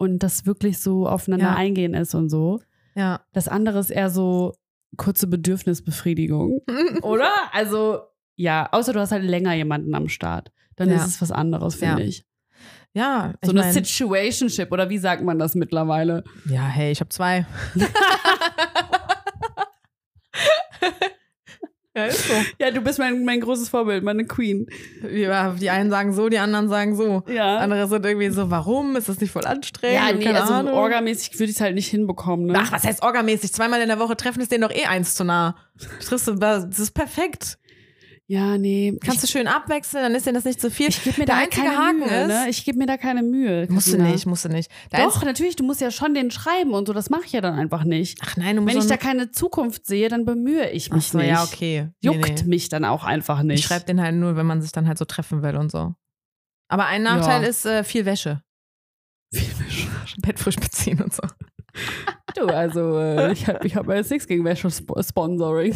und 0.00 0.22
das 0.22 0.46
wirklich 0.46 0.78
so 0.78 1.06
aufeinander 1.06 1.46
Ja. 1.50 1.54
eingehen 1.56 1.94
ist 1.94 2.14
und 2.14 2.28
so. 2.30 2.60
ja. 2.94 3.20
Das 3.32 3.48
andere 3.48 3.78
ist 3.78 3.90
eher 3.90 4.10
so 4.10 4.54
kurze 4.96 5.26
Bedürfnisbefriedigung. 5.26 6.62
Oder? 7.02 7.30
Also, 7.52 8.00
ja, 8.36 8.68
außer 8.72 8.92
du 8.92 9.00
hast 9.00 9.12
halt 9.12 9.24
länger 9.24 9.54
jemanden 9.54 9.94
am 9.94 10.08
Start. 10.08 10.50
Dann 10.76 10.88
Ja. 10.88 10.96
ist 10.96 11.06
es 11.06 11.22
was 11.22 11.30
anderes, 11.30 11.76
finde 11.76 12.02
Ja. 12.02 12.08
ich. 12.08 12.24
Ja, 12.92 13.34
So 13.44 13.52
ich 13.52 13.56
eine 13.58 13.60
mein- 13.60 13.72
Situationship 13.72 14.72
oder 14.72 14.90
wie 14.90 14.98
sagt 14.98 15.22
man 15.22 15.38
das 15.38 15.54
mittlerweile? 15.54 16.24
Ja, 16.46 16.66
hey, 16.66 16.90
ich 16.90 17.00
habe 17.00 17.10
zwei. 17.10 17.46
ja, 21.96 22.04
ist 22.04 22.28
so. 22.28 22.34
Ja, 22.60 22.70
du 22.70 22.80
bist 22.80 22.98
mein, 22.98 23.24
mein 23.24 23.40
großes 23.40 23.68
Vorbild, 23.68 24.04
meine 24.04 24.24
Queen. 24.24 24.66
Ja, 25.12 25.52
die 25.52 25.70
einen 25.70 25.90
sagen 25.90 26.12
so, 26.12 26.28
die 26.28 26.38
anderen 26.38 26.68
sagen 26.68 26.96
so. 26.96 27.24
Ja. 27.28 27.58
Andere 27.58 27.88
sind 27.88 28.04
irgendwie 28.04 28.30
so, 28.30 28.50
warum? 28.50 28.96
Ist 28.96 29.08
das 29.08 29.20
nicht 29.20 29.32
voll 29.32 29.44
anstrengend? 29.44 29.96
Ja, 29.96 30.12
nee, 30.12 30.24
keine 30.24 30.40
also 30.40 30.54
Ahnung. 30.54 30.74
orgamäßig 30.74 31.34
würde 31.34 31.50
ich 31.50 31.56
es 31.56 31.60
halt 31.60 31.74
nicht 31.74 31.88
hinbekommen, 31.88 32.46
ne? 32.46 32.54
Ach, 32.56 32.72
was 32.72 32.84
heißt 32.84 33.02
orgamäßig? 33.02 33.52
Zweimal 33.52 33.80
in 33.80 33.88
der 33.88 33.98
Woche 33.98 34.16
treffen 34.16 34.40
ist 34.40 34.52
denen 34.52 34.62
doch 34.62 34.74
eh 34.74 34.86
eins 34.86 35.14
zu 35.14 35.24
nah. 35.24 35.56
Das 36.00 36.78
ist 36.78 36.92
perfekt. 36.92 37.58
Ja, 38.32 38.56
nee. 38.58 38.96
Kannst 39.04 39.24
du 39.24 39.26
schön 39.26 39.48
abwechseln, 39.48 40.04
dann 40.04 40.14
ist 40.14 40.24
denen 40.24 40.36
das 40.36 40.44
nicht 40.44 40.60
zu 40.60 40.70
viel. 40.70 40.88
ich 40.88 41.02
gebe 41.02 41.18
mir 41.18 41.26
der 41.26 41.34
da 41.34 41.46
keine 41.46 41.76
Haken 41.76 41.98
Mühe, 41.98 42.20
ist, 42.22 42.28
ne? 42.28 42.46
Ich 42.48 42.64
gebe 42.64 42.78
mir 42.78 42.86
da 42.86 42.96
keine 42.96 43.24
Mühe. 43.24 43.66
musst 43.68 43.88
du 43.88 43.92
Christina. 43.92 44.04
nicht, 44.12 44.26
musst 44.26 44.44
du 44.44 44.48
nicht. 44.50 44.70
Der 44.92 45.04
Doch, 45.04 45.24
natürlich, 45.24 45.56
du 45.56 45.64
musst 45.64 45.80
ja 45.80 45.90
schon 45.90 46.14
den 46.14 46.30
schreiben 46.30 46.72
und 46.72 46.86
so, 46.86 46.92
das 46.92 47.10
mache 47.10 47.24
ich 47.26 47.32
ja 47.32 47.40
dann 47.40 47.58
einfach 47.58 47.82
nicht. 47.82 48.18
Ach 48.22 48.36
nein, 48.36 48.54
du 48.54 48.62
musst 48.62 48.74
Wenn 48.76 48.82
ich 48.82 48.88
da 48.88 48.96
keine 48.96 49.32
Zukunft 49.32 49.84
sehe, 49.84 50.08
dann 50.08 50.24
bemühe 50.24 50.70
ich 50.70 50.90
Ach 50.92 50.94
mich 50.94 51.08
so, 51.08 51.18
nicht. 51.18 51.26
ja, 51.26 51.42
okay. 51.42 51.88
Nee, 52.02 52.06
Juckt 52.12 52.42
nee. 52.42 52.48
mich 52.48 52.68
dann 52.68 52.84
auch 52.84 53.02
einfach 53.02 53.42
nicht. 53.42 53.58
Ich 53.58 53.64
schreibe 53.66 53.84
den 53.86 54.00
halt 54.00 54.14
nur, 54.14 54.36
wenn 54.36 54.46
man 54.46 54.62
sich 54.62 54.70
dann 54.70 54.86
halt 54.86 54.98
so 54.98 55.04
treffen 55.04 55.42
will 55.42 55.56
und 55.56 55.72
so. 55.72 55.94
Aber 56.68 56.86
ein 56.86 57.02
Nachteil 57.02 57.42
Ja. 57.42 57.48
ist 57.48 57.66
äh, 57.66 57.82
viel 57.82 58.04
Wäsche. 58.06 58.42
Bett 60.22 60.38
frisch 60.38 60.56
beziehen 60.56 61.02
und 61.02 61.12
so. 61.12 61.22
Du, 62.36 62.46
also 62.46 62.96
äh, 62.98 63.32
ich 63.32 63.46
habe 63.48 63.66
ich 63.66 63.74
hab 63.76 63.86
bei 63.86 64.02
Six 64.02 64.26
gegen 64.26 64.44
Wäsche 64.44 64.68
Sp- 64.70 64.94
Sponsoring. 65.02 65.74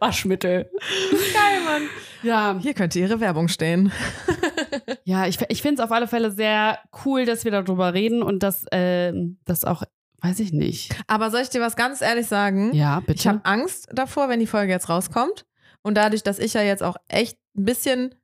Waschmittel. 0.00 0.70
Geil, 1.10 1.60
Mann. 1.64 1.82
Ja, 2.22 2.58
Hier 2.60 2.74
könnte 2.74 2.98
ihre 2.98 3.20
Werbung 3.20 3.48
stehen. 3.48 3.92
ja 5.04 5.26
ich, 5.26 5.38
ich 5.48 5.62
finde 5.62 5.80
es 5.82 5.84
auf 5.86 5.92
alle 5.92 6.08
Fälle 6.08 6.30
sehr 6.30 6.78
cool, 7.04 7.24
dass 7.24 7.44
wir 7.44 7.52
darüber 7.52 7.94
reden 7.94 8.22
und 8.22 8.42
dass 8.42 8.64
äh, 8.72 9.12
das 9.44 9.64
auch, 9.64 9.82
weiß 10.20 10.40
ich 10.40 10.52
nicht. 10.52 10.94
Aber 11.06 11.30
soll 11.30 11.40
ich 11.42 11.50
dir 11.50 11.60
was 11.60 11.76
ganz 11.76 12.00
ehrlich 12.02 12.26
sagen? 12.26 12.72
Ja, 12.74 13.00
bitte. 13.00 13.12
Ich 13.14 13.26
habe 13.26 13.40
Angst 13.44 13.88
davor, 13.92 14.28
wenn 14.28 14.40
die 14.40 14.46
Folge 14.46 14.72
jetzt 14.72 14.88
rauskommt. 14.88 15.46
Und 15.82 15.94
dadurch, 15.96 16.22
dass 16.24 16.38
ich 16.40 16.54
ja 16.54 16.62
jetzt 16.62 16.82
auch 16.82 16.96
echt 17.08 17.38
ein 17.56 17.64
bisschen 17.64 18.14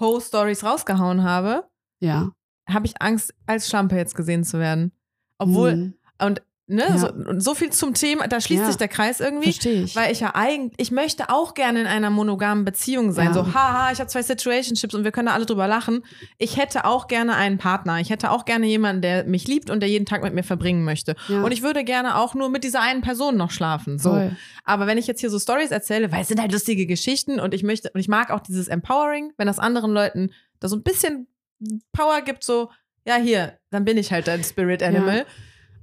Ho-Stories 0.00 0.64
rausgehauen 0.64 1.22
habe, 1.22 1.64
ja. 2.00 2.30
habe 2.68 2.86
ich 2.86 3.00
Angst, 3.00 3.32
als 3.46 3.68
Schlampe 3.68 3.96
jetzt 3.96 4.14
gesehen 4.16 4.44
zu 4.44 4.58
werden. 4.58 4.92
Obwohl, 5.38 5.76
Mhm. 5.76 5.94
und 6.20 6.42
ne, 6.68 6.84
Ja. 6.88 6.98
so, 6.98 7.12
und 7.12 7.40
so 7.42 7.54
viel 7.54 7.70
zum 7.70 7.94
Thema, 7.94 8.26
da 8.28 8.40
schließt 8.40 8.62
Ja. 8.62 8.66
sich 8.66 8.76
der 8.76 8.88
Kreis 8.88 9.20
irgendwie. 9.20 9.52
verstehe 9.52 9.82
ich. 9.84 9.94
Weil 9.96 10.10
ich 10.12 10.20
ja 10.20 10.34
eigentlich, 10.34 10.74
ich 10.78 10.90
möchte 10.90 11.30
auch 11.30 11.54
gerne 11.54 11.80
in 11.80 11.86
einer 11.86 12.10
monogamen 12.10 12.64
Beziehung 12.64 13.12
sein. 13.12 13.26
Ja. 13.28 13.34
So, 13.34 13.54
haha, 13.54 13.92
ich 13.92 14.00
habe 14.00 14.08
zwei 14.08 14.22
Situationships 14.22 14.94
und 14.94 15.04
wir 15.04 15.12
können 15.12 15.26
da 15.26 15.34
alle 15.34 15.46
drüber 15.46 15.68
lachen. 15.68 16.04
Ich 16.38 16.56
hätte 16.56 16.84
auch 16.84 17.06
gerne 17.08 17.36
einen 17.36 17.58
Partner. 17.58 18.00
Ich 18.00 18.10
hätte 18.10 18.30
auch 18.30 18.44
gerne 18.44 18.66
jemanden, 18.66 19.02
der 19.02 19.24
mich 19.24 19.46
liebt 19.46 19.70
und 19.70 19.80
der 19.80 19.88
jeden 19.88 20.06
Tag 20.06 20.22
mit 20.22 20.34
mir 20.34 20.42
verbringen 20.42 20.84
möchte. 20.84 21.14
Und 21.28 21.52
ich 21.52 21.62
würde 21.62 21.84
gerne 21.84 22.16
auch 22.18 22.34
nur 22.34 22.48
mit 22.50 22.64
dieser 22.64 22.80
einen 22.80 23.00
Person 23.02 23.36
noch 23.36 23.50
schlafen. 23.50 23.98
So. 23.98 24.10
Voll. 24.10 24.36
Aber 24.64 24.86
wenn 24.86 24.98
ich 24.98 25.06
jetzt 25.06 25.20
hier 25.20 25.30
so 25.30 25.38
Stories 25.38 25.70
erzähle, 25.70 26.10
weil 26.10 26.22
es 26.22 26.28
sind 26.28 26.40
halt 26.40 26.52
lustige 26.52 26.86
Geschichten 26.86 27.38
und 27.38 27.54
ich 27.54 27.62
möchte, 27.62 27.90
und 27.94 28.00
ich 28.00 28.08
mag 28.08 28.30
auch 28.30 28.40
dieses 28.40 28.68
Empowering, 28.68 29.32
wenn 29.36 29.46
das 29.46 29.58
anderen 29.58 29.92
Leuten 29.92 30.30
da 30.60 30.68
so 30.68 30.76
ein 30.76 30.82
bisschen 30.82 31.28
Power 31.92 32.20
gibt, 32.22 32.44
so, 32.44 32.70
ja, 33.06 33.16
hier, 33.16 33.58
dann 33.70 33.84
bin 33.84 33.96
ich 33.96 34.10
halt 34.12 34.26
dein 34.26 34.42
Spirit 34.42 34.82
Animal. 34.82 35.24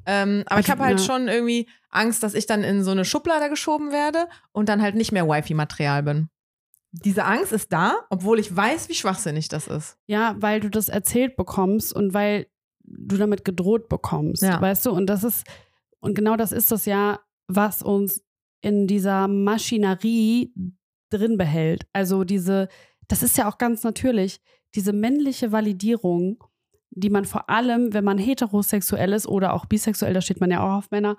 Ähm, 0.06 0.44
aber 0.48 0.60
ich 0.60 0.68
Also, 0.68 0.72
habe 0.74 0.84
halt 0.84 1.00
ja. 1.00 1.06
schon 1.06 1.28
irgendwie 1.28 1.70
Angst, 1.90 2.24
dass 2.24 2.34
ich 2.34 2.46
dann 2.46 2.64
in 2.64 2.84
so 2.84 2.92
eine 2.92 3.06
Schublade 3.06 3.50
geschoben 3.50 3.92
werde 3.92 4.28
und 4.52 4.70
dann 4.70 4.82
halt 4.82 4.96
nicht 4.96 5.12
mehr 5.12 5.28
Wifi-Material 5.28 6.04
bin. 6.04 6.30
Diese 6.92 7.26
Angst 7.26 7.52
ist 7.52 7.74
da, 7.74 7.96
obwohl 8.10 8.40
ich 8.40 8.56
weiß, 8.56 8.90
wie 8.90 8.94
schwachsinnig 8.94 9.48
das 9.48 9.68
ist. 9.68 9.98
Ja, 10.06 10.36
weil 10.40 10.60
du 10.60 10.70
das 10.70 10.90
erzählt 10.90 11.36
bekommst 11.36 11.94
und 11.94 12.14
weil 12.14 12.48
du 12.84 13.18
damit 13.18 13.46
gedroht 13.46 13.90
bekommst, 13.90 14.44
Ja. 14.44 14.62
weißt 14.62 14.86
du? 14.86 14.92
Und 14.92 15.08
das 15.08 15.24
ist, 15.24 15.44
und 16.00 16.14
genau 16.16 16.36
das 16.36 16.52
ist 16.52 16.70
das 16.72 16.86
ja, 16.86 17.20
was 17.48 17.82
uns 17.82 18.22
in 18.62 18.88
dieser 18.88 19.28
Maschinerie 19.28 20.54
drin 21.10 21.38
behält. 21.38 21.86
Also 21.94 22.24
diese, 22.24 22.68
das 23.08 23.24
ist 23.24 23.38
ja 23.38 23.48
auch 23.50 23.58
ganz 23.58 23.84
natürlich, 23.84 24.40
diese 24.76 24.94
männliche 24.94 25.52
Validierung, 25.52 26.44
die 26.96 27.10
man 27.10 27.26
vor 27.26 27.50
allem, 27.50 27.94
wenn 27.94 28.04
man 28.04 28.18
heterosexuell 28.18 29.14
ist 29.14 29.28
oder 29.28 29.54
auch 29.54 29.66
bisexuell, 29.66 30.14
da 30.14 30.22
steht 30.22 30.40
man 30.42 30.52
ja 30.52 30.62
auch 30.62 30.78
auf 30.78 30.92
Männer, 30.92 31.18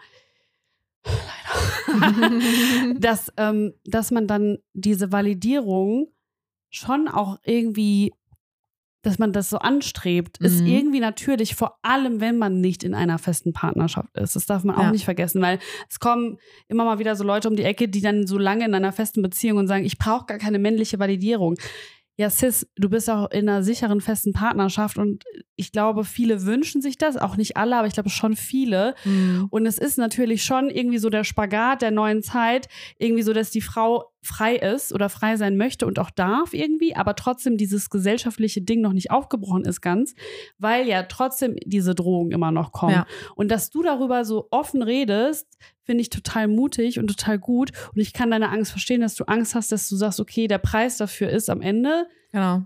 leider, 1.05 2.95
dass, 3.01 3.33
ähm, 3.37 3.75
dass 3.85 4.11
man 4.11 4.27
dann 4.27 4.59
diese 4.73 5.13
Validierung 5.13 6.09
schon 6.71 7.09
auch 7.09 7.39
irgendwie, 7.45 8.13
dass 9.03 9.19
man 9.19 9.33
das 9.33 9.51
so 9.51 9.59
anstrebt, 9.59 10.39
ist 10.39 10.63
Mhm. 10.63 10.67
irgendwie 10.67 11.01
natürlich, 11.01 11.55
vor 11.55 11.79
allem 11.83 12.21
wenn 12.21 12.39
man 12.39 12.61
nicht 12.61 12.83
in 12.85 12.95
einer 12.95 13.19
festen 13.19 13.53
Partnerschaft 13.53 14.17
ist. 14.17 14.35
Das 14.35 14.47
darf 14.47 14.65
man 14.65 14.77
auch 14.77 14.83
Ja. 14.85 14.91
nicht 14.93 15.05
vergessen, 15.05 15.43
weil 15.43 15.59
es 15.91 16.01
kommen 16.01 16.39
immer 16.69 16.85
mal 16.85 16.99
wieder 16.99 17.15
so 17.15 17.23
Leute 17.23 17.49
um 17.49 17.55
die 17.57 17.65
Ecke, 17.65 17.89
die 17.89 18.01
dann 18.01 18.27
so 18.27 18.39
lange 18.39 18.65
in 18.65 18.75
einer 18.75 18.93
festen 18.93 19.21
Beziehung 19.23 19.59
und 19.59 19.67
sagen, 19.67 19.85
ich 19.85 19.99
brauche 19.99 20.27
gar 20.27 20.39
keine 20.39 20.59
männliche 20.59 20.99
Validierung. 20.99 21.57
Ja, 22.16 22.31
Sis, 22.31 22.66
du 22.77 22.89
bist 22.89 23.11
auch 23.11 23.31
in 23.32 23.49
einer 23.49 23.65
sicheren, 23.65 24.01
festen 24.01 24.32
Partnerschaft 24.32 24.99
und 24.99 25.24
ich 25.57 25.73
glaube, 25.73 26.05
viele 26.05 26.45
wünschen 26.45 26.81
sich 26.81 26.97
das, 26.97 27.16
auch 27.16 27.36
nicht 27.36 27.57
alle, 27.57 27.77
aber 27.77 27.89
ich 27.89 27.95
glaube 27.95 28.11
schon 28.11 28.36
viele. 28.36 28.95
Mhm. 29.05 29.49
Und 29.51 29.66
es 29.66 29.78
ist 29.78 29.99
natürlich 29.99 30.45
schon 30.45 30.70
irgendwie 30.70 30.99
so 30.99 31.11
der 31.11 31.24
Spagat 31.24 31.82
der 31.82 31.91
neuen 31.91 32.23
Zeit, 32.23 32.69
irgendwie 32.99 33.23
so, 33.23 33.32
dass 33.32 33.51
die 33.51 33.61
Frau 33.61 34.14
frei 34.25 34.57
ist 34.57 34.93
oder 34.93 35.09
frei 35.09 35.37
sein 35.37 35.57
möchte 35.57 35.87
und 35.87 35.99
auch 35.99 36.11
darf 36.11 36.55
irgendwie, 36.55 36.97
aber 36.97 37.15
trotzdem 37.15 37.57
dieses 37.57 37.91
gesellschaftliche 37.91 38.63
Ding 38.63 38.81
noch 38.81 38.93
nicht 38.93 39.11
aufgebrochen 39.11 39.65
ist 39.65 39.81
ganz, 39.81 40.15
weil 40.59 40.89
ja 40.89 41.03
trotzdem 41.05 41.57
diese 41.65 41.95
Drohungen 41.95 42.33
immer 42.33 42.51
noch 42.51 42.73
kommen. 42.73 42.95
Ja. 42.95 43.07
Und 43.35 43.51
dass 43.51 43.71
du 43.71 43.83
darüber 43.83 44.25
so 44.25 44.49
offen 44.51 44.83
redest, 44.83 45.47
finde 45.83 46.01
ich 46.01 46.11
total 46.11 46.49
mutig 46.49 46.99
und 46.99 47.09
total 47.09 47.39
gut. 47.39 47.71
Und 47.95 48.01
ich 48.01 48.13
kann 48.13 48.31
deine 48.31 48.49
Angst 48.49 48.71
verstehen, 48.71 49.03
dass 49.03 49.15
du 49.15 49.25
Angst 49.25 49.55
hast, 49.55 49.71
dass 49.71 49.89
du 49.89 49.97
sagst, 49.97 50.21
okay, 50.21 50.49
der 50.49 50.59
Preis 50.59 50.97
dafür 50.97 51.29
ist 51.29 51.51
am 51.51 51.61
Ende, 51.61 52.07
Genau. 52.33 52.63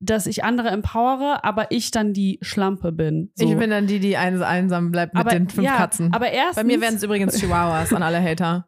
dass 0.00 0.26
ich 0.26 0.42
andere 0.42 0.70
empowere, 0.70 1.44
aber 1.44 1.70
ich 1.70 1.90
dann 1.90 2.12
die 2.12 2.38
Schlampe 2.40 2.90
bin. 2.90 3.30
So. 3.34 3.48
Ich 3.48 3.56
bin 3.56 3.70
dann 3.70 3.86
die, 3.86 4.00
die 4.00 4.16
eins 4.16 4.40
einsam 4.40 4.90
bleibt 4.90 5.14
mit 5.14 5.20
aber, 5.20 5.30
den 5.30 5.48
fünf 5.48 5.64
ja, 5.64 5.76
Katzen. 5.76 6.12
Aber 6.12 6.30
erstens, 6.30 6.56
Bei 6.56 6.64
mir 6.64 6.80
werden 6.80 6.96
es 6.96 7.02
übrigens 7.02 7.38
Chihuahuas 7.38 7.92
an 7.92 8.02
alle 8.02 8.22
Hater. 8.22 8.66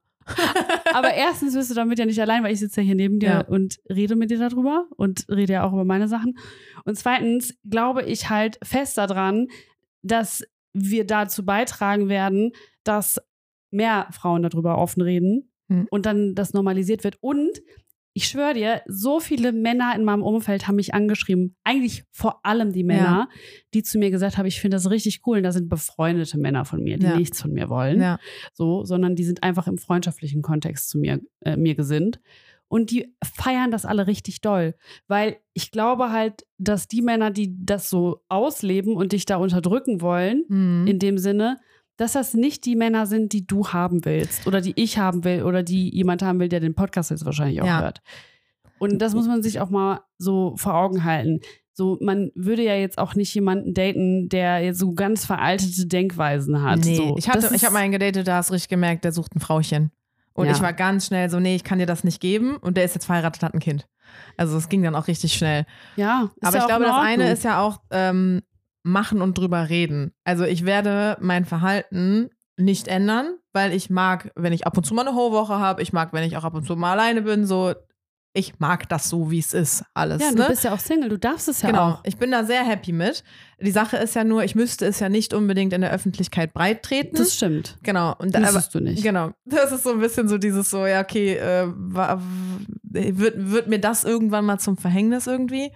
Aber 0.95 1.13
erstens 1.15 1.55
bist 1.55 1.71
du 1.71 1.75
damit 1.75 1.99
ja 1.99 2.07
nicht 2.07 2.21
allein, 2.21 2.43
weil 2.45 2.53
ich 2.53 2.61
sitze 2.61 2.81
ja 2.81 2.87
hier 2.87 2.95
neben 2.95 3.19
dir 3.21 3.29
Ja. 3.29 3.41
und 3.47 3.79
rede 3.91 4.17
mit 4.17 4.31
dir 4.31 4.39
darüber 4.39 4.87
und 4.97 5.27
rede 5.29 5.55
ja 5.55 5.65
auch 5.65 5.73
über 5.73 5.85
meine 5.85 6.09
Sachen. 6.09 6.39
Und 6.85 6.97
zweitens 6.97 7.55
glaube 7.69 8.03
ich 8.03 8.31
halt 8.31 8.59
fest 8.63 8.97
daran, 8.99 9.49
dass 10.03 10.45
wir 10.73 11.07
dazu 11.07 11.45
beitragen 11.45 12.09
werden, 12.09 12.53
dass 12.85 13.21
mehr 13.71 14.09
Frauen 14.13 14.43
darüber 14.43 14.79
offen 14.79 15.03
reden 15.03 15.51
Hm. 15.69 15.87
und 15.91 16.05
dann 16.07 16.35
das 16.35 16.53
normalisiert 16.53 17.05
wird. 17.05 17.17
Und 17.23 17.61
ich 18.17 18.29
schwöre 18.29 18.55
dir, 18.55 18.83
so 18.87 19.19
viele 19.21 19.53
Männer 19.53 19.93
in 19.97 20.05
meinem 20.05 20.23
Umfeld 20.23 20.67
haben 20.69 20.77
mich 20.77 20.95
angeschrieben. 20.95 21.57
Eigentlich 21.65 22.05
vor 22.13 22.41
allem 22.47 22.73
die 22.73 22.85
Männer, 22.85 23.29
die 23.75 23.83
zu 23.83 23.99
mir 23.99 24.11
gesagt 24.13 24.39
haben, 24.39 24.47
ich 24.47 24.61
finde 24.61 24.77
das 24.77 24.89
richtig 24.89 25.21
cool. 25.27 25.39
Und 25.39 25.43
da 25.43 25.51
sind 25.53 25.69
befreundete 25.69 26.39
Männer 26.39 26.65
von 26.65 26.81
mir, 26.83 26.97
die 26.97 27.07
Ja. 27.07 27.17
nichts 27.19 27.43
von 27.43 27.53
mir 27.53 27.69
wollen 27.69 28.01
Ja. 28.01 28.19
so, 28.53 28.85
sondern 28.85 29.17
die 29.17 29.25
sind 29.25 29.43
einfach 29.43 29.67
im 29.67 29.79
freundschaftlichen 29.79 30.43
Kontext 30.43 30.89
zu 30.91 30.99
mir, 30.99 31.21
äh, 31.41 31.57
mir 31.57 31.75
gesinnt. 31.75 32.21
Und 32.69 32.91
die 32.91 33.15
feiern 33.23 33.71
das 33.71 33.85
alle 33.85 34.07
richtig 34.07 34.41
doll. 34.41 34.75
Weil 35.07 35.37
ich 35.53 35.71
glaube 35.71 36.11
halt, 36.11 36.47
dass 36.59 36.89
die 36.89 37.03
Männer, 37.03 37.31
die 37.31 37.55
das 37.65 37.91
so 37.91 38.23
ausleben 38.29 38.95
und 38.97 39.13
dich 39.13 39.27
da 39.27 39.37
unterdrücken 39.37 40.01
wollen, 40.01 40.45
Mhm. 40.49 40.87
in 40.87 40.99
dem 40.99 41.19
Sinne, 41.19 41.59
dass 41.97 42.13
das 42.13 42.35
nicht 42.35 42.65
die 42.65 42.77
Männer 42.77 43.07
sind, 43.07 43.33
die 43.33 43.47
du 43.47 43.69
haben 43.69 44.05
willst 44.05 44.47
oder 44.47 44.61
die 44.61 44.73
ich 44.77 44.99
haben 44.99 45.25
will 45.25 45.43
oder 45.45 45.63
die 45.63 45.95
jemand 45.95 46.23
haben 46.23 46.41
will, 46.41 46.49
der 46.49 46.61
den 46.61 46.75
Podcast 46.75 47.11
jetzt 47.11 47.25
wahrscheinlich 47.25 47.63
auch 47.63 47.67
Ja. 47.67 47.81
hört. 47.81 48.01
Und 48.79 48.99
das 48.99 49.15
muss 49.15 49.27
man 49.29 49.43
sich 49.43 49.61
auch 49.61 49.71
mal 49.71 50.01
so 50.19 50.55
vor 50.57 50.75
Augen 50.75 51.05
halten. 51.05 51.41
So, 51.73 51.99
man 52.01 52.31
würde 52.35 52.63
ja 52.63 52.75
jetzt 52.75 52.99
auch 52.99 53.15
nicht 53.15 53.35
jemanden 53.35 53.75
daten, 53.75 54.29
der 54.29 54.61
jetzt 54.61 54.79
so 54.79 54.93
ganz 54.95 55.25
veraltete 55.25 55.87
Denkweisen 55.87 56.63
hat. 56.63 56.81
Nee, 56.85 56.97
so. 56.97 57.17
ich, 57.17 57.29
hatte, 57.29 57.51
ich 57.55 57.65
habe 57.65 57.75
mal 57.75 57.81
einen 57.81 57.93
gedatet, 57.93 58.29
da 58.29 58.37
hast 58.37 58.51
du 58.51 58.55
richtig 58.55 58.69
gemerkt, 58.71 59.05
der 59.05 59.13
sucht 59.13 59.35
ein 59.35 59.41
Frauchen. 59.41 59.91
Und 60.35 60.47
Ja. 60.47 60.53
ich 60.53 60.61
war 60.61 60.73
ganz 60.73 61.07
schnell 61.07 61.31
so, 61.31 61.39
nee, 61.41 61.55
ich 61.55 61.65
kann 61.65 61.79
dir 61.79 61.87
das 61.87 62.05
nicht 62.05 62.21
geben. 62.21 62.57
Und 62.57 62.77
der 62.77 62.85
ist 62.85 62.95
jetzt 62.95 63.07
verheiratet, 63.07 63.43
hat 63.43 63.55
ein 63.55 63.61
Kind. 63.61 63.89
Also 64.37 64.57
es 64.57 64.69
ging 64.69 64.83
dann 64.83 64.95
auch 64.95 65.09
richtig 65.09 65.33
schnell. 65.35 65.65
Ja, 65.97 66.31
Aber 66.41 66.57
ja 66.57 66.63
ich 66.63 66.69
glaube, 66.69 66.85
das 66.85 66.95
eine 66.97 67.33
ist 67.33 67.45
ja 67.45 67.61
auch 67.61 67.81
ähm, 67.91 68.43
machen 68.85 69.21
und 69.21 69.37
drüber 69.37 69.69
reden. 69.69 70.13
Also 70.23 70.45
ich 70.45 70.65
werde 70.65 71.17
mein 71.21 71.45
Verhalten 71.45 72.31
nicht 72.57 72.87
ändern, 72.87 73.35
weil 73.53 73.73
ich 73.73 73.91
mag, 73.91 74.31
wenn 74.37 74.53
ich 74.53 74.67
ab 74.67 74.77
und 74.77 74.85
zu 74.85 74.95
mal 74.95 75.07
eine 75.07 75.17
Hochwoche 75.17 75.59
habe, 75.59 75.83
ich 75.83 75.93
mag, 75.93 76.13
wenn 76.13 76.23
ich 76.23 76.37
auch 76.37 76.45
ab 76.45 76.55
und 76.55 76.65
zu 76.65 76.77
mal 76.77 76.93
alleine 76.93 77.23
bin, 77.23 77.47
so 77.47 77.75
ich 78.37 78.59
mag 78.59 78.89
das 78.89 79.09
so, 79.09 79.31
wie 79.31 79.39
es 79.39 79.55
ist, 79.55 79.85
alles. 79.95 80.21
Ja, 80.21 80.33
ne? 80.33 80.37
du 80.37 80.49
bist 80.49 80.65
ja 80.65 80.75
auch 80.75 80.81
Single, 80.81 81.09
du 81.09 81.19
darfst 81.19 81.49
es 81.49 81.63
ja 81.63 81.71
genau, 81.71 81.91
auch. 81.91 82.01
ich 82.05 82.17
bin 82.17 82.33
da 82.33 82.45
sehr 82.45 82.65
happy 82.65 82.91
mit. 82.91 83.23
Die 83.61 83.71
Sache 83.71 83.97
ist 83.97 84.17
ja 84.17 84.25
nur, 84.25 84.43
ich 84.43 84.57
müsste 84.57 84.87
es 84.87 84.99
ja 84.99 85.09
nicht 85.09 85.33
unbedingt 85.33 85.73
in 85.73 85.81
der 85.81 85.93
Öffentlichkeit 85.93 86.53
breit 86.53 86.83
treten. 86.83 87.17
Das 87.17 87.35
stimmt. 87.35 87.79
genau. 87.85 88.13
Und 88.19 88.35
da, 88.35 88.41
aber, 88.41 88.47
Müsstest 88.53 88.75
du 88.75 88.81
nicht. 88.81 89.05
Genau. 89.05 89.31
Das 89.45 89.71
ist 89.71 89.85
so 89.85 89.93
ein 89.93 90.01
bisschen 90.01 90.29
so 90.29 90.37
dieses 90.37 90.69
so, 90.69 90.85
ja, 90.85 91.01
okay, 91.01 91.37
äh, 91.37 91.69
wird, 91.69 93.35
wird 93.37 93.69
mir 93.69 93.79
das 93.79 94.03
irgendwann 94.03 94.45
mal 94.45 94.59
zum 94.59 94.77
Verhängnis 94.77 95.29
irgendwie? 95.29 95.71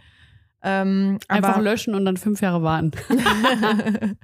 Ähm, 0.60 1.18
Einfach 1.28 1.55
aber, 1.55 1.62
löschen 1.62 1.94
und 1.94 2.05
dann 2.05 2.16
fünf 2.16 2.40
Jahre 2.40 2.62
warten. 2.62 2.90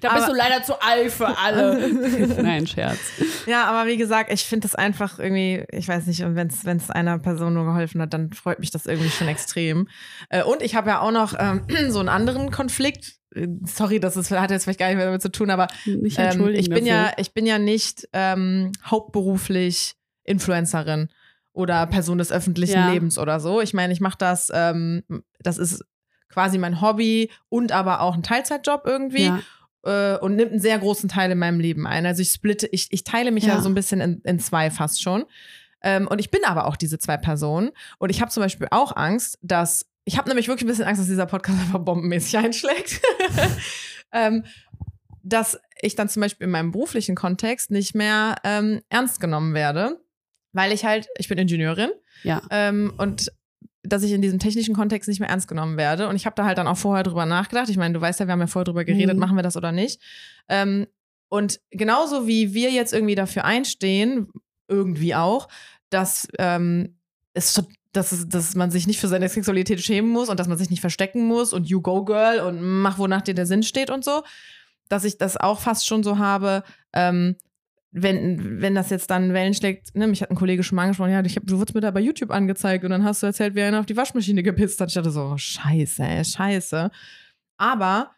Da 0.00 0.12
bist 0.14 0.24
Aber- 0.24 0.26
du 0.26 0.38
leider 0.38 0.62
zu 0.62 0.80
alt 0.80 1.10
für 1.10 1.38
alle. 1.38 1.88
Nein, 2.42 2.66
Scherz. 2.66 2.98
ja, 3.46 3.64
aber 3.64 3.88
wie 3.88 3.96
gesagt, 3.96 4.32
ich 4.32 4.44
finde 4.44 4.66
das 4.68 4.74
einfach 4.74 5.18
irgendwie, 5.18 5.64
ich 5.70 5.88
weiß 5.88 6.06
nicht, 6.06 6.22
und 6.22 6.36
wenn 6.36 6.48
es 6.48 6.90
einer 6.90 7.18
Person 7.18 7.54
nur 7.54 7.64
geholfen 7.64 8.00
hat, 8.02 8.12
dann 8.12 8.30
freut 8.32 8.58
mich 8.60 8.70
das 8.70 8.86
irgendwie 8.86 9.10
schon 9.10 9.28
extrem. 9.28 9.88
Äh, 10.28 10.42
und 10.42 10.62
ich 10.62 10.74
habe 10.74 10.90
ja 10.90 11.00
auch 11.00 11.12
noch 11.12 11.34
ähm, 11.38 11.64
so 11.88 11.98
einen 12.00 12.08
anderen 12.08 12.50
Konflikt. 12.50 13.14
Äh, 13.34 13.48
Sorry, 13.64 14.00
das 14.00 14.16
ist, 14.16 14.30
hat 14.30 14.50
jetzt 14.50 14.64
vielleicht 14.64 14.78
gar 14.80 14.88
nicht 14.88 14.96
mehr 14.96 15.06
damit 15.06 15.22
zu 15.22 15.30
tun, 15.32 15.50
aber 15.50 15.66
Ähm, 15.86 16.04
ich 16.04 16.16
bin 16.68 16.84
dafür. 16.84 16.86
ja, 16.86 17.12
ich 17.16 17.32
bin 17.32 17.46
ja 17.46 17.58
nicht 17.58 18.06
ähm, 18.12 18.72
hauptberuflich 18.84 19.94
Influencerin 20.24 21.08
oder 21.60 21.86
Person 21.86 22.18
des 22.18 22.32
öffentlichen 22.32 22.74
Ja. 22.74 22.92
Lebens 22.92 23.18
oder 23.18 23.40
so. 23.40 23.60
Ich 23.60 23.74
meine, 23.74 23.92
ich 23.92 24.00
mache 24.00 24.18
das, 24.18 24.50
ähm, 24.52 25.02
das 25.40 25.58
ist 25.58 25.84
quasi 26.28 26.58
mein 26.58 26.80
Hobby 26.80 27.30
und 27.48 27.72
aber 27.72 28.00
auch 28.00 28.14
ein 28.14 28.22
Teilzeitjob 28.22 28.82
irgendwie. 28.86 29.24
Ja. 29.24 29.40
Äh, 29.82 30.18
und 30.18 30.36
nimmt 30.36 30.52
einen 30.52 30.60
sehr 30.60 30.78
großen 30.78 31.08
Teil 31.08 31.30
in 31.30 31.38
meinem 31.38 31.60
Leben 31.60 31.86
ein. 31.86 32.04
Also 32.04 32.22
ich 32.22 32.30
splitte, 32.30 32.66
ich, 32.66 32.88
ich 32.90 33.04
teile 33.04 33.30
mich 33.30 33.44
ja. 33.44 33.54
Ja. 33.54 33.60
so 33.60 33.68
ein 33.68 33.74
bisschen 33.74 34.00
in, 34.00 34.20
in 34.24 34.38
zwei 34.38 34.70
fast 34.70 35.02
schon. 35.02 35.24
Ähm, 35.82 36.06
und 36.06 36.18
ich 36.18 36.30
bin 36.30 36.44
aber 36.44 36.66
auch 36.66 36.76
diese 36.76 36.98
zwei 36.98 37.16
Personen. 37.16 37.70
Und 37.98 38.10
ich 38.10 38.20
habe 38.20 38.30
zum 38.30 38.42
Beispiel 38.42 38.68
auch 38.70 38.94
Angst, 38.96 39.38
dass, 39.42 39.86
ich 40.04 40.18
habe 40.18 40.28
nämlich 40.28 40.48
wirklich 40.48 40.64
ein 40.64 40.68
bisschen 40.68 40.84
Angst, 40.84 41.00
dass 41.00 41.08
dieser 41.08 41.26
Podcast 41.26 41.58
einfach 41.62 41.78
bombenmäßig 41.78 42.36
einschlägt. 42.36 43.00
ähm, 44.12 44.44
dass 45.22 45.58
ich 45.80 45.96
dann 45.96 46.08
zum 46.08 46.20
Beispiel 46.20 46.46
in 46.46 46.50
meinem 46.50 46.72
beruflichen 46.72 47.14
Kontext 47.14 47.70
nicht 47.70 47.94
mehr 47.94 48.36
ähm, 48.44 48.80
ernst 48.88 49.20
genommen 49.20 49.54
werde, 49.54 50.00
weil 50.52 50.72
ich 50.72 50.84
halt, 50.84 51.08
ich 51.18 51.28
bin 51.28 51.38
Ingenieurin 51.38 51.90
Ja. 52.22 52.42
ähm, 52.50 52.92
und 52.98 53.32
dass 53.82 54.02
ich 54.02 54.12
in 54.12 54.20
diesem 54.20 54.38
technischen 54.38 54.74
Kontext 54.74 55.08
nicht 55.08 55.20
mehr 55.20 55.28
ernst 55.30 55.48
genommen 55.48 55.76
werde. 55.78 56.08
Und 56.08 56.16
ich 56.16 56.26
habe 56.26 56.34
da 56.36 56.44
halt 56.44 56.58
dann 56.58 56.66
auch 56.68 56.76
vorher 56.76 57.02
drüber 57.02 57.24
nachgedacht. 57.24 57.68
Ich 57.70 57.78
meine, 57.78 57.94
du 57.94 58.00
weißt 58.00 58.20
ja, 58.20 58.26
wir 58.26 58.32
haben 58.32 58.40
ja 58.40 58.46
vorher 58.46 58.64
drüber 58.66 58.84
geredet, 58.84 59.14
Mhm. 59.14 59.20
machen 59.20 59.36
wir 59.36 59.42
das 59.42 59.56
oder 59.56 59.72
nicht. 59.72 60.00
Ähm, 60.48 60.86
und 61.30 61.60
genauso 61.70 62.26
wie 62.26 62.52
wir 62.52 62.70
jetzt 62.72 62.92
irgendwie 62.92 63.14
dafür 63.14 63.44
einstehen, 63.44 64.28
irgendwie 64.68 65.14
auch, 65.14 65.48
dass 65.88 66.28
ähm, 66.38 66.98
es 67.32 67.60
dass, 67.92 68.12
es, 68.12 68.28
dass 68.28 68.54
man 68.54 68.70
sich 68.70 68.86
nicht 68.86 69.00
für 69.00 69.08
seine 69.08 69.28
Sexualität 69.28 69.80
schämen 69.80 70.10
muss 70.12 70.28
und 70.28 70.38
dass 70.38 70.46
man 70.46 70.56
sich 70.58 70.70
nicht 70.70 70.80
verstecken 70.80 71.26
muss 71.26 71.52
und 71.52 71.68
you 71.68 71.80
go 71.80 72.04
girl 72.04 72.38
und 72.40 72.60
mach, 72.62 72.98
wonach 72.98 73.22
dir 73.22 73.34
der 73.34 73.46
Sinn 73.46 73.64
steht 73.64 73.90
und 73.90 74.04
so, 74.04 74.22
dass 74.88 75.02
ich 75.04 75.18
das 75.18 75.36
auch 75.36 75.58
fast 75.58 75.86
schon 75.86 76.04
so 76.04 76.18
habe, 76.18 76.62
ähm, 76.92 77.34
wenn, 77.92 78.60
wenn 78.60 78.74
das 78.74 78.90
jetzt 78.90 79.10
dann 79.10 79.32
Wellen 79.32 79.54
schlägt, 79.54 79.94
ne, 79.96 80.06
mich 80.06 80.22
hat 80.22 80.30
ein 80.30 80.36
Kollege 80.36 80.62
schon 80.62 80.76
mal 80.76 80.82
angesprochen, 80.82 81.10
ja, 81.10 81.24
ich 81.24 81.36
hab, 81.36 81.46
du 81.46 81.58
wurdest 81.58 81.74
mir 81.74 81.80
da 81.80 81.90
bei 81.90 82.00
YouTube 82.00 82.30
angezeigt 82.30 82.84
und 82.84 82.90
dann 82.90 83.04
hast 83.04 83.22
du 83.22 83.26
erzählt, 83.26 83.54
wie 83.54 83.62
einer 83.62 83.80
auf 83.80 83.86
die 83.86 83.96
Waschmaschine 83.96 84.42
gepisst 84.42 84.80
hat. 84.80 84.88
Ich 84.88 84.94
dachte 84.94 85.10
so, 85.10 85.36
scheiße, 85.36 86.02
ey, 86.02 86.24
scheiße. 86.24 86.90
Aber 87.56 88.12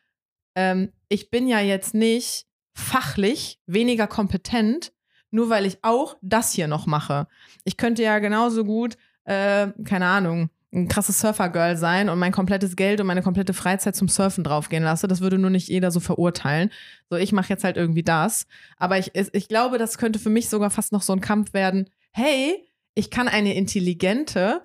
ähm, 0.54 0.92
ich 1.08 1.30
bin 1.30 1.48
ja 1.48 1.60
jetzt 1.60 1.94
nicht 1.94 2.46
fachlich 2.74 3.60
weniger 3.66 4.06
kompetent, 4.06 4.92
nur 5.30 5.48
weil 5.48 5.64
ich 5.64 5.78
auch 5.82 6.16
das 6.20 6.52
hier 6.52 6.68
noch 6.68 6.86
mache. 6.86 7.26
Ich 7.64 7.76
könnte 7.76 8.02
ja 8.02 8.18
genauso 8.18 8.64
gut, 8.64 8.96
äh, 9.24 9.68
keine 9.84 10.06
Ahnung, 10.06 10.50
ein 10.74 10.88
krasses 10.88 11.20
Surfer-Girl 11.20 11.76
sein 11.76 12.08
und 12.08 12.18
mein 12.18 12.32
komplettes 12.32 12.76
Geld 12.76 13.00
und 13.00 13.06
meine 13.06 13.22
komplette 13.22 13.52
Freizeit 13.52 13.94
zum 13.94 14.08
Surfen 14.08 14.42
draufgehen 14.42 14.82
lasse. 14.82 15.06
Das 15.06 15.20
würde 15.20 15.38
nur 15.38 15.50
nicht 15.50 15.68
jeder 15.68 15.90
so 15.90 16.00
verurteilen. 16.00 16.70
So, 17.10 17.16
ich 17.16 17.32
mache 17.32 17.50
jetzt 17.50 17.62
halt 17.64 17.76
irgendwie 17.76 18.02
das. 18.02 18.46
Aber 18.78 18.98
ich, 18.98 19.12
ich 19.14 19.48
glaube, 19.48 19.76
das 19.78 19.98
könnte 19.98 20.18
für 20.18 20.30
mich 20.30 20.48
sogar 20.48 20.70
fast 20.70 20.92
noch 20.92 21.02
so 21.02 21.12
ein 21.12 21.20
Kampf 21.20 21.52
werden. 21.52 21.90
Hey, 22.12 22.66
ich 22.94 23.10
kann 23.10 23.28
eine 23.28 23.54
intelligente, 23.54 24.62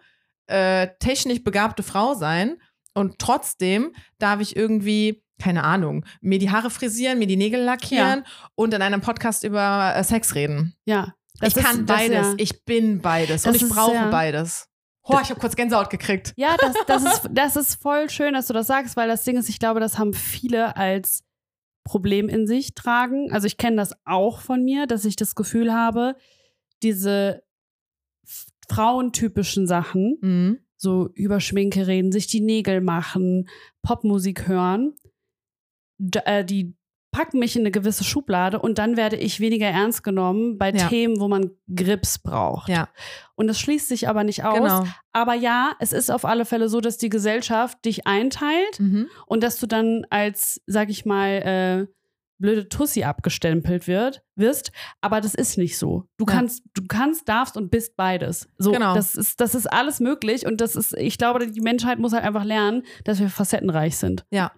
äh, 0.47 0.87
technisch 0.99 1.43
begabte 1.43 1.83
Frau 1.83 2.13
sein 2.13 2.55
und 2.93 3.19
trotzdem 3.19 3.93
darf 4.17 4.39
ich 4.39 4.55
irgendwie 4.55 5.23
keine 5.39 5.63
Ahnung, 5.65 6.03
mir 6.19 6.39
die 6.39 6.49
Haare 6.49 6.71
frisieren, 6.71 7.19
mir 7.19 7.27
die 7.27 7.35
Nägel 7.37 7.61
lackieren 7.61 8.25
und 8.55 8.73
in 8.73 8.81
einem 8.81 9.01
Podcast 9.01 9.43
über 9.43 9.93
äh, 9.95 10.03
Sex 10.03 10.33
reden. 10.33 10.73
Ja. 10.85 11.13
ich 11.41 11.55
ist- 11.55 11.63
kann 11.63 11.85
das, 11.85 11.97
beides. 11.97 12.11
ja. 12.27 12.33
Ich 12.37 12.65
bin 12.65 13.01
beides. 13.01 13.45
Und 13.45 13.55
ich 13.55 13.61
ist 13.61 13.69
brauche 13.69 13.91
sehr- 13.91 14.09
beides. 14.09 14.67
Boah, 15.07 15.21
ich 15.21 15.29
habe 15.29 15.39
kurz 15.39 15.55
Gänsehaut 15.55 15.89
gekriegt. 15.89 16.33
Ja, 16.37 16.55
das, 16.57 16.75
das, 16.85 17.03
ist, 17.03 17.29
das 17.31 17.55
ist 17.55 17.75
voll 17.81 18.09
schön, 18.09 18.33
dass 18.33 18.47
du 18.47 18.53
das 18.53 18.67
sagst, 18.67 18.95
weil 18.97 19.07
das 19.07 19.23
Ding 19.23 19.37
ist, 19.37 19.49
ich 19.49 19.59
glaube, 19.59 19.79
das 19.79 19.97
haben 19.97 20.13
viele 20.13 20.75
als 20.75 21.23
Problem 21.83 22.27
in 22.27 22.47
sich 22.47 22.75
tragen. 22.75 23.31
Also 23.31 23.47
ich 23.47 23.57
kenne 23.57 23.77
das 23.77 23.93
auch 24.05 24.41
von 24.41 24.63
mir, 24.63 24.87
dass 24.87 25.05
ich 25.05 25.15
das 25.15 25.35
Gefühl 25.35 25.73
habe, 25.73 26.15
diese 26.83 27.43
frauentypischen 28.69 29.67
Sachen, 29.67 30.17
Mhm. 30.21 30.59
so 30.75 31.09
über 31.13 31.39
Schminke 31.39 31.87
reden, 31.87 32.11
sich 32.11 32.27
die 32.27 32.41
Nägel 32.41 32.81
machen, 32.81 33.47
Popmusik 33.81 34.47
hören, 34.47 34.93
äh, 36.25 36.43
die 36.43 36.75
packen 37.11 37.39
mich 37.39 37.55
in 37.55 37.61
eine 37.63 37.71
gewisse 37.71 38.03
Schublade 38.03 38.59
und 38.59 38.77
dann 38.77 38.97
werde 38.97 39.15
ich 39.15 39.39
weniger 39.39 39.67
ernst 39.67 40.03
genommen 40.03 40.57
bei 40.57 40.71
Ja. 40.71 40.87
Themen, 40.87 41.19
wo 41.19 41.27
man 41.27 41.51
Grips 41.73 42.19
braucht. 42.19 42.69
Ja. 42.69 42.89
Und 43.35 43.47
das 43.47 43.59
schließt 43.59 43.87
sich 43.87 44.07
aber 44.09 44.23
nicht 44.23 44.43
aus. 44.43 44.55
Genau. 44.57 44.85
Aber 45.13 45.33
ja, 45.33 45.71
es 45.79 45.93
ist 45.93 46.11
auf 46.11 46.25
alle 46.25 46.45
Fälle 46.45 46.69
so, 46.69 46.81
dass 46.81 46.97
die 46.97 47.09
Gesellschaft 47.09 47.83
dich 47.85 48.05
einteilt 48.07 48.79
Mhm. 48.79 49.07
und 49.25 49.41
dass 49.41 49.57
du 49.59 49.67
dann 49.67 50.05
als, 50.09 50.61
sag 50.67 50.89
ich 50.89 51.05
mal, 51.05 51.87
äh, 51.87 51.93
blöde 52.39 52.69
Tussi 52.69 53.03
abgestempelt 53.03 53.87
wird, 53.87 54.21
wirst. 54.35 54.71
Aber 55.01 55.19
das 55.21 55.33
ist 55.33 55.57
nicht 55.57 55.75
so. 55.79 56.03
Du 56.17 56.25
Ja. 56.27 56.33
kannst, 56.33 56.61
du 56.75 56.83
kannst, 56.87 57.27
darfst 57.27 57.57
und 57.57 57.71
bist 57.71 57.95
beides. 57.95 58.47
So, 58.59 58.71
Genau. 58.73 58.93
das 58.93 59.15
ist, 59.15 59.41
das 59.41 59.55
ist 59.55 59.65
alles 59.65 59.99
möglich 59.99 60.45
und 60.45 60.61
das 60.61 60.75
ist, 60.75 60.93
ich 60.97 61.17
glaube, 61.17 61.47
die 61.49 61.61
Menschheit 61.61 61.97
muss 61.97 62.13
halt 62.13 62.23
einfach 62.25 62.43
lernen, 62.43 62.83
dass 63.05 63.19
wir 63.19 63.29
facettenreich 63.29 63.97
sind. 63.97 64.23
Ja. 64.29 64.51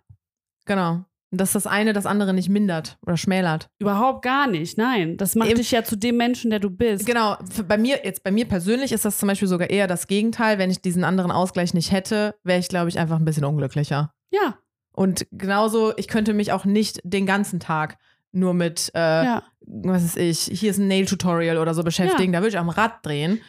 Genau. 0.65 1.05
Dass 1.31 1.51
das 1.51 1.67
eine 1.67 1.93
das 1.93 2.05
andere 2.07 2.33
nicht 2.33 2.49
mindert 2.49 2.97
oder 3.05 3.15
schmälert. 3.15 3.69
Überhaupt 3.77 4.23
gar 4.23 4.47
nicht. 4.47 4.77
Nein, 4.79 5.15
das 5.17 5.35
macht 5.35 5.49
Eben- 5.49 5.59
dich 5.59 5.69
ja 5.69 5.83
zu 5.83 5.95
dem 5.95 6.17
Menschen, 6.17 6.49
der 6.49 6.59
du 6.59 6.71
bist. 6.71 7.05
Genau, 7.05 7.37
bei 7.67 7.77
mir, 7.77 7.99
jetzt 8.03 8.23
bei 8.23 8.31
mir 8.31 8.45
persönlich 8.45 8.91
ist 8.91 9.05
das 9.05 9.17
zum 9.19 9.27
Beispiel 9.27 9.47
sogar 9.47 9.69
eher 9.69 9.85
das 9.85 10.07
Gegenteil. 10.07 10.57
Wenn 10.57 10.71
ich 10.71 10.81
diesen 10.81 11.03
anderen 11.03 11.29
Ausgleich 11.31 11.73
nicht 11.75 11.91
hätte, 11.91 12.33
wäre 12.43 12.59
ich, 12.59 12.67
glaube 12.67 12.89
ich, 12.89 12.97
einfach 12.97 13.17
ein 13.17 13.25
bisschen 13.25 13.45
unglücklicher. 13.45 14.11
Ja, 14.31 14.57
Und 14.91 15.27
genauso, 15.31 15.93
ich 15.97 16.07
könnte 16.07 16.33
mich 16.33 16.51
auch 16.51 16.65
nicht 16.65 16.99
den 17.03 17.25
ganzen 17.25 17.59
Tag 17.59 17.97
nur 18.31 18.53
mit, 18.53 18.91
äh, 18.95 18.99
ja. 18.99 19.43
was 19.61 20.03
ist 20.03 20.17
ich, 20.17 20.59
hier 20.59 20.71
ist 20.71 20.77
ein 20.79 20.87
Nail-Tutorial 20.87 21.57
oder 21.57 21.73
so 21.73 21.83
beschäftigen. 21.83 22.31
Da 22.33 22.39
würde 22.39 22.49
ich 22.49 22.57
am 22.57 22.69
Rad 22.69 23.05
drehen. 23.05 23.39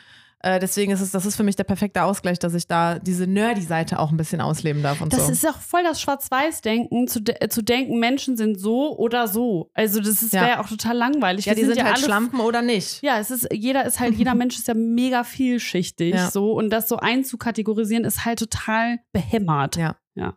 Äh, 0.43 0.59
deswegen 0.59 0.91
ist 0.91 1.03
es, 1.03 1.11
das 1.11 1.27
ist 1.27 1.37
für 1.37 1.43
mich 1.43 1.57
der 1.57 1.65
perfekte 1.65 2.03
Ausgleich, 2.03 2.39
dass 2.39 2.55
ich 2.55 2.67
da 2.67 2.99
diese 2.99 3.27
Nerdy-Seite 3.27 3.99
auch 3.99 4.11
ein 4.11 4.17
bisschen 4.17 4.41
ausleben 4.41 4.83
darf 4.83 5.03
und 5.03 5.13
Das 5.13 5.27
so. 5.27 5.33
ist 5.33 5.47
auch 5.47 5.59
voll 5.59 5.83
das 5.83 6.01
Schwarz-Weiß-Denken, 6.01 7.09
zu, 7.09 7.21
de 7.21 7.49
zu 7.51 7.63
denken, 7.63 7.99
Menschen 7.99 8.39
sind 8.39 8.59
so 8.59 8.97
oder 8.97 9.29
so. 9.29 9.71
Also 9.75 10.01
das 10.01 10.23
ist- 10.23 10.33
Ja. 10.33 10.47
wäre 10.47 10.61
auch 10.61 10.69
total 10.69 10.97
langweilig. 10.97 11.45
ja, 11.45 11.55
Wir 11.55 11.63
die 11.65 11.69
sind, 11.69 11.85
halt 11.85 11.97
alle 11.97 12.05
Schlampen 12.05 12.41
oder 12.41 12.63
nicht. 12.63 13.03
Ja, 13.03 13.19
es 13.19 13.31
ist, 13.31 13.49
jeder 13.53 13.85
ist 13.85 14.01
halt, 14.01 14.15
jeder 14.15 14.35
Mensch 14.35 14.57
ist 14.57 14.67
ja 14.67 14.73
mega 14.75 15.25
vielschichtig 15.25 16.15
Ja. 16.15 16.31
so 16.31 16.53
und 16.53 16.71
das 16.71 16.89
so 16.89 16.97
einzukategorisieren 16.97 18.05
ist 18.05 18.25
halt 18.25 18.39
total 18.39 19.01
behämmert. 19.13 19.77
Ja. 19.77 19.97
ja. 20.15 20.35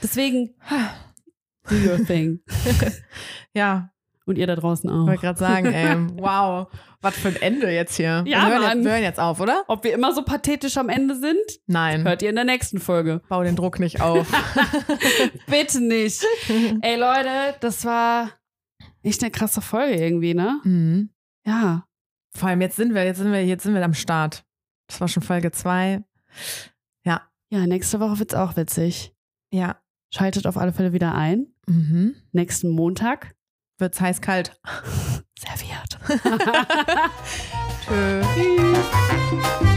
Deswegen, 0.00 0.54
do 1.68 1.74
your 1.74 2.04
thing. 2.06 2.40
Ja, 3.54 3.90
Und 4.24 4.38
ihr 4.38 4.46
da 4.46 4.54
draußen 4.56 4.88
auch. 4.88 5.06
wollte 5.06 5.20
gerade 5.22 5.38
sagen, 5.38 5.66
ey, 5.66 5.96
wow, 6.22 6.68
was 7.02 7.16
für 7.16 7.28
ein 7.28 7.36
Ende 7.36 7.70
jetzt 7.70 7.96
hier. 7.96 8.24
Ja, 8.26 8.46
wir, 8.46 8.48
hören 8.48 8.62
Mann. 8.62 8.76
jetzt, 8.78 8.84
wir 8.84 8.92
hören 8.92 9.02
jetzt 9.02 9.20
auf, 9.20 9.40
oder? 9.40 9.64
Ob 9.68 9.84
wir 9.84 9.92
immer 9.92 10.14
so 10.14 10.22
pathetisch 10.22 10.76
am 10.76 10.88
Ende 10.88 11.16
sind, 11.16 11.36
Nein, 11.66 12.04
hört 12.04 12.22
ihr 12.22 12.30
in 12.30 12.36
der 12.36 12.44
nächsten 12.44 12.78
Folge. 12.80 13.20
bau 13.28 13.42
den 13.42 13.56
Druck 13.56 13.78
nicht 13.78 14.00
auf. 14.00 14.26
Bitte 15.46 15.80
nicht. 15.80 16.24
Ey 16.80 16.96
Leute, 16.96 17.56
das 17.60 17.84
war 17.84 18.30
echt 19.02 19.22
eine 19.22 19.30
krasse 19.30 19.60
Folge 19.60 19.96
irgendwie, 20.02 20.34
ne? 20.34 20.60
mhm. 20.64 21.10
Ja. 21.44 21.86
Vor 22.34 22.48
allem 22.48 22.62
jetzt 22.62 22.76
sind 22.76 22.94
wir, 22.94 23.04
jetzt 23.04 23.18
sind 23.18 23.30
wir, 23.32 23.44
jetzt 23.44 23.64
sind 23.64 23.74
wir 23.74 23.84
am 23.84 23.94
Start. 23.94 24.44
Das 24.86 25.00
war 25.00 25.08
schon 25.08 25.22
Folge 25.22 25.50
zwei. 25.50 26.02
Ja, 27.52 27.66
nächste 27.66 28.00
Woche 28.00 28.18
wird's 28.18 28.32
auch 28.32 28.56
witzig. 28.56 29.12
Ja. 29.52 29.76
Schaltet 30.08 30.46
auf 30.46 30.56
alle 30.56 30.72
Fälle 30.72 30.94
wieder 30.94 31.14
ein. 31.14 31.48
Mhm. 31.66 32.14
Nächsten 32.32 32.70
Montag. 32.70 33.34
Wird's 33.76 34.00
heiß 34.00 34.22
kalt. 34.22 34.58
Serviert. 35.42 35.98
Tschö. 39.62 39.71